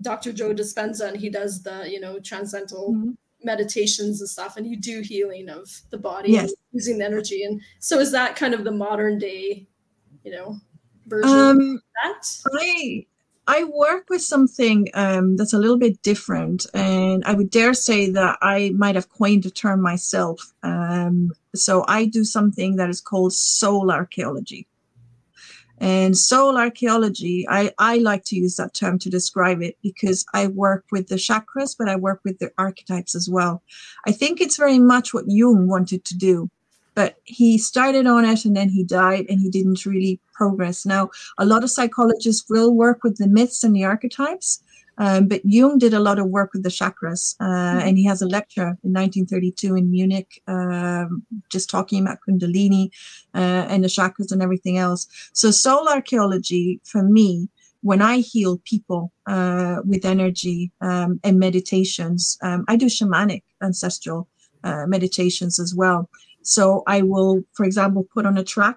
Dr. 0.00 0.32
Joe 0.32 0.54
Dispenza, 0.54 1.08
and 1.08 1.16
he 1.18 1.28
does 1.28 1.62
the 1.62 1.86
you 1.86 2.00
know 2.00 2.18
transcendental 2.18 2.94
mm-hmm. 2.94 3.10
Meditations 3.44 4.20
and 4.20 4.28
stuff, 4.28 4.56
and 4.56 4.66
you 4.66 4.76
do 4.76 5.00
healing 5.00 5.48
of 5.48 5.68
the 5.90 5.98
body 5.98 6.32
yes. 6.32 6.52
using 6.72 6.98
the 6.98 7.04
energy. 7.04 7.44
And 7.44 7.60
so, 7.78 7.98
is 7.98 8.12
that 8.12 8.36
kind 8.36 8.54
of 8.54 8.64
the 8.64 8.70
modern 8.70 9.18
day, 9.18 9.66
you 10.24 10.32
know, 10.32 10.58
version 11.06 11.30
um, 11.30 11.82
that? 12.02 12.28
I 12.52 13.06
I 13.46 13.64
work 13.64 14.08
with 14.08 14.22
something 14.22 14.88
um, 14.94 15.36
that's 15.36 15.52
a 15.52 15.58
little 15.58 15.78
bit 15.78 16.00
different, 16.02 16.66
and 16.74 17.24
I 17.24 17.34
would 17.34 17.50
dare 17.50 17.74
say 17.74 18.10
that 18.10 18.38
I 18.40 18.70
might 18.70 18.94
have 18.94 19.08
coined 19.08 19.42
the 19.42 19.50
term 19.50 19.80
myself. 19.80 20.52
Um, 20.62 21.32
so 21.54 21.84
I 21.88 22.06
do 22.06 22.24
something 22.24 22.76
that 22.76 22.88
is 22.88 23.00
called 23.00 23.32
soul 23.32 23.90
archaeology. 23.90 24.66
And 25.82 26.16
soul 26.16 26.56
archaeology, 26.56 27.44
I, 27.50 27.72
I 27.76 27.98
like 27.98 28.24
to 28.26 28.36
use 28.36 28.54
that 28.54 28.72
term 28.72 29.00
to 29.00 29.10
describe 29.10 29.60
it 29.62 29.76
because 29.82 30.24
I 30.32 30.46
work 30.46 30.84
with 30.92 31.08
the 31.08 31.16
chakras, 31.16 31.74
but 31.76 31.88
I 31.88 31.96
work 31.96 32.20
with 32.24 32.38
the 32.38 32.52
archetypes 32.56 33.16
as 33.16 33.28
well. 33.28 33.62
I 34.06 34.12
think 34.12 34.40
it's 34.40 34.56
very 34.56 34.78
much 34.78 35.12
what 35.12 35.24
Jung 35.26 35.66
wanted 35.66 36.04
to 36.04 36.16
do 36.16 36.48
but 36.94 37.16
he 37.24 37.58
started 37.58 38.06
on 38.06 38.24
it 38.24 38.44
and 38.44 38.56
then 38.56 38.68
he 38.68 38.84
died 38.84 39.26
and 39.28 39.40
he 39.40 39.50
didn't 39.50 39.86
really 39.86 40.20
progress. 40.34 40.84
Now, 40.84 41.10
a 41.38 41.44
lot 41.44 41.64
of 41.64 41.70
psychologists 41.70 42.48
will 42.48 42.74
work 42.74 43.02
with 43.02 43.16
the 43.16 43.28
myths 43.28 43.64
and 43.64 43.74
the 43.74 43.84
archetypes, 43.84 44.62
um, 44.98 45.28
but 45.28 45.40
Jung 45.44 45.78
did 45.78 45.94
a 45.94 46.00
lot 46.00 46.18
of 46.18 46.26
work 46.26 46.50
with 46.52 46.62
the 46.62 46.68
chakras, 46.68 47.34
uh, 47.40 47.44
mm-hmm. 47.44 47.88
and 47.88 47.98
he 47.98 48.04
has 48.04 48.22
a 48.22 48.26
lecture 48.26 48.76
in 48.84 48.92
1932 48.92 49.76
in 49.76 49.90
Munich, 49.90 50.42
um, 50.46 51.24
just 51.50 51.70
talking 51.70 52.02
about 52.02 52.18
Kundalini 52.26 52.90
uh, 53.34 53.66
and 53.68 53.84
the 53.84 53.88
chakras 53.88 54.32
and 54.32 54.42
everything 54.42 54.78
else. 54.78 55.06
So, 55.32 55.50
soul 55.50 55.88
archaeology 55.88 56.80
for 56.84 57.02
me, 57.02 57.48
when 57.82 58.00
I 58.00 58.18
heal 58.18 58.60
people 58.64 59.12
uh, 59.26 59.78
with 59.84 60.04
energy 60.04 60.72
um, 60.80 61.20
and 61.24 61.38
meditations, 61.38 62.38
um, 62.42 62.64
I 62.68 62.76
do 62.76 62.86
shamanic 62.86 63.42
ancestral 63.60 64.28
uh, 64.64 64.86
meditations 64.86 65.58
as 65.58 65.74
well. 65.74 66.08
So 66.42 66.82
I 66.86 67.02
will, 67.02 67.42
for 67.54 67.64
example, 67.64 68.06
put 68.14 68.26
on 68.26 68.38
a 68.38 68.44
track. 68.44 68.76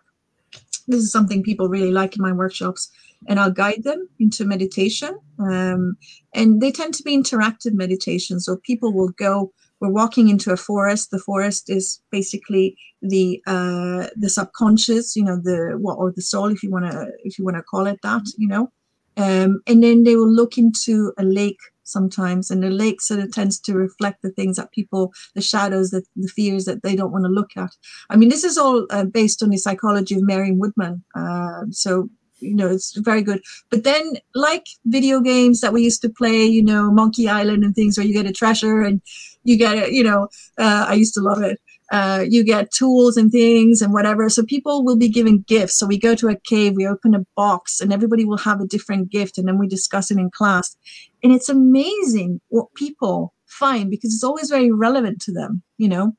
This 0.87 1.01
is 1.01 1.11
something 1.11 1.43
people 1.43 1.67
really 1.67 1.91
like 1.91 2.15
in 2.15 2.21
my 2.21 2.31
workshops, 2.31 2.91
and 3.27 3.39
I'll 3.39 3.52
guide 3.52 3.84
them 3.84 4.07
into 4.19 4.45
meditation. 4.45 5.18
Um, 5.39 5.97
and 6.34 6.61
they 6.61 6.72
tend 6.72 6.93
to 6.95 7.03
be 7.03 7.18
interactive 7.18 7.73
meditations. 7.73 8.45
So 8.45 8.57
people 8.57 8.93
will 8.93 9.10
go. 9.10 9.52
We're 9.81 9.89
walking 9.89 10.30
into 10.30 10.52
a 10.52 10.57
forest. 10.57 11.11
The 11.11 11.19
forest 11.19 11.69
is 11.69 12.02
basically 12.11 12.77
the 13.02 13.41
uh, 13.45 14.07
the 14.15 14.30
subconscious, 14.30 15.15
you 15.15 15.23
know, 15.23 15.38
the 15.38 15.77
what 15.77 15.95
or 15.95 16.11
the 16.11 16.22
soul, 16.22 16.52
if 16.52 16.64
you 16.64 16.72
want 16.72 16.89
to 16.91 17.11
if 17.23 17.38
you 17.38 17.45
want 17.45 17.57
to 17.57 17.64
call 17.64 17.88
it 17.88 17.99
that, 18.03 18.23
you 18.38 18.47
know. 18.47 18.72
Um, 19.18 19.61
and 19.68 19.81
then 19.81 20.03
they 20.03 20.15
will 20.15 20.31
look 20.31 20.57
into 20.57 21.14
a 21.18 21.23
lake 21.23 21.60
sometimes 21.85 22.49
and 22.49 22.64
the 22.64 22.69
lake 22.69 22.99
sort 22.99 23.19
of 23.19 23.31
tends 23.31 23.60
to 23.60 23.73
reflect 23.76 24.22
the 24.22 24.31
things 24.31 24.57
that 24.57 24.72
people 24.72 25.14
the 25.35 25.41
shadows 25.41 25.91
that 25.91 26.03
the 26.15 26.27
fears 26.27 26.65
that 26.65 26.84
they 26.84 26.95
don't 26.95 27.11
want 27.11 27.23
to 27.23 27.30
look 27.30 27.52
at 27.56 27.69
i 28.10 28.15
mean 28.15 28.30
this 28.30 28.43
is 28.43 28.57
all 28.57 28.85
uh, 28.89 29.06
based 29.06 29.43
on 29.43 29.49
the 29.49 29.57
psychology 29.57 30.15
of 30.15 30.23
marion 30.23 30.57
woodman 30.57 31.03
uh, 31.15 31.61
so 31.69 32.10
you 32.39 32.55
know 32.55 32.67
it's 32.67 32.95
very 32.97 33.21
good 33.21 33.41
but 33.69 33.83
then 33.83 34.13
like 34.33 34.65
video 34.85 35.19
games 35.19 35.61
that 35.61 35.73
we 35.73 35.83
used 35.83 36.01
to 36.01 36.09
play 36.09 36.45
you 36.45 36.63
know 36.63 36.91
monkey 36.91 37.27
island 37.27 37.63
and 37.63 37.75
things 37.75 37.97
where 37.97 38.05
you 38.05 38.13
get 38.13 38.25
a 38.25 38.33
treasure 38.33 38.81
and 38.81 39.01
you 39.43 39.57
get 39.57 39.77
it 39.77 39.91
you 39.91 40.03
know 40.03 40.23
uh, 40.57 40.85
i 40.87 40.93
used 40.93 41.13
to 41.13 41.21
love 41.21 41.41
it 41.41 41.59
uh, 41.91 42.25
you 42.27 42.43
get 42.43 42.71
tools 42.71 43.15
and 43.15 43.31
things 43.31 43.81
and 43.81 43.93
whatever. 43.93 44.29
So 44.29 44.43
people 44.43 44.83
will 44.83 44.95
be 44.95 45.09
given 45.09 45.45
gifts. 45.47 45.77
So 45.77 45.85
we 45.85 45.99
go 45.99 46.15
to 46.15 46.29
a 46.29 46.35
cave, 46.35 46.73
we 46.75 46.87
open 46.87 47.13
a 47.13 47.25
box, 47.35 47.79
and 47.79 47.93
everybody 47.93 48.25
will 48.25 48.39
have 48.39 48.59
a 48.59 48.67
different 48.67 49.11
gift, 49.11 49.37
and 49.37 49.47
then 49.47 49.59
we 49.59 49.67
discuss 49.67 50.11
it 50.11 50.17
in 50.17 50.31
class. 50.31 50.75
And 51.23 51.31
it's 51.31 51.49
amazing 51.49 52.41
what 52.49 52.73
people 52.75 53.33
find 53.45 53.89
because 53.89 54.13
it's 54.13 54.23
always 54.23 54.49
very 54.49 54.71
relevant 54.71 55.21
to 55.21 55.31
them, 55.31 55.61
you 55.77 55.87
know. 55.87 56.15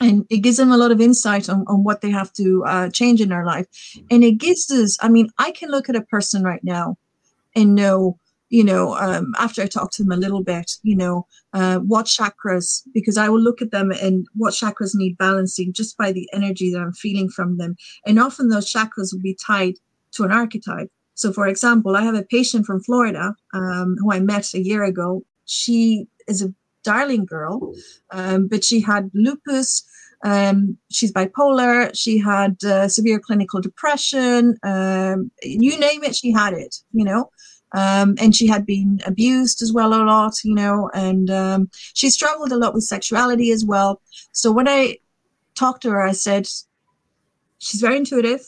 And 0.00 0.26
it 0.30 0.38
gives 0.38 0.58
them 0.58 0.70
a 0.70 0.76
lot 0.76 0.92
of 0.92 1.00
insight 1.00 1.48
on, 1.48 1.64
on 1.66 1.82
what 1.82 2.02
they 2.02 2.10
have 2.10 2.32
to 2.34 2.64
uh, 2.66 2.90
change 2.90 3.20
in 3.20 3.30
their 3.30 3.44
life. 3.44 3.66
And 4.10 4.22
it 4.22 4.38
gives 4.38 4.70
us, 4.70 4.96
I 5.00 5.08
mean, 5.08 5.28
I 5.38 5.50
can 5.50 5.70
look 5.70 5.88
at 5.88 5.96
a 5.96 6.02
person 6.02 6.42
right 6.42 6.62
now 6.62 6.96
and 7.56 7.74
know 7.74 8.18
you 8.50 8.64
know, 8.64 8.96
um, 8.96 9.34
after 9.38 9.62
I 9.62 9.66
talk 9.66 9.90
to 9.92 10.02
them 10.02 10.12
a 10.12 10.16
little 10.16 10.42
bit, 10.42 10.72
you 10.82 10.96
know, 10.96 11.26
uh, 11.52 11.78
what 11.78 12.06
chakras, 12.06 12.82
because 12.94 13.18
I 13.18 13.28
will 13.28 13.40
look 13.40 13.60
at 13.60 13.70
them 13.70 13.90
and 13.90 14.26
what 14.34 14.54
chakras 14.54 14.94
need 14.94 15.18
balancing 15.18 15.72
just 15.72 15.96
by 15.96 16.12
the 16.12 16.28
energy 16.32 16.72
that 16.72 16.80
I'm 16.80 16.92
feeling 16.92 17.28
from 17.28 17.58
them. 17.58 17.76
And 18.06 18.18
often 18.18 18.48
those 18.48 18.72
chakras 18.72 19.12
will 19.12 19.20
be 19.22 19.36
tied 19.44 19.74
to 20.12 20.24
an 20.24 20.32
archetype. 20.32 20.90
So, 21.14 21.32
for 21.32 21.46
example, 21.46 21.96
I 21.96 22.02
have 22.02 22.14
a 22.14 22.22
patient 22.22 22.64
from 22.64 22.82
Florida 22.82 23.34
um, 23.52 23.96
who 23.98 24.12
I 24.12 24.20
met 24.20 24.54
a 24.54 24.62
year 24.62 24.84
ago. 24.84 25.22
She 25.44 26.06
is 26.26 26.42
a 26.42 26.54
darling 26.84 27.24
girl, 27.24 27.74
um, 28.10 28.48
but 28.48 28.64
she 28.64 28.80
had 28.80 29.10
lupus. 29.14 29.84
Um, 30.24 30.76
she's 30.90 31.12
bipolar. 31.12 31.96
She 31.96 32.18
had 32.18 32.62
uh, 32.64 32.88
severe 32.88 33.20
clinical 33.20 33.60
depression. 33.60 34.56
Um, 34.62 35.30
you 35.42 35.78
name 35.78 36.02
it, 36.04 36.16
she 36.16 36.32
had 36.32 36.54
it, 36.54 36.76
you 36.92 37.04
know. 37.04 37.30
Um, 37.72 38.16
and 38.18 38.34
she 38.34 38.46
had 38.46 38.64
been 38.64 39.00
abused 39.04 39.60
as 39.62 39.72
well 39.72 39.92
a 39.92 40.02
lot, 40.02 40.42
you 40.42 40.54
know, 40.54 40.90
and 40.94 41.30
um, 41.30 41.70
she 41.92 42.08
struggled 42.08 42.50
a 42.50 42.56
lot 42.56 42.72
with 42.72 42.84
sexuality 42.84 43.50
as 43.50 43.64
well. 43.64 44.00
So 44.32 44.50
when 44.50 44.66
I 44.66 44.98
talked 45.54 45.82
to 45.82 45.90
her, 45.90 46.00
I 46.00 46.12
said, 46.12 46.48
she's 47.58 47.80
very 47.80 47.98
intuitive, 47.98 48.40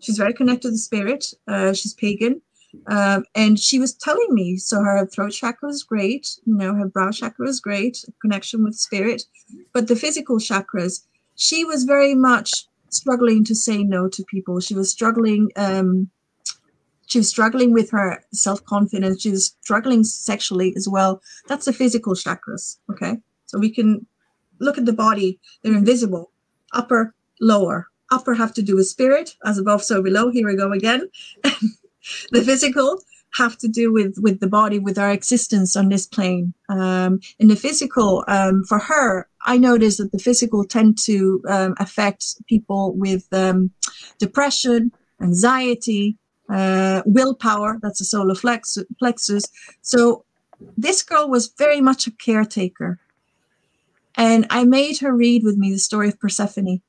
she's 0.00 0.18
very 0.18 0.34
connected 0.34 0.68
to 0.68 0.70
the 0.72 0.78
spirit, 0.78 1.32
uh, 1.46 1.72
she's 1.72 1.94
pagan. 1.94 2.42
Um, 2.86 3.24
and 3.34 3.58
she 3.58 3.78
was 3.78 3.94
telling 3.94 4.28
me, 4.30 4.56
so 4.56 4.82
her 4.82 5.06
throat 5.06 5.32
chakra 5.32 5.68
was 5.68 5.82
great, 5.82 6.38
you 6.44 6.54
know, 6.54 6.74
her 6.74 6.86
brow 6.86 7.10
chakra 7.10 7.46
was 7.46 7.60
great, 7.60 8.04
connection 8.20 8.62
with 8.62 8.74
spirit, 8.74 9.24
but 9.72 9.88
the 9.88 9.96
physical 9.96 10.38
chakras, 10.38 11.04
she 11.36 11.64
was 11.64 11.84
very 11.84 12.14
much 12.14 12.66
struggling 12.90 13.44
to 13.44 13.54
say 13.54 13.82
no 13.82 14.08
to 14.08 14.24
people. 14.24 14.60
She 14.60 14.74
was 14.74 14.90
struggling 14.90 15.50
um, 15.56 16.10
she 17.06 17.18
was 17.18 17.28
struggling 17.28 17.72
with 17.72 17.90
her 17.90 18.22
self-confidence. 18.34 19.22
She 19.22 19.30
was 19.30 19.56
struggling 19.62 20.04
sexually 20.04 20.74
as 20.76 20.86
well. 20.86 21.22
That's 21.46 21.64
the 21.64 21.72
physical 21.72 22.14
chakras 22.14 22.76
okay? 22.90 23.16
So 23.46 23.58
we 23.58 23.70
can 23.70 24.06
look 24.60 24.76
at 24.76 24.84
the 24.84 24.92
body 24.92 25.40
they're 25.62 25.74
invisible. 25.74 26.30
Upper 26.72 27.14
lower. 27.40 27.86
Upper 28.10 28.34
have 28.34 28.52
to 28.54 28.62
do 28.62 28.76
with 28.76 28.88
spirit 28.88 29.36
as 29.44 29.58
above 29.58 29.82
so 29.82 30.02
below. 30.02 30.30
Here 30.30 30.46
we 30.46 30.56
go 30.56 30.72
again 30.72 31.08
the 32.30 32.42
physical 32.42 33.00
have 33.34 33.58
to 33.58 33.68
do 33.68 33.92
with 33.92 34.16
with 34.18 34.40
the 34.40 34.46
body 34.46 34.78
with 34.78 34.98
our 34.98 35.10
existence 35.10 35.76
on 35.76 35.88
this 35.88 36.06
plane 36.06 36.54
um 36.70 37.20
in 37.38 37.48
the 37.48 37.56
physical 37.56 38.24
um 38.26 38.64
for 38.64 38.78
her 38.78 39.28
i 39.44 39.58
noticed 39.58 39.98
that 39.98 40.12
the 40.12 40.18
physical 40.18 40.64
tend 40.64 40.96
to 40.96 41.42
um, 41.48 41.74
affect 41.78 42.24
people 42.46 42.94
with 42.94 43.26
um 43.32 43.70
depression 44.18 44.90
anxiety 45.20 46.16
uh, 46.48 47.02
willpower, 47.04 47.78
that's 47.82 48.00
a 48.00 48.04
solar 48.04 48.34
flex- 48.34 48.78
plexus. 48.98 49.44
So 49.82 50.24
this 50.76 51.02
girl 51.02 51.28
was 51.28 51.52
very 51.58 51.80
much 51.80 52.06
a 52.06 52.10
caretaker. 52.12 52.98
And 54.16 54.46
I 54.50 54.64
made 54.64 54.98
her 54.98 55.14
read 55.14 55.44
with 55.44 55.56
me 55.56 55.72
the 55.72 55.78
story 55.78 56.08
of 56.08 56.18
Persephone 56.18 56.80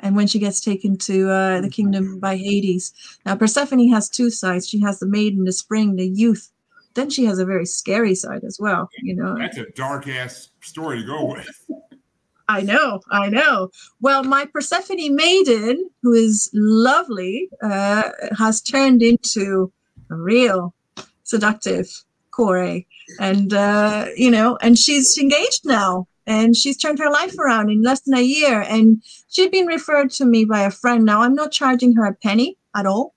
and 0.00 0.16
when 0.16 0.26
she 0.26 0.38
gets 0.38 0.60
taken 0.60 0.96
to 0.98 1.30
uh, 1.30 1.60
the 1.60 1.70
kingdom 1.70 2.18
by 2.18 2.36
Hades. 2.36 2.92
Now, 3.24 3.36
Persephone 3.36 3.88
has 3.88 4.08
two 4.08 4.30
sides. 4.30 4.68
She 4.68 4.80
has 4.80 4.98
the 4.98 5.06
maiden, 5.06 5.44
the 5.44 5.52
spring, 5.52 5.96
the 5.96 6.08
youth. 6.08 6.50
Then 6.94 7.10
she 7.10 7.24
has 7.26 7.38
a 7.38 7.44
very 7.44 7.66
scary 7.66 8.14
side 8.14 8.42
as 8.44 8.58
well. 8.60 8.88
You 9.02 9.14
know, 9.14 9.36
that's 9.38 9.58
a 9.58 9.66
dark 9.76 10.08
ass 10.08 10.50
story 10.60 11.00
to 11.00 11.06
go 11.06 11.24
with. 11.26 11.48
I 12.48 12.62
know, 12.62 13.00
I 13.12 13.28
know. 13.28 13.70
Well, 14.00 14.24
my 14.24 14.44
Persephone 14.44 15.14
maiden, 15.14 15.88
who 16.02 16.12
is 16.12 16.50
lovely, 16.52 17.48
uh, 17.62 18.10
has 18.36 18.60
turned 18.60 19.02
into 19.02 19.72
a 20.10 20.16
real 20.16 20.74
seductive 21.22 21.86
Kore, 22.32 22.80
and 23.20 23.52
uh, 23.52 24.06
you 24.16 24.32
know, 24.32 24.58
and 24.62 24.76
she's 24.76 25.16
engaged 25.16 25.64
now, 25.64 26.08
and 26.26 26.56
she's 26.56 26.76
turned 26.76 26.98
her 26.98 27.10
life 27.10 27.38
around 27.38 27.70
in 27.70 27.82
less 27.82 28.00
than 28.02 28.14
a 28.14 28.22
year. 28.22 28.60
And 28.62 29.02
she'd 29.28 29.50
been 29.50 29.66
referred 29.66 30.10
to 30.12 30.24
me 30.24 30.44
by 30.44 30.62
a 30.62 30.70
friend. 30.70 31.04
Now 31.04 31.22
I'm 31.22 31.34
not 31.34 31.52
charging 31.52 31.94
her 31.94 32.04
a 32.04 32.14
penny 32.14 32.56
at 32.74 32.86
all. 32.86 33.14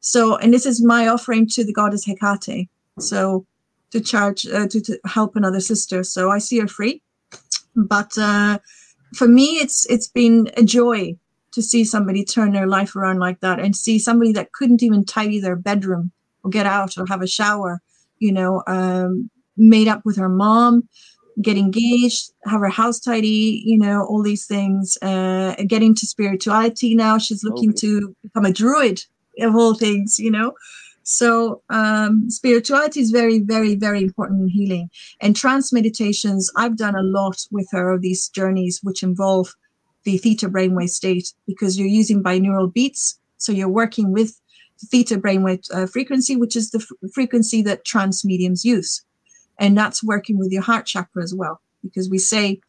So, 0.00 0.36
and 0.36 0.52
this 0.52 0.66
is 0.66 0.84
my 0.84 1.08
offering 1.08 1.48
to 1.50 1.64
the 1.64 1.72
goddess 1.72 2.04
Hecate. 2.04 2.68
So, 2.98 3.46
to 3.92 4.00
charge 4.00 4.46
uh, 4.46 4.66
to, 4.68 4.80
to 4.80 4.98
help 5.06 5.36
another 5.36 5.60
sister. 5.60 6.02
So 6.02 6.30
I 6.30 6.38
see 6.38 6.58
her 6.60 6.66
free 6.66 7.02
but 7.74 8.16
uh, 8.18 8.58
for 9.14 9.28
me, 9.28 9.56
it's 9.56 9.86
it's 9.86 10.08
been 10.08 10.50
a 10.56 10.62
joy 10.62 11.16
to 11.52 11.62
see 11.62 11.84
somebody 11.84 12.24
turn 12.24 12.52
their 12.52 12.66
life 12.66 12.96
around 12.96 13.18
like 13.18 13.40
that 13.40 13.60
and 13.60 13.76
see 13.76 13.98
somebody 13.98 14.32
that 14.32 14.52
couldn't 14.52 14.82
even 14.82 15.04
tidy 15.04 15.38
their 15.38 15.56
bedroom 15.56 16.10
or 16.42 16.50
get 16.50 16.64
out 16.64 16.96
or 16.96 17.04
have 17.06 17.20
a 17.20 17.26
shower, 17.26 17.82
you 18.18 18.32
know, 18.32 18.62
um, 18.66 19.30
made 19.56 19.86
up 19.86 20.00
with 20.04 20.16
her 20.16 20.30
mom, 20.30 20.88
get 21.40 21.56
engaged, 21.56 22.32
have 22.44 22.60
her 22.60 22.68
house 22.68 23.00
tidy, 23.00 23.62
you 23.64 23.78
know, 23.78 24.04
all 24.04 24.22
these 24.22 24.46
things, 24.46 24.98
uh, 25.02 25.54
get 25.66 25.82
into 25.82 26.06
spirituality 26.06 26.94
now. 26.94 27.18
She's 27.18 27.42
looking 27.42 27.70
okay. 27.70 27.78
to 27.78 28.16
become 28.22 28.44
a 28.44 28.52
druid 28.52 29.02
of 29.40 29.54
all 29.54 29.74
things, 29.74 30.18
you 30.18 30.30
know. 30.30 30.52
So 31.04 31.62
um, 31.68 32.30
spirituality 32.30 33.00
is 33.00 33.10
very, 33.10 33.40
very, 33.40 33.74
very 33.74 34.02
important 34.02 34.42
in 34.42 34.48
healing. 34.48 34.90
And 35.20 35.34
trance 35.34 35.72
meditations, 35.72 36.50
I've 36.56 36.76
done 36.76 36.94
a 36.94 37.02
lot 37.02 37.44
with 37.50 37.68
her 37.72 37.90
of 37.90 38.02
these 38.02 38.28
journeys, 38.28 38.80
which 38.82 39.02
involve 39.02 39.54
the 40.04 40.18
theta 40.18 40.48
brainwave 40.48 40.90
state 40.90 41.32
because 41.46 41.78
you're 41.78 41.88
using 41.88 42.22
binaural 42.22 42.72
beats. 42.72 43.18
So 43.38 43.52
you're 43.52 43.68
working 43.68 44.12
with 44.12 44.40
the 44.80 44.86
theta 44.86 45.18
brainwave 45.18 45.64
uh, 45.74 45.86
frequency, 45.86 46.36
which 46.36 46.56
is 46.56 46.70
the 46.70 46.78
f- 46.78 47.10
frequency 47.12 47.62
that 47.62 47.84
trance 47.84 48.24
mediums 48.24 48.64
use. 48.64 49.02
And 49.58 49.76
that's 49.76 50.02
working 50.02 50.38
with 50.38 50.50
your 50.50 50.62
heart 50.62 50.86
chakra 50.86 51.22
as 51.22 51.34
well, 51.34 51.60
because 51.82 52.10
we 52.10 52.18
say 52.18 52.60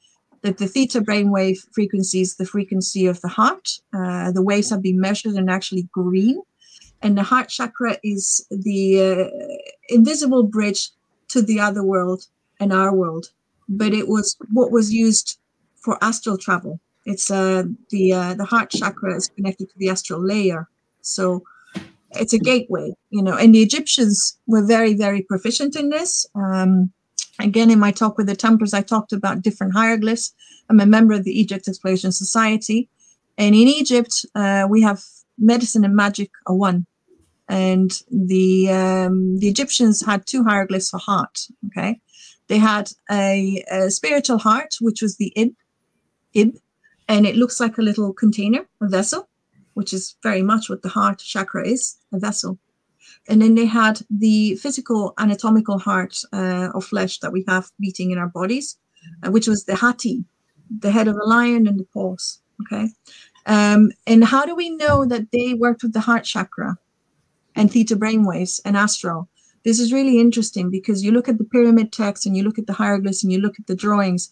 that 0.42 0.58
the 0.58 0.68
theta 0.68 1.02
brainwave 1.02 1.58
frequency 1.72 2.22
is 2.22 2.36
the 2.36 2.46
frequency 2.46 3.06
of 3.06 3.22
the 3.22 3.30
heart. 3.30 3.70
Uh, 3.94 4.32
the 4.32 4.42
waves 4.42 4.70
have 4.70 4.82
been 4.82 5.00
measured 5.00 5.36
and 5.36 5.50
actually 5.50 5.88
green. 5.92 6.42
And 7.02 7.18
the 7.18 7.24
heart 7.24 7.50
chakra 7.50 7.98
is 8.04 8.46
the 8.50 9.02
uh, 9.02 9.30
invisible 9.90 10.44
bridge 10.44 10.90
to 11.30 11.42
the 11.42 11.60
other 11.60 11.84
world 11.84 12.28
and 12.60 12.72
our 12.72 12.94
world. 12.94 13.28
But 13.68 13.94
it 13.94 14.08
was 14.08 14.38
what 14.52 14.72
was 14.72 14.94
used 14.94 15.40
for 15.76 15.98
astral 16.02 16.38
travel. 16.38 16.80
It's 17.06 17.32
uh, 17.32 17.64
the 17.90 18.14
uh, 18.14 18.34
the 18.36 18.46
heart 18.46 18.70
chakra 18.70 19.16
is 19.16 19.30
connected 19.30 19.70
to 19.70 19.78
the 19.78 19.90
astral 19.90 20.26
layer. 20.26 20.70
So 21.02 21.44
it's 22.16 22.34
a 22.34 22.40
gateway 22.40 22.94
you 23.10 23.22
know 23.22 23.36
and 23.38 23.54
the 23.54 23.62
egyptians 23.62 24.38
were 24.48 24.66
very 24.66 24.94
very 24.94 25.22
proficient 25.22 25.76
in 25.76 25.90
this. 25.90 26.26
Um, 26.36 26.92
again 27.40 27.70
in 27.70 27.80
my 27.80 27.92
talk 27.92 28.18
with 28.18 28.28
the 28.28 28.36
templars 28.36 28.74
i 28.74 28.82
talked 28.82 29.14
about 29.14 29.42
different 29.42 29.74
hieroglyphs. 29.74 30.34
I'm 30.70 30.80
a 30.80 30.86
member 30.86 31.14
of 31.14 31.24
the 31.24 31.38
egypt 31.40 31.68
exploration 31.68 32.12
society. 32.12 32.90
And 33.38 33.56
in 33.56 33.68
egypt 33.68 34.26
uh, 34.36 34.68
we 34.70 34.82
have 34.82 35.02
medicine 35.38 35.84
and 35.84 35.96
magic 35.96 36.32
are 36.48 36.56
one. 36.56 36.86
And 37.50 37.92
the 38.10 38.72
um, 38.72 39.38
the 39.40 39.50
Egyptians 39.50 40.06
had 40.06 40.26
two 40.26 40.44
hieroglyphs 40.44 40.90
for 40.90 40.98
heart. 40.98 41.40
Okay, 41.68 42.00
they 42.48 42.58
had 42.58 42.90
a, 43.12 43.64
a, 43.70 43.92
spiritual 43.92 44.38
heart, 44.38 44.76
which 44.80 45.02
was 45.02 45.18
the 45.18 45.34
ib, 45.36 45.54
ib, 46.34 46.58
and 47.08 47.26
it 47.26 47.36
looks 47.36 47.60
like 47.60 47.78
a 47.78 47.82
little 47.82 48.14
container, 48.14 48.66
a 48.82 48.88
vessel, 48.88 49.28
which 49.74 49.94
is 49.94 50.16
very 50.24 50.42
much 50.42 50.70
what 50.70 50.82
the 50.82 50.90
heart 50.90 51.20
chakra 51.20 51.68
is, 51.68 51.98
a 52.12 52.20
vessel. 52.20 52.60
And 53.28 53.42
then 53.42 53.56
they 53.56 53.66
had 53.66 54.02
the 54.10 54.56
physical 54.56 55.14
anatomical 55.18 55.80
heart 55.80 56.18
uh, 56.34 56.70
of 56.74 56.86
flesh 56.86 57.20
that 57.20 57.32
we 57.32 57.46
have 57.48 57.72
beating 57.80 58.12
in 58.12 58.18
our 58.18 58.28
bodies, 58.28 58.78
uh, 59.26 59.32
which 59.32 59.48
was 59.48 59.66
the 59.66 59.76
hati, 59.76 60.26
the 60.80 60.92
head 60.92 61.08
of 61.08 61.16
a 61.16 61.26
lion 61.26 61.68
and 61.68 61.80
the 61.80 61.86
paws. 61.86 62.42
Okay. 62.62 62.90
Um, 63.46 63.92
and 64.08 64.24
how 64.24 64.46
do 64.46 64.56
we 64.56 64.70
know 64.70 65.06
that 65.06 65.32
they 65.32 65.54
worked 65.54 65.84
with 65.84 65.94
the 65.94 66.00
heart 66.02 66.24
chakra? 66.24 66.78
and 67.56 67.72
theta 67.72 67.96
brainwaves 67.96 68.60
and 68.66 68.76
astral. 68.76 69.30
This 69.64 69.80
is 69.80 69.94
really 69.94 70.20
interesting 70.20 70.70
because 70.70 71.04
you 71.04 71.12
look 71.12 71.30
at 71.30 71.38
the 71.38 71.46
pyramid 71.46 71.92
text 71.92 72.26
and 72.26 72.36
you 72.36 72.44
look 72.44 72.60
at 72.60 72.68
the 72.68 72.74
hieroglyphs 72.74 73.24
and 73.24 73.32
you 73.32 73.40
look 73.40 73.60
at 73.60 73.68
the 73.68 73.76
drawings. 73.76 74.30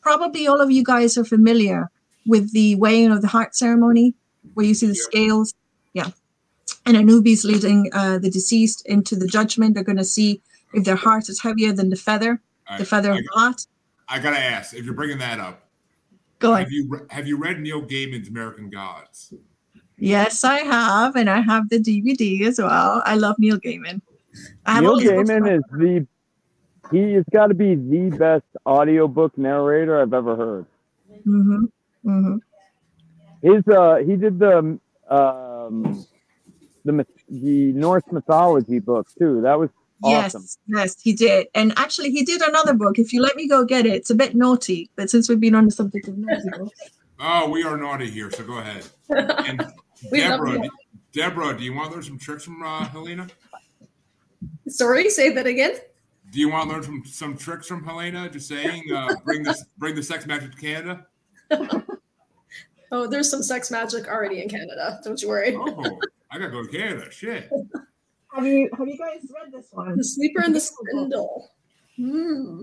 Probably 0.00 0.46
all 0.46 0.60
of 0.60 0.70
you 0.70 0.82
guys 0.82 1.18
are 1.18 1.24
familiar 1.24 1.90
with 2.26 2.52
the 2.52 2.76
weighing 2.76 3.10
of 3.10 3.20
the 3.20 3.28
heart 3.28 3.54
ceremony, 3.54 4.14
where 4.54 4.66
you 4.66 4.74
see 4.74 4.86
the 4.86 4.94
scales. 4.94 5.54
Yeah. 5.92 6.10
And 6.86 6.96
Anubis 6.96 7.44
leading 7.44 7.90
uh, 7.92 8.18
the 8.18 8.30
deceased 8.30 8.86
into 8.86 9.16
the 9.16 9.26
judgment. 9.26 9.74
They're 9.74 9.84
going 9.84 9.98
to 9.98 10.04
see 10.04 10.40
if 10.74 10.84
their 10.84 10.96
heart 10.96 11.28
is 11.28 11.42
heavier 11.42 11.72
than 11.72 11.90
the 11.90 11.96
feather, 11.96 12.40
the 12.78 12.84
feather 12.84 13.12
I, 13.12 13.18
of 13.18 13.24
the 13.24 13.30
heart. 13.34 13.66
I 14.08 14.18
got 14.18 14.30
to 14.30 14.38
ask 14.38 14.74
if 14.74 14.84
you're 14.84 14.94
bringing 14.94 15.18
that 15.18 15.38
up. 15.38 15.68
Go 16.38 16.54
ahead. 16.54 16.64
Have 16.66 16.72
you, 16.72 17.06
have 17.10 17.26
you 17.26 17.36
read 17.36 17.60
Neil 17.60 17.82
Gaiman's 17.82 18.28
American 18.28 18.70
Gods? 18.70 19.34
Yes, 19.96 20.44
I 20.44 20.58
have, 20.58 21.16
and 21.16 21.28
I 21.28 21.40
have 21.40 21.68
the 21.68 21.78
DVD 21.78 22.46
as 22.46 22.58
well. 22.58 23.02
I 23.04 23.16
love 23.16 23.36
Neil 23.38 23.58
Gaiman. 23.58 24.00
Neil 24.66 25.00
Gaiman 25.00 25.56
is 25.56 25.62
the 25.72 26.06
he 26.90 27.14
has 27.14 27.24
got 27.32 27.48
to 27.48 27.54
be 27.54 27.74
the 27.74 28.16
best 28.16 28.44
audiobook 28.66 29.36
narrator 29.36 30.00
I've 30.00 30.14
ever 30.14 30.36
heard. 30.36 30.66
Mm-hmm. 31.26 31.64
Mm-hmm. 32.06 32.36
His 33.42 33.66
uh 33.68 33.96
he 33.96 34.16
did 34.16 34.38
the 34.38 34.78
um 35.08 36.06
the 36.84 37.06
the 37.28 37.72
Norse 37.72 38.04
mythology 38.10 38.78
book 38.78 39.08
too. 39.18 39.40
That 39.42 39.58
was 39.58 39.70
awesome. 40.02 40.42
Yes, 40.42 40.58
yes, 40.68 41.02
he 41.02 41.12
did. 41.12 41.48
And 41.54 41.72
actually 41.76 42.10
he 42.10 42.24
did 42.24 42.40
another 42.42 42.74
book. 42.74 42.98
If 42.98 43.12
you 43.12 43.22
let 43.22 43.36
me 43.36 43.48
go 43.48 43.64
get 43.64 43.86
it, 43.86 43.92
it's 43.92 44.10
a 44.10 44.14
bit 44.14 44.34
naughty, 44.34 44.90
but 44.96 45.10
since 45.10 45.28
we've 45.28 45.40
been 45.40 45.54
on 45.54 45.66
the 45.66 45.70
subject 45.70 46.08
of 46.08 46.18
naughty 46.18 46.48
books. 46.58 46.80
Oh, 47.20 47.48
we 47.48 47.64
are 47.64 47.76
naughty 47.76 48.08
here, 48.08 48.30
so 48.30 48.44
go 48.44 48.58
ahead. 48.58 48.86
And 49.10 49.64
Debra, 50.12 50.62
do, 50.62 50.70
Debra, 51.12 51.58
do 51.58 51.64
you 51.64 51.74
want 51.74 51.88
to 51.88 51.94
learn 51.94 52.04
some 52.04 52.18
tricks 52.18 52.44
from 52.44 52.62
uh, 52.62 52.84
Helena? 52.84 53.26
Sorry, 54.68 55.10
say 55.10 55.30
that 55.30 55.46
again. 55.46 55.72
Do 56.30 56.38
you 56.38 56.50
want 56.50 56.68
to 56.68 56.74
learn 56.74 56.82
from 56.82 57.04
some 57.04 57.36
tricks 57.36 57.66
from 57.66 57.82
Helena? 57.82 58.28
Just 58.28 58.48
saying, 58.48 58.84
uh, 58.94 59.08
bring 59.24 59.42
this, 59.42 59.64
bring 59.78 59.96
the 59.96 60.02
sex 60.02 60.26
magic 60.26 60.52
to 60.52 60.58
Canada. 60.58 61.06
oh, 62.92 63.06
there's 63.06 63.30
some 63.30 63.42
sex 63.42 63.70
magic 63.70 64.08
already 64.08 64.42
in 64.42 64.48
Canada. 64.48 65.00
Don't 65.04 65.20
you 65.20 65.28
worry. 65.28 65.54
Oh, 65.56 65.98
I 66.30 66.38
gotta 66.38 66.50
go 66.50 66.62
to 66.62 66.68
Canada. 66.68 67.10
Shit. 67.10 67.50
Have 68.34 68.46
you 68.46 68.68
have 68.76 68.86
you 68.86 68.98
guys 68.98 69.26
read 69.34 69.52
this 69.52 69.68
one? 69.72 69.96
The 69.96 70.04
Sleeper 70.04 70.42
and 70.42 70.54
the 70.54 70.60
Spindle. 70.60 71.50
Hmm. 71.96 72.62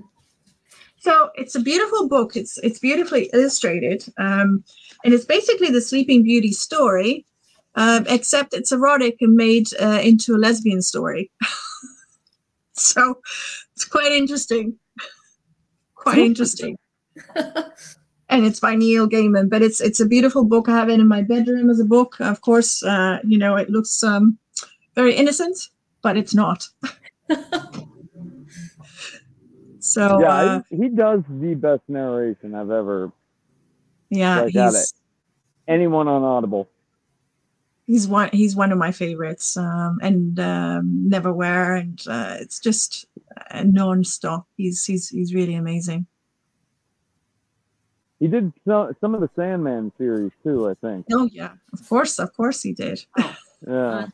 So 0.99 1.31
it's 1.35 1.55
a 1.55 1.59
beautiful 1.59 2.07
book. 2.07 2.35
It's 2.35 2.57
it's 2.59 2.79
beautifully 2.79 3.29
illustrated. 3.33 4.05
Um, 4.17 4.63
and 5.03 5.13
it's 5.13 5.25
basically 5.25 5.71
the 5.71 5.81
Sleeping 5.81 6.23
Beauty 6.23 6.51
story, 6.51 7.25
um, 7.75 8.05
except 8.07 8.53
it's 8.53 8.71
erotic 8.71 9.17
and 9.21 9.35
made 9.35 9.67
uh, 9.81 9.99
into 10.03 10.35
a 10.35 10.37
lesbian 10.37 10.81
story. 10.81 11.31
so 12.73 13.19
it's 13.75 13.85
quite 13.85 14.11
interesting. 14.11 14.77
Quite 15.95 16.19
interesting. 16.19 16.77
and 18.35 18.45
it's 18.45 18.59
by 18.59 18.75
Neil 18.75 19.07
Gaiman, 19.09 19.49
but 19.49 19.61
it's 19.61 19.81
it's 19.81 19.99
a 19.99 20.05
beautiful 20.05 20.43
book. 20.43 20.69
I 20.69 20.77
have 20.77 20.89
it 20.89 20.99
in 20.99 21.07
my 21.07 21.21
bedroom 21.21 21.69
as 21.69 21.79
a 21.79 21.85
book. 21.85 22.19
Of 22.19 22.41
course, 22.41 22.83
uh, 22.83 23.19
you 23.23 23.37
know 23.37 23.55
it 23.55 23.69
looks 23.69 24.03
um, 24.03 24.37
very 24.95 25.15
innocent, 25.15 25.57
but 26.01 26.17
it's 26.17 26.33
not. 26.35 26.67
so 29.79 30.19
yeah, 30.19 30.27
uh, 30.27 30.61
he 30.69 30.89
does 30.89 31.21
the 31.29 31.55
best 31.55 31.81
narration 31.87 32.53
I've 32.55 32.71
ever 32.71 33.11
yeah, 34.09 34.47
he's 34.47 34.93
anyone 35.67 36.07
on 36.07 36.23
Audible. 36.23 36.69
He's 37.87 38.07
one. 38.07 38.29
He's 38.31 38.55
one 38.55 38.71
of 38.71 38.77
my 38.77 38.91
favorites, 38.91 39.57
um, 39.57 39.99
and 40.01 40.39
um, 40.39 41.09
Neverwhere, 41.09 41.79
and 41.79 42.03
uh, 42.07 42.37
it's 42.39 42.59
just 42.59 43.05
uh, 43.51 43.63
non-stop. 43.63 44.47
He's 44.57 44.85
he's 44.85 45.09
he's 45.09 45.33
really 45.33 45.55
amazing. 45.55 46.07
He 48.19 48.27
did 48.27 48.53
some 48.65 48.95
some 49.01 49.13
of 49.13 49.21
the 49.21 49.29
Sandman 49.35 49.91
series 49.97 50.31
too, 50.43 50.69
I 50.69 50.73
think. 50.75 51.05
Oh 51.11 51.29
yeah, 51.31 51.53
of 51.73 51.87
course, 51.87 52.19
of 52.19 52.35
course 52.35 52.61
he 52.61 52.73
did. 52.73 53.05
yeah. 53.67 54.07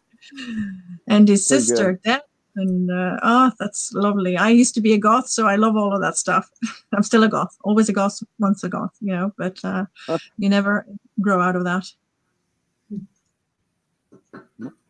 and 1.07 1.27
his 1.27 1.47
Pretty 1.47 1.63
sister, 1.63 1.99
that 2.03 2.23
and 2.55 2.91
uh, 2.91 3.17
oh, 3.23 3.51
that's 3.59 3.93
lovely. 3.93 4.37
I 4.37 4.49
used 4.49 4.73
to 4.75 4.81
be 4.81 4.93
a 4.93 4.97
goth, 4.97 5.29
so 5.29 5.47
I 5.47 5.55
love 5.55 5.77
all 5.77 5.93
of 5.93 6.01
that 6.01 6.17
stuff. 6.17 6.49
I'm 6.93 7.03
still 7.03 7.23
a 7.23 7.29
goth, 7.29 7.57
always 7.63 7.89
a 7.89 7.93
goth, 7.93 8.21
once 8.39 8.63
a 8.63 8.69
goth, 8.69 8.95
you 8.99 9.13
know. 9.13 9.33
But 9.37 9.63
uh, 9.63 9.85
you 10.37 10.49
never 10.49 10.85
grow 11.19 11.41
out 11.41 11.55
of 11.55 11.63
that. 11.63 11.85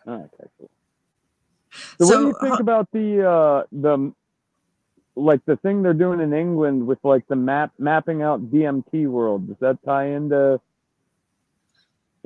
Okay, 0.08 0.48
cool. 0.58 0.70
So, 2.00 2.06
so 2.06 2.08
what 2.08 2.20
do 2.20 2.28
you 2.28 2.36
think 2.42 2.60
uh, 2.60 2.64
about 2.64 2.92
the 2.92 3.30
uh, 3.30 3.64
the 3.72 4.14
like 5.16 5.44
the 5.46 5.58
thing 5.58 5.84
they're 5.84 5.94
doing 5.94 6.22
in 6.22 6.34
England 6.34 6.88
with 6.88 7.00
like 7.04 7.28
the 7.28 7.36
map 7.36 7.72
mapping 7.78 8.22
out 8.22 8.52
DMT 8.52 9.08
world? 9.08 9.48
Does 9.48 9.58
that 9.60 9.78
tie 9.84 10.08
into 10.08 10.60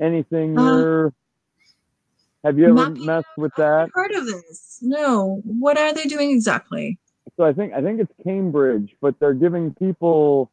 anything 0.00 0.58
uh, 0.58 0.78
you're 0.78 1.12
have 2.46 2.58
you 2.58 2.68
ever 2.68 2.90
messed 2.90 3.26
with 3.36 3.52
that? 3.56 3.90
heard 3.92 4.12
of 4.12 4.24
this? 4.24 4.78
No. 4.80 5.42
What 5.44 5.76
are 5.76 5.92
they 5.92 6.04
doing 6.04 6.30
exactly? 6.30 6.96
So 7.36 7.42
I 7.42 7.52
think 7.52 7.72
I 7.72 7.82
think 7.82 8.00
it's 8.00 8.12
Cambridge, 8.22 8.94
but 9.00 9.18
they're 9.18 9.34
giving 9.34 9.74
people 9.74 10.48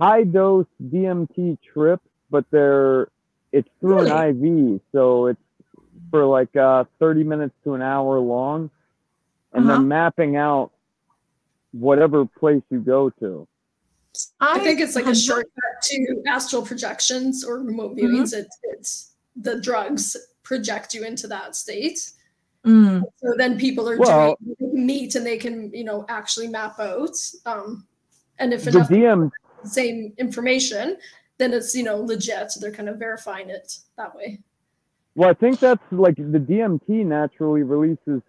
high 0.00 0.24
dose 0.24 0.66
DMT 0.82 1.58
trips, 1.72 2.06
but 2.28 2.44
they're 2.50 3.08
it's 3.52 3.68
through 3.80 4.02
really? 4.02 4.10
an 4.10 4.74
IV, 4.74 4.80
so 4.90 5.26
it's 5.26 5.40
for 6.10 6.26
like 6.26 6.56
uh, 6.56 6.84
30 6.98 7.22
minutes 7.22 7.54
to 7.62 7.74
an 7.74 7.82
hour 7.82 8.18
long, 8.18 8.70
and 9.52 9.64
uh-huh. 9.64 9.74
they're 9.74 9.80
mapping 9.80 10.34
out 10.34 10.71
whatever 11.72 12.26
place 12.26 12.62
you 12.70 12.80
go 12.80 13.10
to. 13.10 13.46
I, 14.40 14.58
think 14.58 14.80
it's 14.80 14.94
like 14.94 15.06
a 15.06 15.14
shortcut 15.14 15.50
to 15.82 16.22
astral 16.26 16.62
projections 16.62 17.44
or 17.44 17.60
remote 17.60 17.96
viewings. 17.96 18.34
Mm-hmm. 18.34 18.40
It's, 18.40 18.58
it's 18.64 19.12
the 19.36 19.60
drugs 19.60 20.16
project 20.42 20.92
you 20.92 21.04
into 21.04 21.26
that 21.28 21.56
state. 21.56 21.98
Mm. 22.66 23.02
So 23.16 23.34
then 23.38 23.58
people 23.58 23.88
are 23.88 23.96
well, 23.96 24.36
doing 24.58 24.86
meet 24.86 25.14
and 25.14 25.24
they 25.24 25.38
can, 25.38 25.72
you 25.72 25.84
know, 25.84 26.04
actually 26.08 26.48
map 26.48 26.78
out. 26.78 27.16
Um, 27.46 27.86
and 28.38 28.52
if 28.52 28.66
enough 28.66 28.88
DM 28.88 29.30
same 29.64 30.12
information, 30.18 30.96
then 31.38 31.52
it's 31.52 31.74
you 31.74 31.82
know 31.82 32.00
legit. 32.00 32.52
So 32.52 32.60
they're 32.60 32.72
kind 32.72 32.88
of 32.88 32.98
verifying 32.98 33.50
it 33.50 33.78
that 33.96 34.14
way. 34.14 34.40
Well, 35.14 35.30
I 35.30 35.34
think 35.34 35.60
that's 35.60 35.82
like 35.90 36.16
the 36.16 36.38
DMT 36.38 37.04
naturally 37.06 37.62
releases 37.62 38.22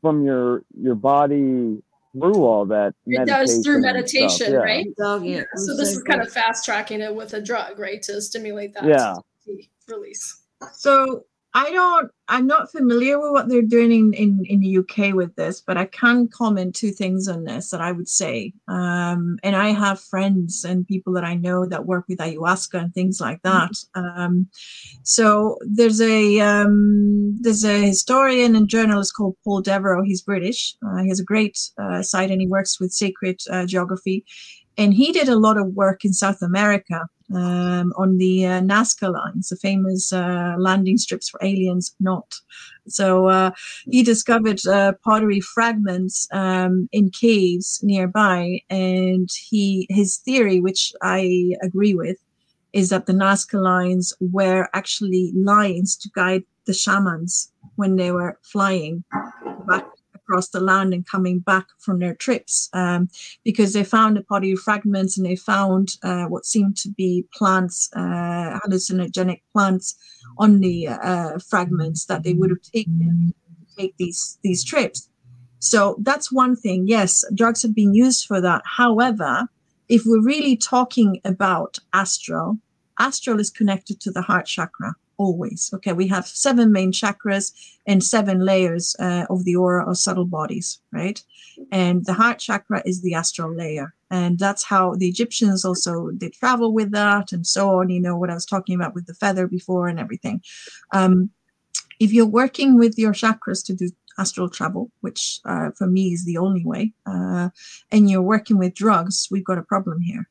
from 0.00 0.24
your 0.24 0.62
your 0.80 0.94
body 0.94 1.82
through 2.20 2.44
all 2.44 2.66
that. 2.66 2.94
It 3.06 3.26
does 3.26 3.62
through 3.64 3.80
meditation, 3.80 4.52
yeah. 4.52 4.58
right? 4.58 4.86
Dog, 4.96 5.24
Yeah. 5.24 5.44
So 5.54 5.76
this 5.76 5.90
is 5.92 6.02
kind 6.02 6.20
of 6.20 6.30
fast 6.32 6.64
tracking 6.64 7.00
it 7.00 7.14
with 7.14 7.34
a 7.34 7.40
drug, 7.40 7.78
right, 7.78 8.02
to 8.02 8.20
stimulate 8.20 8.74
that 8.74 8.84
Yeah. 8.84 9.14
release. 9.88 10.42
So 10.72 11.24
I 11.54 11.70
don't, 11.70 12.10
I'm 12.28 12.46
not 12.46 12.70
familiar 12.70 13.18
with 13.18 13.32
what 13.32 13.48
they're 13.48 13.62
doing 13.62 13.90
in, 13.90 14.12
in, 14.12 14.42
in 14.44 14.60
the 14.60 14.78
UK 14.78 15.14
with 15.14 15.34
this, 15.36 15.62
but 15.62 15.78
I 15.78 15.86
can 15.86 16.28
comment 16.28 16.74
two 16.74 16.90
things 16.90 17.26
on 17.26 17.44
this 17.44 17.70
that 17.70 17.80
I 17.80 17.90
would 17.90 18.08
say. 18.08 18.52
Um, 18.68 19.38
and 19.42 19.56
I 19.56 19.70
have 19.70 19.98
friends 19.98 20.64
and 20.64 20.86
people 20.86 21.14
that 21.14 21.24
I 21.24 21.34
know 21.34 21.64
that 21.64 21.86
work 21.86 22.04
with 22.06 22.18
ayahuasca 22.18 22.78
and 22.78 22.94
things 22.94 23.18
like 23.20 23.40
that. 23.42 23.70
Um, 23.94 24.48
so 25.04 25.58
there's 25.62 26.02
a 26.02 26.40
um, 26.40 27.36
there's 27.40 27.64
a 27.64 27.80
historian 27.80 28.54
and 28.54 28.68
journalist 28.68 29.14
called 29.16 29.36
Paul 29.42 29.62
Devereux. 29.62 30.04
He's 30.04 30.22
British. 30.22 30.76
Uh, 30.86 31.02
he 31.02 31.08
has 31.08 31.20
a 31.20 31.24
great 31.24 31.58
uh, 31.82 32.02
site 32.02 32.30
and 32.30 32.42
he 32.42 32.46
works 32.46 32.78
with 32.78 32.92
sacred 32.92 33.40
uh, 33.50 33.64
geography. 33.64 34.24
And 34.76 34.92
he 34.92 35.12
did 35.12 35.28
a 35.28 35.38
lot 35.38 35.56
of 35.56 35.74
work 35.74 36.04
in 36.04 36.12
South 36.12 36.42
America 36.42 37.08
um, 37.34 37.92
on 37.96 38.16
the 38.16 38.46
uh, 38.46 38.60
Nazca 38.60 39.12
lines, 39.12 39.48
the 39.48 39.56
famous 39.56 40.12
uh, 40.12 40.54
landing 40.58 40.96
strips 40.96 41.28
for 41.28 41.40
aliens 41.42 41.94
not. 42.00 42.34
So 42.88 43.26
uh, 43.26 43.50
he 43.90 44.02
discovered 44.02 44.66
uh, 44.66 44.92
pottery 45.04 45.40
fragments 45.40 46.26
um, 46.32 46.88
in 46.92 47.10
caves 47.10 47.80
nearby, 47.82 48.60
and 48.70 49.28
he 49.48 49.86
his 49.90 50.16
theory, 50.18 50.60
which 50.60 50.92
I 51.02 51.54
agree 51.62 51.94
with, 51.94 52.16
is 52.72 52.88
that 52.90 53.06
the 53.06 53.12
Nazca 53.12 53.60
lines 53.60 54.12
were 54.20 54.68
actually 54.72 55.32
lines 55.34 55.96
to 55.96 56.10
guide 56.14 56.44
the 56.66 56.74
shamans 56.74 57.52
when 57.76 57.96
they 57.96 58.10
were 58.10 58.38
flying 58.42 59.04
back 59.66 59.84
across 60.28 60.48
the 60.48 60.60
land 60.60 60.92
and 60.92 61.06
coming 61.06 61.38
back 61.38 61.66
from 61.78 61.98
their 61.98 62.14
trips 62.14 62.68
um, 62.72 63.08
because 63.44 63.72
they 63.72 63.84
found 63.84 64.16
the 64.16 64.22
pottery 64.22 64.54
fragments 64.54 65.16
and 65.16 65.26
they 65.26 65.36
found 65.36 65.96
uh, 66.02 66.24
what 66.24 66.44
seemed 66.44 66.76
to 66.76 66.90
be 66.90 67.24
plants, 67.34 67.88
uh, 67.96 68.58
hallucinogenic 68.60 69.40
plants 69.52 69.94
on 70.36 70.60
the 70.60 70.88
uh, 70.88 71.38
fragments 71.38 72.06
that 72.06 72.22
they 72.22 72.34
would 72.34 72.50
have 72.50 72.62
taken 72.62 73.32
to 73.60 73.82
take 73.82 73.96
these 73.96 74.38
these 74.42 74.64
trips. 74.64 75.08
So 75.60 75.96
that's 76.00 76.30
one 76.30 76.54
thing. 76.54 76.86
Yes, 76.86 77.24
drugs 77.34 77.62
have 77.62 77.74
been 77.74 77.94
used 77.94 78.26
for 78.26 78.40
that. 78.40 78.62
However, 78.64 79.48
if 79.88 80.02
we're 80.04 80.22
really 80.22 80.56
talking 80.56 81.20
about 81.24 81.78
astral, 81.92 82.58
astral 82.98 83.40
is 83.40 83.50
connected 83.50 84.00
to 84.00 84.10
the 84.10 84.22
heart 84.22 84.46
chakra 84.46 84.94
always. 85.18 85.70
Okay, 85.74 85.92
we 85.92 86.06
have 86.08 86.26
seven 86.26 86.72
main 86.72 86.92
chakras 86.92 87.52
and 87.86 88.02
seven 88.02 88.40
layers 88.40 88.96
uh, 88.98 89.26
of 89.28 89.44
the 89.44 89.56
aura 89.56 89.84
or 89.84 89.94
subtle 89.94 90.24
bodies, 90.24 90.80
right? 90.92 91.22
And 91.70 92.06
the 92.06 92.14
heart 92.14 92.38
chakra 92.38 92.82
is 92.86 93.02
the 93.02 93.14
astral 93.14 93.54
layer, 93.54 93.94
and 94.10 94.38
that's 94.38 94.64
how 94.64 94.94
the 94.94 95.08
Egyptians 95.08 95.64
also 95.64 96.10
they 96.12 96.30
travel 96.30 96.72
with 96.72 96.92
that 96.92 97.32
and 97.32 97.46
so 97.46 97.80
on. 97.80 97.90
You 97.90 98.00
know 98.00 98.16
what 98.16 98.30
I 98.30 98.34
was 98.34 98.46
talking 98.46 98.74
about 98.74 98.94
with 98.94 99.06
the 99.06 99.14
feather 99.14 99.46
before 99.46 99.88
and 99.88 100.00
everything. 100.00 100.40
Um, 100.92 101.30
if 102.00 102.12
you're 102.12 102.26
working 102.26 102.78
with 102.78 102.96
your 102.96 103.12
chakras 103.12 103.64
to 103.66 103.74
do 103.74 103.90
astral 104.18 104.48
travel, 104.48 104.90
which 105.00 105.40
uh, 105.44 105.70
for 105.76 105.86
me 105.86 106.12
is 106.12 106.24
the 106.24 106.38
only 106.38 106.64
way, 106.64 106.92
uh, 107.06 107.50
and 107.90 108.08
you're 108.08 108.22
working 108.22 108.56
with 108.56 108.74
drugs, 108.74 109.28
we've 109.30 109.44
got 109.44 109.58
a 109.58 109.62
problem 109.62 110.00
here 110.00 110.28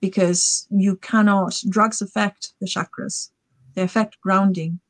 because 0.00 0.66
you 0.70 0.96
cannot 0.96 1.58
drugs 1.68 2.02
affect 2.02 2.52
the 2.60 2.66
chakras 2.66 3.30
they 3.74 3.82
affect 3.82 4.20
grounding. 4.20 4.80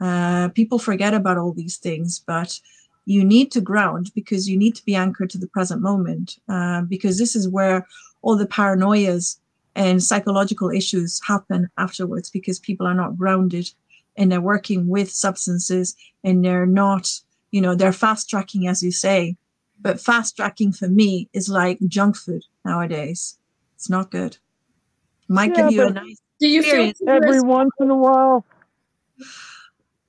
Uh, 0.00 0.48
people 0.50 0.78
forget 0.78 1.14
about 1.14 1.38
all 1.38 1.52
these 1.52 1.76
things, 1.76 2.18
but 2.18 2.58
you 3.04 3.24
need 3.24 3.50
to 3.52 3.60
ground 3.60 4.10
because 4.14 4.48
you 4.48 4.56
need 4.56 4.74
to 4.76 4.84
be 4.84 4.94
anchored 4.94 5.30
to 5.30 5.38
the 5.38 5.48
present 5.48 5.82
moment 5.82 6.38
uh, 6.48 6.82
because 6.82 7.18
this 7.18 7.34
is 7.34 7.48
where 7.48 7.86
all 8.22 8.36
the 8.36 8.46
paranoias 8.46 9.38
and 9.74 10.02
psychological 10.02 10.70
issues 10.70 11.20
happen 11.26 11.68
afterwards 11.78 12.30
because 12.30 12.58
people 12.58 12.86
are 12.86 12.94
not 12.94 13.16
grounded 13.16 13.70
and 14.16 14.30
they're 14.30 14.40
working 14.40 14.88
with 14.88 15.10
substances 15.10 15.96
and 16.24 16.44
they're 16.44 16.66
not, 16.66 17.10
you 17.50 17.60
know, 17.60 17.74
they're 17.74 17.92
fast 17.92 18.28
tracking, 18.28 18.66
as 18.66 18.82
you 18.82 18.92
say. 18.92 19.36
But 19.80 20.00
fast 20.00 20.36
tracking 20.36 20.72
for 20.72 20.88
me 20.88 21.28
is 21.32 21.48
like 21.48 21.78
junk 21.88 22.16
food 22.16 22.44
nowadays. 22.64 23.38
It's 23.76 23.88
not 23.88 24.10
good. 24.10 24.36
Might 25.28 25.54
Yeah, 25.54 25.62
give 25.62 25.70
you 25.70 25.86
a 25.86 25.90
nice 25.90 26.20
Do 26.40 26.48
you 26.48 26.62
feel. 26.62 26.92
Every 27.06 27.40
once 27.42 27.70
in 27.80 27.90
a 27.90 27.96
while, 27.96 28.44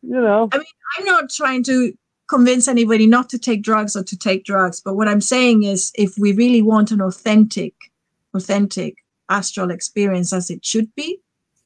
you 0.01 0.21
know. 0.21 0.49
I 0.51 0.57
mean, 0.57 0.65
I'm 0.97 1.05
not 1.05 1.29
trying 1.29 1.63
to 1.63 1.93
convince 2.29 2.69
anybody 2.69 3.05
not 3.05 3.29
to 3.29 3.37
take 3.37 3.61
drugs 3.61 3.95
or 3.95 4.03
to 4.03 4.17
take 4.17 4.45
drugs, 4.45 4.79
but 4.79 4.95
what 4.95 5.07
I'm 5.09 5.19
saying 5.21 5.63
is 5.63 5.91
if 5.95 6.17
we 6.17 6.31
really 6.31 6.61
want 6.61 6.91
an 6.91 7.01
authentic, 7.01 7.73
authentic 8.33 8.95
astral 9.29 9.71
experience 9.71 10.31
as 10.31 10.49
it 10.49 10.65
should 10.65 10.93
be, 10.95 11.19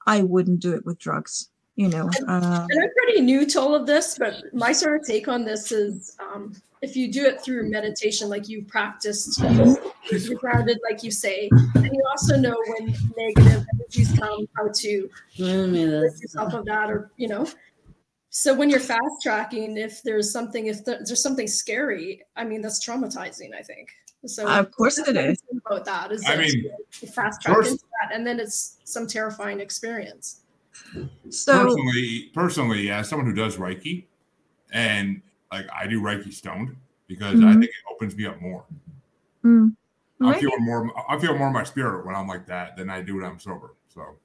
I 0.08 0.24
wouldn't 0.24 0.60
do 0.60 0.74
it 0.74 0.86
with 0.86 0.98
drugs. 0.98 1.50
You 1.76 1.90
know, 1.90 2.10
uh, 2.28 2.66
And 2.70 2.84
I'm 2.84 2.90
pretty 3.04 3.22
new 3.22 3.46
to 3.48 3.60
all 3.60 3.76
of 3.76 3.86
this, 3.86 4.18
but 4.18 4.42
my 4.54 4.72
sort 4.72 5.02
of 5.02 5.06
take 5.06 5.28
on 5.28 5.44
this 5.44 5.74
is 5.74 6.16
um, 6.20 6.54
if 6.86 6.96
you 6.96 7.12
do 7.12 7.26
it 7.26 7.42
through 7.42 7.70
meditation, 7.70 8.30
like 8.30 8.48
you 8.48 8.64
practiced, 8.64 9.40
you, 9.42 9.78
you're 10.12 10.38
grounded, 10.40 10.78
like 10.90 11.04
you 11.04 11.12
say, 11.12 11.50
and 11.76 11.86
you 11.86 12.04
also 12.12 12.38
know 12.38 12.56
when 12.68 12.94
negative 13.18 13.66
energies 13.74 14.12
come, 14.20 14.46
how 14.56 14.70
to 14.74 15.10
rid 15.40 15.74
yourself 16.22 16.54
of 16.54 16.66
that, 16.66 16.90
or 16.92 17.12
you 17.18 17.28
know. 17.28 17.46
So 18.30 18.54
when 18.54 18.70
you're 18.70 18.80
fast 18.82 19.16
tracking, 19.24 19.78
if 19.78 20.04
there's 20.04 20.32
something, 20.32 20.68
if 20.68 20.84
there's 20.86 21.22
something 21.24 21.48
scary, 21.48 22.22
I 22.36 22.44
mean 22.44 22.62
that's 22.62 22.86
traumatizing. 22.86 23.50
I 23.58 23.64
think. 23.64 23.90
So 24.28 24.48
Of 24.48 24.72
course 24.72 24.98
that's 24.98 25.10
it 25.10 25.16
what 25.16 25.24
I 25.26 25.28
is. 25.30 25.42
think 25.50 25.62
About 25.66 25.86
that 25.86 26.12
is 26.12 26.24
I 26.26 26.36
that 26.36 26.40
mean, 26.42 26.70
fast 27.14 27.42
track 27.42 27.56
first- 27.58 27.72
into 27.72 27.84
that, 28.02 28.16
and 28.16 28.26
then 28.28 28.40
it's 28.40 28.78
some 28.84 29.08
terrifying 29.08 29.60
experience. 29.60 30.42
so 31.30 31.54
personally, 31.64 32.32
personally, 32.34 32.90
as 32.92 33.08
someone 33.10 33.28
who 33.28 33.34
does 33.36 33.58
Reiki, 33.58 34.06
and 34.72 35.22
like 35.52 35.68
I 35.74 35.88
do 35.88 36.02
Reiki 36.02 36.34
stoned 36.34 36.76
because 37.08 37.42
I 37.42 37.54
Mhm. 37.54 37.60
think 37.60 37.66
it 37.66 37.94
opens 37.94 38.16
me 38.16 38.26
up 38.26 38.42
more. 38.42 38.66
mm, 39.44 39.76
I 40.22 40.40
feel 40.40 40.58
more. 40.60 40.90
I 41.10 41.20
feel 41.20 41.38
more 41.38 41.48
in 41.48 41.54
my 41.54 41.64
spirit 41.64 42.06
when 42.06 42.16
I'm 42.16 42.28
like 42.28 42.46
that 42.48 42.76
than 42.78 42.90
I 42.90 43.02
do 43.02 43.16
when 43.18 43.26
I'm 43.26 43.40
sober. 43.40 43.76
So 43.88 44.18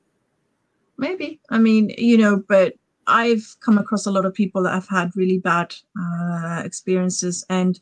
maybe. 0.99 1.41
I 1.51 1.59
mean, 1.59 1.91
you 1.99 2.17
know, 2.19 2.43
but 2.49 2.75
I've 3.07 3.57
come 3.61 3.79
across 3.79 4.07
a 4.07 4.11
lot 4.11 4.25
of 4.25 4.35
people 4.35 4.63
that 4.63 4.73
have 4.73 4.89
had 4.89 5.11
really 5.17 5.39
bad 5.39 5.75
uh, 6.01 6.63
experiences, 6.65 7.45
and 7.49 7.79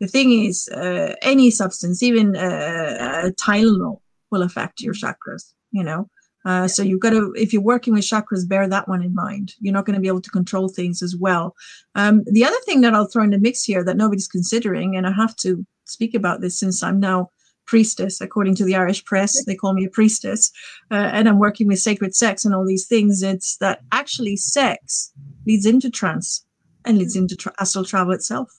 the 0.00 0.08
thing 0.08 0.44
is, 0.44 0.68
uh, 0.68 1.14
any 1.22 1.50
substance, 1.50 2.02
even 2.02 2.36
uh, 2.36 3.30
Tylenol, 3.40 4.00
will 4.30 4.42
affect 4.42 4.80
your 4.80 4.94
chakras. 4.94 5.52
You 5.70 5.84
know, 5.84 6.08
uh, 6.44 6.66
so 6.66 6.82
you've 6.82 7.00
got 7.00 7.10
to, 7.10 7.32
if 7.36 7.52
you're 7.52 7.62
working 7.62 7.94
with 7.94 8.04
chakras, 8.04 8.48
bear 8.48 8.68
that 8.68 8.88
one 8.88 9.02
in 9.02 9.14
mind. 9.14 9.54
You're 9.60 9.74
not 9.74 9.86
going 9.86 9.94
to 9.94 10.00
be 10.00 10.08
able 10.08 10.20
to 10.22 10.30
control 10.30 10.68
things 10.68 11.02
as 11.02 11.16
well. 11.16 11.54
Um, 11.94 12.24
the 12.26 12.44
other 12.44 12.56
thing 12.64 12.80
that 12.80 12.94
I'll 12.94 13.06
throw 13.06 13.24
in 13.24 13.30
the 13.30 13.38
mix 13.38 13.64
here 13.64 13.84
that 13.84 13.96
nobody's 13.96 14.28
considering, 14.28 14.96
and 14.96 15.06
I 15.06 15.12
have 15.12 15.36
to 15.36 15.64
speak 15.84 16.14
about 16.14 16.40
this 16.40 16.58
since 16.58 16.82
I'm 16.82 17.00
now 17.00 17.30
priestess, 17.66 18.20
according 18.20 18.54
to 18.56 18.64
the 18.64 18.74
Irish 18.74 19.04
press, 19.04 19.44
they 19.44 19.54
call 19.54 19.72
me 19.72 19.84
a 19.84 19.90
priestess, 19.90 20.50
uh, 20.90 20.94
and 20.94 21.28
I'm 21.28 21.38
working 21.38 21.68
with 21.68 21.78
sacred 21.78 22.14
sex 22.14 22.44
and 22.44 22.54
all 22.54 22.66
these 22.66 22.86
things. 22.86 23.22
It's 23.22 23.56
that 23.58 23.80
actually 23.92 24.36
sex 24.36 25.12
leads 25.46 25.66
into 25.66 25.90
trance 25.90 26.44
and 26.84 26.98
leads 26.98 27.16
into 27.16 27.36
tra- 27.36 27.54
astral 27.60 27.84
travel 27.84 28.12
itself. 28.12 28.58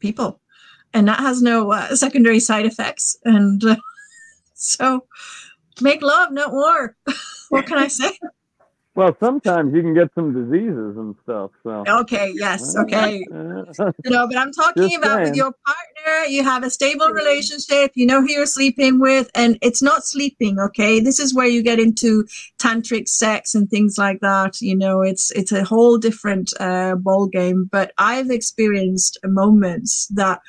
People, 0.00 0.40
and 0.92 1.08
that 1.08 1.20
has 1.20 1.40
no 1.40 1.72
uh, 1.72 1.94
secondary 1.96 2.40
side 2.40 2.66
effects. 2.66 3.16
And 3.24 3.64
uh, 3.64 3.76
so, 4.54 5.06
make 5.80 6.02
love, 6.02 6.32
not 6.32 6.52
war. 6.52 6.96
what 7.48 7.66
can 7.66 7.78
I 7.78 7.88
say? 7.88 8.18
Well, 8.96 9.16
sometimes 9.18 9.74
you 9.74 9.82
can 9.82 9.92
get 9.92 10.14
some 10.14 10.32
diseases 10.32 10.96
and 10.96 11.16
stuff. 11.24 11.50
So. 11.64 11.82
Okay, 11.86 12.32
yes, 12.36 12.76
okay. 12.76 13.24
No, 13.28 14.28
but 14.28 14.36
I'm 14.36 14.52
talking 14.52 14.84
Just 14.84 14.96
about 14.98 15.20
with 15.22 15.34
your 15.34 15.52
partner, 15.66 16.26
you 16.28 16.44
have 16.44 16.62
a 16.62 16.70
stable 16.70 17.08
relationship, 17.08 17.90
you 17.96 18.06
know 18.06 18.20
who 18.20 18.30
you're 18.30 18.46
sleeping 18.46 19.00
with, 19.00 19.32
and 19.34 19.58
it's 19.62 19.82
not 19.82 20.04
sleeping, 20.04 20.60
okay? 20.60 21.00
This 21.00 21.18
is 21.18 21.34
where 21.34 21.48
you 21.48 21.60
get 21.60 21.80
into 21.80 22.24
tantric 22.58 23.08
sex 23.08 23.52
and 23.52 23.68
things 23.68 23.98
like 23.98 24.20
that. 24.20 24.60
You 24.60 24.76
know, 24.76 25.02
it's 25.02 25.32
it's 25.32 25.50
a 25.50 25.64
whole 25.64 25.98
different 25.98 26.52
uh 26.60 26.94
ball 26.94 27.26
game. 27.26 27.68
But 27.70 27.92
I've 27.98 28.30
experienced 28.30 29.18
moments 29.24 30.06
that 30.14 30.40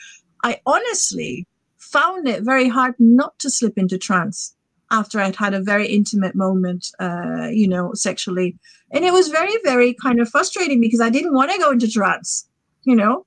I 0.43 0.61
honestly 0.67 1.47
found 1.77 2.27
it 2.27 2.43
very 2.43 2.67
hard 2.67 2.93
not 2.99 3.39
to 3.39 3.49
slip 3.49 3.75
into 3.75 3.97
trance 3.97 4.54
after 4.91 5.19
I'd 5.19 5.35
had 5.35 5.53
a 5.53 5.61
very 5.61 5.87
intimate 5.87 6.35
moment, 6.35 6.87
uh, 6.99 7.47
you 7.51 7.67
know, 7.67 7.93
sexually. 7.93 8.57
And 8.91 9.03
it 9.03 9.11
was 9.11 9.29
very, 9.29 9.53
very 9.63 9.95
kind 10.01 10.19
of 10.19 10.29
frustrating 10.29 10.79
because 10.79 11.01
I 11.01 11.09
didn't 11.09 11.33
want 11.33 11.51
to 11.51 11.57
go 11.57 11.71
into 11.71 11.89
trance, 11.89 12.47
you 12.83 12.95
know? 12.95 13.25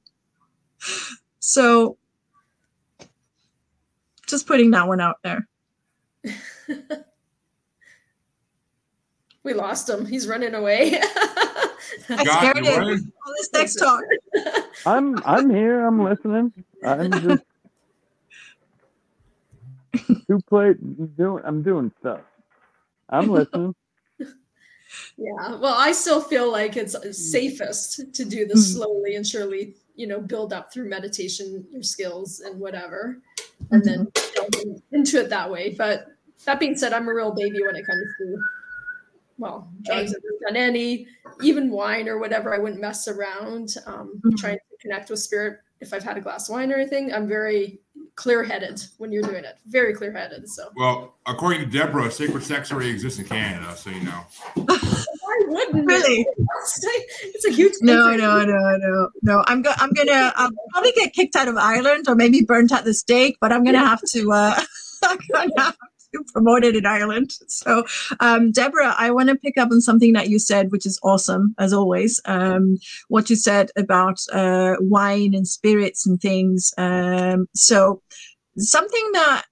So 1.41 1.97
just 4.27 4.47
putting 4.47 4.71
that 4.73 4.87
one 4.87 5.01
out 5.01 5.17
there. 5.23 5.49
We 9.49 9.55
lost 9.55 9.89
him. 9.89 10.05
He's 10.05 10.29
running 10.29 10.55
away. 10.55 11.01
I 12.11 12.25
scared 12.25 12.67
him. 12.67 13.13
All 13.27 13.33
this 13.39 13.51
next 13.55 13.77
talk. 13.77 14.03
I'm 14.85 15.19
I'm 15.25 15.49
here. 15.49 15.87
I'm 15.87 16.05
listening. 16.05 16.53
I'm 16.85 17.11
just 17.13 17.45
two 19.97 20.41
plate 20.49 20.77
doing. 21.17 21.43
I'm 21.45 21.63
doing 21.63 21.93
stuff. 22.01 22.21
I'm 23.09 23.29
listening. 23.31 23.75
Yeah. 25.17 25.57
Well, 25.57 25.75
I 25.77 25.93
still 25.93 26.21
feel 26.21 26.51
like 26.51 26.77
it's 26.77 26.97
safest 27.33 28.15
to 28.15 28.25
do 28.25 28.47
this 28.47 28.71
mm. 28.71 28.75
slowly 28.75 29.17
and 29.17 29.27
surely. 29.27 29.75
You 29.95 30.07
know, 30.07 30.21
build 30.21 30.53
up 30.53 30.73
through 30.73 30.89
meditation 30.89 31.67
your 31.73 31.83
skills 31.83 32.41
and 32.41 32.61
whatever, 32.61 33.19
and 33.73 33.83
mm-hmm. 33.83 34.05
then 34.55 34.83
into 34.93 35.21
it 35.21 35.29
that 35.31 35.51
way. 35.51 35.75
But 35.77 36.07
that 36.45 36.61
being 36.61 36.77
said, 36.77 36.93
I'm 36.93 37.09
a 37.09 37.15
real 37.15 37.33
baby 37.33 37.59
when 37.67 37.75
it 37.75 37.85
comes 37.85 38.07
to 38.21 38.39
well, 39.39 39.71
drugs 39.83 40.15
I've 40.15 40.49
done 40.49 40.57
any, 40.57 41.07
even 41.43 41.71
wine 41.71 42.09
or 42.09 42.19
whatever. 42.19 42.55
I 42.55 42.59
wouldn't 42.59 42.81
mess 42.81 43.07
around. 43.07 43.77
Um, 43.87 44.21
mm-hmm. 44.25 44.37
Trying 44.37 44.57
to 44.57 44.77
connect 44.81 45.11
with 45.11 45.21
spirit. 45.21 45.61
If 45.81 45.95
I've 45.95 46.03
had 46.03 46.19
a 46.19 46.21
glass 46.21 46.49
of 46.49 46.55
wine 46.55 46.73
or 46.73 46.75
anything, 46.75 47.13
I'm 47.13 47.29
very 47.29 47.81
clear-headed 48.19 48.83
when 48.99 49.13
you're 49.13 49.23
doing 49.23 49.45
it. 49.45 49.59
Very 49.69 49.95
clear-headed. 49.95 50.49
So. 50.49 50.71
Well, 50.75 51.15
according 51.25 51.61
to 51.61 51.67
Debra, 51.67 52.11
sacred 52.11 52.43
sex 52.43 52.73
already 52.73 52.91
exists 52.91 53.21
in 53.21 53.27
Canada, 53.27 53.77
so 53.77 53.91
you 53.91 54.03
know. 54.03 54.27
Why 54.55 55.41
wouldn't 55.47 55.87
really? 55.87 56.27
It's 57.23 57.45
a 57.47 57.51
huge. 57.53 57.75
No, 57.81 58.17
no, 58.17 58.45
no, 58.45 58.77
no, 58.77 59.09
no. 59.23 59.45
I'm 59.47 59.63
go- 59.63 59.73
I'm 59.77 59.93
gonna. 59.93 60.33
I'll 60.35 60.51
probably 60.73 60.93
get 60.93 61.13
kicked 61.13 61.37
out 61.37 61.47
of 61.47 61.57
Ireland 61.57 62.07
or 62.09 62.17
maybe 62.17 62.43
burnt 62.43 62.73
at 62.73 62.85
the 62.85 62.93
stake, 62.93 63.37
but 63.41 63.53
I'm 63.53 63.63
gonna 63.65 63.79
have 63.79 64.03
to. 64.13 64.33
Uh, 64.33 64.61
I'm 65.05 65.19
gonna 65.33 65.51
have 65.57 65.77
promoted 66.33 66.77
in 66.77 66.87
Ireland. 66.87 67.33
So, 67.49 67.85
um, 68.21 68.53
Debra, 68.53 68.95
I 68.99 69.11
want 69.11 69.29
to 69.29 69.37
pick 69.37 69.59
up 69.59 69.71
on 69.71 69.81
something 69.81 70.13
that 70.15 70.29
you 70.29 70.39
said, 70.39 70.71
which 70.71 70.87
is 70.87 70.99
awesome 71.03 71.55
as 71.59 71.73
always. 71.73 72.21
Um, 72.25 72.77
what 73.09 73.31
you 73.31 73.37
said 73.37 73.71
about 73.77 74.19
uh, 74.33 74.77
wine 74.81 75.35
and 75.35 75.47
spirits 75.47 76.07
and 76.07 76.21
things. 76.21 76.73
Um, 76.79 77.47
so, 77.55 78.03
something 78.57 79.11
that 79.13 79.45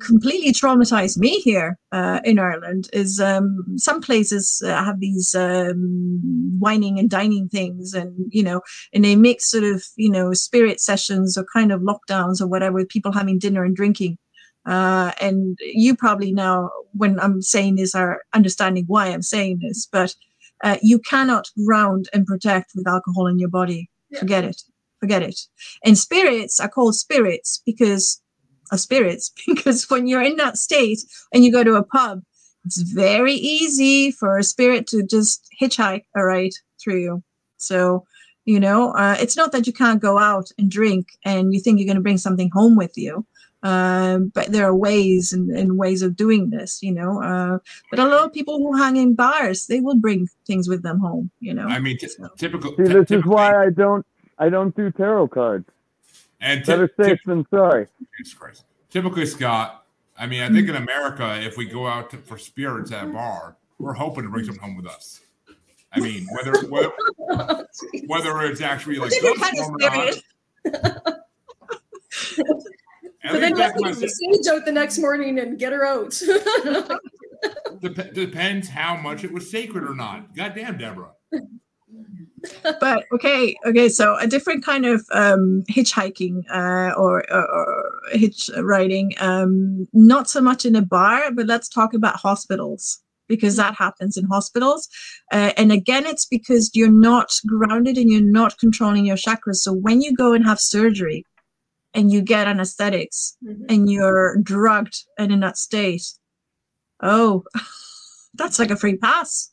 completely 0.00 0.52
traumatized 0.52 1.18
me 1.18 1.40
here 1.40 1.78
uh, 1.92 2.20
in 2.24 2.38
Ireland 2.38 2.88
is 2.92 3.20
um, 3.20 3.64
some 3.76 4.00
places 4.00 4.62
uh, 4.64 4.84
have 4.84 5.00
these 5.00 5.34
um, 5.34 6.20
wining 6.58 6.98
and 6.98 7.08
dining 7.08 7.48
things, 7.48 7.94
and 7.94 8.14
you 8.30 8.42
know, 8.42 8.60
and 8.92 9.04
they 9.04 9.16
mix 9.16 9.50
sort 9.50 9.64
of 9.64 9.84
you 9.96 10.10
know 10.10 10.32
spirit 10.32 10.80
sessions 10.80 11.36
or 11.36 11.44
kind 11.52 11.72
of 11.72 11.82
lockdowns 11.82 12.40
or 12.40 12.46
whatever, 12.46 12.74
with 12.74 12.88
people 12.88 13.12
having 13.12 13.38
dinner 13.38 13.64
and 13.64 13.76
drinking. 13.76 14.18
Uh, 14.68 15.12
and 15.18 15.58
you 15.62 15.96
probably 15.96 16.30
know 16.30 16.70
when 16.92 17.18
I'm 17.20 17.40
saying 17.40 17.76
this 17.76 17.94
are 17.94 18.20
understanding 18.34 18.84
why 18.86 19.06
I'm 19.06 19.22
saying 19.22 19.60
this, 19.62 19.88
but 19.90 20.14
uh, 20.62 20.76
you 20.82 20.98
cannot 20.98 21.48
ground 21.64 22.10
and 22.12 22.26
protect 22.26 22.72
with 22.74 22.86
alcohol 22.86 23.26
in 23.26 23.38
your 23.38 23.48
body. 23.48 23.88
Yeah. 24.10 24.20
Forget 24.20 24.44
it. 24.44 24.62
Forget 25.00 25.22
it. 25.22 25.40
And 25.84 25.96
spirits 25.96 26.60
are 26.60 26.68
called 26.68 26.96
spirits 26.96 27.62
because 27.64 28.20
of 28.70 28.78
spirits, 28.80 29.32
because 29.46 29.88
when 29.88 30.06
you're 30.06 30.22
in 30.22 30.36
that 30.36 30.58
state 30.58 30.98
and 31.32 31.44
you 31.44 31.50
go 31.50 31.64
to 31.64 31.76
a 31.76 31.82
pub, 31.82 32.20
it's 32.66 32.82
very 32.82 33.34
easy 33.34 34.10
for 34.10 34.36
a 34.36 34.42
spirit 34.44 34.86
to 34.88 35.02
just 35.02 35.48
hitchhike 35.58 36.04
a 36.14 36.22
ride 36.22 36.52
through 36.78 37.00
you. 37.00 37.22
So, 37.56 38.04
you 38.44 38.60
know, 38.60 38.92
uh, 38.92 39.16
it's 39.18 39.36
not 39.36 39.52
that 39.52 39.66
you 39.66 39.72
can't 39.72 40.02
go 40.02 40.18
out 40.18 40.50
and 40.58 40.70
drink 40.70 41.06
and 41.24 41.54
you 41.54 41.60
think 41.60 41.78
you're 41.78 41.86
going 41.86 41.96
to 41.96 42.02
bring 42.02 42.18
something 42.18 42.50
home 42.52 42.76
with 42.76 42.98
you 42.98 43.24
um, 43.62 44.28
but 44.34 44.52
there 44.52 44.66
are 44.66 44.74
ways 44.74 45.32
and, 45.32 45.50
and, 45.50 45.76
ways 45.76 46.02
of 46.02 46.14
doing 46.14 46.50
this, 46.50 46.80
you 46.82 46.92
know. 46.92 47.22
Uh, 47.22 47.58
but 47.90 47.98
a 47.98 48.04
lot 48.04 48.24
of 48.24 48.32
people 48.32 48.58
who 48.58 48.76
hang 48.76 48.96
in 48.96 49.14
bars, 49.14 49.66
they 49.66 49.80
will 49.80 49.96
bring 49.96 50.28
things 50.46 50.68
with 50.68 50.82
them 50.82 51.00
home, 51.00 51.30
you 51.40 51.54
know. 51.54 51.66
I 51.66 51.80
mean, 51.80 51.98
t- 51.98 52.08
typical. 52.36 52.76
See, 52.76 52.84
this 52.84 53.10
is 53.10 53.24
why 53.24 53.64
I 53.64 53.70
don't, 53.70 54.06
I 54.38 54.48
don't 54.48 54.74
do 54.76 54.92
tarot 54.92 55.28
cards. 55.28 55.68
And 56.40 56.64
t- 56.64 56.70
better 56.70 56.88
safe 57.00 57.18
than 57.26 57.46
sorry. 57.50 57.88
Jesus 58.16 58.34
Christ. 58.34 58.64
Typically, 58.90 59.26
Scott. 59.26 59.84
I 60.16 60.26
mean, 60.26 60.42
I 60.42 60.50
think 60.50 60.68
in 60.68 60.74
America, 60.76 61.40
if 61.40 61.56
we 61.56 61.66
go 61.66 61.86
out 61.86 62.10
to, 62.10 62.16
for 62.16 62.38
spirits 62.38 62.90
at 62.90 63.04
a 63.04 63.08
bar, 63.08 63.56
we're 63.78 63.92
hoping 63.92 64.24
to 64.24 64.28
bring 64.28 64.44
something 64.44 64.62
home 64.62 64.76
with 64.76 64.86
us. 64.86 65.20
I 65.92 66.00
mean, 66.00 66.26
whether 66.32 66.66
whether, 66.66 66.92
whether 68.06 68.42
it's 68.42 68.60
actually 68.60 68.96
like 68.96 69.12
good 69.20 69.36
or 69.58 69.76
not. 69.78 71.18
But 73.22 73.40
then 73.40 73.56
you 73.56 73.62
have 73.62 73.74
to 73.74 73.82
get 73.82 73.96
the 73.96 74.08
sage 74.08 74.46
out 74.52 74.64
the 74.64 74.72
next 74.72 74.98
morning 74.98 75.38
and 75.38 75.58
get 75.58 75.72
her 75.72 75.84
out. 75.84 76.20
Dep- 77.80 78.14
depends 78.14 78.68
how 78.68 78.96
much 78.96 79.24
it 79.24 79.32
was 79.32 79.50
sacred 79.50 79.84
or 79.84 79.94
not. 79.94 80.34
Goddamn, 80.34 80.78
Debra. 80.78 81.10
but 82.80 83.04
okay, 83.12 83.54
okay. 83.66 83.88
So 83.88 84.16
a 84.16 84.26
different 84.26 84.64
kind 84.64 84.86
of 84.86 85.04
um, 85.12 85.62
hitchhiking 85.70 86.42
uh, 86.50 86.94
or, 86.94 87.24
or, 87.30 87.50
or, 87.50 87.90
hitch 88.12 88.50
riding. 88.58 89.12
Um, 89.18 89.86
not 89.92 90.28
so 90.28 90.40
much 90.40 90.64
in 90.64 90.76
a 90.76 90.82
bar, 90.82 91.30
but 91.32 91.46
let's 91.46 91.68
talk 91.68 91.94
about 91.94 92.16
hospitals 92.16 93.00
because 93.28 93.56
that 93.56 93.74
happens 93.74 94.16
in 94.16 94.24
hospitals. 94.24 94.88
Uh, 95.32 95.52
and 95.56 95.70
again, 95.70 96.06
it's 96.06 96.24
because 96.24 96.70
you're 96.74 96.90
not 96.90 97.32
grounded 97.46 97.96
and 97.96 98.10
you're 98.10 98.22
not 98.22 98.58
controlling 98.58 99.04
your 99.04 99.16
chakras. 99.16 99.56
So 99.56 99.72
when 99.72 100.00
you 100.00 100.14
go 100.16 100.32
and 100.32 100.44
have 100.46 100.60
surgery, 100.60 101.24
and 101.94 102.12
you 102.12 102.20
get 102.20 102.46
anesthetics 102.48 103.36
mm-hmm. 103.44 103.64
and 103.68 103.90
you're 103.90 104.36
drugged 104.38 105.04
and 105.18 105.32
in 105.32 105.40
that 105.40 105.56
state. 105.56 106.04
Oh, 107.02 107.44
that's 108.34 108.58
like 108.58 108.70
a 108.70 108.76
free 108.76 108.96
pass. 108.96 109.52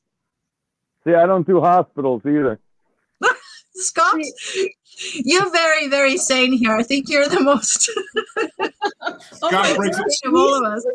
See, 1.04 1.14
I 1.14 1.26
don't 1.26 1.46
do 1.46 1.62
hospitals 1.62 2.24
either. 2.26 2.60
Scott, 3.74 4.20
you're 5.14 5.52
very, 5.52 5.88
very 5.88 6.18
sane 6.18 6.54
here. 6.54 6.76
I 6.76 6.84
think 6.84 7.10
you're 7.10 7.28
the 7.28 7.42
most. 7.42 7.90
Oh 9.42 9.50
Scott 9.50 9.76
breaks 9.78 9.98
his, 9.98 10.22
of 10.26 10.34
all 10.34 10.66
of 10.66 10.74
us. 10.74 10.86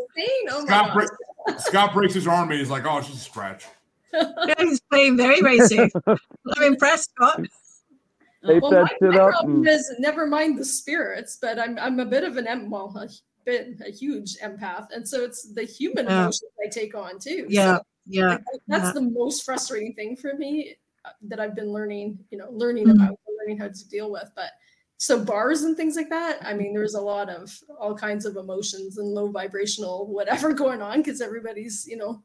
Oh 0.50 0.64
Scott, 0.66 0.94
bre- 0.94 1.58
Scott 1.58 1.92
breaks 1.92 2.14
his 2.14 2.26
arm 2.26 2.50
and 2.50 2.58
he's 2.58 2.70
like, 2.70 2.84
"Oh, 2.84 2.98
it's 2.98 3.08
just 3.08 3.20
a 3.20 3.24
scratch." 3.24 3.66
yeah, 4.12 4.54
he's 4.58 4.80
playing 4.80 5.16
very, 5.16 5.40
very 5.40 5.60
safe. 5.60 5.92
I'm 6.06 6.62
impressed, 6.62 7.10
Scott. 7.10 7.46
Tape 8.46 8.62
well, 8.62 8.70
that 8.70 8.82
my, 8.82 8.88
shit 8.88 9.14
my 9.14 9.18
up. 9.18 9.44
And... 9.44 9.68
is 9.68 9.94
never 9.98 10.26
mind 10.26 10.58
the 10.58 10.64
spirits, 10.64 11.38
but 11.40 11.58
I'm 11.58 11.78
I'm 11.78 12.00
a 12.00 12.06
bit 12.06 12.24
of 12.24 12.36
an 12.38 12.46
em 12.46 12.70
well 12.70 12.92
a 12.96 13.08
bit 13.44 13.80
a 13.86 13.90
huge 13.90 14.38
empath, 14.38 14.88
and 14.92 15.06
so 15.06 15.22
it's 15.22 15.52
the 15.52 15.64
human 15.64 16.06
yeah. 16.06 16.22
emotions 16.22 16.50
I 16.64 16.68
take 16.68 16.94
on 16.94 17.18
too. 17.18 17.46
Yeah, 17.48 17.76
so, 17.76 17.82
yeah. 18.06 18.28
Like, 18.30 18.44
that's 18.66 18.86
yeah. 18.86 18.92
the 18.92 19.02
most 19.02 19.44
frustrating 19.44 19.94
thing 19.94 20.16
for 20.16 20.34
me 20.34 20.76
uh, 21.04 21.10
that 21.22 21.38
I've 21.38 21.54
been 21.54 21.70
learning, 21.70 22.18
you 22.30 22.38
know, 22.38 22.48
learning 22.50 22.86
mm-hmm. 22.86 23.02
about, 23.02 23.18
learning 23.38 23.58
how 23.58 23.68
to 23.68 23.88
deal 23.88 24.10
with. 24.10 24.30
But 24.34 24.52
so 24.96 25.22
bars 25.22 25.62
and 25.62 25.76
things 25.76 25.96
like 25.96 26.08
that, 26.08 26.38
I 26.42 26.54
mean, 26.54 26.72
there's 26.72 26.94
a 26.94 27.00
lot 27.00 27.28
of 27.28 27.54
all 27.78 27.94
kinds 27.94 28.24
of 28.24 28.36
emotions 28.36 28.96
and 28.96 29.06
low 29.06 29.30
vibrational 29.30 30.06
whatever 30.06 30.52
going 30.54 30.80
on 30.80 30.98
because 30.98 31.20
everybody's, 31.20 31.86
you 31.86 31.98
know, 31.98 32.22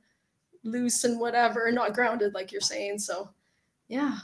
loose 0.63 1.03
and 1.03 1.19
whatever, 1.19 1.69
not 1.73 1.93
grounded 1.93 2.33
like 2.33 2.53
you're 2.53 2.61
saying. 2.61 2.99
So, 2.99 3.29
yeah. 3.89 4.17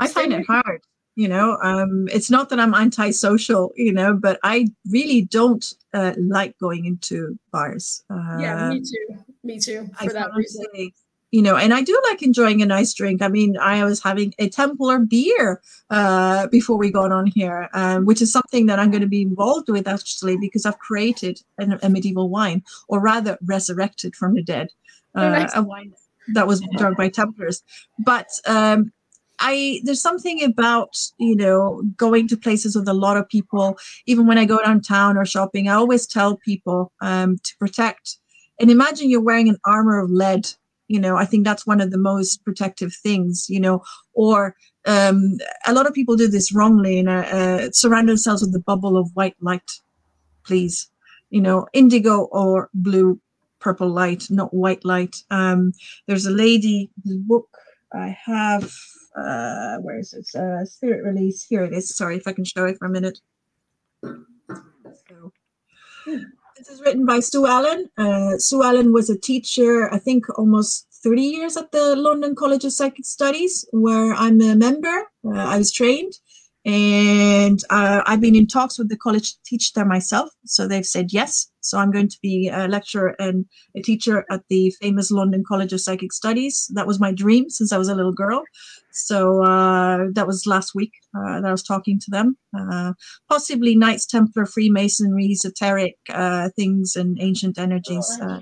I 0.00 0.06
find 0.06 0.34
it 0.34 0.46
hard 0.46 0.82
you 1.16 1.28
know 1.28 1.58
um, 1.62 2.08
it's 2.12 2.30
not 2.30 2.48
that 2.48 2.60
i'm 2.60 2.74
antisocial 2.74 3.72
you 3.76 3.92
know 3.92 4.14
but 4.14 4.38
i 4.42 4.66
really 4.90 5.22
don't 5.22 5.74
uh, 5.92 6.12
like 6.18 6.58
going 6.58 6.86
into 6.86 7.38
bars. 7.52 8.02
Uh, 8.10 8.38
yeah 8.40 8.68
me 8.70 8.80
too. 8.80 9.24
Me 9.44 9.58
too 9.58 9.88
for 9.98 10.10
I 10.10 10.12
that 10.12 10.30
reason. 10.34 10.64
say, 10.74 10.92
you 11.30 11.42
know 11.42 11.56
and 11.56 11.72
i 11.74 11.82
do 11.82 12.00
like 12.10 12.22
enjoying 12.22 12.62
a 12.62 12.66
nice 12.66 12.94
drink. 12.94 13.22
I 13.22 13.28
mean 13.28 13.56
i 13.58 13.84
was 13.84 14.02
having 14.02 14.34
a 14.38 14.48
templar 14.48 14.98
beer 14.98 15.60
uh, 15.90 16.46
before 16.48 16.78
we 16.78 16.90
got 16.90 17.12
on 17.12 17.26
here 17.26 17.68
um, 17.74 18.06
which 18.06 18.22
is 18.22 18.32
something 18.32 18.66
that 18.66 18.78
i'm 18.78 18.90
going 18.90 19.02
to 19.02 19.08
be 19.08 19.22
involved 19.22 19.68
with 19.68 19.86
actually 19.86 20.36
because 20.38 20.66
i've 20.66 20.78
created 20.78 21.40
a, 21.58 21.78
a 21.82 21.88
medieval 21.88 22.28
wine 22.28 22.62
or 22.88 23.00
rather 23.00 23.38
resurrected 23.42 24.16
from 24.16 24.34
the 24.34 24.42
dead 24.42 24.68
oh, 25.14 25.28
nice. 25.28 25.54
Uh, 25.54 25.60
a 25.60 25.62
wine 25.62 25.92
that 26.28 26.46
was 26.46 26.60
drunk 26.76 26.96
by 26.96 27.08
templars. 27.08 27.62
But 27.98 28.28
um, 28.46 28.92
I 29.44 29.80
there's 29.84 30.00
something 30.00 30.42
about 30.42 30.96
you 31.18 31.36
know 31.36 31.82
going 31.96 32.26
to 32.28 32.36
places 32.36 32.74
with 32.74 32.88
a 32.88 32.94
lot 32.94 33.18
of 33.18 33.28
people. 33.28 33.76
Even 34.06 34.26
when 34.26 34.38
I 34.38 34.46
go 34.46 34.58
downtown 34.64 35.18
or 35.18 35.26
shopping, 35.26 35.68
I 35.68 35.74
always 35.74 36.06
tell 36.06 36.38
people 36.38 36.92
um, 37.00 37.36
to 37.44 37.56
protect. 37.58 38.16
And 38.58 38.70
imagine 38.70 39.10
you're 39.10 39.20
wearing 39.20 39.48
an 39.48 39.58
armor 39.66 40.00
of 40.00 40.10
lead. 40.10 40.48
You 40.88 40.98
know, 40.98 41.16
I 41.16 41.26
think 41.26 41.44
that's 41.44 41.66
one 41.66 41.80
of 41.80 41.90
the 41.90 41.98
most 41.98 42.42
protective 42.44 42.94
things. 43.02 43.46
You 43.50 43.60
know, 43.60 43.82
or 44.14 44.56
um, 44.86 45.36
a 45.66 45.74
lot 45.74 45.86
of 45.86 45.92
people 45.92 46.16
do 46.16 46.28
this 46.28 46.54
wrongly 46.54 46.98
and 46.98 47.08
uh, 47.10 47.70
surround 47.72 48.08
themselves 48.08 48.40
with 48.40 48.52
the 48.52 48.60
bubble 48.60 48.96
of 48.96 49.10
white 49.12 49.36
light. 49.40 49.70
Please, 50.46 50.88
you 51.28 51.42
know, 51.42 51.66
indigo 51.74 52.28
or 52.32 52.70
blue, 52.72 53.20
purple 53.60 53.90
light, 53.90 54.24
not 54.30 54.54
white 54.54 54.86
light. 54.86 55.16
Um, 55.30 55.72
there's 56.06 56.24
a 56.24 56.30
lady 56.30 56.90
book 57.04 57.48
I 57.92 58.16
have 58.24 58.72
uh, 59.16 59.78
where 59.78 59.98
is 59.98 60.12
it? 60.12 60.28
Uh, 60.34 60.64
spirit 60.64 61.04
release. 61.04 61.44
Here 61.44 61.64
it 61.64 61.72
is. 61.72 61.96
Sorry 61.96 62.16
if 62.16 62.26
I 62.26 62.32
can 62.32 62.44
show 62.44 62.64
it 62.66 62.78
for 62.78 62.86
a 62.86 62.90
minute. 62.90 63.20
This 66.56 66.68
is 66.68 66.80
written 66.80 67.04
by 67.04 67.20
Sue 67.20 67.46
Allen. 67.46 67.90
Uh, 67.98 68.38
Sue 68.38 68.62
Allen 68.62 68.92
was 68.92 69.10
a 69.10 69.18
teacher, 69.18 69.92
I 69.92 69.98
think 69.98 70.26
almost 70.38 70.86
30 71.02 71.22
years 71.22 71.56
at 71.56 71.72
the 71.72 71.96
London 71.96 72.34
College 72.34 72.64
of 72.64 72.72
Psychic 72.72 73.04
Studies, 73.04 73.66
where 73.72 74.14
I'm 74.14 74.40
a 74.40 74.54
member. 74.54 75.10
Uh, 75.24 75.32
I 75.32 75.58
was 75.58 75.72
trained, 75.72 76.12
and 76.64 77.62
uh, 77.70 78.02
I've 78.06 78.20
been 78.20 78.36
in 78.36 78.46
talks 78.46 78.78
with 78.78 78.88
the 78.88 78.96
college 78.96 79.32
to 79.32 79.38
teach 79.44 79.72
there 79.72 79.84
myself. 79.84 80.30
So 80.46 80.66
they've 80.66 80.86
said 80.86 81.12
yes. 81.12 81.50
So 81.60 81.78
I'm 81.78 81.90
going 81.90 82.08
to 82.08 82.18
be 82.22 82.48
a 82.48 82.68
lecturer 82.68 83.16
and 83.18 83.46
a 83.76 83.82
teacher 83.82 84.24
at 84.30 84.42
the 84.48 84.70
famous 84.80 85.10
London 85.10 85.44
College 85.46 85.72
of 85.72 85.80
Psychic 85.80 86.12
Studies. 86.12 86.70
That 86.74 86.86
was 86.86 87.00
my 87.00 87.12
dream 87.12 87.50
since 87.50 87.72
I 87.72 87.78
was 87.78 87.88
a 87.88 87.94
little 87.94 88.12
girl. 88.12 88.44
So 88.94 89.44
uh, 89.44 90.06
that 90.12 90.26
was 90.26 90.46
last 90.46 90.74
week 90.74 90.92
uh, 91.16 91.40
that 91.40 91.48
I 91.48 91.52
was 91.52 91.62
talking 91.62 91.98
to 92.00 92.10
them. 92.10 92.36
Uh, 92.56 92.92
possibly 93.28 93.74
Knights 93.74 94.06
Templar, 94.06 94.46
Freemasonry, 94.46 95.30
esoteric 95.32 95.96
uh, 96.10 96.50
things, 96.56 96.96
and 96.96 97.20
ancient 97.20 97.58
energies. 97.58 98.18
Uh, 98.22 98.40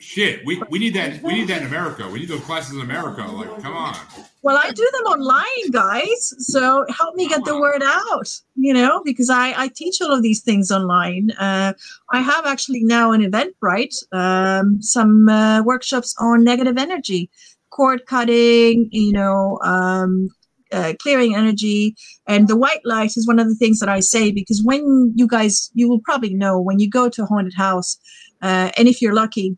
Shit, 0.00 0.46
we, 0.46 0.62
we 0.70 0.78
need 0.78 0.94
that. 0.94 1.20
We 1.24 1.34
need 1.34 1.48
that 1.48 1.62
in 1.62 1.66
America. 1.66 2.08
We 2.08 2.20
need 2.20 2.28
those 2.28 2.44
classes 2.44 2.76
in 2.76 2.82
America. 2.82 3.22
Like, 3.22 3.60
come 3.60 3.76
on. 3.76 3.96
Well, 4.42 4.56
I 4.56 4.70
do 4.70 4.88
them 4.92 5.02
online, 5.06 5.70
guys. 5.72 6.34
So 6.38 6.86
help 6.96 7.16
me 7.16 7.28
get 7.28 7.44
the 7.44 7.58
word 7.58 7.82
out. 7.82 8.28
You 8.54 8.74
know, 8.74 9.02
because 9.04 9.28
I 9.28 9.60
I 9.60 9.68
teach 9.68 10.00
all 10.00 10.12
of 10.12 10.22
these 10.22 10.40
things 10.40 10.70
online. 10.70 11.32
Uh, 11.32 11.72
I 12.12 12.20
have 12.20 12.46
actually 12.46 12.84
now 12.84 13.10
an 13.10 13.28
Eventbrite, 13.28 13.96
um, 14.12 14.80
some 14.80 15.28
uh, 15.28 15.64
workshops 15.64 16.14
on 16.20 16.44
negative 16.44 16.78
energy, 16.78 17.28
cord 17.70 18.06
cutting. 18.06 18.88
You 18.92 19.12
know, 19.12 19.58
um, 19.64 20.28
uh, 20.70 20.92
clearing 21.00 21.34
energy 21.34 21.94
and 22.26 22.46
the 22.46 22.56
white 22.56 22.84
light 22.84 23.16
is 23.16 23.26
one 23.26 23.38
of 23.38 23.48
the 23.48 23.54
things 23.54 23.78
that 23.80 23.88
i 23.88 24.00
say 24.00 24.30
because 24.30 24.62
when 24.62 25.14
you 25.16 25.26
guys 25.26 25.70
you 25.72 25.88
will 25.88 26.00
probably 26.00 26.34
know 26.34 26.60
when 26.60 26.78
you 26.78 26.90
go 26.90 27.08
to 27.08 27.22
a 27.22 27.24
haunted 27.24 27.54
house 27.56 27.96
uh, 28.42 28.70
and 28.76 28.86
if 28.86 29.00
you're 29.00 29.14
lucky 29.14 29.56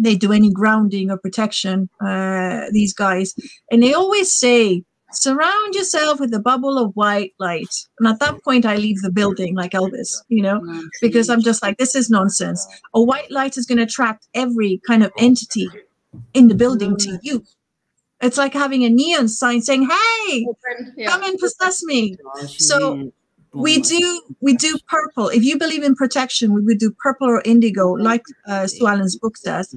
they 0.00 0.16
do 0.16 0.32
any 0.32 0.50
grounding 0.50 1.10
or 1.10 1.18
protection, 1.18 1.88
uh, 2.04 2.62
these 2.72 2.94
guys. 2.94 3.34
And 3.70 3.82
they 3.82 3.92
always 3.92 4.32
say, 4.32 4.82
surround 5.12 5.74
yourself 5.74 6.20
with 6.20 6.32
a 6.32 6.40
bubble 6.40 6.78
of 6.78 6.92
white 6.94 7.34
light. 7.38 7.74
And 7.98 8.08
at 8.08 8.20
that 8.20 8.42
point, 8.42 8.64
I 8.64 8.76
leave 8.76 9.02
the 9.02 9.10
building 9.10 9.54
like 9.54 9.72
Elvis, 9.72 10.22
you 10.28 10.42
know, 10.42 10.60
because 11.02 11.28
I'm 11.28 11.42
just 11.42 11.62
like, 11.62 11.76
this 11.76 11.94
is 11.94 12.08
nonsense. 12.10 12.66
A 12.94 13.02
white 13.02 13.30
light 13.30 13.56
is 13.56 13.66
going 13.66 13.78
to 13.78 13.84
attract 13.84 14.26
every 14.34 14.80
kind 14.86 15.02
of 15.02 15.12
entity 15.18 15.68
in 16.34 16.48
the 16.48 16.54
building 16.54 16.96
to 16.96 17.18
you. 17.22 17.44
It's 18.20 18.36
like 18.36 18.52
having 18.52 18.84
a 18.84 18.90
neon 18.90 19.28
sign 19.28 19.62
saying, 19.62 19.88
hey, 19.88 20.46
come 21.06 21.22
and 21.22 21.38
possess 21.38 21.82
me. 21.84 22.16
So 22.46 23.12
we 23.52 23.80
do 23.80 24.22
we 24.40 24.54
do 24.54 24.78
purple. 24.88 25.28
If 25.28 25.42
you 25.42 25.58
believe 25.58 25.82
in 25.82 25.94
protection 25.94 26.52
we 26.52 26.62
would 26.62 26.78
do 26.78 26.94
purple 27.02 27.28
or 27.28 27.42
indigo 27.44 27.92
like 27.92 28.22
uh, 28.46 28.66
sue 28.66 28.86
allen's 28.86 29.18
book 29.18 29.36
says 29.36 29.74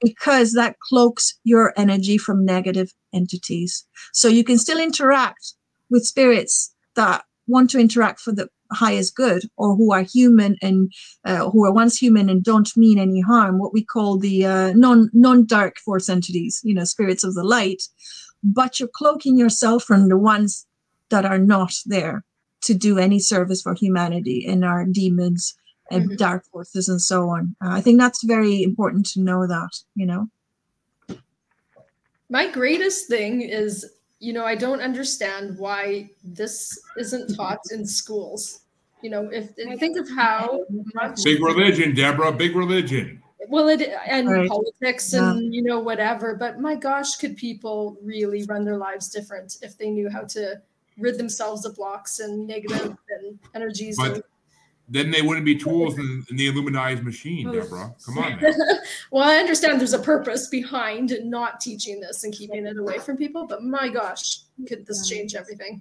because 0.00 0.52
that 0.54 0.76
cloaks 0.80 1.38
your 1.44 1.72
energy 1.76 2.18
from 2.18 2.44
negative 2.44 2.92
entities. 3.12 3.86
So 4.12 4.28
you 4.28 4.42
can 4.42 4.58
still 4.58 4.80
interact 4.80 5.54
with 5.90 6.04
spirits 6.04 6.74
that 6.96 7.24
want 7.46 7.70
to 7.70 7.78
interact 7.78 8.20
for 8.20 8.32
the 8.32 8.48
highest 8.72 9.14
good 9.14 9.42
or 9.56 9.76
who 9.76 9.92
are 9.92 10.02
human 10.02 10.56
and 10.62 10.92
uh, 11.24 11.50
who 11.50 11.64
are 11.64 11.72
once 11.72 11.96
human 11.96 12.28
and 12.28 12.42
don't 12.42 12.76
mean 12.76 12.98
any 12.98 13.20
harm 13.20 13.58
what 13.58 13.72
we 13.72 13.84
call 13.84 14.18
the 14.18 14.44
uh, 14.44 14.72
non 14.74 15.10
non 15.12 15.44
dark 15.44 15.78
force 15.78 16.08
entities 16.08 16.60
you 16.64 16.74
know 16.74 16.84
spirits 16.84 17.24
of 17.24 17.34
the 17.34 17.44
light 17.44 17.82
but 18.42 18.80
you're 18.80 18.88
cloaking 18.88 19.38
yourself 19.38 19.84
from 19.84 20.08
the 20.08 20.16
ones 20.16 20.66
that 21.10 21.24
are 21.24 21.38
not 21.38 21.72
there 21.86 22.24
to 22.62 22.74
do 22.74 22.98
any 22.98 23.18
service 23.18 23.62
for 23.62 23.74
humanity 23.74 24.46
and 24.46 24.64
our 24.64 24.84
demons 24.84 25.54
and 25.90 26.04
mm-hmm. 26.04 26.16
dark 26.16 26.44
forces 26.46 26.88
and 26.88 27.00
so 27.00 27.28
on. 27.28 27.54
Uh, 27.62 27.70
I 27.70 27.80
think 27.80 28.00
that's 28.00 28.24
very 28.24 28.62
important 28.62 29.06
to 29.10 29.20
know 29.20 29.46
that, 29.46 29.70
you 29.94 30.06
know. 30.06 30.28
My 32.28 32.50
greatest 32.50 33.08
thing 33.08 33.42
is, 33.42 33.84
you 34.22 34.32
know, 34.32 34.44
I 34.44 34.54
don't 34.54 34.80
understand 34.80 35.58
why 35.58 36.08
this 36.22 36.80
isn't 36.96 37.34
taught 37.34 37.58
in 37.72 37.84
schools. 37.84 38.60
You 39.02 39.10
know, 39.10 39.28
if, 39.32 39.50
if 39.56 39.80
think 39.80 39.98
of 39.98 40.08
how 40.08 40.64
much 40.94 41.24
big 41.24 41.42
religion, 41.42 41.92
Debra, 41.92 42.30
big 42.30 42.54
religion. 42.54 43.20
Well, 43.48 43.68
it 43.68 43.82
and 44.06 44.30
right. 44.30 44.48
politics 44.48 45.12
and 45.14 45.52
yeah. 45.52 45.58
you 45.58 45.64
know 45.64 45.80
whatever. 45.80 46.36
But 46.36 46.60
my 46.60 46.76
gosh, 46.76 47.16
could 47.16 47.36
people 47.36 47.96
really 48.00 48.44
run 48.44 48.64
their 48.64 48.76
lives 48.76 49.08
different 49.08 49.56
if 49.60 49.76
they 49.76 49.90
knew 49.90 50.08
how 50.08 50.22
to 50.26 50.62
rid 50.98 51.18
themselves 51.18 51.64
of 51.64 51.74
blocks 51.74 52.20
and 52.20 52.46
negative 52.46 52.96
and 53.08 53.38
energies. 53.56 53.96
But 53.96 54.14
and, 54.14 54.22
then 54.88 55.10
they 55.10 55.22
wouldn't 55.22 55.46
be 55.46 55.56
tools 55.56 55.98
in, 55.98 56.24
in 56.30 56.36
the 56.36 56.48
Illuminati's 56.48 57.02
machine, 57.02 57.50
Debra. 57.50 57.94
Come 58.04 58.18
on. 58.18 58.40
Man. 58.40 58.54
well, 59.10 59.28
I 59.28 59.36
understand 59.36 59.80
there's 59.80 59.92
a 59.92 59.98
purpose 59.98 60.48
behind 60.48 61.16
not 61.22 61.60
teaching 61.60 62.00
this 62.00 62.24
and 62.24 62.32
keeping 62.32 62.66
it 62.66 62.76
away 62.76 62.98
from 62.98 63.16
people, 63.16 63.46
but 63.46 63.62
my 63.62 63.88
gosh, 63.88 64.40
could 64.66 64.86
this 64.86 65.08
change 65.08 65.34
everything? 65.34 65.80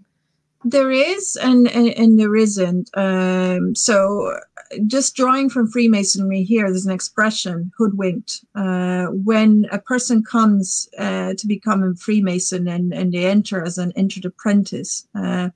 There 0.64 0.91
is, 0.91 1.36
and 1.41 1.68
and, 1.72 1.88
and 1.90 2.19
there 2.19 2.36
isn't. 2.36 2.90
Um, 2.94 3.73
so 3.73 4.40
just 4.88 5.15
drawing 5.15 5.49
from 5.49 5.69
Freemasonry 5.69 6.43
here, 6.43 6.69
there's 6.69 6.85
an 6.85 6.91
expression, 6.91 7.72
hoodwinked. 7.77 8.43
Uh, 8.56 9.07
when 9.07 9.68
a 9.72 9.80
person 9.80 10.23
comes 10.23 10.88
uh, 10.98 11.34
to 11.38 11.48
become 11.48 11.84
a 11.84 11.95
Freemason 11.95 12.68
and, 12.68 12.93
and 12.93 13.14
they 13.14 13.26
enter 13.26 13.64
as 13.64 13.77
an 13.77 13.91
entered 13.95 14.26
apprentice, 14.26 15.07
uh, 15.15 15.49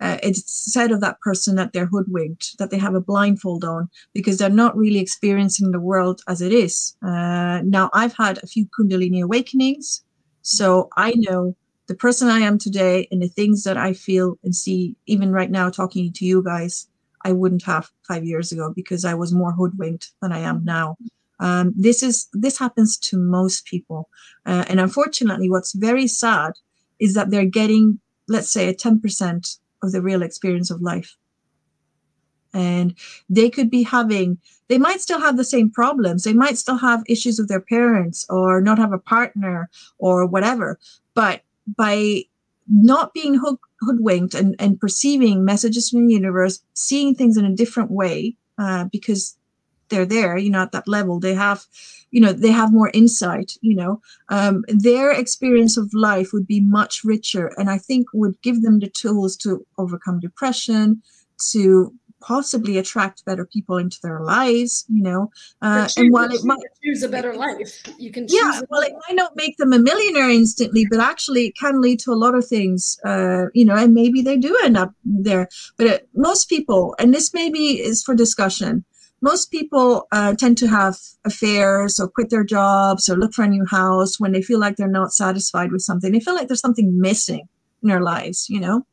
uh, 0.00 0.18
it's 0.22 0.72
said 0.72 0.90
of 0.90 1.00
that 1.00 1.20
person 1.20 1.56
that 1.56 1.72
they're 1.72 1.86
hoodwinked, 1.86 2.58
that 2.58 2.70
they 2.70 2.78
have 2.78 2.94
a 2.94 3.00
blindfold 3.00 3.64
on 3.64 3.88
because 4.12 4.38
they're 4.38 4.48
not 4.48 4.76
really 4.76 4.98
experiencing 4.98 5.70
the 5.70 5.80
world 5.80 6.22
as 6.28 6.40
it 6.40 6.52
is. 6.52 6.96
Uh, 7.02 7.60
now, 7.64 7.90
I've 7.92 8.16
had 8.16 8.38
a 8.42 8.46
few 8.46 8.66
Kundalini 8.66 9.22
awakenings, 9.22 10.02
so 10.42 10.88
I 10.96 11.14
know 11.16 11.56
the 11.88 11.94
person 11.94 12.28
I 12.28 12.40
am 12.40 12.58
today 12.58 13.06
and 13.10 13.22
the 13.22 13.28
things 13.28 13.64
that 13.64 13.76
I 13.76 13.92
feel 13.92 14.38
and 14.44 14.54
see, 14.54 14.96
even 15.06 15.32
right 15.32 15.50
now, 15.50 15.68
talking 15.68 16.12
to 16.12 16.24
you 16.24 16.42
guys 16.42 16.86
I 17.24 17.32
wouldn't 17.32 17.62
have 17.64 17.90
five 18.06 18.24
years 18.24 18.52
ago 18.52 18.72
because 18.74 19.04
I 19.04 19.14
was 19.14 19.32
more 19.32 19.52
hoodwinked 19.52 20.12
than 20.20 20.32
I 20.32 20.40
am 20.40 20.64
now. 20.64 20.96
Um, 21.40 21.72
this 21.76 22.02
is 22.02 22.28
this 22.32 22.58
happens 22.58 22.96
to 22.98 23.18
most 23.18 23.64
people, 23.66 24.08
uh, 24.46 24.64
and 24.68 24.78
unfortunately, 24.78 25.50
what's 25.50 25.72
very 25.72 26.06
sad 26.06 26.52
is 27.00 27.14
that 27.14 27.30
they're 27.30 27.44
getting, 27.44 27.98
let's 28.28 28.50
say, 28.50 28.68
a 28.68 28.74
ten 28.74 29.00
percent 29.00 29.56
of 29.82 29.90
the 29.92 30.02
real 30.02 30.22
experience 30.22 30.70
of 30.70 30.82
life, 30.82 31.16
and 32.54 32.94
they 33.28 33.50
could 33.50 33.70
be 33.70 33.82
having. 33.82 34.38
They 34.68 34.78
might 34.78 35.00
still 35.00 35.20
have 35.20 35.36
the 35.36 35.44
same 35.44 35.68
problems. 35.70 36.22
They 36.22 36.32
might 36.32 36.56
still 36.58 36.78
have 36.78 37.02
issues 37.06 37.38
with 37.38 37.48
their 37.48 37.60
parents, 37.60 38.24
or 38.30 38.60
not 38.60 38.78
have 38.78 38.92
a 38.92 38.98
partner, 38.98 39.68
or 39.98 40.24
whatever. 40.26 40.78
But 41.14 41.42
by 41.76 42.24
not 42.72 43.12
being 43.12 43.34
hook, 43.34 43.60
hoodwinked 43.80 44.34
and, 44.34 44.56
and 44.58 44.80
perceiving 44.80 45.44
messages 45.44 45.90
from 45.90 46.06
the 46.06 46.14
universe, 46.14 46.60
seeing 46.74 47.14
things 47.14 47.36
in 47.36 47.44
a 47.44 47.54
different 47.54 47.90
way, 47.90 48.36
uh, 48.58 48.86
because 48.90 49.36
they're 49.88 50.06
there, 50.06 50.38
you 50.38 50.50
know, 50.50 50.62
at 50.62 50.72
that 50.72 50.88
level, 50.88 51.20
they 51.20 51.34
have, 51.34 51.64
you 52.10 52.20
know, 52.20 52.32
they 52.32 52.50
have 52.50 52.72
more 52.72 52.90
insight, 52.94 53.52
you 53.60 53.76
know, 53.76 54.00
um, 54.30 54.64
their 54.68 55.10
experience 55.10 55.76
of 55.76 55.92
life 55.92 56.32
would 56.32 56.46
be 56.46 56.60
much 56.60 57.04
richer 57.04 57.52
and 57.58 57.68
I 57.68 57.78
think 57.78 58.06
would 58.14 58.40
give 58.40 58.62
them 58.62 58.78
the 58.78 58.88
tools 58.88 59.36
to 59.38 59.66
overcome 59.76 60.18
depression, 60.18 61.02
to 61.50 61.92
possibly 62.22 62.78
attract 62.78 63.24
better 63.24 63.44
people 63.44 63.76
into 63.76 63.98
their 64.02 64.20
lives 64.20 64.84
you 64.88 65.02
know 65.02 65.30
uh, 65.60 65.84
choose, 65.86 65.96
and 65.96 66.12
while 66.12 66.32
it 66.32 66.44
might 66.44 66.58
choose 66.82 67.02
a 67.02 67.08
better 67.08 67.34
life. 67.34 67.82
You 67.98 68.10
can 68.10 68.26
yeah 68.28 68.60
well 68.70 68.82
it 68.82 68.92
might 69.08 69.16
not 69.16 69.36
make 69.36 69.56
them 69.56 69.72
a 69.72 69.78
millionaire 69.78 70.30
instantly 70.30 70.86
but 70.90 71.00
actually 71.00 71.46
it 71.46 71.56
can 71.56 71.80
lead 71.80 71.98
to 72.00 72.12
a 72.12 72.14
lot 72.24 72.34
of 72.34 72.46
things 72.46 72.98
uh, 73.04 73.46
you 73.54 73.64
know 73.64 73.76
and 73.76 73.94
maybe 73.94 74.22
they 74.22 74.36
do 74.36 74.58
end 74.64 74.76
up 74.76 74.92
there. 75.04 75.48
But 75.76 75.86
it, 75.86 76.08
most 76.14 76.48
people 76.48 76.94
and 76.98 77.12
this 77.12 77.34
maybe 77.34 77.80
is 77.80 78.02
for 78.02 78.14
discussion 78.14 78.84
most 79.22 79.52
people 79.52 80.08
uh, 80.10 80.34
tend 80.34 80.58
to 80.58 80.66
have 80.66 80.96
affairs 81.24 82.00
or 82.00 82.08
quit 82.08 82.30
their 82.30 82.42
jobs 82.42 83.08
or 83.08 83.16
look 83.16 83.32
for 83.32 83.44
a 83.44 83.48
new 83.48 83.64
house 83.64 84.18
when 84.18 84.32
they 84.32 84.42
feel 84.42 84.58
like 84.58 84.74
they're 84.74 84.88
not 84.88 85.12
satisfied 85.12 85.70
with 85.70 85.80
something. 85.80 86.10
They 86.10 86.18
feel 86.18 86.34
like 86.34 86.48
there's 86.48 86.60
something 86.60 87.00
missing 87.00 87.48
in 87.84 87.88
their 87.88 88.00
lives 88.00 88.48
you 88.48 88.60
know? 88.60 88.86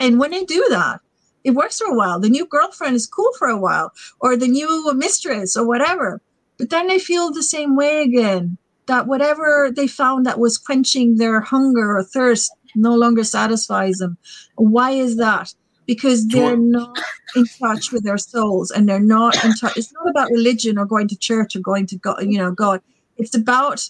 And 0.00 0.18
when 0.18 0.30
they 0.30 0.44
do 0.44 0.66
that 0.70 1.00
it 1.44 1.52
works 1.52 1.78
for 1.78 1.86
a 1.86 1.94
while. 1.94 2.20
The 2.20 2.28
new 2.28 2.46
girlfriend 2.46 2.96
is 2.96 3.06
cool 3.06 3.32
for 3.38 3.48
a 3.48 3.58
while, 3.58 3.92
or 4.20 4.36
the 4.36 4.48
new 4.48 4.92
mistress, 4.94 5.56
or 5.56 5.66
whatever. 5.66 6.20
But 6.58 6.70
then 6.70 6.88
they 6.88 6.98
feel 6.98 7.30
the 7.30 7.42
same 7.42 7.76
way 7.76 8.02
again. 8.02 8.58
That 8.86 9.06
whatever 9.06 9.70
they 9.74 9.86
found 9.86 10.24
that 10.24 10.38
was 10.38 10.56
quenching 10.56 11.16
their 11.16 11.40
hunger 11.40 11.96
or 11.96 12.02
thirst 12.02 12.50
no 12.74 12.94
longer 12.94 13.22
satisfies 13.22 13.98
them. 13.98 14.16
Why 14.56 14.92
is 14.92 15.16
that? 15.18 15.54
Because 15.86 16.26
they're 16.26 16.56
not 16.56 16.98
in 17.36 17.44
touch 17.60 17.92
with 17.92 18.04
their 18.04 18.18
souls 18.18 18.70
and 18.70 18.88
they're 18.88 18.98
not 18.98 19.42
in 19.44 19.54
touch. 19.54 19.76
It's 19.76 19.92
not 19.92 20.08
about 20.08 20.30
religion 20.30 20.78
or 20.78 20.86
going 20.86 21.08
to 21.08 21.16
church 21.16 21.54
or 21.54 21.60
going 21.60 21.86
to 21.86 21.96
God, 21.96 22.24
you 22.24 22.38
know, 22.38 22.50
God. 22.50 22.80
It's 23.18 23.34
about 23.34 23.88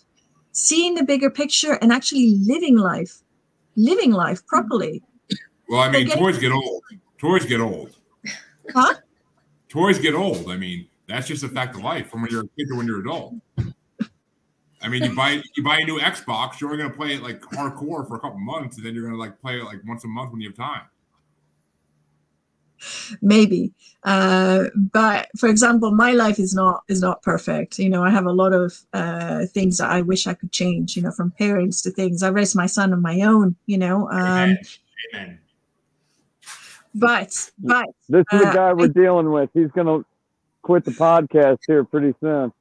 seeing 0.53 0.95
the 0.95 1.05
bigger 1.05 1.31
picture 1.31 1.75
and 1.75 1.93
actually 1.93 2.37
living 2.45 2.77
life, 2.77 3.23
living 3.77 4.11
life 4.11 4.45
properly. 4.47 5.03
Well, 5.69 5.81
I 5.81 5.91
mean, 5.91 6.09
boys 6.16 6.39
get 6.39 6.51
old 6.51 6.83
toys 7.19 7.45
get 7.45 7.61
old. 7.61 7.97
Huh? 8.73 8.95
Toys 9.69 9.99
get 9.99 10.15
old. 10.15 10.51
I 10.51 10.57
mean, 10.57 10.86
that's 11.07 11.27
just 11.27 11.43
a 11.43 11.49
fact 11.49 11.74
of 11.74 11.82
life 11.82 12.11
from 12.11 12.23
when 12.23 12.31
you're 12.31 12.43
a 12.45 12.49
kid 12.59 12.69
to 12.69 12.77
when 12.77 12.86
you're 12.86 13.01
an 13.01 13.07
adult. 13.07 13.35
I 14.81 14.89
mean, 14.89 15.03
you 15.03 15.15
buy 15.15 15.43
you 15.57 15.65
buy 15.65 15.78
a 15.78 15.85
new 15.85 15.99
Xbox, 15.99 16.61
you're 16.61 16.70
only 16.70 16.82
gonna 16.82 16.95
play 16.95 17.15
it 17.15 17.23
like 17.23 17.40
hardcore 17.40 18.07
for 18.07 18.16
a 18.16 18.20
couple 18.20 18.39
months, 18.39 18.77
and 18.77 18.86
then 18.86 18.95
you're 18.95 19.05
gonna 19.05 19.19
like 19.19 19.40
play 19.40 19.59
it 19.59 19.65
like 19.65 19.81
once 19.86 20.05
a 20.05 20.09
month 20.09 20.32
when 20.32 20.40
you 20.40 20.49
have 20.49 20.57
time. 20.57 20.82
Maybe, 23.20 23.73
uh, 24.05 24.66
but 24.77 25.28
for 25.36 25.49
example, 25.49 25.90
my 25.90 26.12
life 26.12 26.39
is 26.39 26.55
not 26.55 26.85
is 26.86 27.01
not 27.01 27.23
perfect. 27.23 27.81
You 27.81 27.89
know, 27.89 28.05
I 28.05 28.11
have 28.11 28.27
a 28.27 28.32
lot 28.32 28.53
of 28.53 28.73
uh, 28.93 29.47
things 29.47 29.78
that 29.78 29.90
I 29.90 30.03
wish 30.03 30.28
I 30.28 30.35
could 30.35 30.53
change. 30.53 30.97
You 30.97 31.03
know, 31.03 31.11
from 31.11 31.32
parents 31.32 31.82
to 31.82 31.90
things. 31.90 32.23
I 32.23 32.28
raised 32.28 32.55
my 32.55 32.66
son 32.66 32.93
on 32.93 33.03
my 33.03 33.23
own. 33.23 33.57
You 33.66 33.78
know, 33.78 34.09
um, 34.11 34.20
Amen. 34.20 34.59
Amen. 35.15 35.39
But 36.99 37.51
but 37.59 37.87
this 38.09 38.25
is 38.33 38.41
the 38.41 38.49
uh, 38.49 38.53
guy 38.53 38.73
we're 38.73 38.87
I, 38.87 38.89
dealing 38.89 39.31
with. 39.31 39.51
He's 39.55 39.70
gonna 39.70 40.05
quit 40.62 40.85
the 40.85 40.91
podcast 40.91 41.59
here 41.66 41.85
pretty 41.85 42.12
soon. 42.20 42.53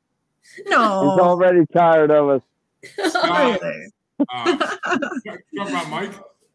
No, 0.68 1.11
he's 1.11 1.19
already 1.19 1.65
tired 1.73 2.11
of 2.11 2.30
us. 2.30 2.41
Uh, 2.99 3.57
uh, 4.30 4.57
about 5.59 5.89
Mike. 5.89 6.11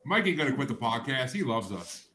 Mike 0.07 0.27
ain't 0.27 0.39
gonna 0.39 0.53
quit 0.53 0.69
the 0.69 0.75
podcast. 0.75 1.33
He 1.33 1.43
loves 1.43 1.73
us. 1.73 2.07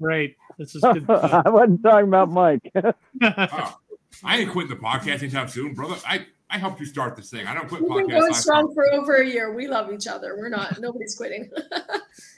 great. 0.00 0.36
This 0.58 0.74
is 0.74 0.82
good. 0.82 1.08
I 1.08 1.48
wasn't 1.48 1.84
talking 1.84 2.08
about 2.08 2.30
Mike. 2.30 2.72
oh, 3.22 3.78
I 4.24 4.38
ain't 4.38 4.50
quitting 4.50 4.70
the 4.70 4.82
podcast 4.82 5.22
anytime 5.22 5.46
soon, 5.46 5.74
brother. 5.74 5.96
I 6.04 6.26
I 6.50 6.58
helped 6.58 6.80
you 6.80 6.86
start 6.86 7.14
this 7.14 7.30
thing. 7.30 7.46
I 7.46 7.54
don't 7.54 7.68
quit 7.68 7.80
We've 7.80 8.08
been 8.08 8.08
going 8.08 8.34
strong 8.34 8.74
for 8.74 8.92
over 8.92 9.16
a 9.18 9.26
year. 9.26 9.54
We 9.54 9.68
love 9.68 9.92
each 9.92 10.08
other. 10.08 10.36
We're 10.36 10.48
not. 10.48 10.80
Nobody's 10.80 11.14
quitting. 11.14 11.48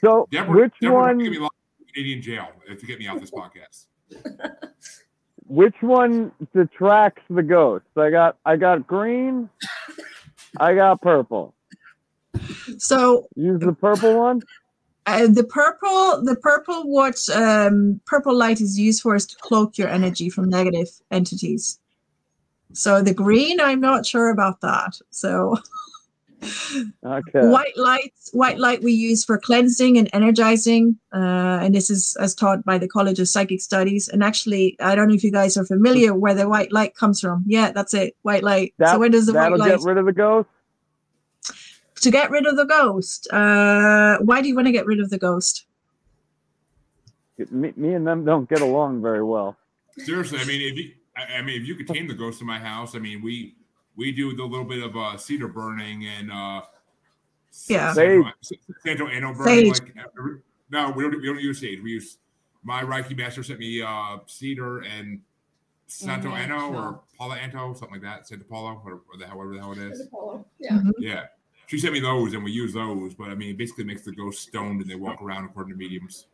so, 0.01 0.27
Debra, 0.31 0.55
which 0.55 0.73
Debra 0.79 0.95
one? 0.95 1.49
Give 1.93 2.05
me 2.05 2.13
Canadian 2.15 2.21
jail 2.21 2.47
to 2.79 2.85
get 2.85 2.99
me 2.99 3.07
off 3.07 3.19
this 3.19 3.31
podcast. 3.31 3.85
which 5.47 5.75
one 5.81 6.31
detracts 6.55 7.23
the 7.29 7.43
ghosts? 7.43 7.89
I 7.97 8.09
got 8.09 8.37
I 8.45 8.55
got 8.55 8.87
green. 8.87 9.49
I 10.59 10.73
got 10.75 11.01
purple. 11.01 11.53
So 12.77 13.27
use 13.35 13.59
the 13.59 13.73
purple 13.73 14.17
one. 14.17 14.41
Uh, 15.05 15.27
the 15.27 15.43
purple, 15.43 16.23
the 16.23 16.35
purple, 16.41 16.83
what 16.83 17.17
um, 17.33 17.99
purple 18.05 18.35
light 18.35 18.61
is 18.61 18.77
used 18.77 19.01
for 19.01 19.15
is 19.15 19.25
to 19.25 19.35
cloak 19.37 19.77
your 19.77 19.87
energy 19.87 20.29
from 20.29 20.47
negative 20.47 20.89
entities. 21.09 21.79
So 22.73 23.01
the 23.01 23.13
green, 23.13 23.59
I'm 23.59 23.81
not 23.81 24.05
sure 24.05 24.29
about 24.29 24.61
that. 24.61 24.99
So 25.09 25.57
Okay. 26.43 27.47
White 27.47 27.77
light, 27.77 28.13
white 28.31 28.57
light 28.57 28.81
we 28.81 28.91
use 28.91 29.23
for 29.23 29.37
cleansing 29.37 29.97
and 29.97 30.09
energizing, 30.11 30.97
uh, 31.13 31.59
and 31.61 31.75
this 31.75 31.89
is 31.89 32.15
as 32.19 32.33
taught 32.33 32.65
by 32.65 32.77
the 32.77 32.87
College 32.87 33.19
of 33.19 33.27
Psychic 33.27 33.61
Studies. 33.61 34.07
And 34.07 34.23
actually, 34.23 34.75
I 34.79 34.95
don't 34.95 35.07
know 35.07 35.13
if 35.13 35.23
you 35.23 35.31
guys 35.31 35.55
are 35.57 35.65
familiar 35.65 36.13
where 36.13 36.33
the 36.33 36.49
white 36.49 36.71
light 36.71 36.95
comes 36.95 37.19
from. 37.19 37.43
Yeah, 37.45 37.71
that's 37.71 37.93
it, 37.93 38.15
white 38.23 38.43
light. 38.43 38.73
That, 38.79 38.93
so 38.93 38.99
where 38.99 39.09
does 39.09 39.27
the 39.27 39.33
white 39.33 39.51
light? 39.55 39.69
get 39.69 39.81
rid 39.81 39.97
of 39.97 40.05
the 40.05 40.13
ghost. 40.13 40.49
To 42.01 42.09
get 42.09 42.31
rid 42.31 42.47
of 42.47 42.55
the 42.55 42.65
ghost. 42.65 43.27
Uh, 43.31 44.17
why 44.19 44.41
do 44.41 44.47
you 44.47 44.55
want 44.55 44.65
to 44.67 44.71
get 44.71 44.87
rid 44.87 44.99
of 44.99 45.11
the 45.11 45.19
ghost? 45.19 45.65
Me, 47.49 47.73
me 47.75 47.93
and 47.93 48.05
them 48.05 48.25
don't 48.25 48.49
get 48.49 48.61
along 48.61 49.01
very 49.01 49.23
well. 49.23 49.57
Seriously, 49.97 50.39
I 50.39 50.45
mean, 50.45 50.61
if 50.61 50.77
you, 50.77 50.91
I 51.15 51.41
mean, 51.41 51.61
if 51.61 51.67
you 51.67 51.75
could 51.75 51.87
tame 51.87 52.07
the 52.07 52.13
ghost 52.13 52.41
in 52.41 52.47
my 52.47 52.57
house, 52.57 52.95
I 52.95 52.99
mean, 52.99 53.21
we 53.21 53.55
we 54.01 54.11
do 54.11 54.35
the 54.35 54.43
little 54.43 54.65
bit 54.65 54.81
of 54.81 54.97
uh, 54.97 55.15
cedar 55.15 55.47
burning 55.47 56.07
and 56.07 56.31
uh, 56.31 56.61
yeah, 57.67 57.93
Santo, 57.93 58.31
Santo 58.83 59.07
Ano 59.07 59.33
burning. 59.33 59.69
Like, 59.69 59.95
no, 60.71 60.89
we 60.89 61.03
don't, 61.03 61.21
we 61.21 61.27
don't 61.27 61.39
use 61.39 61.59
sage. 61.59 61.79
We 61.81 61.91
use 61.91 62.17
my 62.63 62.81
Reiki 62.81 63.15
master 63.15 63.43
sent 63.43 63.59
me 63.59 63.81
uh, 63.81 64.17
cedar 64.25 64.79
and 64.79 65.21
Santo 65.85 66.29
mm-hmm. 66.29 66.51
Ano 66.51 66.73
or 66.73 67.01
Paula 67.15 67.35
Anto, 67.35 67.73
something 67.73 67.91
like 67.91 68.01
that. 68.01 68.27
Santa 68.27 68.43
Paula, 68.43 68.73
whatever, 68.75 69.01
the 69.19 69.27
hell, 69.27 69.37
whatever 69.37 69.53
the 69.53 69.59
hell 69.59 69.71
it 69.73 69.77
is. 69.77 70.07
Yeah. 70.59 70.71
Mm-hmm. 70.73 70.89
Yeah. 70.97 71.25
She 71.67 71.77
sent 71.77 71.93
me 71.93 71.99
those 71.99 72.33
and 72.33 72.43
we 72.43 72.51
use 72.51 72.73
those, 72.73 73.13
but 73.13 73.29
I 73.29 73.35
mean, 73.35 73.51
it 73.51 73.57
basically 73.57 73.83
makes 73.83 74.01
the 74.01 74.13
ghost 74.13 74.41
stoned 74.41 74.81
and 74.81 74.89
they 74.89 74.95
walk 74.95 75.21
around 75.21 75.45
according 75.45 75.73
to 75.73 75.77
mediums. 75.77 76.25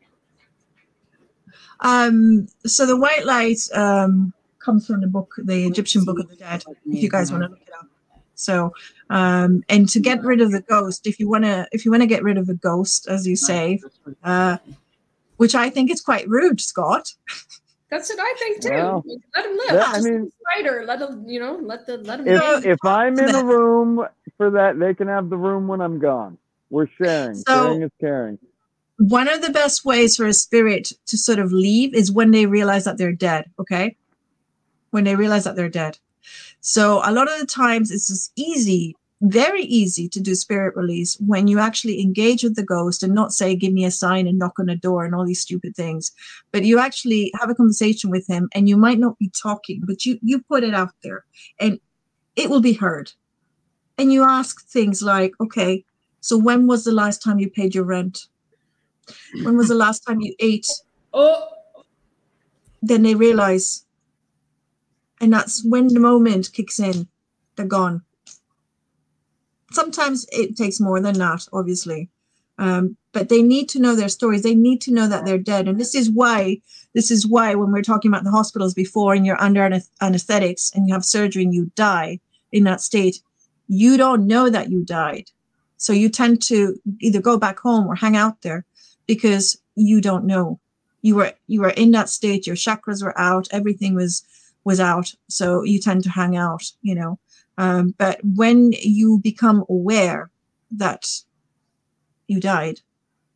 Um, 1.81 2.47
so 2.65 2.85
the 2.85 2.97
white 2.97 3.25
light, 3.25 3.59
um, 3.73 4.33
comes 4.67 4.85
from 4.85 4.99
the 4.99 5.07
book, 5.07 5.33
the 5.37 5.65
Egyptian 5.65 6.03
Book 6.03 6.19
of 6.19 6.29
the 6.29 6.35
Dead. 6.35 6.61
If 6.85 7.01
you 7.01 7.09
guys 7.09 7.31
want 7.31 7.43
to 7.43 7.49
look 7.49 7.61
it 7.61 7.73
up. 7.79 7.87
So, 8.35 8.73
um, 9.09 9.63
and 9.69 9.87
to 9.89 9.99
get 9.99 10.21
rid 10.23 10.41
of 10.41 10.51
the 10.51 10.61
ghost, 10.61 11.07
if 11.07 11.19
you 11.19 11.29
want 11.29 11.45
to, 11.45 11.67
if 11.71 11.85
you 11.85 11.91
want 11.91 12.03
to 12.03 12.07
get 12.07 12.21
rid 12.21 12.37
of 12.37 12.49
a 12.49 12.53
ghost, 12.53 13.07
as 13.07 13.25
you 13.25 13.37
say, 13.37 13.79
uh, 14.23 14.57
which 15.37 15.55
I 15.55 15.69
think 15.69 15.89
is 15.89 16.01
quite 16.01 16.27
rude, 16.27 16.59
Scott. 16.59 17.13
That's 17.89 18.09
what 18.09 18.19
I 18.19 18.33
think 18.37 18.61
too. 18.61 18.69
Well, 18.71 19.03
let 19.35 19.45
him 19.45 19.57
live. 19.57 19.83
I 19.87 20.01
mean, 20.01 20.31
writer, 20.53 20.83
let 20.85 21.01
him, 21.01 21.23
you 21.27 21.39
know, 21.39 21.55
let 21.61 21.87
the 21.87 21.97
let 21.99 22.19
him. 22.19 22.27
If, 22.27 22.65
if 22.65 22.79
I'm 22.83 23.17
in 23.17 23.33
a 23.33 23.43
room 23.55 24.05
for 24.35 24.51
that, 24.51 24.77
they 24.77 24.93
can 24.93 25.07
have 25.07 25.29
the 25.29 25.37
room 25.37 25.67
when 25.69 25.79
I'm 25.79 25.97
gone. 25.97 26.37
We're 26.69 26.89
sharing. 27.01 27.35
So, 27.35 27.53
sharing 27.53 27.83
is 27.83 27.91
caring. 28.01 28.37
One 28.99 29.29
of 29.29 29.41
the 29.41 29.51
best 29.51 29.85
ways 29.85 30.17
for 30.17 30.25
a 30.25 30.33
spirit 30.33 30.91
to 31.05 31.17
sort 31.17 31.39
of 31.39 31.53
leave 31.53 31.93
is 31.93 32.11
when 32.11 32.31
they 32.31 32.45
realize 32.45 32.83
that 32.83 32.97
they're 32.97 33.13
dead. 33.13 33.45
Okay, 33.57 33.95
when 34.91 35.03
they 35.03 35.15
realize 35.15 35.43
that 35.43 35.55
they're 35.55 35.69
dead. 35.69 35.97
So 36.61 37.01
a 37.03 37.11
lot 37.11 37.31
of 37.31 37.39
the 37.39 37.45
times 37.45 37.91
it's 37.91 38.07
just 38.07 38.31
easy, 38.35 38.95
very 39.21 39.63
easy 39.63 40.07
to 40.09 40.19
do 40.19 40.35
spirit 40.35 40.75
release 40.75 41.15
when 41.19 41.47
you 41.47 41.59
actually 41.59 42.01
engage 42.01 42.43
with 42.43 42.55
the 42.55 42.63
ghost 42.63 43.03
and 43.03 43.13
not 43.15 43.33
say, 43.33 43.55
give 43.55 43.73
me 43.73 43.85
a 43.85 43.91
sign 43.91 44.27
and 44.27 44.37
knock 44.37 44.59
on 44.59 44.69
a 44.69 44.75
door 44.75 45.05
and 45.05 45.15
all 45.15 45.25
these 45.25 45.41
stupid 45.41 45.75
things. 45.75 46.11
But 46.51 46.65
you 46.65 46.79
actually 46.79 47.31
have 47.39 47.49
a 47.49 47.55
conversation 47.55 48.09
with 48.09 48.27
him 48.27 48.49
and 48.53 48.67
you 48.67 48.77
might 48.77 48.99
not 48.99 49.17
be 49.17 49.31
talking, 49.41 49.81
but 49.85 50.05
you 50.05 50.19
you 50.21 50.41
put 50.41 50.63
it 50.63 50.73
out 50.73 50.91
there 51.03 51.25
and 51.59 51.79
it 52.35 52.49
will 52.49 52.61
be 52.61 52.73
heard. 52.73 53.11
And 53.97 54.13
you 54.13 54.23
ask 54.23 54.67
things 54.67 55.01
like, 55.01 55.33
okay, 55.41 55.83
so 56.21 56.37
when 56.37 56.67
was 56.67 56.83
the 56.83 56.91
last 56.91 57.23
time 57.23 57.39
you 57.39 57.49
paid 57.49 57.73
your 57.73 57.83
rent? 57.83 58.27
When 59.43 59.57
was 59.57 59.69
the 59.69 59.75
last 59.75 60.01
time 60.01 60.21
you 60.21 60.35
ate? 60.39 60.67
Oh. 61.13 61.49
Then 62.83 63.01
they 63.01 63.15
realize 63.15 63.86
and 65.21 65.33
that's 65.33 65.63
when 65.63 65.87
the 65.87 65.99
moment 65.99 66.53
kicks 66.53 66.79
in. 66.79 67.07
They're 67.55 67.65
gone. 67.65 68.03
Sometimes 69.71 70.25
it 70.31 70.55
takes 70.55 70.79
more 70.79 71.01
than 71.01 71.17
that, 71.17 71.47
obviously. 71.51 72.09
Um, 72.59 72.97
but 73.11 73.29
they 73.29 73.41
need 73.41 73.69
to 73.69 73.79
know 73.79 73.95
their 73.95 74.09
stories. 74.09 74.43
They 74.43 74.55
need 74.55 74.81
to 74.81 74.93
know 74.93 75.07
that 75.07 75.25
they're 75.25 75.37
dead. 75.37 75.67
And 75.67 75.79
this 75.79 75.93
is 75.93 76.09
why, 76.09 76.61
this 76.93 77.11
is 77.11 77.27
why 77.27 77.55
when 77.55 77.71
we 77.71 77.79
are 77.79 77.83
talking 77.83 78.09
about 78.09 78.23
the 78.23 78.31
hospitals 78.31 78.73
before 78.73 79.13
and 79.13 79.25
you're 79.25 79.41
under 79.41 79.69
anesthetics 80.01 80.71
and 80.73 80.87
you 80.87 80.93
have 80.93 81.05
surgery 81.05 81.43
and 81.43 81.53
you 81.53 81.71
die 81.75 82.19
in 82.51 82.63
that 82.63 82.81
state, 82.81 83.21
you 83.67 83.97
don't 83.97 84.25
know 84.25 84.49
that 84.49 84.69
you 84.69 84.83
died. 84.83 85.29
So 85.77 85.93
you 85.93 86.09
tend 86.09 86.41
to 86.43 86.79
either 86.99 87.21
go 87.21 87.37
back 87.37 87.59
home 87.59 87.87
or 87.87 87.95
hang 87.95 88.15
out 88.15 88.41
there 88.41 88.65
because 89.05 89.59
you 89.75 90.01
don't 90.01 90.25
know. 90.25 90.59
You 91.01 91.15
were 91.15 91.33
you 91.45 91.61
were 91.61 91.69
in 91.69 91.91
that 91.91 92.09
state, 92.09 92.47
your 92.47 92.55
chakras 92.55 93.03
were 93.03 93.17
out, 93.19 93.47
everything 93.51 93.93
was 93.93 94.23
was 94.67 94.81
out. 94.81 95.13
So 95.29 95.63
you 95.63 95.79
tend 95.79 96.03
to 96.03 96.09
hang 96.09 96.35
out, 96.35 96.71
you 96.81 96.93
know. 96.93 97.17
Um, 97.57 97.95
but 97.97 98.19
when 98.23 98.73
you 98.73 99.19
become 99.23 99.63
aware 99.69 100.29
that 100.71 101.07
you 102.27 102.41
died, 102.41 102.81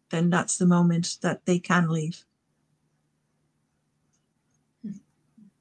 then 0.10 0.30
that's 0.30 0.58
the 0.58 0.66
moment 0.66 1.18
that 1.22 1.46
they 1.46 1.58
can 1.58 1.90
leave. 1.90 2.26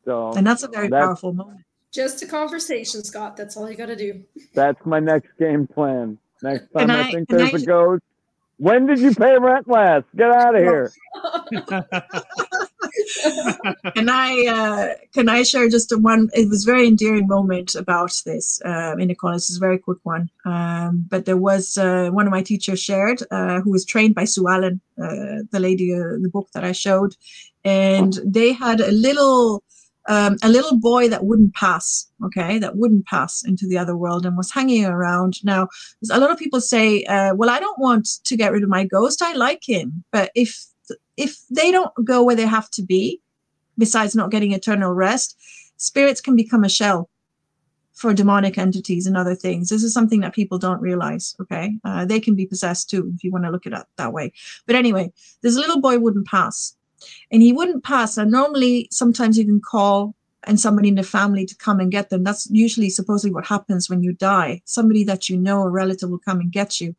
So, 0.05 0.33
and 0.33 0.45
that's 0.45 0.65
a 0.65 0.69
very 0.69 0.89
that's, 0.89 1.07
powerful 1.07 1.33
moment. 1.33 1.61
Just 1.93 2.21
a 2.23 2.27
conversation, 2.27 3.05
Scott. 3.05 3.37
That's 3.37 3.57
all 3.57 3.71
you 3.71 3.77
got 3.77 3.87
to 3.87 3.97
do. 3.97 4.25
That's 4.55 4.85
my 4.85 4.99
next 4.99 5.29
game 5.39 5.69
plan. 5.69 6.19
Next 6.43 6.73
time 6.73 6.91
I, 6.91 7.03
I, 7.03 7.13
think 7.13 7.29
there's 7.29 7.55
I, 7.55 7.59
a 7.59 7.61
ghost. 7.61 8.03
When 8.57 8.87
did 8.87 8.99
you 8.99 9.15
pay 9.15 9.39
rent 9.39 9.69
last? 9.69 10.07
Get 10.17 10.31
out 10.31 10.57
of 10.57 10.63
here. 10.63 10.93
can 13.95 14.09
I 14.09 14.47
uh, 14.47 14.95
can 15.13 15.29
I 15.29 15.43
share 15.43 15.69
just 15.69 15.93
a 15.93 15.99
one? 15.99 16.29
It 16.33 16.49
was 16.49 16.65
very 16.65 16.87
endearing 16.87 17.27
moment 17.27 17.75
about 17.75 18.13
this 18.25 18.61
uh, 18.65 18.97
in 18.99 19.09
the 19.09 19.15
college. 19.15 19.43
Is 19.43 19.57
a 19.57 19.61
very 19.61 19.79
quick 19.79 19.99
one, 20.03 20.31
um, 20.45 21.07
but 21.09 21.25
there 21.25 21.37
was 21.37 21.77
uh, 21.77 22.11
one 22.11 22.27
of 22.27 22.33
my 22.33 22.43
teachers 22.43 22.81
shared 22.81 23.23
uh, 23.31 23.61
who 23.61 23.71
was 23.71 23.85
trained 23.85 24.15
by 24.15 24.25
Sue 24.25 24.49
Allen, 24.49 24.81
uh, 25.03 25.43
the 25.51 25.61
lady, 25.61 25.93
uh, 25.95 26.19
the 26.21 26.31
book 26.33 26.49
that 26.55 26.65
I 26.65 26.73
showed, 26.73 27.17
and 27.65 28.19
they 28.25 28.53
had 28.53 28.81
a 28.81 28.93
little. 28.93 29.63
Um, 30.09 30.39
a 30.43 30.49
little 30.49 30.79
boy 30.79 31.09
that 31.11 31.25
wouldn't 31.25 31.55
pass, 31.55 32.11
okay, 32.25 32.59
that 32.59 32.75
wouldn't 32.75 33.07
pass 33.07 33.45
into 33.45 33.69
the 33.69 33.79
other 33.79 33.95
world 33.95 34.25
and 34.25 34.37
was 34.37 34.51
hanging 34.51 34.87
around. 34.87 35.35
Now, 35.45 35.69
a 36.11 36.19
lot 36.19 36.31
of 36.31 36.39
people 36.39 36.61
say, 36.61 37.05
well, 37.07 37.51
I 37.51 37.61
don't 37.61 37.79
want 37.79 38.09
to 38.25 38.37
get 38.37 38.51
rid 38.51 38.65
of 38.65 38.71
my 38.71 38.85
ghost. 38.87 39.21
I 39.23 39.35
like 39.35 39.61
him. 39.69 40.03
But 40.11 40.33
if 40.35 40.71
if 41.21 41.39
they 41.51 41.71
don't 41.71 41.93
go 42.05 42.25
where 42.25 42.37
they 42.37 42.47
have 42.47 42.71
to 42.71 42.83
be, 42.83 43.21
besides 43.77 44.17
not 44.17 44.31
getting 44.31 44.53
eternal 44.53 44.93
rest, 44.93 45.39
spirits 45.77 46.21
can 46.21 46.35
become 46.35 46.65
a 46.65 46.69
shell 46.69 47.11
for 47.93 48.15
demonic 48.15 48.57
entities 48.57 49.07
and 49.07 49.17
other 49.17 49.35
things. 49.35 49.69
This 49.69 49.83
is 49.83 49.93
something 49.93 50.21
that 50.21 50.35
people 50.35 50.59
don't 50.59 50.81
realize. 50.81 51.37
Okay, 51.41 51.75
uh, 51.85 52.07
they 52.07 52.21
can 52.21 52.35
be 52.35 52.47
possessed 52.47 52.89
too 52.89 53.13
if 53.15 53.23
you 53.23 53.31
want 53.31 53.45
to 53.45 53.51
look 53.51 53.67
at 53.67 53.75
it 53.75 53.87
that 53.97 54.15
way. 54.15 54.33
But 54.67 54.77
anyway, 54.77 55.13
this 55.43 55.57
little 55.57 55.81
boy 55.81 55.99
wouldn't 55.99 56.27
pass, 56.27 56.75
and 57.31 57.43
he 57.43 57.53
wouldn't 57.53 57.85
pass. 57.85 58.17
And 58.17 58.31
normally, 58.31 58.89
sometimes 58.91 59.37
you 59.37 59.45
can 59.45 59.61
call 59.61 60.15
and 60.45 60.59
somebody 60.59 60.89
in 60.89 60.95
the 60.95 61.03
family 61.03 61.45
to 61.45 61.55
come 61.57 61.81
and 61.81 61.93
get 61.93 62.09
them. 62.09 62.25
That's 62.25 62.49
usually 62.51 62.89
supposedly 62.89 63.35
what 63.35 63.47
happens 63.47 63.91
when 63.91 64.03
you 64.03 64.15
die. 64.15 64.63
Somebody 64.65 65.05
that 65.05 65.29
you 65.29 65.37
know, 65.37 65.61
a 65.61 65.69
relative, 65.69 66.09
will 66.09 66.19
come 66.19 66.41
and 66.41 66.51
get 66.51 66.81
you. 66.81 66.97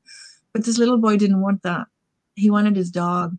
But 0.53 0.65
this 0.65 0.77
little 0.77 0.99
boy 0.99 1.18
didn't 1.18 1.41
want 1.41 1.64
that. 1.64 1.88
He 2.35 2.52
wanted 2.52 2.76
his 2.76 2.91
dog, 2.91 3.38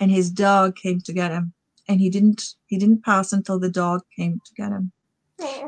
and 0.00 0.10
his 0.10 0.30
dog 0.30 0.76
came 0.76 1.00
to 1.00 1.12
get 1.12 1.30
him. 1.30 1.52
And 1.88 2.00
he 2.00 2.10
didn't. 2.10 2.54
He 2.66 2.78
didn't 2.78 3.04
pass 3.04 3.32
until 3.32 3.60
the 3.60 3.70
dog 3.70 4.02
came 4.16 4.40
to 4.44 4.54
get 4.54 4.72
him. 4.72 4.90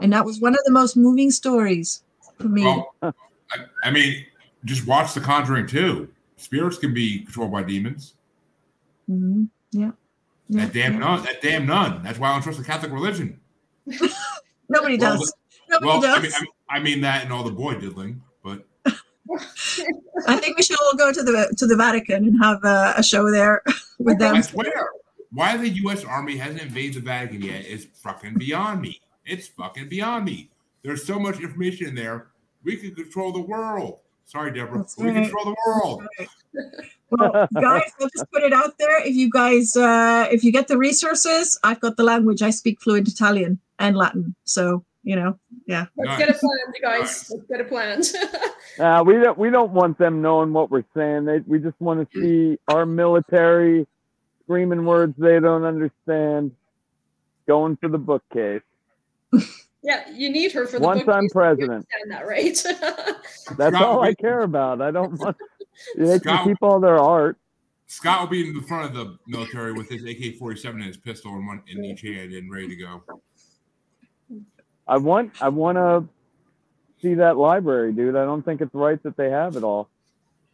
And 0.02 0.12
that 0.12 0.24
was 0.24 0.40
one 0.40 0.55
of 0.55 0.60
the 0.64 0.72
most 0.72 0.96
moving 0.96 1.30
stories 1.30 2.02
for 2.38 2.48
me. 2.48 2.64
Well, 2.64 2.94
I, 3.02 3.12
I 3.84 3.90
mean, 3.90 4.24
just 4.64 4.86
watch 4.86 5.14
The 5.14 5.20
Conjuring 5.20 5.66
too 5.66 6.09
Spirits 6.36 6.78
can 6.78 6.94
be 6.94 7.20
controlled 7.20 7.52
by 7.52 7.62
demons. 7.62 8.14
Mm-hmm. 9.10 9.44
Yeah. 9.72 9.90
yeah. 10.48 10.64
That 10.64 10.72
damn 10.72 10.94
yeah. 10.94 10.98
nun. 10.98 11.24
That 11.24 11.42
damn 11.42 11.66
nun. 11.66 12.02
That's 12.02 12.18
why 12.18 12.30
I 12.30 12.32
don't 12.32 12.42
trust 12.42 12.59
the 12.59 12.64
Catholic 12.64 12.92
religion. 12.92 13.40
Nobody 14.68 14.96
well, 14.98 15.18
does. 15.18 15.34
Nobody 15.68 15.86
well, 15.86 16.00
does. 16.00 16.16
I 16.16 16.22
mean, 16.22 16.32
I, 16.32 16.40
mean, 16.40 16.50
I 16.70 16.80
mean, 16.80 17.00
that 17.02 17.24
and 17.24 17.32
all 17.32 17.42
the 17.42 17.50
boy 17.50 17.74
diddling, 17.74 18.22
but. 18.42 18.64
I 20.26 20.36
think 20.36 20.56
we 20.56 20.62
should 20.62 20.78
all 20.80 20.96
go 20.96 21.12
to 21.12 21.22
the 21.22 21.55
to 21.59 21.66
the 21.66 21.76
Vatican 21.76 22.24
and 22.24 22.42
have 22.42 22.64
a, 22.64 22.94
a 22.96 23.02
show 23.02 23.30
there 23.30 23.62
with 23.99 24.19
them. 24.19 24.35
I 24.35 24.41
swear, 24.41 24.91
why 25.31 25.57
the 25.57 25.69
U.S. 25.69 26.05
Army 26.05 26.37
hasn't 26.37 26.62
invaded 26.62 26.95
the 26.95 27.01
Vatican 27.01 27.43
yet 27.43 27.65
is 27.66 27.87
fucking 27.95 28.35
beyond 28.39 28.81
me. 28.81 29.01
It's 29.25 29.49
fucking 29.49 29.89
beyond 29.89 30.25
me. 30.25 30.51
There's 30.83 31.05
so 31.05 31.19
much 31.19 31.41
information 31.41 31.89
in 31.89 31.95
there. 31.95 32.29
We 32.65 32.77
could 32.77 32.97
control 32.97 33.33
the 33.33 33.41
world. 33.41 34.01
Sorry, 34.25 34.53
Debra. 34.53 34.79
That's 34.79 34.97
we 34.99 35.12
control 35.12 35.45
the 35.45 35.57
world. 35.66 36.07
Well, 37.11 37.49
guys, 37.55 37.91
I'll 38.01 38.09
just 38.11 38.31
put 38.33 38.43
it 38.43 38.53
out 38.53 38.77
there. 38.79 39.07
If 39.07 39.15
you 39.15 39.31
guys, 39.31 39.75
uh, 39.77 40.29
if 40.31 40.45
you 40.45 40.53
get 40.53 40.69
the 40.69 40.77
resources, 40.77 41.59
I've 41.65 41.81
got 41.81 41.97
the 41.97 42.03
language. 42.03 42.43
I 42.43 42.51
speak 42.51 42.81
fluent 42.81 43.09
Italian 43.09 43.59
and 43.79 43.97
Latin. 43.97 44.35
So 44.45 44.85
you 45.03 45.16
know, 45.16 45.39
yeah. 45.66 45.87
Let's 45.97 46.09
nice. 46.09 46.19
get 46.19 46.29
a 46.29 46.35
plan, 46.35 46.59
guys. 46.83 47.31
Let's 47.31 47.47
get 47.49 47.61
a 47.61 47.65
plan. 47.65 48.03
uh, 48.78 49.02
we 49.05 49.14
don't. 49.14 49.38
We 49.38 49.50
don't 49.50 49.72
want 49.72 49.98
them 49.98 50.22
knowing 50.22 50.52
what 50.52 50.70
we're 50.70 50.84
saying. 50.94 51.24
They, 51.24 51.40
we 51.40 51.59
just 51.59 51.80
want 51.80 52.10
to 52.10 52.20
see 52.20 52.59
our 52.68 52.86
military 52.86 53.86
screaming 54.44 54.84
words 54.84 55.14
they 55.18 55.40
don't 55.40 55.64
understand, 55.64 56.52
going 57.46 57.76
for 57.76 57.88
the 57.88 57.98
bookcase. 57.98 58.62
Yeah, 59.80 60.10
you 60.10 60.30
need 60.30 60.52
her 60.52 60.66
for 60.66 60.80
the 60.80 60.84
once 60.84 61.09
I'm 61.09 61.28
president. 61.28 61.86
That 62.09 62.26
right? 62.26 62.60
That's 63.56 63.76
all 63.76 64.02
I 64.02 64.12
care 64.12 64.40
about. 64.40 64.82
I 64.82 64.90
don't 64.90 65.18
want 65.18 65.36
they 65.96 66.18
can 66.18 66.44
keep 66.44 66.59
all 66.62 66.80
their 66.80 66.98
art. 66.98 67.38
Scott 67.86 68.20
will 68.20 68.26
be 68.26 68.46
in 68.46 68.55
the 68.55 68.62
front 68.62 68.86
of 68.86 68.94
the 68.94 69.16
military 69.28 69.72
with 69.72 69.88
his 69.88 70.02
AK-47 70.02 70.70
and 70.70 70.84
his 70.84 70.96
pistol 70.96 71.32
in 71.36 71.46
one 71.46 71.62
in 71.68 71.84
each 71.84 72.02
hand 72.02 72.32
and 72.32 72.52
ready 72.52 72.68
to 72.68 72.76
go. 72.76 73.02
I 74.86 74.96
want 74.96 75.40
I 75.40 75.48
want 75.48 75.76
to 75.76 76.05
see 77.01 77.15
that 77.15 77.37
library, 77.37 77.93
dude. 77.93 78.16
I 78.16 78.25
don't 78.25 78.45
think 78.45 78.61
it's 78.61 78.75
right 78.75 79.03
that 79.03 79.16
they 79.16 79.31
have 79.31 79.57
it 79.57 79.65
all. 79.65 79.89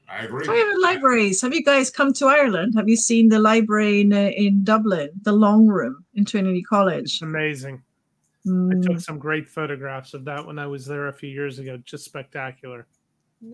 I 0.08 0.24
agree. 0.24 0.44
Private 0.44 0.80
libraries. 0.82 1.40
Have 1.40 1.54
you 1.54 1.64
guys 1.64 1.90
come 1.90 2.12
to 2.14 2.26
Ireland? 2.26 2.74
Have 2.76 2.88
you 2.88 2.96
seen 2.96 3.28
the 3.28 3.38
library 3.38 4.02
in 4.02 4.12
uh, 4.12 4.30
in 4.36 4.62
Dublin, 4.62 5.10
the 5.22 5.32
Long 5.32 5.66
Room 5.66 6.04
in 6.14 6.24
Trinity 6.24 6.62
College? 6.62 7.04
It's 7.04 7.22
amazing. 7.22 7.82
Mm. 8.46 8.76
I 8.76 8.86
took 8.86 9.00
some 9.00 9.18
great 9.18 9.48
photographs 9.48 10.12
of 10.12 10.24
that 10.26 10.46
when 10.46 10.58
I 10.58 10.66
was 10.66 10.84
there 10.84 11.08
a 11.08 11.12
few 11.12 11.30
years 11.30 11.58
ago. 11.58 11.78
Just 11.78 12.04
spectacular. 12.04 12.86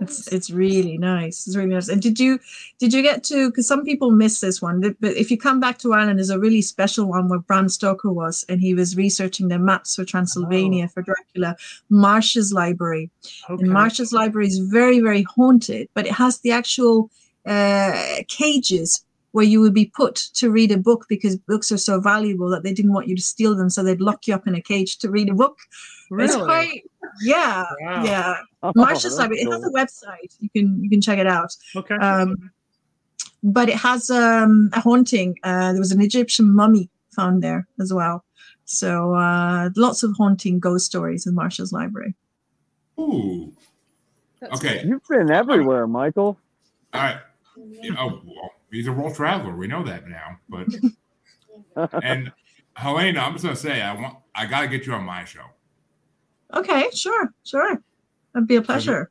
It's 0.01 0.29
it's 0.29 0.51
really 0.51 0.99
nice. 0.99 1.47
It's 1.47 1.57
really 1.57 1.75
nice. 1.75 1.89
And 1.89 2.01
did 2.01 2.19
you 2.19 2.39
did 2.79 2.93
you 2.93 3.03
get 3.03 3.25
to? 3.25 3.51
Because 3.51 3.67
some 3.67 3.85
people 3.85 4.11
miss 4.11 4.41
this 4.41 4.62
one. 4.62 4.81
But 4.81 4.97
if 5.03 5.31
you 5.31 5.39
come 5.39 5.61
back 5.61 5.79
to 5.79 5.93
Ireland, 5.93 6.19
there's 6.19 6.31
a 6.31 6.39
really 6.39 6.62
special 6.62 7.07
one 7.07 7.29
where 7.29 7.39
Bram 7.39 7.69
Stoker 7.69 8.12
was, 8.12 8.45
and 8.49 8.61
he 8.61 8.75
was 8.75 8.97
researching 8.97 9.49
the 9.49 9.59
maps 9.59 9.97
for 9.97 10.05
Transylvania 10.05 10.87
oh. 10.87 10.89
for 10.89 11.03
Dracula. 11.03 11.57
Marsh's 11.89 12.53
Library, 12.53 13.11
okay. 13.49 13.62
and 13.62 13.73
Marsh's 13.73 14.12
Library 14.12 14.47
is 14.47 14.59
very 14.59 15.01
very 15.01 15.23
haunted, 15.23 15.89
but 15.95 16.07
it 16.07 16.12
has 16.12 16.41
the 16.41 16.53
actual 16.53 17.11
uh, 17.47 18.23
cages 18.29 19.05
where 19.32 19.44
you 19.44 19.61
would 19.61 19.74
be 19.74 19.86
put 19.86 20.16
to 20.35 20.51
read 20.51 20.73
a 20.73 20.77
book 20.77 21.07
because 21.09 21.36
books 21.36 21.70
are 21.70 21.78
so 21.78 22.01
valuable 22.01 22.51
that 22.51 22.62
they 22.62 22.73
didn't 22.73 22.93
want 22.93 23.09
you 23.09 23.16
to 23.16 23.23
steal 23.23 23.55
them, 23.55 23.70
so 23.70 23.82
they'd 23.82 24.01
lock 24.01 24.27
you 24.27 24.35
up 24.35 24.47
in 24.47 24.55
a 24.55 24.62
cage 24.62 24.98
to 24.98 25.11
read 25.11 25.28
a 25.28 25.35
book. 25.35 25.59
Really? 26.11 26.27
It's 26.27 26.36
quite, 26.36 26.82
yeah, 27.23 27.65
wow. 27.81 28.05
yeah. 28.05 28.35
Oh, 28.62 28.73
Marsh's 28.74 29.16
Library. 29.16 29.44
Cool. 29.44 29.52
It 29.52 29.57
has 29.57 29.65
a 29.65 29.70
website. 29.70 30.36
You 30.40 30.51
can 30.51 30.82
you 30.82 30.90
can 30.90 31.01
check 31.01 31.19
it 31.19 31.27
out. 31.27 31.55
Okay. 31.77 31.94
Um, 31.94 32.51
but 33.43 33.69
it 33.69 33.77
has 33.77 34.11
um, 34.11 34.70
a 34.73 34.81
haunting. 34.81 35.36
Uh, 35.43 35.73
there 35.73 35.81
was 35.81 35.93
an 35.93 36.02
Egyptian 36.02 36.55
mummy 36.55 36.90
found 37.15 37.43
there 37.43 37.66
as 37.81 37.93
well. 37.93 38.24
So 38.65 39.15
uh, 39.15 39.70
lots 39.77 40.02
of 40.02 40.15
haunting 40.16 40.61
ghost 40.61 40.86
stories 40.86 41.27
in 41.27 41.35
Marsh's 41.35 41.73
Library. 41.73 42.15
Ooh. 42.98 43.52
okay. 44.43 44.85
You've 44.86 45.07
been 45.09 45.31
everywhere, 45.31 45.86
Michael. 45.86 46.39
All 46.93 47.01
right. 47.01 47.16
Oh, 47.98 48.20
well, 48.24 48.51
he's 48.70 48.86
a 48.86 48.92
world 48.92 49.14
traveler. 49.14 49.56
We 49.56 49.66
know 49.66 49.82
that 49.84 50.09
now. 50.09 50.38
But 50.48 50.68
and 52.02 52.32
Helena, 52.74 53.20
I'm 53.20 53.32
just 53.32 53.44
gonna 53.44 53.56
say, 53.56 53.82
I 53.82 53.94
want, 53.94 54.16
I 54.34 54.47
gotta 54.47 54.68
get 54.68 54.86
you 54.86 54.92
on 54.94 55.05
my 55.05 55.24
show. 55.24 55.44
Okay, 56.55 56.90
sure, 56.92 57.32
sure. 57.44 57.82
That'd 58.32 58.48
be 58.48 58.56
a 58.56 58.62
pleasure. 58.62 59.10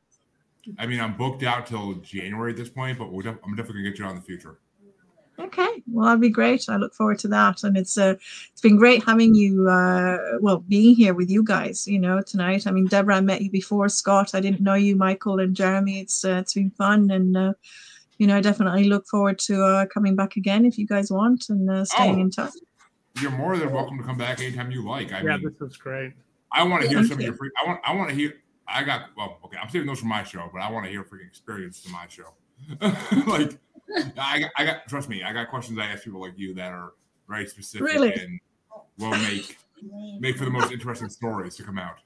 I 0.78 0.86
mean, 0.86 1.00
I'm 1.00 1.16
booked 1.16 1.42
out 1.42 1.66
till 1.66 1.94
January 1.94 2.52
at 2.52 2.56
this 2.56 2.68
point, 2.68 2.98
but 2.98 3.10
def- 3.22 3.38
I'm 3.44 3.56
definitely 3.56 3.82
gonna 3.82 3.90
get 3.90 3.98
you 3.98 4.04
on 4.04 4.10
in 4.12 4.16
the 4.16 4.22
future. 4.22 4.58
Okay, 5.38 5.82
well, 5.90 6.06
that'd 6.06 6.20
be 6.20 6.28
great. 6.28 6.68
I 6.68 6.76
look 6.76 6.94
forward 6.94 7.18
to 7.20 7.28
that, 7.28 7.64
and 7.64 7.76
it's 7.76 7.96
uh, 7.96 8.14
it's 8.52 8.60
been 8.60 8.76
great 8.76 9.02
having 9.04 9.34
you. 9.34 9.68
Uh, 9.68 10.18
well, 10.40 10.58
being 10.58 10.94
here 10.94 11.14
with 11.14 11.30
you 11.30 11.42
guys, 11.42 11.86
you 11.88 11.98
know, 11.98 12.20
tonight. 12.20 12.66
I 12.66 12.72
mean, 12.72 12.86
Debra, 12.86 13.16
I 13.16 13.20
met 13.22 13.40
you 13.40 13.50
before. 13.50 13.88
Scott, 13.88 14.34
I 14.34 14.40
didn't 14.40 14.60
know 14.60 14.74
you. 14.74 14.96
Michael 14.96 15.40
and 15.40 15.56
Jeremy, 15.56 16.00
it's 16.00 16.24
uh, 16.24 16.40
it's 16.42 16.52
been 16.52 16.70
fun, 16.70 17.10
and 17.10 17.36
uh, 17.36 17.52
you 18.20 18.26
know, 18.26 18.36
I 18.36 18.42
definitely 18.42 18.84
look 18.84 19.06
forward 19.06 19.38
to 19.40 19.64
uh, 19.64 19.86
coming 19.86 20.14
back 20.14 20.36
again 20.36 20.66
if 20.66 20.76
you 20.76 20.86
guys 20.86 21.10
want 21.10 21.46
and 21.48 21.70
uh, 21.70 21.86
staying 21.86 22.16
oh, 22.16 22.20
in 22.20 22.30
touch. 22.30 22.52
You're 23.18 23.30
more 23.30 23.56
than 23.56 23.72
welcome 23.72 23.96
to 23.96 24.04
come 24.04 24.18
back 24.18 24.40
anytime 24.40 24.70
you 24.70 24.86
like. 24.86 25.10
I 25.10 25.22
yeah, 25.22 25.38
mean, 25.38 25.44
this 25.44 25.58
was 25.58 25.78
great. 25.78 26.12
I 26.52 26.62
want 26.64 26.82
to 26.82 26.88
hear 26.88 27.02
some 27.02 27.12
of 27.12 27.22
your 27.22 27.34
free. 27.34 27.48
I 27.64 27.66
want. 27.66 27.80
I 27.82 27.94
want 27.94 28.10
to 28.10 28.14
hear. 28.14 28.34
I 28.68 28.84
got. 28.84 29.06
Well, 29.16 29.38
okay. 29.46 29.56
I'm 29.56 29.70
saving 29.70 29.86
those 29.86 30.00
for 30.00 30.06
my 30.06 30.22
show, 30.22 30.50
but 30.52 30.60
I 30.60 30.70
want 30.70 30.84
to 30.84 30.92
hear 30.92 31.02
freaking 31.02 31.26
experience 31.28 31.82
to 31.84 31.88
my 31.88 32.06
show. 32.08 32.34
like, 33.26 33.56
I, 34.18 34.44
I 34.54 34.64
got. 34.66 34.86
Trust 34.86 35.08
me, 35.08 35.22
I 35.22 35.32
got 35.32 35.48
questions 35.48 35.78
I 35.78 35.86
ask 35.86 36.04
people 36.04 36.20
like 36.20 36.34
you 36.36 36.52
that 36.54 36.72
are 36.72 36.92
very 37.26 37.46
specific 37.46 37.86
really? 37.86 38.12
and 38.12 38.38
will 38.98 39.10
make 39.12 39.56
make 40.20 40.36
for 40.36 40.44
the 40.44 40.50
most 40.50 40.70
interesting 40.70 41.08
stories 41.08 41.56
to 41.56 41.62
come 41.62 41.78
out. 41.78 42.00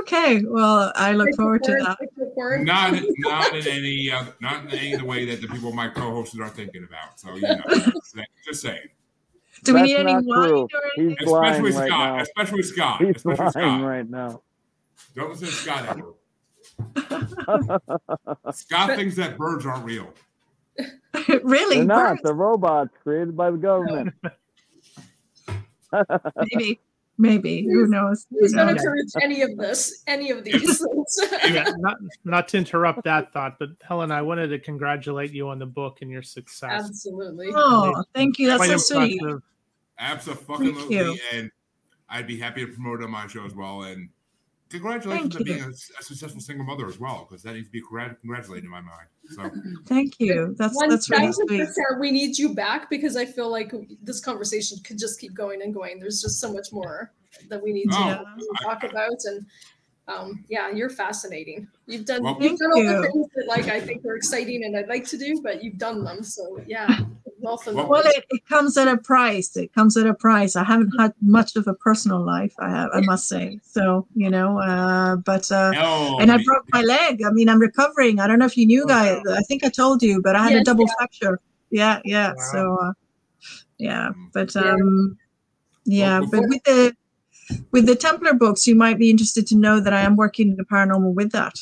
Okay, 0.00 0.42
well, 0.44 0.92
I 0.94 1.12
look 1.12 1.34
forward 1.36 1.62
to 1.64 1.72
that. 1.72 1.98
Not, 2.64 2.98
not 3.18 3.54
in 3.54 3.66
any, 3.66 4.10
uh, 4.10 4.24
not 4.40 4.64
in 4.64 4.70
any 4.70 4.92
of 4.94 5.00
the 5.00 5.06
way 5.06 5.24
that 5.26 5.40
the 5.40 5.48
people 5.48 5.72
my 5.72 5.88
co-hosts 5.88 6.38
are 6.38 6.48
thinking 6.48 6.84
about. 6.84 7.20
So 7.20 7.34
you 7.34 7.42
know, 7.42 7.60
just 8.44 8.62
saying. 8.62 8.88
Do 9.64 9.74
we 9.74 9.82
need 9.82 9.96
any 9.96 10.16
wine? 10.16 10.66
He's 10.96 11.16
especially 11.20 11.72
Scott. 11.72 11.90
Right 11.90 12.22
especially 12.22 12.62
Scott. 12.62 13.04
He's 13.04 13.16
especially 13.16 13.50
Scott. 13.50 13.82
right 13.82 14.08
now. 14.08 14.42
Don't 15.14 15.30
listen 15.30 15.46
to 15.46 15.52
Scott 15.52 15.88
ever. 15.88 16.14
Scott 18.52 18.96
thinks 18.96 19.16
that 19.16 19.36
birds 19.36 19.66
aren't 19.66 19.84
real. 19.84 20.12
really? 21.42 21.76
They're 21.76 21.84
not. 21.84 22.18
They're 22.22 22.34
robots 22.34 22.90
created 23.02 23.36
by 23.36 23.50
the 23.50 23.58
government. 23.58 24.14
Maybe. 26.52 26.80
Maybe. 27.18 27.62
Who 27.62 27.86
knows? 27.86 28.26
Who's 28.30 28.52
going 28.52 28.68
to 28.68 28.74
encourage 28.74 29.10
any 29.20 29.42
of 29.42 29.56
this? 29.56 30.02
Any 30.06 30.30
of 30.30 30.44
these? 30.44 30.84
yeah, 31.44 31.70
not, 31.78 31.96
not 32.24 32.48
to 32.48 32.58
interrupt 32.58 33.04
that 33.04 33.32
thought, 33.32 33.58
but 33.58 33.70
Helen, 33.82 34.10
I 34.10 34.22
wanted 34.22 34.48
to 34.48 34.58
congratulate 34.58 35.32
you 35.32 35.48
on 35.48 35.58
the 35.58 35.66
book 35.66 35.98
and 36.00 36.10
your 36.10 36.22
success. 36.22 36.84
Absolutely. 36.86 37.50
Oh, 37.54 38.02
thank 38.14 38.38
you. 38.38 38.48
That's 38.48 38.66
so 38.66 38.76
sweet. 38.78 39.20
Absolutely. 39.98 41.20
And 41.32 41.50
I'd 42.08 42.26
be 42.26 42.38
happy 42.38 42.64
to 42.64 42.72
promote 42.72 43.00
it 43.00 43.04
on 43.04 43.10
my 43.10 43.26
show 43.26 43.44
as 43.44 43.54
well. 43.54 43.82
And 43.82 44.08
congratulations 44.80 45.36
on 45.36 45.44
being 45.44 45.62
a, 45.62 45.68
a, 45.68 46.02
successful 46.02 46.40
single 46.40 46.64
mother 46.64 46.86
as 46.86 46.98
well, 46.98 47.26
because 47.28 47.42
that 47.42 47.54
needs 47.54 47.68
to 47.68 47.72
be 47.72 47.82
congratulated 48.22 48.64
in 48.64 48.70
my 48.70 48.80
mind. 48.80 49.08
So 49.30 49.50
thank 49.86 50.14
you. 50.18 50.54
That's 50.58 50.76
that's 50.88 51.10
really 51.10 51.32
sweet. 51.32 51.68
We 52.00 52.10
need 52.10 52.38
you 52.38 52.54
back 52.54 52.90
because 52.90 53.16
I 53.16 53.24
feel 53.24 53.50
like 53.50 53.72
this 54.02 54.20
conversation 54.20 54.78
could 54.84 54.98
just 54.98 55.20
keep 55.20 55.34
going 55.34 55.62
and 55.62 55.72
going. 55.72 55.98
There's 55.98 56.20
just 56.20 56.40
so 56.40 56.52
much 56.52 56.68
more 56.72 57.12
that 57.48 57.62
we 57.62 57.72
need 57.72 57.90
to 57.90 57.96
oh, 57.96 58.24
talk 58.62 58.84
I, 58.84 58.86
about. 58.88 59.18
And 59.24 59.46
um, 60.08 60.44
yeah, 60.48 60.70
you're 60.70 60.90
fascinating. 60.90 61.68
You've 61.86 62.04
done 62.04 62.22
well, 62.22 62.36
you've 62.40 62.58
done 62.58 62.72
all 62.72 62.82
you. 62.82 62.92
the 62.92 63.02
things 63.02 63.26
that 63.34 63.46
like 63.46 63.68
I 63.68 63.80
think 63.80 64.04
are 64.04 64.16
exciting 64.16 64.64
and 64.64 64.76
I'd 64.76 64.88
like 64.88 65.06
to 65.08 65.18
do, 65.18 65.40
but 65.42 65.62
you've 65.62 65.78
done 65.78 66.04
them. 66.04 66.22
So 66.22 66.60
yeah. 66.66 67.00
Well, 67.42 67.60
well 67.88 68.02
it, 68.04 68.24
it, 68.30 68.46
comes 68.48 68.76
at 68.76 68.86
a 68.86 68.96
price. 68.96 69.56
It 69.56 69.74
comes 69.74 69.96
at 69.96 70.06
a 70.06 70.14
price. 70.14 70.54
I 70.54 70.62
haven't 70.62 70.92
had 70.98 71.12
much 71.20 71.56
of 71.56 71.66
a 71.66 71.74
personal 71.74 72.24
life. 72.24 72.54
I 72.60 72.70
have, 72.70 72.90
I 72.94 73.00
must 73.00 73.28
say. 73.28 73.58
So 73.62 74.06
you 74.14 74.30
know, 74.30 74.58
uh, 74.60 75.16
but 75.16 75.50
uh, 75.50 75.72
no, 75.72 76.18
and 76.20 76.30
I 76.30 76.42
broke 76.42 76.64
my 76.72 76.82
leg. 76.82 77.22
I 77.24 77.30
mean, 77.30 77.48
I'm 77.48 77.60
recovering. 77.60 78.20
I 78.20 78.26
don't 78.26 78.38
know 78.38 78.46
if 78.46 78.56
you 78.56 78.66
knew, 78.66 78.86
guys. 78.86 79.20
I 79.28 79.42
think 79.42 79.64
I 79.64 79.68
told 79.68 80.02
you, 80.02 80.22
but 80.22 80.36
I 80.36 80.42
had 80.44 80.52
yes, 80.52 80.60
a 80.60 80.64
double 80.64 80.86
yeah. 80.86 80.94
fracture. 80.98 81.40
Yeah, 81.70 82.00
yeah. 82.04 82.28
Wow. 82.28 82.50
So 82.52 82.78
uh, 82.80 82.92
yeah, 83.78 84.10
but 84.32 84.54
um, 84.56 85.18
yeah, 85.84 86.20
well, 86.20 86.28
but 86.30 86.40
with 86.48 86.62
the 86.64 86.96
with 87.72 87.86
the 87.86 87.96
Templar 87.96 88.34
books, 88.34 88.66
you 88.66 88.74
might 88.74 88.98
be 88.98 89.10
interested 89.10 89.46
to 89.48 89.56
know 89.56 89.80
that 89.80 89.92
I 89.92 90.02
am 90.02 90.16
working 90.16 90.50
in 90.50 90.56
the 90.56 90.64
paranormal 90.64 91.14
with 91.14 91.32
that. 91.32 91.54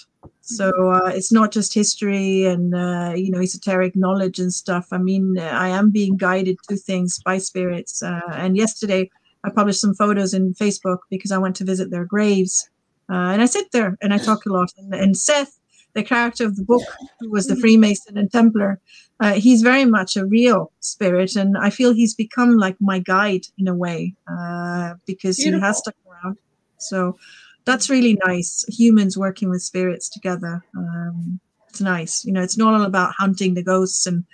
So 0.57 0.91
uh, 0.91 1.11
it's 1.15 1.31
not 1.31 1.53
just 1.53 1.73
history 1.73 2.45
and 2.45 2.75
uh, 2.75 3.13
you 3.15 3.31
know 3.31 3.41
esoteric 3.41 3.95
knowledge 3.95 4.39
and 4.39 4.53
stuff. 4.53 4.89
I 4.91 4.99
mean, 4.99 5.39
I 5.39 5.69
am 5.69 5.91
being 5.91 6.17
guided 6.17 6.57
to 6.69 6.77
things 6.77 7.21
by 7.25 7.39
spirits. 7.39 8.03
Uh, 8.03 8.21
and 8.33 8.57
yesterday, 8.57 9.11
I 9.45 9.51
published 9.51 9.81
some 9.81 9.95
photos 9.95 10.35
in 10.35 10.55
Facebook 10.55 10.99
because 11.09 11.31
I 11.31 11.39
went 11.39 11.57
to 11.57 11.65
visit 11.65 11.91
their 11.91 12.05
graves, 12.05 12.69
uh, 13.09 13.31
and 13.33 13.43
I 13.43 13.47
sit 13.47 13.71
there 13.73 13.97
and 14.03 14.13
I 14.13 14.19
talk 14.19 14.45
a 14.45 14.53
lot. 14.53 14.73
And, 14.77 14.93
and 14.93 15.17
Seth, 15.17 15.59
the 15.95 16.03
character 16.03 16.45
of 16.47 16.57
the 16.57 16.65
book, 16.65 16.83
who 17.21 17.31
was 17.31 17.47
the 17.47 17.57
Freemason 17.57 18.19
and 18.19 18.31
Templar, 18.31 18.81
uh, 19.21 19.35
he's 19.35 19.63
very 19.63 19.85
much 19.85 20.17
a 20.17 20.27
real 20.27 20.73
spirit, 20.81 21.37
and 21.37 21.57
I 21.57 21.71
feel 21.71 21.93
he's 21.93 22.15
become 22.15 22.57
like 22.57 22.77
my 22.81 22.99
guide 22.99 23.45
in 23.57 23.69
a 23.69 23.75
way 23.75 24.15
uh, 24.27 24.95
because 25.07 25.37
Beautiful. 25.37 25.61
he 25.61 25.67
has 25.67 25.79
stuck 25.79 25.95
around. 26.11 26.39
So 26.79 27.19
that's 27.65 27.91
really 27.91 28.19
nice. 28.27 28.65
Humans 28.69 29.17
working 29.17 29.51
with 29.51 29.63
spirits 29.63 30.09
together. 30.09 30.65
Um, 30.77 31.41
it's 31.69 31.81
nice. 31.81 32.25
You 32.25 32.33
know, 32.33 32.43
it's 32.43 32.57
not 32.57 32.75
all 32.75 32.83
about 32.83 33.15
hunting 33.17 33.55
the 33.55 33.63
ghosts 33.63 34.07
and 34.07 34.25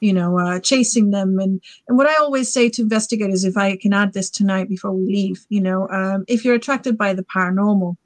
you 0.00 0.12
know 0.12 0.38
uh, 0.38 0.60
chasing 0.60 1.10
them 1.10 1.38
and 1.38 1.62
and 1.88 1.96
what 1.96 2.06
i 2.06 2.14
always 2.16 2.52
say 2.52 2.68
to 2.68 2.82
investigators 2.82 3.44
if 3.44 3.56
i 3.56 3.74
can 3.76 3.94
add 3.94 4.12
this 4.12 4.28
tonight 4.28 4.68
before 4.68 4.92
we 4.92 5.06
leave 5.06 5.46
you 5.48 5.60
know 5.60 5.88
um, 5.88 6.24
if 6.28 6.44
you're 6.44 6.54
attracted 6.54 6.98
by 6.98 7.14
the 7.14 7.24
paranormal 7.24 7.96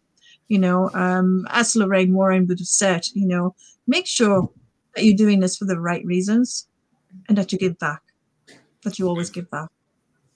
you 0.47 0.59
know 0.59 0.91
um, 0.95 1.47
as 1.51 1.75
lorraine 1.75 2.13
warren 2.13 2.47
would 2.47 2.61
have 2.61 2.69
said 2.69 3.05
you 3.15 3.27
know 3.27 3.55
make 3.89 4.07
sure 4.07 4.49
that 4.95 5.05
you're 5.05 5.17
doing 5.17 5.41
this 5.41 5.57
for 5.57 5.65
the 5.65 5.81
right 5.81 6.05
reasons 6.05 6.69
and 7.29 7.37
that 7.37 7.53
you 7.53 7.59
give 7.59 7.79
back 7.79 8.03
that 8.85 8.99
you 8.99 9.09
always 9.09 9.31
give 9.31 9.51
back 9.51 9.69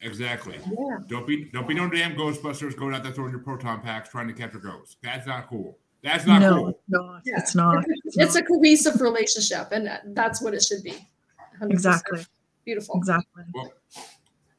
Exactly. 0.02 0.58
Yeah. 0.66 0.98
Don't 1.08 1.26
be 1.26 1.44
don't 1.44 1.66
be 1.66 1.74
no 1.74 1.88
damn 1.88 2.14
Ghostbusters 2.16 2.76
going 2.76 2.94
out 2.94 3.04
there 3.04 3.12
throwing 3.12 3.30
your 3.30 3.40
proton 3.40 3.80
packs 3.80 4.08
trying 4.08 4.26
to 4.28 4.34
catch 4.34 4.54
a 4.54 4.58
ghost. 4.58 4.98
That's 5.02 5.26
not 5.26 5.48
cool. 5.48 5.78
That's 6.02 6.26
not 6.26 6.40
no, 6.40 6.54
cool. 6.56 6.80
No, 6.88 7.18
yeah. 7.24 7.34
it's 7.38 7.54
not. 7.54 7.84
It's, 8.04 8.16
it's 8.16 8.34
not. 8.34 8.42
a 8.42 8.46
cohesive 8.46 9.00
relationship, 9.00 9.68
and 9.70 9.88
that's 10.06 10.42
what 10.42 10.54
it 10.54 10.62
should 10.62 10.82
be. 10.82 10.94
100%. 11.60 11.70
Exactly. 11.70 12.26
Beautiful. 12.64 12.96
Exactly. 12.96 13.44
Well, 13.54 13.72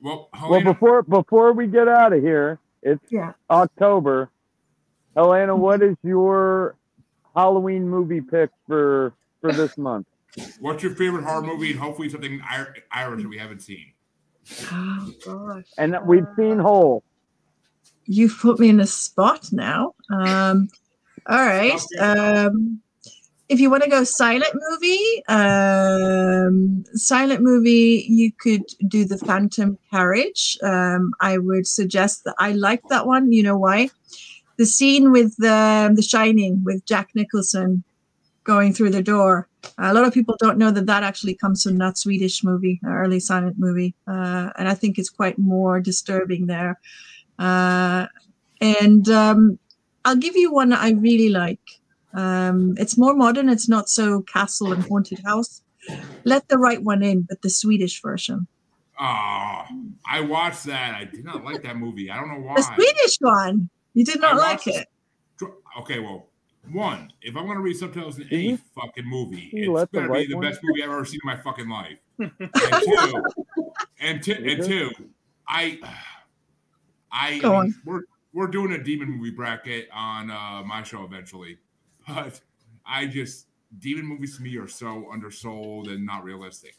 well, 0.01 0.29
well, 0.49 0.63
before 0.63 1.03
before 1.03 1.51
we 1.51 1.67
get 1.67 1.87
out 1.89 2.13
of 2.13 2.21
here, 2.21 2.59
it's 2.81 3.03
yeah. 3.09 3.33
October. 3.49 4.29
Helena, 5.15 5.55
what 5.55 5.81
is 5.83 5.95
your 6.03 6.75
Halloween 7.35 7.87
movie 7.87 8.21
pick 8.21 8.49
for 8.67 9.13
for 9.41 9.51
this 9.51 9.77
month? 9.77 10.07
What's 10.59 10.81
your 10.81 10.95
favorite 10.95 11.25
horror 11.25 11.43
movie, 11.43 11.71
and 11.71 11.79
hopefully 11.79 12.09
something 12.09 12.41
Irish 12.49 13.21
that 13.21 13.29
we 13.29 13.37
haven't 13.37 13.61
seen? 13.61 13.92
Oh 14.71 15.11
gosh. 15.25 15.65
And 15.77 15.95
we've 16.05 16.27
seen 16.37 16.59
Hole. 16.59 17.03
You've 18.05 18.37
put 18.37 18.59
me 18.59 18.69
in 18.69 18.79
a 18.79 18.87
spot 18.87 19.51
now. 19.51 19.93
Um, 20.11 20.69
all 21.27 21.45
right. 21.45 21.79
Um, 21.99 22.81
if 23.49 23.59
you 23.59 23.69
want 23.69 23.83
to 23.83 23.89
go 23.89 24.03
silent 24.03 24.53
movie, 24.53 25.23
um, 25.27 26.83
silent 26.95 27.41
movie, 27.41 28.05
you 28.09 28.31
could 28.31 28.63
do 28.87 29.05
the 29.05 29.17
Phantom 29.17 29.77
Carriage. 29.91 30.57
Um, 30.63 31.13
I 31.21 31.37
would 31.37 31.67
suggest 31.67 32.23
that 32.25 32.35
I 32.39 32.53
like 32.53 32.81
that 32.89 33.05
one. 33.05 33.31
You 33.31 33.43
know 33.43 33.57
why? 33.57 33.89
The 34.57 34.65
scene 34.65 35.11
with 35.11 35.35
the 35.37 35.91
The 35.95 36.01
Shining 36.01 36.63
with 36.63 36.85
Jack 36.85 37.09
Nicholson 37.15 37.83
going 38.43 38.73
through 38.73 38.91
the 38.91 39.03
door. 39.03 39.47
A 39.77 39.93
lot 39.93 40.05
of 40.05 40.13
people 40.13 40.35
don't 40.39 40.57
know 40.57 40.71
that 40.71 40.85
that 40.87 41.03
actually 41.03 41.35
comes 41.35 41.63
from 41.63 41.77
that 41.77 41.97
Swedish 41.97 42.43
movie, 42.43 42.79
early 42.85 43.19
silent 43.19 43.57
movie, 43.57 43.95
uh, 44.07 44.51
and 44.57 44.67
I 44.67 44.73
think 44.73 44.97
it's 44.97 45.09
quite 45.09 45.37
more 45.39 45.79
disturbing 45.79 46.47
there. 46.47 46.79
Uh, 47.39 48.07
and 48.61 49.07
um, 49.09 49.59
I'll 50.05 50.15
give 50.15 50.35
you 50.35 50.51
one 50.51 50.73
I 50.73 50.91
really 50.91 51.29
like. 51.29 51.59
Um, 52.13 52.75
it's 52.77 52.97
more 52.97 53.15
modern. 53.15 53.49
It's 53.49 53.67
not 53.67 53.89
so 53.89 54.21
castle 54.21 54.71
and 54.71 54.83
haunted 54.83 55.19
house. 55.25 55.61
Let 56.23 56.47
the 56.47 56.57
right 56.57 56.81
one 56.81 57.03
in, 57.03 57.23
but 57.23 57.41
the 57.41 57.49
Swedish 57.49 58.01
version. 58.01 58.47
Oh, 58.99 59.65
I 60.07 60.21
watched 60.21 60.65
that. 60.65 60.95
I 60.95 61.05
did 61.05 61.25
not 61.25 61.43
like 61.43 61.63
that 61.63 61.77
movie. 61.77 62.09
I 62.09 62.17
don't 62.17 62.29
know 62.29 62.47
why. 62.47 62.55
The 62.55 62.61
Swedish 62.75 63.17
one. 63.19 63.69
You 63.93 64.05
did 64.05 64.21
not 64.21 64.37
like 64.37 64.67
it. 64.67 64.87
Okay, 65.79 65.99
well, 65.99 66.27
one, 66.71 67.11
if 67.21 67.35
I'm 67.35 67.45
going 67.45 67.57
to 67.57 67.63
read 67.63 67.75
subtitles 67.75 68.19
in 68.19 68.27
any 68.31 68.57
fucking 68.75 69.05
movie, 69.05 69.49
it's 69.51 69.91
better 69.91 70.09
be 70.09 70.27
the 70.27 70.37
best 70.37 70.61
movie 70.63 70.83
I've 70.83 70.89
ever 70.89 71.05
seen 71.05 71.19
in 71.23 71.27
my 71.27 71.37
fucking 71.37 71.69
life. 71.69 71.97
and 72.19 72.31
two, 72.39 73.23
and, 73.99 74.23
two, 74.23 74.33
and 74.33 74.63
two, 74.63 74.91
I, 75.47 75.79
I, 77.11 77.41
I 77.43 77.61
mean, 77.63 77.75
we're 77.85 78.01
we're 78.33 78.47
doing 78.47 78.71
a 78.73 78.83
demon 78.83 79.11
movie 79.11 79.31
bracket 79.31 79.89
on 79.93 80.31
uh, 80.31 80.63
my 80.63 80.83
show 80.83 81.03
eventually, 81.03 81.57
but 82.07 82.39
I 82.85 83.07
just 83.07 83.47
demon 83.79 84.05
movies 84.05 84.37
to 84.37 84.43
me 84.43 84.57
are 84.57 84.67
so 84.67 85.09
undersold 85.11 85.87
and 85.89 86.05
not 86.05 86.23
realistic. 86.23 86.75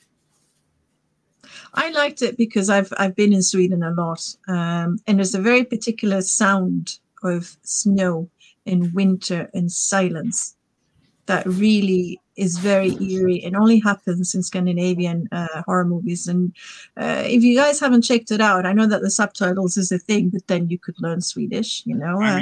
I 1.74 1.90
liked 1.90 2.22
it 2.22 2.38
because 2.38 2.70
I've 2.70 2.92
I've 2.96 3.14
been 3.14 3.34
in 3.34 3.42
Sweden 3.42 3.82
a 3.82 3.90
lot, 3.90 4.34
um, 4.48 4.98
and 5.06 5.18
there's 5.18 5.34
a 5.34 5.42
very 5.42 5.64
particular 5.64 6.22
sound 6.22 6.98
of 7.22 7.56
snow 7.62 8.30
in 8.66 8.92
winter 8.92 9.50
and 9.54 9.70
silence 9.70 10.56
that 11.26 11.46
really 11.46 12.20
is 12.36 12.58
very 12.58 12.96
eerie 13.00 13.42
and 13.44 13.56
only 13.56 13.78
happens 13.78 14.34
in 14.34 14.42
Scandinavian 14.42 15.28
uh, 15.32 15.62
horror 15.66 15.84
movies. 15.84 16.26
And 16.26 16.54
uh, 16.96 17.22
if 17.26 17.42
you 17.42 17.56
guys 17.56 17.80
haven't 17.80 18.02
checked 18.02 18.30
it 18.30 18.40
out, 18.40 18.66
I 18.66 18.72
know 18.72 18.86
that 18.86 19.02
the 19.02 19.10
subtitles 19.10 19.76
is 19.76 19.92
a 19.92 19.98
thing, 19.98 20.30
but 20.30 20.46
then 20.48 20.68
you 20.68 20.78
could 20.78 20.96
learn 21.00 21.20
Swedish, 21.20 21.82
you 21.86 21.94
know, 21.94 22.20
uh, 22.22 22.40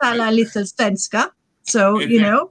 tala 0.00 0.30
little 0.30 0.62
svenska. 0.62 1.30
So, 1.64 1.98
you 1.98 2.20
that, 2.20 2.30
know. 2.30 2.50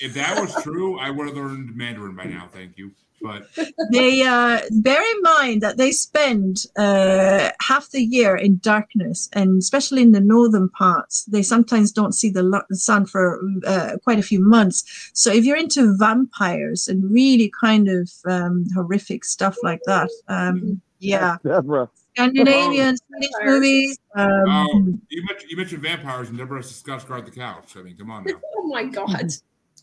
If 0.00 0.14
that 0.14 0.40
was 0.40 0.54
true, 0.62 0.98
I 0.98 1.10
would 1.10 1.28
have 1.28 1.36
learned 1.36 1.76
Mandarin 1.76 2.14
by 2.14 2.24
now. 2.24 2.48
Thank 2.52 2.78
you. 2.78 2.92
But 3.20 3.48
they 3.90 4.22
uh, 4.22 4.60
bear 4.70 5.00
in 5.00 5.22
mind 5.22 5.62
that 5.62 5.76
they 5.76 5.92
spend 5.92 6.66
uh, 6.76 7.50
half 7.60 7.90
the 7.90 8.02
year 8.02 8.36
in 8.36 8.58
darkness, 8.58 9.28
and 9.32 9.58
especially 9.58 10.02
in 10.02 10.12
the 10.12 10.20
northern 10.20 10.68
parts, 10.70 11.24
they 11.24 11.42
sometimes 11.42 11.92
don't 11.92 12.14
see 12.14 12.30
the, 12.30 12.64
sun 12.72 13.06
for 13.06 13.40
uh, 13.66 13.96
quite 14.04 14.18
a 14.18 14.22
few 14.22 14.40
months. 14.40 15.10
So 15.14 15.32
if 15.32 15.44
you're 15.44 15.56
into 15.56 15.96
vampires 15.96 16.88
and 16.88 17.10
really 17.12 17.52
kind 17.60 17.88
of 17.88 18.10
um, 18.26 18.66
horrific 18.74 19.24
stuff 19.24 19.56
like 19.62 19.82
that, 19.86 20.10
um, 20.28 20.80
yeah, 20.98 21.36
Debra. 21.44 21.88
Scandinavian 22.14 22.96
oh, 23.14 23.44
movies. 23.44 23.98
Um, 24.16 24.28
oh, 24.48 24.98
you 25.08 25.24
mentioned 25.24 25.50
you 25.50 25.56
mentioned 25.56 25.82
vampires, 25.82 26.28
and 26.30 26.38
Debra 26.38 26.62
Scott 26.64 27.06
guard 27.06 27.26
the 27.26 27.30
couch. 27.30 27.76
I 27.76 27.82
mean, 27.82 27.96
come 27.96 28.10
on 28.10 28.24
now. 28.24 28.34
oh 28.56 28.66
my 28.66 28.84
God, 28.84 29.30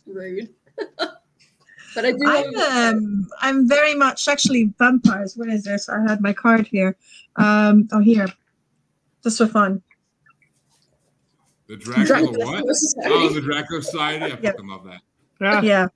rude. 0.05 0.49
But 1.95 2.05
I 2.05 2.11
do. 2.11 2.17
I'm, 2.27 2.55
um, 2.57 3.27
I'm 3.39 3.67
very 3.67 3.95
much 3.95 4.27
actually 4.27 4.73
vampires. 4.77 5.35
What 5.35 5.49
is 5.49 5.63
this? 5.63 5.89
I 5.89 6.01
had 6.07 6.21
my 6.21 6.33
card 6.33 6.67
here. 6.67 6.97
Um, 7.37 7.87
oh, 7.91 7.99
here. 7.99 8.27
Just 9.23 9.37
for 9.37 9.47
fun. 9.47 9.81
The 11.67 11.77
Dracula, 11.77 12.05
Dracula 12.05 12.45
what? 12.45 12.63
Oh, 13.05 13.29
the 13.29 13.41
Dracula 13.41 13.81
Society. 13.81 14.25
I 14.25 14.27
yep. 14.27 14.41
fucking 14.41 14.67
love 14.67 14.83
that. 14.85 15.01
Yeah. 15.41 15.61
yeah. 15.61 15.87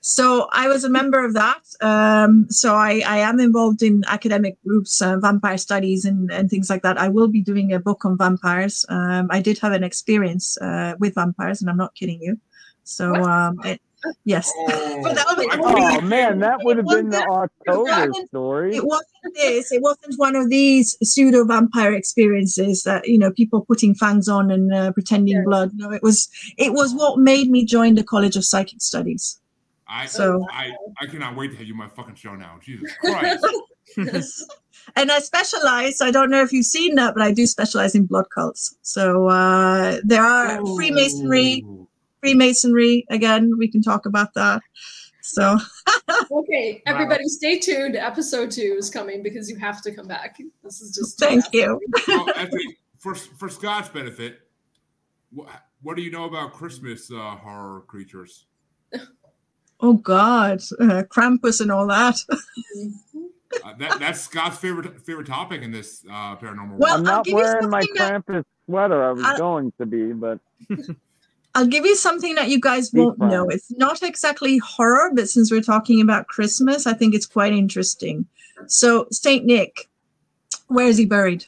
So 0.00 0.48
I 0.52 0.68
was 0.68 0.84
a 0.84 0.88
member 0.88 1.24
of 1.24 1.34
that. 1.34 1.62
Um, 1.80 2.46
so 2.50 2.74
I, 2.74 3.02
I 3.04 3.18
am 3.18 3.40
involved 3.40 3.82
in 3.82 4.04
academic 4.06 4.56
groups, 4.64 5.02
uh, 5.02 5.18
vampire 5.18 5.58
studies, 5.58 6.04
and, 6.04 6.30
and 6.30 6.48
things 6.48 6.70
like 6.70 6.82
that. 6.82 6.98
I 6.98 7.08
will 7.08 7.28
be 7.28 7.42
doing 7.42 7.72
a 7.72 7.80
book 7.80 8.04
on 8.04 8.16
vampires. 8.16 8.86
Um, 8.88 9.26
I 9.30 9.40
did 9.40 9.58
have 9.58 9.72
an 9.72 9.82
experience 9.82 10.56
uh, 10.58 10.94
with 11.00 11.14
vampires, 11.14 11.60
and 11.60 11.68
I'm 11.68 11.76
not 11.76 11.94
kidding 11.94 12.22
you. 12.22 12.38
So 12.84 13.14
um, 13.16 13.60
it, 13.64 13.82
Yes. 14.24 14.52
Oh, 14.56 15.02
oh 15.04 16.00
man, 16.02 16.38
that 16.38 16.58
would 16.62 16.76
have 16.76 16.86
been 16.86 17.10
the 17.10 17.22
October 17.22 18.10
it 18.10 18.28
story. 18.28 18.76
It 18.76 18.84
wasn't 18.84 19.34
this. 19.34 19.72
It 19.72 19.82
wasn't 19.82 20.14
one 20.16 20.36
of 20.36 20.50
these 20.50 20.96
pseudo 21.02 21.44
vampire 21.44 21.92
experiences 21.94 22.84
that 22.84 23.08
you 23.08 23.18
know 23.18 23.32
people 23.32 23.64
putting 23.64 23.94
fangs 23.94 24.28
on 24.28 24.50
and 24.50 24.72
uh, 24.72 24.92
pretending 24.92 25.36
yeah. 25.36 25.42
blood. 25.44 25.72
No, 25.74 25.90
it 25.90 26.02
was 26.02 26.28
it 26.56 26.72
was 26.72 26.94
what 26.94 27.18
made 27.18 27.50
me 27.50 27.64
join 27.64 27.96
the 27.96 28.04
College 28.04 28.36
of 28.36 28.44
Psychic 28.44 28.80
Studies. 28.80 29.40
I 29.88 30.06
so 30.06 30.46
I 30.50 30.72
I 31.00 31.06
cannot 31.06 31.36
wait 31.36 31.50
to 31.52 31.56
have 31.56 31.66
you 31.66 31.74
my 31.74 31.88
fucking 31.88 32.14
show 32.14 32.36
now. 32.36 32.58
Jesus 32.62 32.92
Christ. 33.00 33.44
and 34.96 35.10
I 35.10 35.18
specialize. 35.18 36.00
I 36.00 36.10
don't 36.10 36.30
know 36.30 36.42
if 36.42 36.52
you've 36.52 36.66
seen 36.66 36.94
that, 36.96 37.14
but 37.14 37.22
I 37.22 37.32
do 37.32 37.46
specialize 37.46 37.94
in 37.94 38.06
blood 38.06 38.26
cults. 38.34 38.76
So 38.82 39.28
uh, 39.28 39.98
there 40.04 40.22
are 40.22 40.60
Ooh. 40.60 40.76
Freemasonry, 40.76 41.64
Freemasonry. 42.20 43.04
Again, 43.10 43.52
we 43.58 43.68
can 43.68 43.82
talk 43.82 44.06
about 44.06 44.34
that. 44.34 44.62
So, 45.22 45.58
okay, 46.30 46.82
everybody, 46.86 47.24
wow. 47.24 47.28
stay 47.28 47.58
tuned. 47.58 47.96
Episode 47.96 48.50
two 48.50 48.76
is 48.78 48.88
coming 48.88 49.22
because 49.22 49.50
you 49.50 49.56
have 49.56 49.82
to 49.82 49.94
come 49.94 50.06
back. 50.06 50.38
This 50.64 50.80
is 50.80 50.94
just 50.94 51.18
thank 51.18 51.44
you. 51.52 51.78
well, 52.06 52.30
actually, 52.36 52.78
for 52.98 53.14
for 53.14 53.48
Scott's 53.48 53.90
benefit, 53.90 54.40
what, 55.30 55.48
what 55.82 55.96
do 55.96 56.02
you 56.02 56.10
know 56.10 56.24
about 56.24 56.54
Christmas 56.54 57.10
uh, 57.12 57.36
horror 57.36 57.82
creatures? 57.82 58.46
Oh 59.80 59.92
God, 59.92 60.60
uh, 60.80 61.04
Krampus 61.04 61.60
and 61.60 61.70
all 61.70 61.86
that. 61.86 62.16
uh, 63.64 63.74
that 63.78 64.00
that's 64.00 64.20
Scott's 64.22 64.58
favorite 64.58 65.04
favorite 65.04 65.26
topic 65.26 65.62
in 65.62 65.70
this 65.70 66.04
uh, 66.10 66.36
paranormal. 66.36 66.78
Well, 66.78 66.96
I'm 66.96 67.02
not 67.02 67.26
wearing 67.30 67.68
my 67.68 67.82
Krampus 67.96 68.44
sweater. 68.66 69.04
I 69.04 69.12
was 69.12 69.24
I, 69.24 69.36
going 69.36 69.72
to 69.78 69.86
be, 69.86 70.12
but 70.12 70.40
I'll 71.54 71.66
give 71.66 71.84
you 71.84 71.96
something 71.96 72.34
that 72.34 72.48
you 72.48 72.60
guys 72.60 72.90
won't 72.92 73.18
know. 73.18 73.48
It's 73.48 73.70
not 73.72 74.02
exactly 74.02 74.58
horror, 74.58 75.10
but 75.14 75.28
since 75.28 75.50
we're 75.50 75.62
talking 75.62 76.00
about 76.00 76.28
Christmas, 76.28 76.86
I 76.86 76.92
think 76.92 77.14
it's 77.14 77.26
quite 77.26 77.52
interesting. 77.52 78.26
So, 78.66 79.06
Saint 79.10 79.44
Nick, 79.44 79.88
where 80.68 80.86
is 80.86 80.98
he 80.98 81.06
buried? 81.06 81.46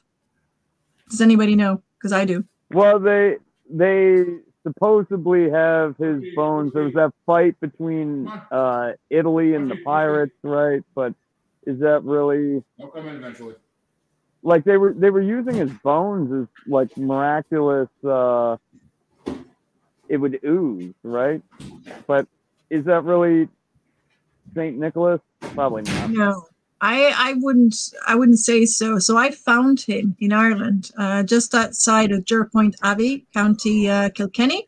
Does 1.11 1.21
anybody 1.21 1.55
know? 1.55 1.83
Because 1.99 2.13
I 2.13 2.25
do. 2.25 2.45
Well, 2.71 2.99
they 2.99 3.37
they 3.69 4.25
supposedly 4.63 5.51
have 5.51 5.97
his 5.97 6.23
bones. 6.35 6.73
There 6.73 6.85
was 6.85 6.95
that 6.95 7.13
fight 7.27 7.59
between 7.61 8.29
uh, 8.51 8.93
Italy 9.11 9.55
and 9.55 9.71
the 9.71 9.77
pirates, 9.85 10.35
right? 10.43 10.83
But 10.95 11.15
is 11.67 11.81
that 11.81 12.05
really? 12.05 12.63
They'll 12.79 12.89
come 12.89 13.09
in 13.09 13.17
eventually. 13.17 13.55
Like 14.43 14.65
they 14.65 14.77
were 14.77 14.95
they 14.95 15.11
were 15.11 15.21
using 15.21 15.55
his 15.55 15.71
bones 15.85 16.33
as 16.33 16.49
like 16.67 16.97
miraculous. 16.97 17.91
Uh, 18.03 18.57
it 20.11 20.17
would 20.17 20.41
ooze, 20.45 20.93
right? 21.05 21.41
But 22.07 22.27
is 22.69 22.85
that 22.85 23.05
really 23.05 23.49
Saint 24.55 24.77
Nicholas? 24.77 25.21
Probably 25.41 25.83
not. 25.83 26.11
No. 26.11 26.47
I, 26.83 27.13
I 27.15 27.35
wouldn't 27.35 27.77
I 28.07 28.15
wouldn't 28.15 28.39
say 28.39 28.65
so. 28.65 28.99
So 28.99 29.17
I 29.17 29.31
found 29.31 29.83
him 29.83 30.17
in 30.19 30.33
Ireland, 30.33 30.91
uh, 30.99 31.23
just 31.23 31.55
outside 31.55 32.11
of 32.11 32.25
Jerpoint 32.25 32.75
Abbey, 32.83 33.27
County 33.35 33.89
uh, 33.89 34.09
Kilkenny, 34.09 34.67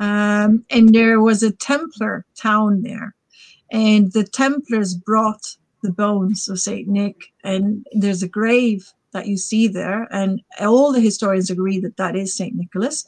um, 0.00 0.64
and 0.70 0.94
there 0.94 1.20
was 1.20 1.42
a 1.42 1.52
Templar 1.52 2.24
town 2.36 2.82
there, 2.82 3.14
and 3.70 4.12
the 4.12 4.24
Templars 4.24 4.94
brought 4.94 5.56
the 5.82 5.92
bones 5.92 6.48
of 6.48 6.58
Saint 6.58 6.88
Nick, 6.88 7.32
and 7.44 7.86
there's 7.92 8.22
a 8.22 8.28
grave 8.28 8.90
that 9.12 9.26
you 9.26 9.36
see 9.36 9.68
there, 9.68 10.08
and 10.10 10.40
all 10.58 10.90
the 10.90 11.00
historians 11.00 11.50
agree 11.50 11.78
that 11.80 11.98
that 11.98 12.16
is 12.16 12.34
Saint 12.34 12.54
Nicholas, 12.54 13.04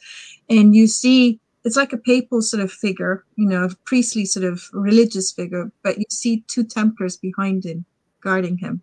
and 0.51 0.77
you 0.77 0.87
see 0.87 1.41
it's 1.65 1.77
like 1.77 1.93
a 1.93 1.99
papal 1.99 2.43
sort 2.43 2.63
of 2.63 2.71
figure, 2.71 3.25
you 3.37 3.49
know, 3.49 3.65
a 3.65 3.75
priestly 3.85 4.25
sort 4.27 4.45
of 4.45 4.69
religious 4.73 5.33
figure, 5.33 5.73
but 5.83 5.99
you 5.99 6.05
see 6.11 6.45
two 6.47 6.65
Templars 6.65 7.17
behind 7.17 7.65
him 7.65 7.85
guarding 8.21 8.59
him. 8.59 8.83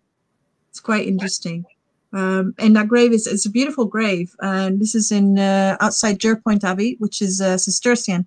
It's 0.70 0.80
quite 0.80 1.06
interesting. 1.06 1.64
Um, 2.12 2.54
and 2.58 2.76
that 2.76 2.88
grave 2.88 3.12
is 3.12 3.26
it's 3.26 3.46
a 3.46 3.50
beautiful 3.50 3.86
grave, 3.86 4.34
and 4.40 4.80
this 4.80 4.94
is 4.94 5.10
in 5.10 5.38
uh, 5.38 5.76
outside 5.80 6.18
Jerpoint 6.18 6.62
Abbey, 6.62 6.96
which 6.98 7.22
is 7.22 7.40
a 7.40 7.58
Cistercian 7.58 8.26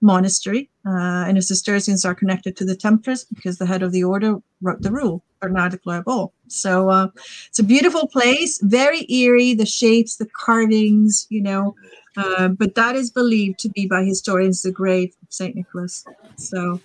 monastery, 0.00 0.70
uh, 0.86 1.24
and 1.26 1.36
the 1.36 1.42
Cistercians 1.42 2.04
are 2.04 2.14
connected 2.14 2.56
to 2.56 2.64
the 2.64 2.76
Templars 2.76 3.24
because 3.24 3.58
the 3.58 3.66
head 3.66 3.82
of 3.82 3.90
the 3.90 4.04
order 4.04 4.36
wrote 4.60 4.82
the 4.82 4.92
rule, 4.92 5.24
Bernard 5.40 5.72
de 5.72 5.78
Clairvaux. 5.78 6.32
So 6.46 6.90
uh, 6.90 7.08
it's 7.48 7.58
a 7.58 7.64
beautiful 7.64 8.06
place, 8.06 8.60
very 8.62 9.10
eerie. 9.10 9.54
The 9.54 9.66
shapes, 9.66 10.16
the 10.16 10.28
carvings, 10.44 11.26
you 11.28 11.42
know, 11.42 11.74
uh, 12.16 12.48
but 12.48 12.74
that 12.74 12.96
is 12.96 13.10
believed 13.10 13.58
to 13.60 13.68
be 13.68 13.86
by 13.86 14.04
historians 14.04 14.62
the 14.62 14.72
grave 14.72 15.14
of 15.22 15.28
Saint 15.30 15.56
Nicholas. 15.56 16.04
So, 16.36 16.80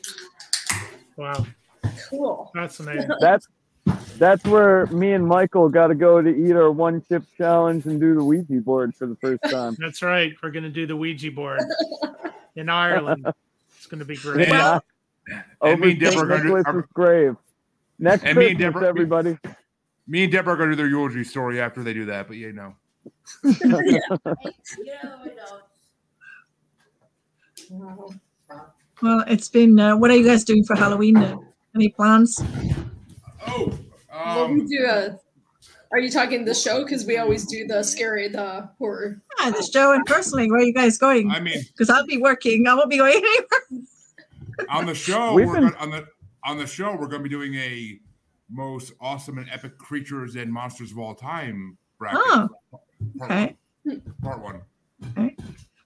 wow, 1.18 1.46
cool, 2.10 2.52
That's 2.54 2.80
amazing. 2.80 3.12
That's 3.20 3.48
that's 4.18 4.44
where 4.46 4.86
me 4.88 5.14
and 5.14 5.26
Michael 5.26 5.70
got 5.70 5.88
to 5.88 5.96
go 5.96 6.22
to 6.22 6.30
eat 6.30 6.52
our 6.52 6.72
one 6.72 7.04
chip 7.08 7.24
challenge 7.38 7.86
and 7.86 8.00
do 8.00 8.14
the 8.16 8.24
Ouija 8.24 8.62
board 8.62 8.96
for 8.96 9.08
the 9.08 9.16
first 9.16 9.42
time. 9.50 9.76
That's 9.80 10.02
right. 10.02 10.34
We're 10.44 10.52
going 10.52 10.64
to 10.64 10.70
do 10.70 10.86
the 10.86 10.96
Ouija 10.96 11.32
board 11.32 11.62
in 12.56 12.70
Ireland. 12.70 13.26
It's 13.78 13.88
going 13.88 14.00
to 14.00 14.06
be 14.06 14.18
great. 14.18 14.48
Yeah. 14.48 14.80
Over 15.62 15.78
me 15.78 15.92
and 15.92 16.00
Debra 16.00 16.38
St. 16.38 16.46
Nicholas's 16.46 16.90
grave. 16.94 17.36
Next 17.98 18.24
and 18.24 18.36
Christmas, 18.36 18.46
me 18.60 18.66
and 18.66 18.74
Debra, 18.74 18.88
everybody. 18.88 19.38
Me 20.08 20.24
and 20.24 20.32
Debra 20.32 20.54
are 20.54 20.58
going 20.58 20.70
to 20.70 20.76
do 20.76 20.82
their 20.82 20.90
eulogy 20.90 21.24
story 21.24 21.62
after 21.62 21.84
they 21.84 21.94
do 21.94 22.06
that, 22.06 22.28
but 22.28 22.38
you 22.38 22.52
know. 22.52 22.76
Well, 29.02 29.24
it's 29.28 29.48
been. 29.48 29.80
Uh, 29.80 29.96
what 29.98 30.12
are 30.12 30.16
you 30.16 30.26
guys 30.26 30.44
doing 30.44 30.64
for 30.64 30.76
Halloween? 30.76 31.16
Now? 31.16 31.44
Any 31.76 31.90
plans? 31.90 32.42
Oh, 33.48 33.78
um, 34.12 34.56
we 34.56 34.66
do 34.66 34.86
a. 34.86 35.18
Are 35.92 36.00
you 36.00 36.12
talking 36.12 36.46
the 36.46 36.54
show? 36.54 36.84
Because 36.84 37.06
we 37.06 37.18
always 37.18 37.46
do 37.46 37.66
the 37.66 37.82
scary, 37.84 38.28
the 38.28 38.70
horror. 38.78 39.22
Yeah, 39.40 39.52
the 39.52 39.64
show 39.64 39.94
and 39.94 40.06
personally, 40.06 40.50
where 40.52 40.60
are 40.60 40.64
you 40.64 40.74
guys 40.74 40.98
going? 40.98 41.32
I 41.32 41.40
mean, 41.40 41.62
because 41.62 41.90
I'll 41.90 42.06
be 42.06 42.18
working. 42.18 42.68
I 42.68 42.76
won't 42.76 42.90
be 42.90 42.98
going 42.98 43.16
anywhere. 43.16 43.86
on 44.70 44.86
the 44.86 44.94
show, 44.94 45.34
we're 45.34 45.46
been... 45.46 45.64
gonna, 45.64 45.78
on 45.78 45.90
the 45.90 46.08
on 46.44 46.58
the 46.58 46.68
show, 46.68 46.92
we're 46.92 47.08
going 47.08 47.24
to 47.24 47.30
be 47.30 47.30
doing 47.30 47.56
a 47.56 48.00
most 48.50 48.94
awesome 49.00 49.38
and 49.38 49.50
epic 49.50 49.78
creatures 49.78 50.36
and 50.36 50.52
monsters 50.52 50.92
of 50.92 51.00
all 51.00 51.16
time 51.16 51.78
bracket. 51.98 52.20
Oh, 52.24 52.48
part 52.48 52.59
okay. 53.22 53.56
Part 54.22 54.42
one. 54.42 54.62
Okay. 55.12 55.36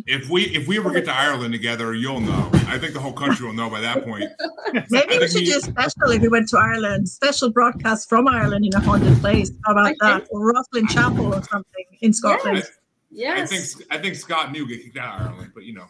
If 0.07 0.29
we 0.29 0.43
if 0.55 0.67
we 0.67 0.79
ever 0.79 0.91
get 0.91 1.05
to 1.05 1.13
Ireland 1.13 1.53
together, 1.53 1.93
you'll 1.93 2.19
know. 2.19 2.49
I 2.67 2.79
think 2.79 2.93
the 2.93 2.99
whole 2.99 3.13
country 3.13 3.45
will 3.45 3.53
know 3.53 3.69
by 3.69 3.81
that 3.81 4.03
point. 4.03 4.25
Maybe 4.89 5.19
we 5.19 5.27
should 5.27 5.45
do 5.45 5.59
special 5.59 6.09
if 6.09 6.21
we 6.21 6.29
went 6.29 6.49
to 6.49 6.57
Ireland. 6.57 7.07
Special 7.07 7.51
broadcast 7.51 8.09
from 8.09 8.27
Ireland 8.27 8.65
in 8.65 8.73
a 8.73 8.79
haunted 8.79 9.17
place. 9.19 9.51
How 9.65 9.73
about 9.73 9.95
that? 9.99 10.27
Or 10.31 10.51
Rosslyn 10.51 10.89
Chapel 10.89 11.33
or 11.33 11.43
something 11.43 11.85
in 12.01 12.11
Scotland. 12.13 12.63
Yes. 13.11 13.37
I, 13.37 13.43
I 13.43 13.45
think 13.45 13.91
I 13.91 13.97
think 13.99 14.15
Scott 14.15 14.51
knew 14.51 14.67
get 14.67 14.83
kicked 14.83 14.97
out 14.97 15.21
of 15.21 15.27
Ireland, 15.27 15.51
but 15.53 15.63
you 15.63 15.73
know. 15.73 15.85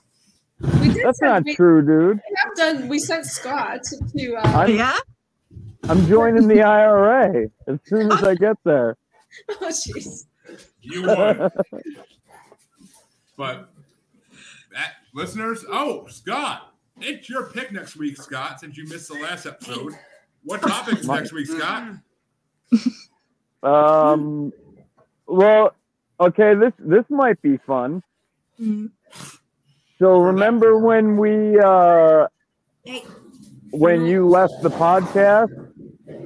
We 0.60 0.94
did 0.94 1.06
That's 1.06 1.22
not 1.22 1.44
we, 1.46 1.56
true, 1.56 1.82
dude. 1.82 2.18
We 2.18 2.36
have 2.44 2.56
done. 2.56 2.88
We 2.88 3.00
sent 3.00 3.26
Scott 3.26 3.84
to. 4.16 4.36
Uh, 4.36 4.66
yeah. 4.66 4.98
I'm 5.84 6.06
joining 6.08 6.48
the 6.48 6.62
IRA 6.64 7.48
as 7.68 7.80
soon 7.86 8.12
as 8.12 8.24
I 8.24 8.36
get 8.40 8.58
there. 8.64 8.98
Oh, 9.50 9.68
jeez. 9.68 10.26
You 10.82 11.04
would. 11.04 11.52
but 13.38 13.70
that, 14.74 14.94
listeners, 15.14 15.64
oh, 15.70 16.08
Scott, 16.08 16.74
it's 17.00 17.30
your 17.30 17.50
pick 17.50 17.72
next 17.72 17.96
week, 17.96 18.18
Scott. 18.18 18.60
Since 18.60 18.78
you 18.78 18.88
missed 18.88 19.10
the 19.10 19.20
last 19.20 19.46
episode, 19.46 19.94
what 20.44 20.62
topic 20.62 21.00
is 21.00 21.08
next 21.08 21.34
week, 21.34 21.48
Scott? 21.48 21.94
um, 23.64 24.52
well, 25.28 25.76
okay, 26.20 26.56
this 26.56 26.74
this 26.80 27.06
might 27.10 27.40
be 27.42 27.58
fun. 27.58 28.02
Mm. 28.60 28.90
So 30.00 30.20
remember 30.20 30.78
when 30.78 31.18
we 31.18 31.60
uh 31.60 32.28
when 33.72 34.06
you 34.06 34.30
left 34.30 34.54
the 34.62 34.70
podcast 34.70 35.50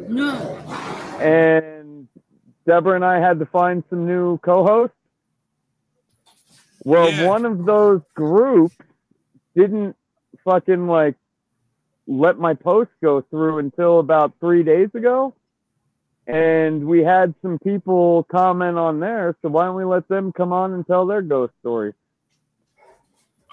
No. 0.08 0.58
and 1.22 2.08
Debra 2.68 2.96
and 2.96 3.06
I 3.06 3.20
had 3.20 3.40
to 3.40 3.46
find 3.46 3.84
some 3.90 4.06
new 4.08 4.38
co-hosts? 4.40 4.96
Well, 6.84 7.12
Yeah. 7.12 7.28
one 7.28 7.46
of 7.46 7.66
those 7.66 8.02
groups 8.16 8.76
didn't 9.56 9.96
fucking 10.44 10.88
like 10.88 11.16
let 12.08 12.38
my 12.38 12.54
post 12.54 12.90
go 13.04 13.22
through 13.22 13.60
until 13.60 14.00
about 14.00 14.34
three 14.40 14.64
days 14.64 14.90
ago. 14.94 15.34
And 16.28 16.86
we 16.86 17.04
had 17.04 17.34
some 17.42 17.58
people 17.60 18.24
comment 18.32 18.78
on 18.78 19.00
there, 19.00 19.36
so 19.42 19.50
why 19.50 19.66
don't 19.66 19.76
we 19.76 19.84
let 19.86 20.08
them 20.08 20.32
come 20.32 20.54
on 20.54 20.74
and 20.74 20.86
tell 20.86 21.06
their 21.06 21.22
ghost 21.22 21.54
story? 21.60 21.94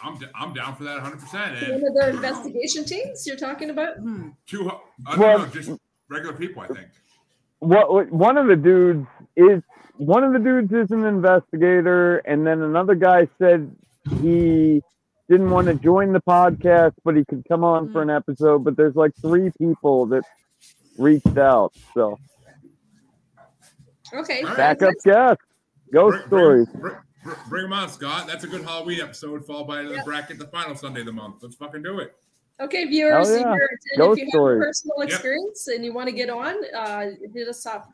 I'm, 0.02 0.16
d- 0.18 0.26
I'm 0.34 0.52
down 0.54 0.76
for 0.76 0.84
that 0.84 0.98
100%. 1.02 1.70
One 1.72 1.84
of 1.88 1.94
the 1.94 2.08
investigation 2.10 2.84
teams 2.84 3.26
you're 3.26 3.36
talking 3.36 3.70
about? 3.70 3.96
Hmm. 3.98 4.28
two, 4.46 4.70
I 5.06 5.10
don't 5.10 5.18
Well- 5.18 5.38
know, 5.40 5.46
just 5.46 5.70
regular 6.08 6.34
people, 6.34 6.62
I 6.62 6.68
think. 6.68 6.88
what, 7.58 7.92
what 7.92 8.10
one 8.12 8.36
of 8.38 8.46
the 8.46 8.56
dudes 8.56 9.06
is 9.36 9.62
one 9.96 10.22
of 10.22 10.32
the 10.32 10.38
dudes 10.38 10.72
is 10.72 10.90
an 10.92 11.04
investigator 11.04 12.18
and 12.18 12.46
then 12.46 12.62
another 12.62 12.94
guy 12.94 13.26
said 13.38 13.74
he 14.20 14.80
didn't 15.28 15.50
want 15.50 15.66
to 15.66 15.74
join 15.74 16.12
the 16.12 16.20
podcast 16.20 16.92
but 17.04 17.16
he 17.16 17.24
could 17.24 17.44
come 17.48 17.64
on 17.64 17.90
for 17.92 18.00
an 18.00 18.08
episode 18.10 18.62
but 18.62 18.76
there's 18.76 18.94
like 18.94 19.10
three 19.20 19.50
people 19.58 20.06
that 20.06 20.22
reached 20.98 21.36
out 21.36 21.72
so 21.94 22.16
Okay. 24.14 24.42
All 24.42 24.48
right. 24.48 24.56
backup 24.56 24.94
guest 25.04 25.40
ghost 25.92 26.16
Bring- 26.16 26.26
stories 26.28 26.68
Bring, 26.80 26.94
bring, 27.28 27.48
bring 27.48 27.64
'em 27.64 27.72
on, 27.72 27.88
Scott. 27.88 28.26
That's 28.26 28.44
a 28.44 28.46
good 28.48 28.62
Halloween 28.62 29.00
episode, 29.00 29.44
followed 29.46 29.66
by 29.66 29.82
the 29.82 29.94
Yeah. 29.94 30.04
bracket 30.04 30.38
the 30.38 30.46
final 30.46 30.74
Sunday 30.76 31.00
of 31.00 31.06
the 31.06 31.12
month. 31.12 31.42
Let's 31.42 31.54
fucking 31.56 31.82
do 31.82 32.00
it. 32.00 32.16
Okay, 32.60 32.86
viewers, 32.86 33.28
Hell 33.28 33.36
if 33.36 33.40
yeah. 33.42 33.54
you're- 33.54 33.68
Ghost 33.96 34.18
if 34.18 34.18
you 34.18 34.24
have 34.26 34.30
stories. 34.30 34.60
a 34.60 34.64
personal 34.64 34.96
Yep. 35.00 35.08
experience 35.08 35.68
and 35.68 35.84
you 35.84 35.92
want 35.92 36.08
to 36.08 36.12
get 36.14 36.28
on, 36.30 36.56
uh, 36.74 37.10
hit 37.32 37.46
us 37.48 37.64
up, 37.66 37.92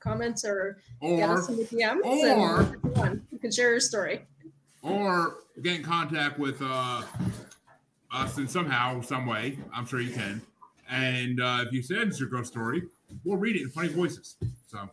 comments, 0.00 0.44
or 0.44 0.76
get 1.00 1.30
us 1.30 1.48
in 1.48 1.56
the 1.56 1.64
DMs, 1.64 2.02
or- 2.04 2.60
and 2.60 2.84
you 2.84 3.02
on. 3.02 3.26
you 3.32 3.38
can 3.38 3.50
share 3.50 3.70
your 3.70 3.80
story. 3.80 4.26
or 4.82 5.36
get 5.62 5.76
in 5.76 5.82
contact 5.84 6.38
with 6.40 6.60
uh, 6.60 7.02
us 8.10 8.36
in 8.36 8.48
somehow, 8.48 9.00
some 9.00 9.26
way. 9.26 9.56
I'm 9.72 9.86
sure 9.86 10.00
you 10.00 10.12
can. 10.12 10.42
And 10.90 11.40
uh, 11.40 11.64
if 11.66 11.72
you 11.72 11.82
send 11.82 12.10
us 12.10 12.18
your 12.20 12.28
ghost 12.28 12.50
story, 12.52 12.82
we'll 13.24 13.36
read 13.38 13.54
it 13.56 13.62
in 13.62 13.68
funny 13.70 13.88
voices. 13.88 14.36
So, 14.66 14.90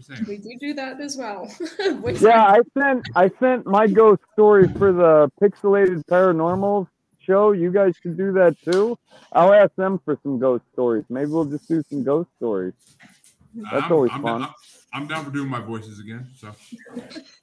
just 0.00 0.08
saying. 0.08 0.24
We 0.28 0.38
do 0.38 0.56
do 0.58 0.74
that 0.74 1.00
as 1.00 1.16
well. 1.16 1.52
Yeah 2.20 2.42
i 2.42 2.60
sent 2.78 3.04
i 3.14 3.30
sent 3.40 3.66
my 3.66 3.86
ghost 3.86 4.22
story 4.32 4.68
for 4.78 4.92
the 4.92 5.30
pixelated 5.42 6.02
Paranormals 6.10 6.88
show 7.20 7.52
you 7.52 7.70
guys 7.70 7.94
should 8.02 8.16
do 8.16 8.32
that 8.32 8.56
too 8.64 8.98
i'll 9.32 9.52
ask 9.52 9.74
them 9.76 10.00
for 10.04 10.18
some 10.22 10.38
ghost 10.38 10.64
stories 10.72 11.04
maybe 11.08 11.26
we'll 11.30 11.44
just 11.44 11.66
do 11.68 11.82
some 11.90 12.02
ghost 12.02 12.28
stories 12.36 12.72
That's 13.54 13.84
I'm, 13.84 13.92
always 13.92 14.10
I'm 14.12 14.22
fun. 14.22 14.40
Down, 14.42 14.54
I'm 14.92 15.06
down 15.06 15.24
for 15.24 15.30
doing 15.30 15.48
my 15.48 15.60
voices 15.60 16.00
again. 16.00 16.28
So, 16.36 16.52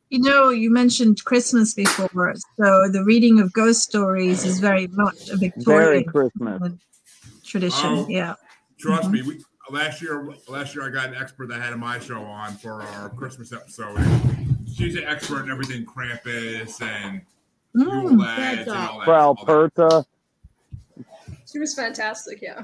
You 0.09 0.19
know, 0.19 0.49
you 0.49 0.71
mentioned 0.71 1.23
Christmas 1.25 1.73
before, 1.73 2.33
so 2.59 2.89
the 2.89 3.03
reading 3.05 3.39
of 3.39 3.51
ghost 3.53 3.81
stories 3.81 4.45
is 4.45 4.59
very 4.59 4.87
much 4.87 5.15
a 5.31 5.37
Merry 5.37 6.03
Victorian 6.03 6.05
Christmas. 6.05 6.61
tradition. 7.45 7.89
Oh. 7.91 8.07
Yeah. 8.09 8.33
trust 8.79 9.07
Mhm. 9.07 9.13
me, 9.13 9.21
we 9.23 9.43
last 9.69 10.01
year 10.01 10.33
last 10.47 10.75
year 10.75 10.85
I 10.85 10.89
got 10.89 11.07
an 11.09 11.15
expert 11.15 11.47
that 11.49 11.61
had 11.61 11.75
my 11.77 11.99
show 11.99 12.21
on 12.21 12.53
for 12.57 12.81
our 12.83 13.09
Christmas 13.09 13.51
episode. 13.53 13.97
She's 14.73 14.95
an 14.95 15.03
expert 15.05 15.43
in 15.43 15.51
everything 15.51 15.85
Krampus 15.85 16.81
and 16.81 17.21
Yule 17.73 17.85
Mm. 17.85 18.27
and 18.27 18.69
all 18.69 18.97
that. 18.99 19.05
Frau 19.05 19.27
all 19.27 19.35
that. 19.35 19.45
Perchta. 19.45 20.05
She 21.51 21.59
was 21.59 21.73
fantastic. 21.73 22.41
Yeah. 22.41 22.63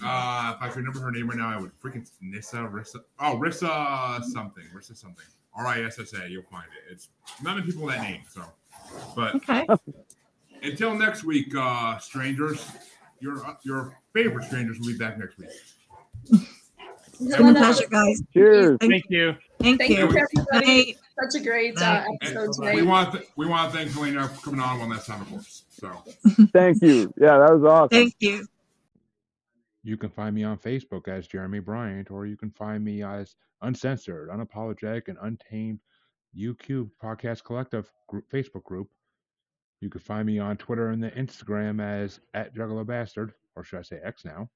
Uh, 0.00 0.54
if 0.54 0.62
I 0.62 0.68
could 0.68 0.76
remember 0.76 1.00
her 1.00 1.10
name 1.10 1.28
right 1.28 1.36
now, 1.38 1.48
I 1.48 1.60
would 1.60 1.72
freaking 1.80 2.08
Nissa 2.20 2.58
Rissa. 2.58 3.00
Oh, 3.18 3.36
Rissa 3.42 4.22
something. 4.24 4.64
Rissa 4.74 4.96
something. 4.96 5.24
R 5.56 5.66
I 5.66 5.82
S 5.82 5.98
S 5.98 6.12
A. 6.14 6.28
You'll 6.28 6.44
find 6.44 6.66
it. 6.66 6.92
It's 6.92 7.08
not 7.42 7.56
many 7.56 7.66
people 7.66 7.86
that 7.88 8.00
name. 8.02 8.20
So, 8.30 8.42
but 9.16 9.34
Okay. 9.36 9.66
until 10.62 10.94
next 10.94 11.24
week, 11.24 11.52
uh, 11.56 11.98
strangers, 11.98 12.64
your 13.20 13.56
your 13.64 13.98
favorite 14.14 14.44
strangers 14.44 14.78
will 14.78 14.88
be 14.88 14.98
back 14.98 15.18
next 15.18 15.38
week. 15.38 15.50
It's 17.20 17.36
been 17.36 17.48
a 17.48 17.54
pleasure, 17.54 17.88
guys. 17.88 18.22
Cheers. 18.32 18.76
Thank, 18.80 18.92
Thank 18.92 19.04
you. 19.08 19.34
thank 19.60 19.78
Thank 19.78 19.90
you. 19.90 19.96
you, 19.96 20.26
everybody. 20.52 20.96
Such 21.20 21.40
a 21.40 21.44
great 21.44 21.76
uh, 21.80 22.04
And 22.06 22.18
episode 22.22 22.74
we 22.74 22.82
want 22.82 23.12
to 23.12 23.24
we 23.36 23.46
want 23.46 23.72
to 23.72 23.76
thank 23.78 23.90
Helena 23.90 24.28
for 24.28 24.50
coming 24.50 24.60
on 24.60 24.78
one 24.78 24.90
last 24.90 25.06
time, 25.06 25.22
of 25.22 25.28
course. 25.28 25.64
So 25.70 25.90
Thank 26.52 26.80
you. 26.82 27.12
Yeah, 27.16 27.38
that 27.38 27.52
was 27.52 27.64
awesome. 27.64 27.88
Thank 27.88 28.14
you. 28.20 28.46
You 29.82 29.96
can 29.96 30.10
find 30.10 30.34
me 30.34 30.44
on 30.44 30.58
Facebook 30.58 31.08
as 31.08 31.26
Jeremy 31.26 31.60
Bryant, 31.60 32.10
or 32.10 32.26
you 32.26 32.36
can 32.36 32.50
find 32.50 32.84
me 32.84 33.02
as 33.02 33.34
Uncensored, 33.62 34.28
Unapologetic, 34.28 35.08
and 35.08 35.16
Untamed 35.22 35.80
UQ 36.36 36.90
Podcast 37.02 37.42
Collective 37.42 37.90
group, 38.06 38.30
Facebook 38.30 38.64
group. 38.64 38.88
You 39.80 39.90
can 39.90 40.00
find 40.00 40.26
me 40.26 40.38
on 40.38 40.56
Twitter 40.56 40.90
and 40.90 41.02
the 41.02 41.10
Instagram 41.12 41.80
as 41.80 42.20
at 42.34 42.54
Juggalo 42.54 42.84
Bastard, 42.86 43.32
or 43.54 43.62
should 43.64 43.78
I 43.78 43.82
say 43.82 44.00
X 44.04 44.24
now. 44.24 44.48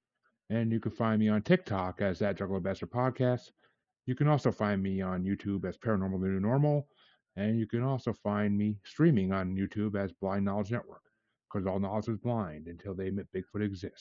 And 0.51 0.73
you 0.73 0.81
can 0.81 0.93
find 0.93 1.21
me 1.21 1.29
on 1.29 1.43
TikTok 1.43 2.01
as 2.01 2.23
at 2.23 2.39
Juggalo 2.39 2.63
Bastard 2.63 2.91
Podcast. 2.91 3.51
You 4.07 4.15
can 4.15 4.27
also 4.27 4.51
find 4.51 4.83
me 4.83 5.01
on 5.01 5.23
YouTube 5.23 5.65
as 5.65 5.79
Paranormal 5.79 6.21
New 6.21 6.41
Normal. 6.41 6.89
And 7.37 7.59
you 7.59 7.67
can 7.67 7.83
also 7.83 8.13
find 8.13 8.57
me 8.59 8.77
streaming 8.85 9.33
on 9.33 9.57
YouTube 9.57 9.97
as 9.97 10.13
Blind 10.13 10.45
Knowledge 10.45 10.73
Network, 10.73 11.03
because 11.51 11.67
all 11.67 11.79
knowledge 11.79 12.09
is 12.09 12.19
blind 12.19 12.67
until 12.67 12.95
they 12.95 13.09
admit 13.09 13.29
Bigfoot 13.35 13.65
exists. 13.65 14.01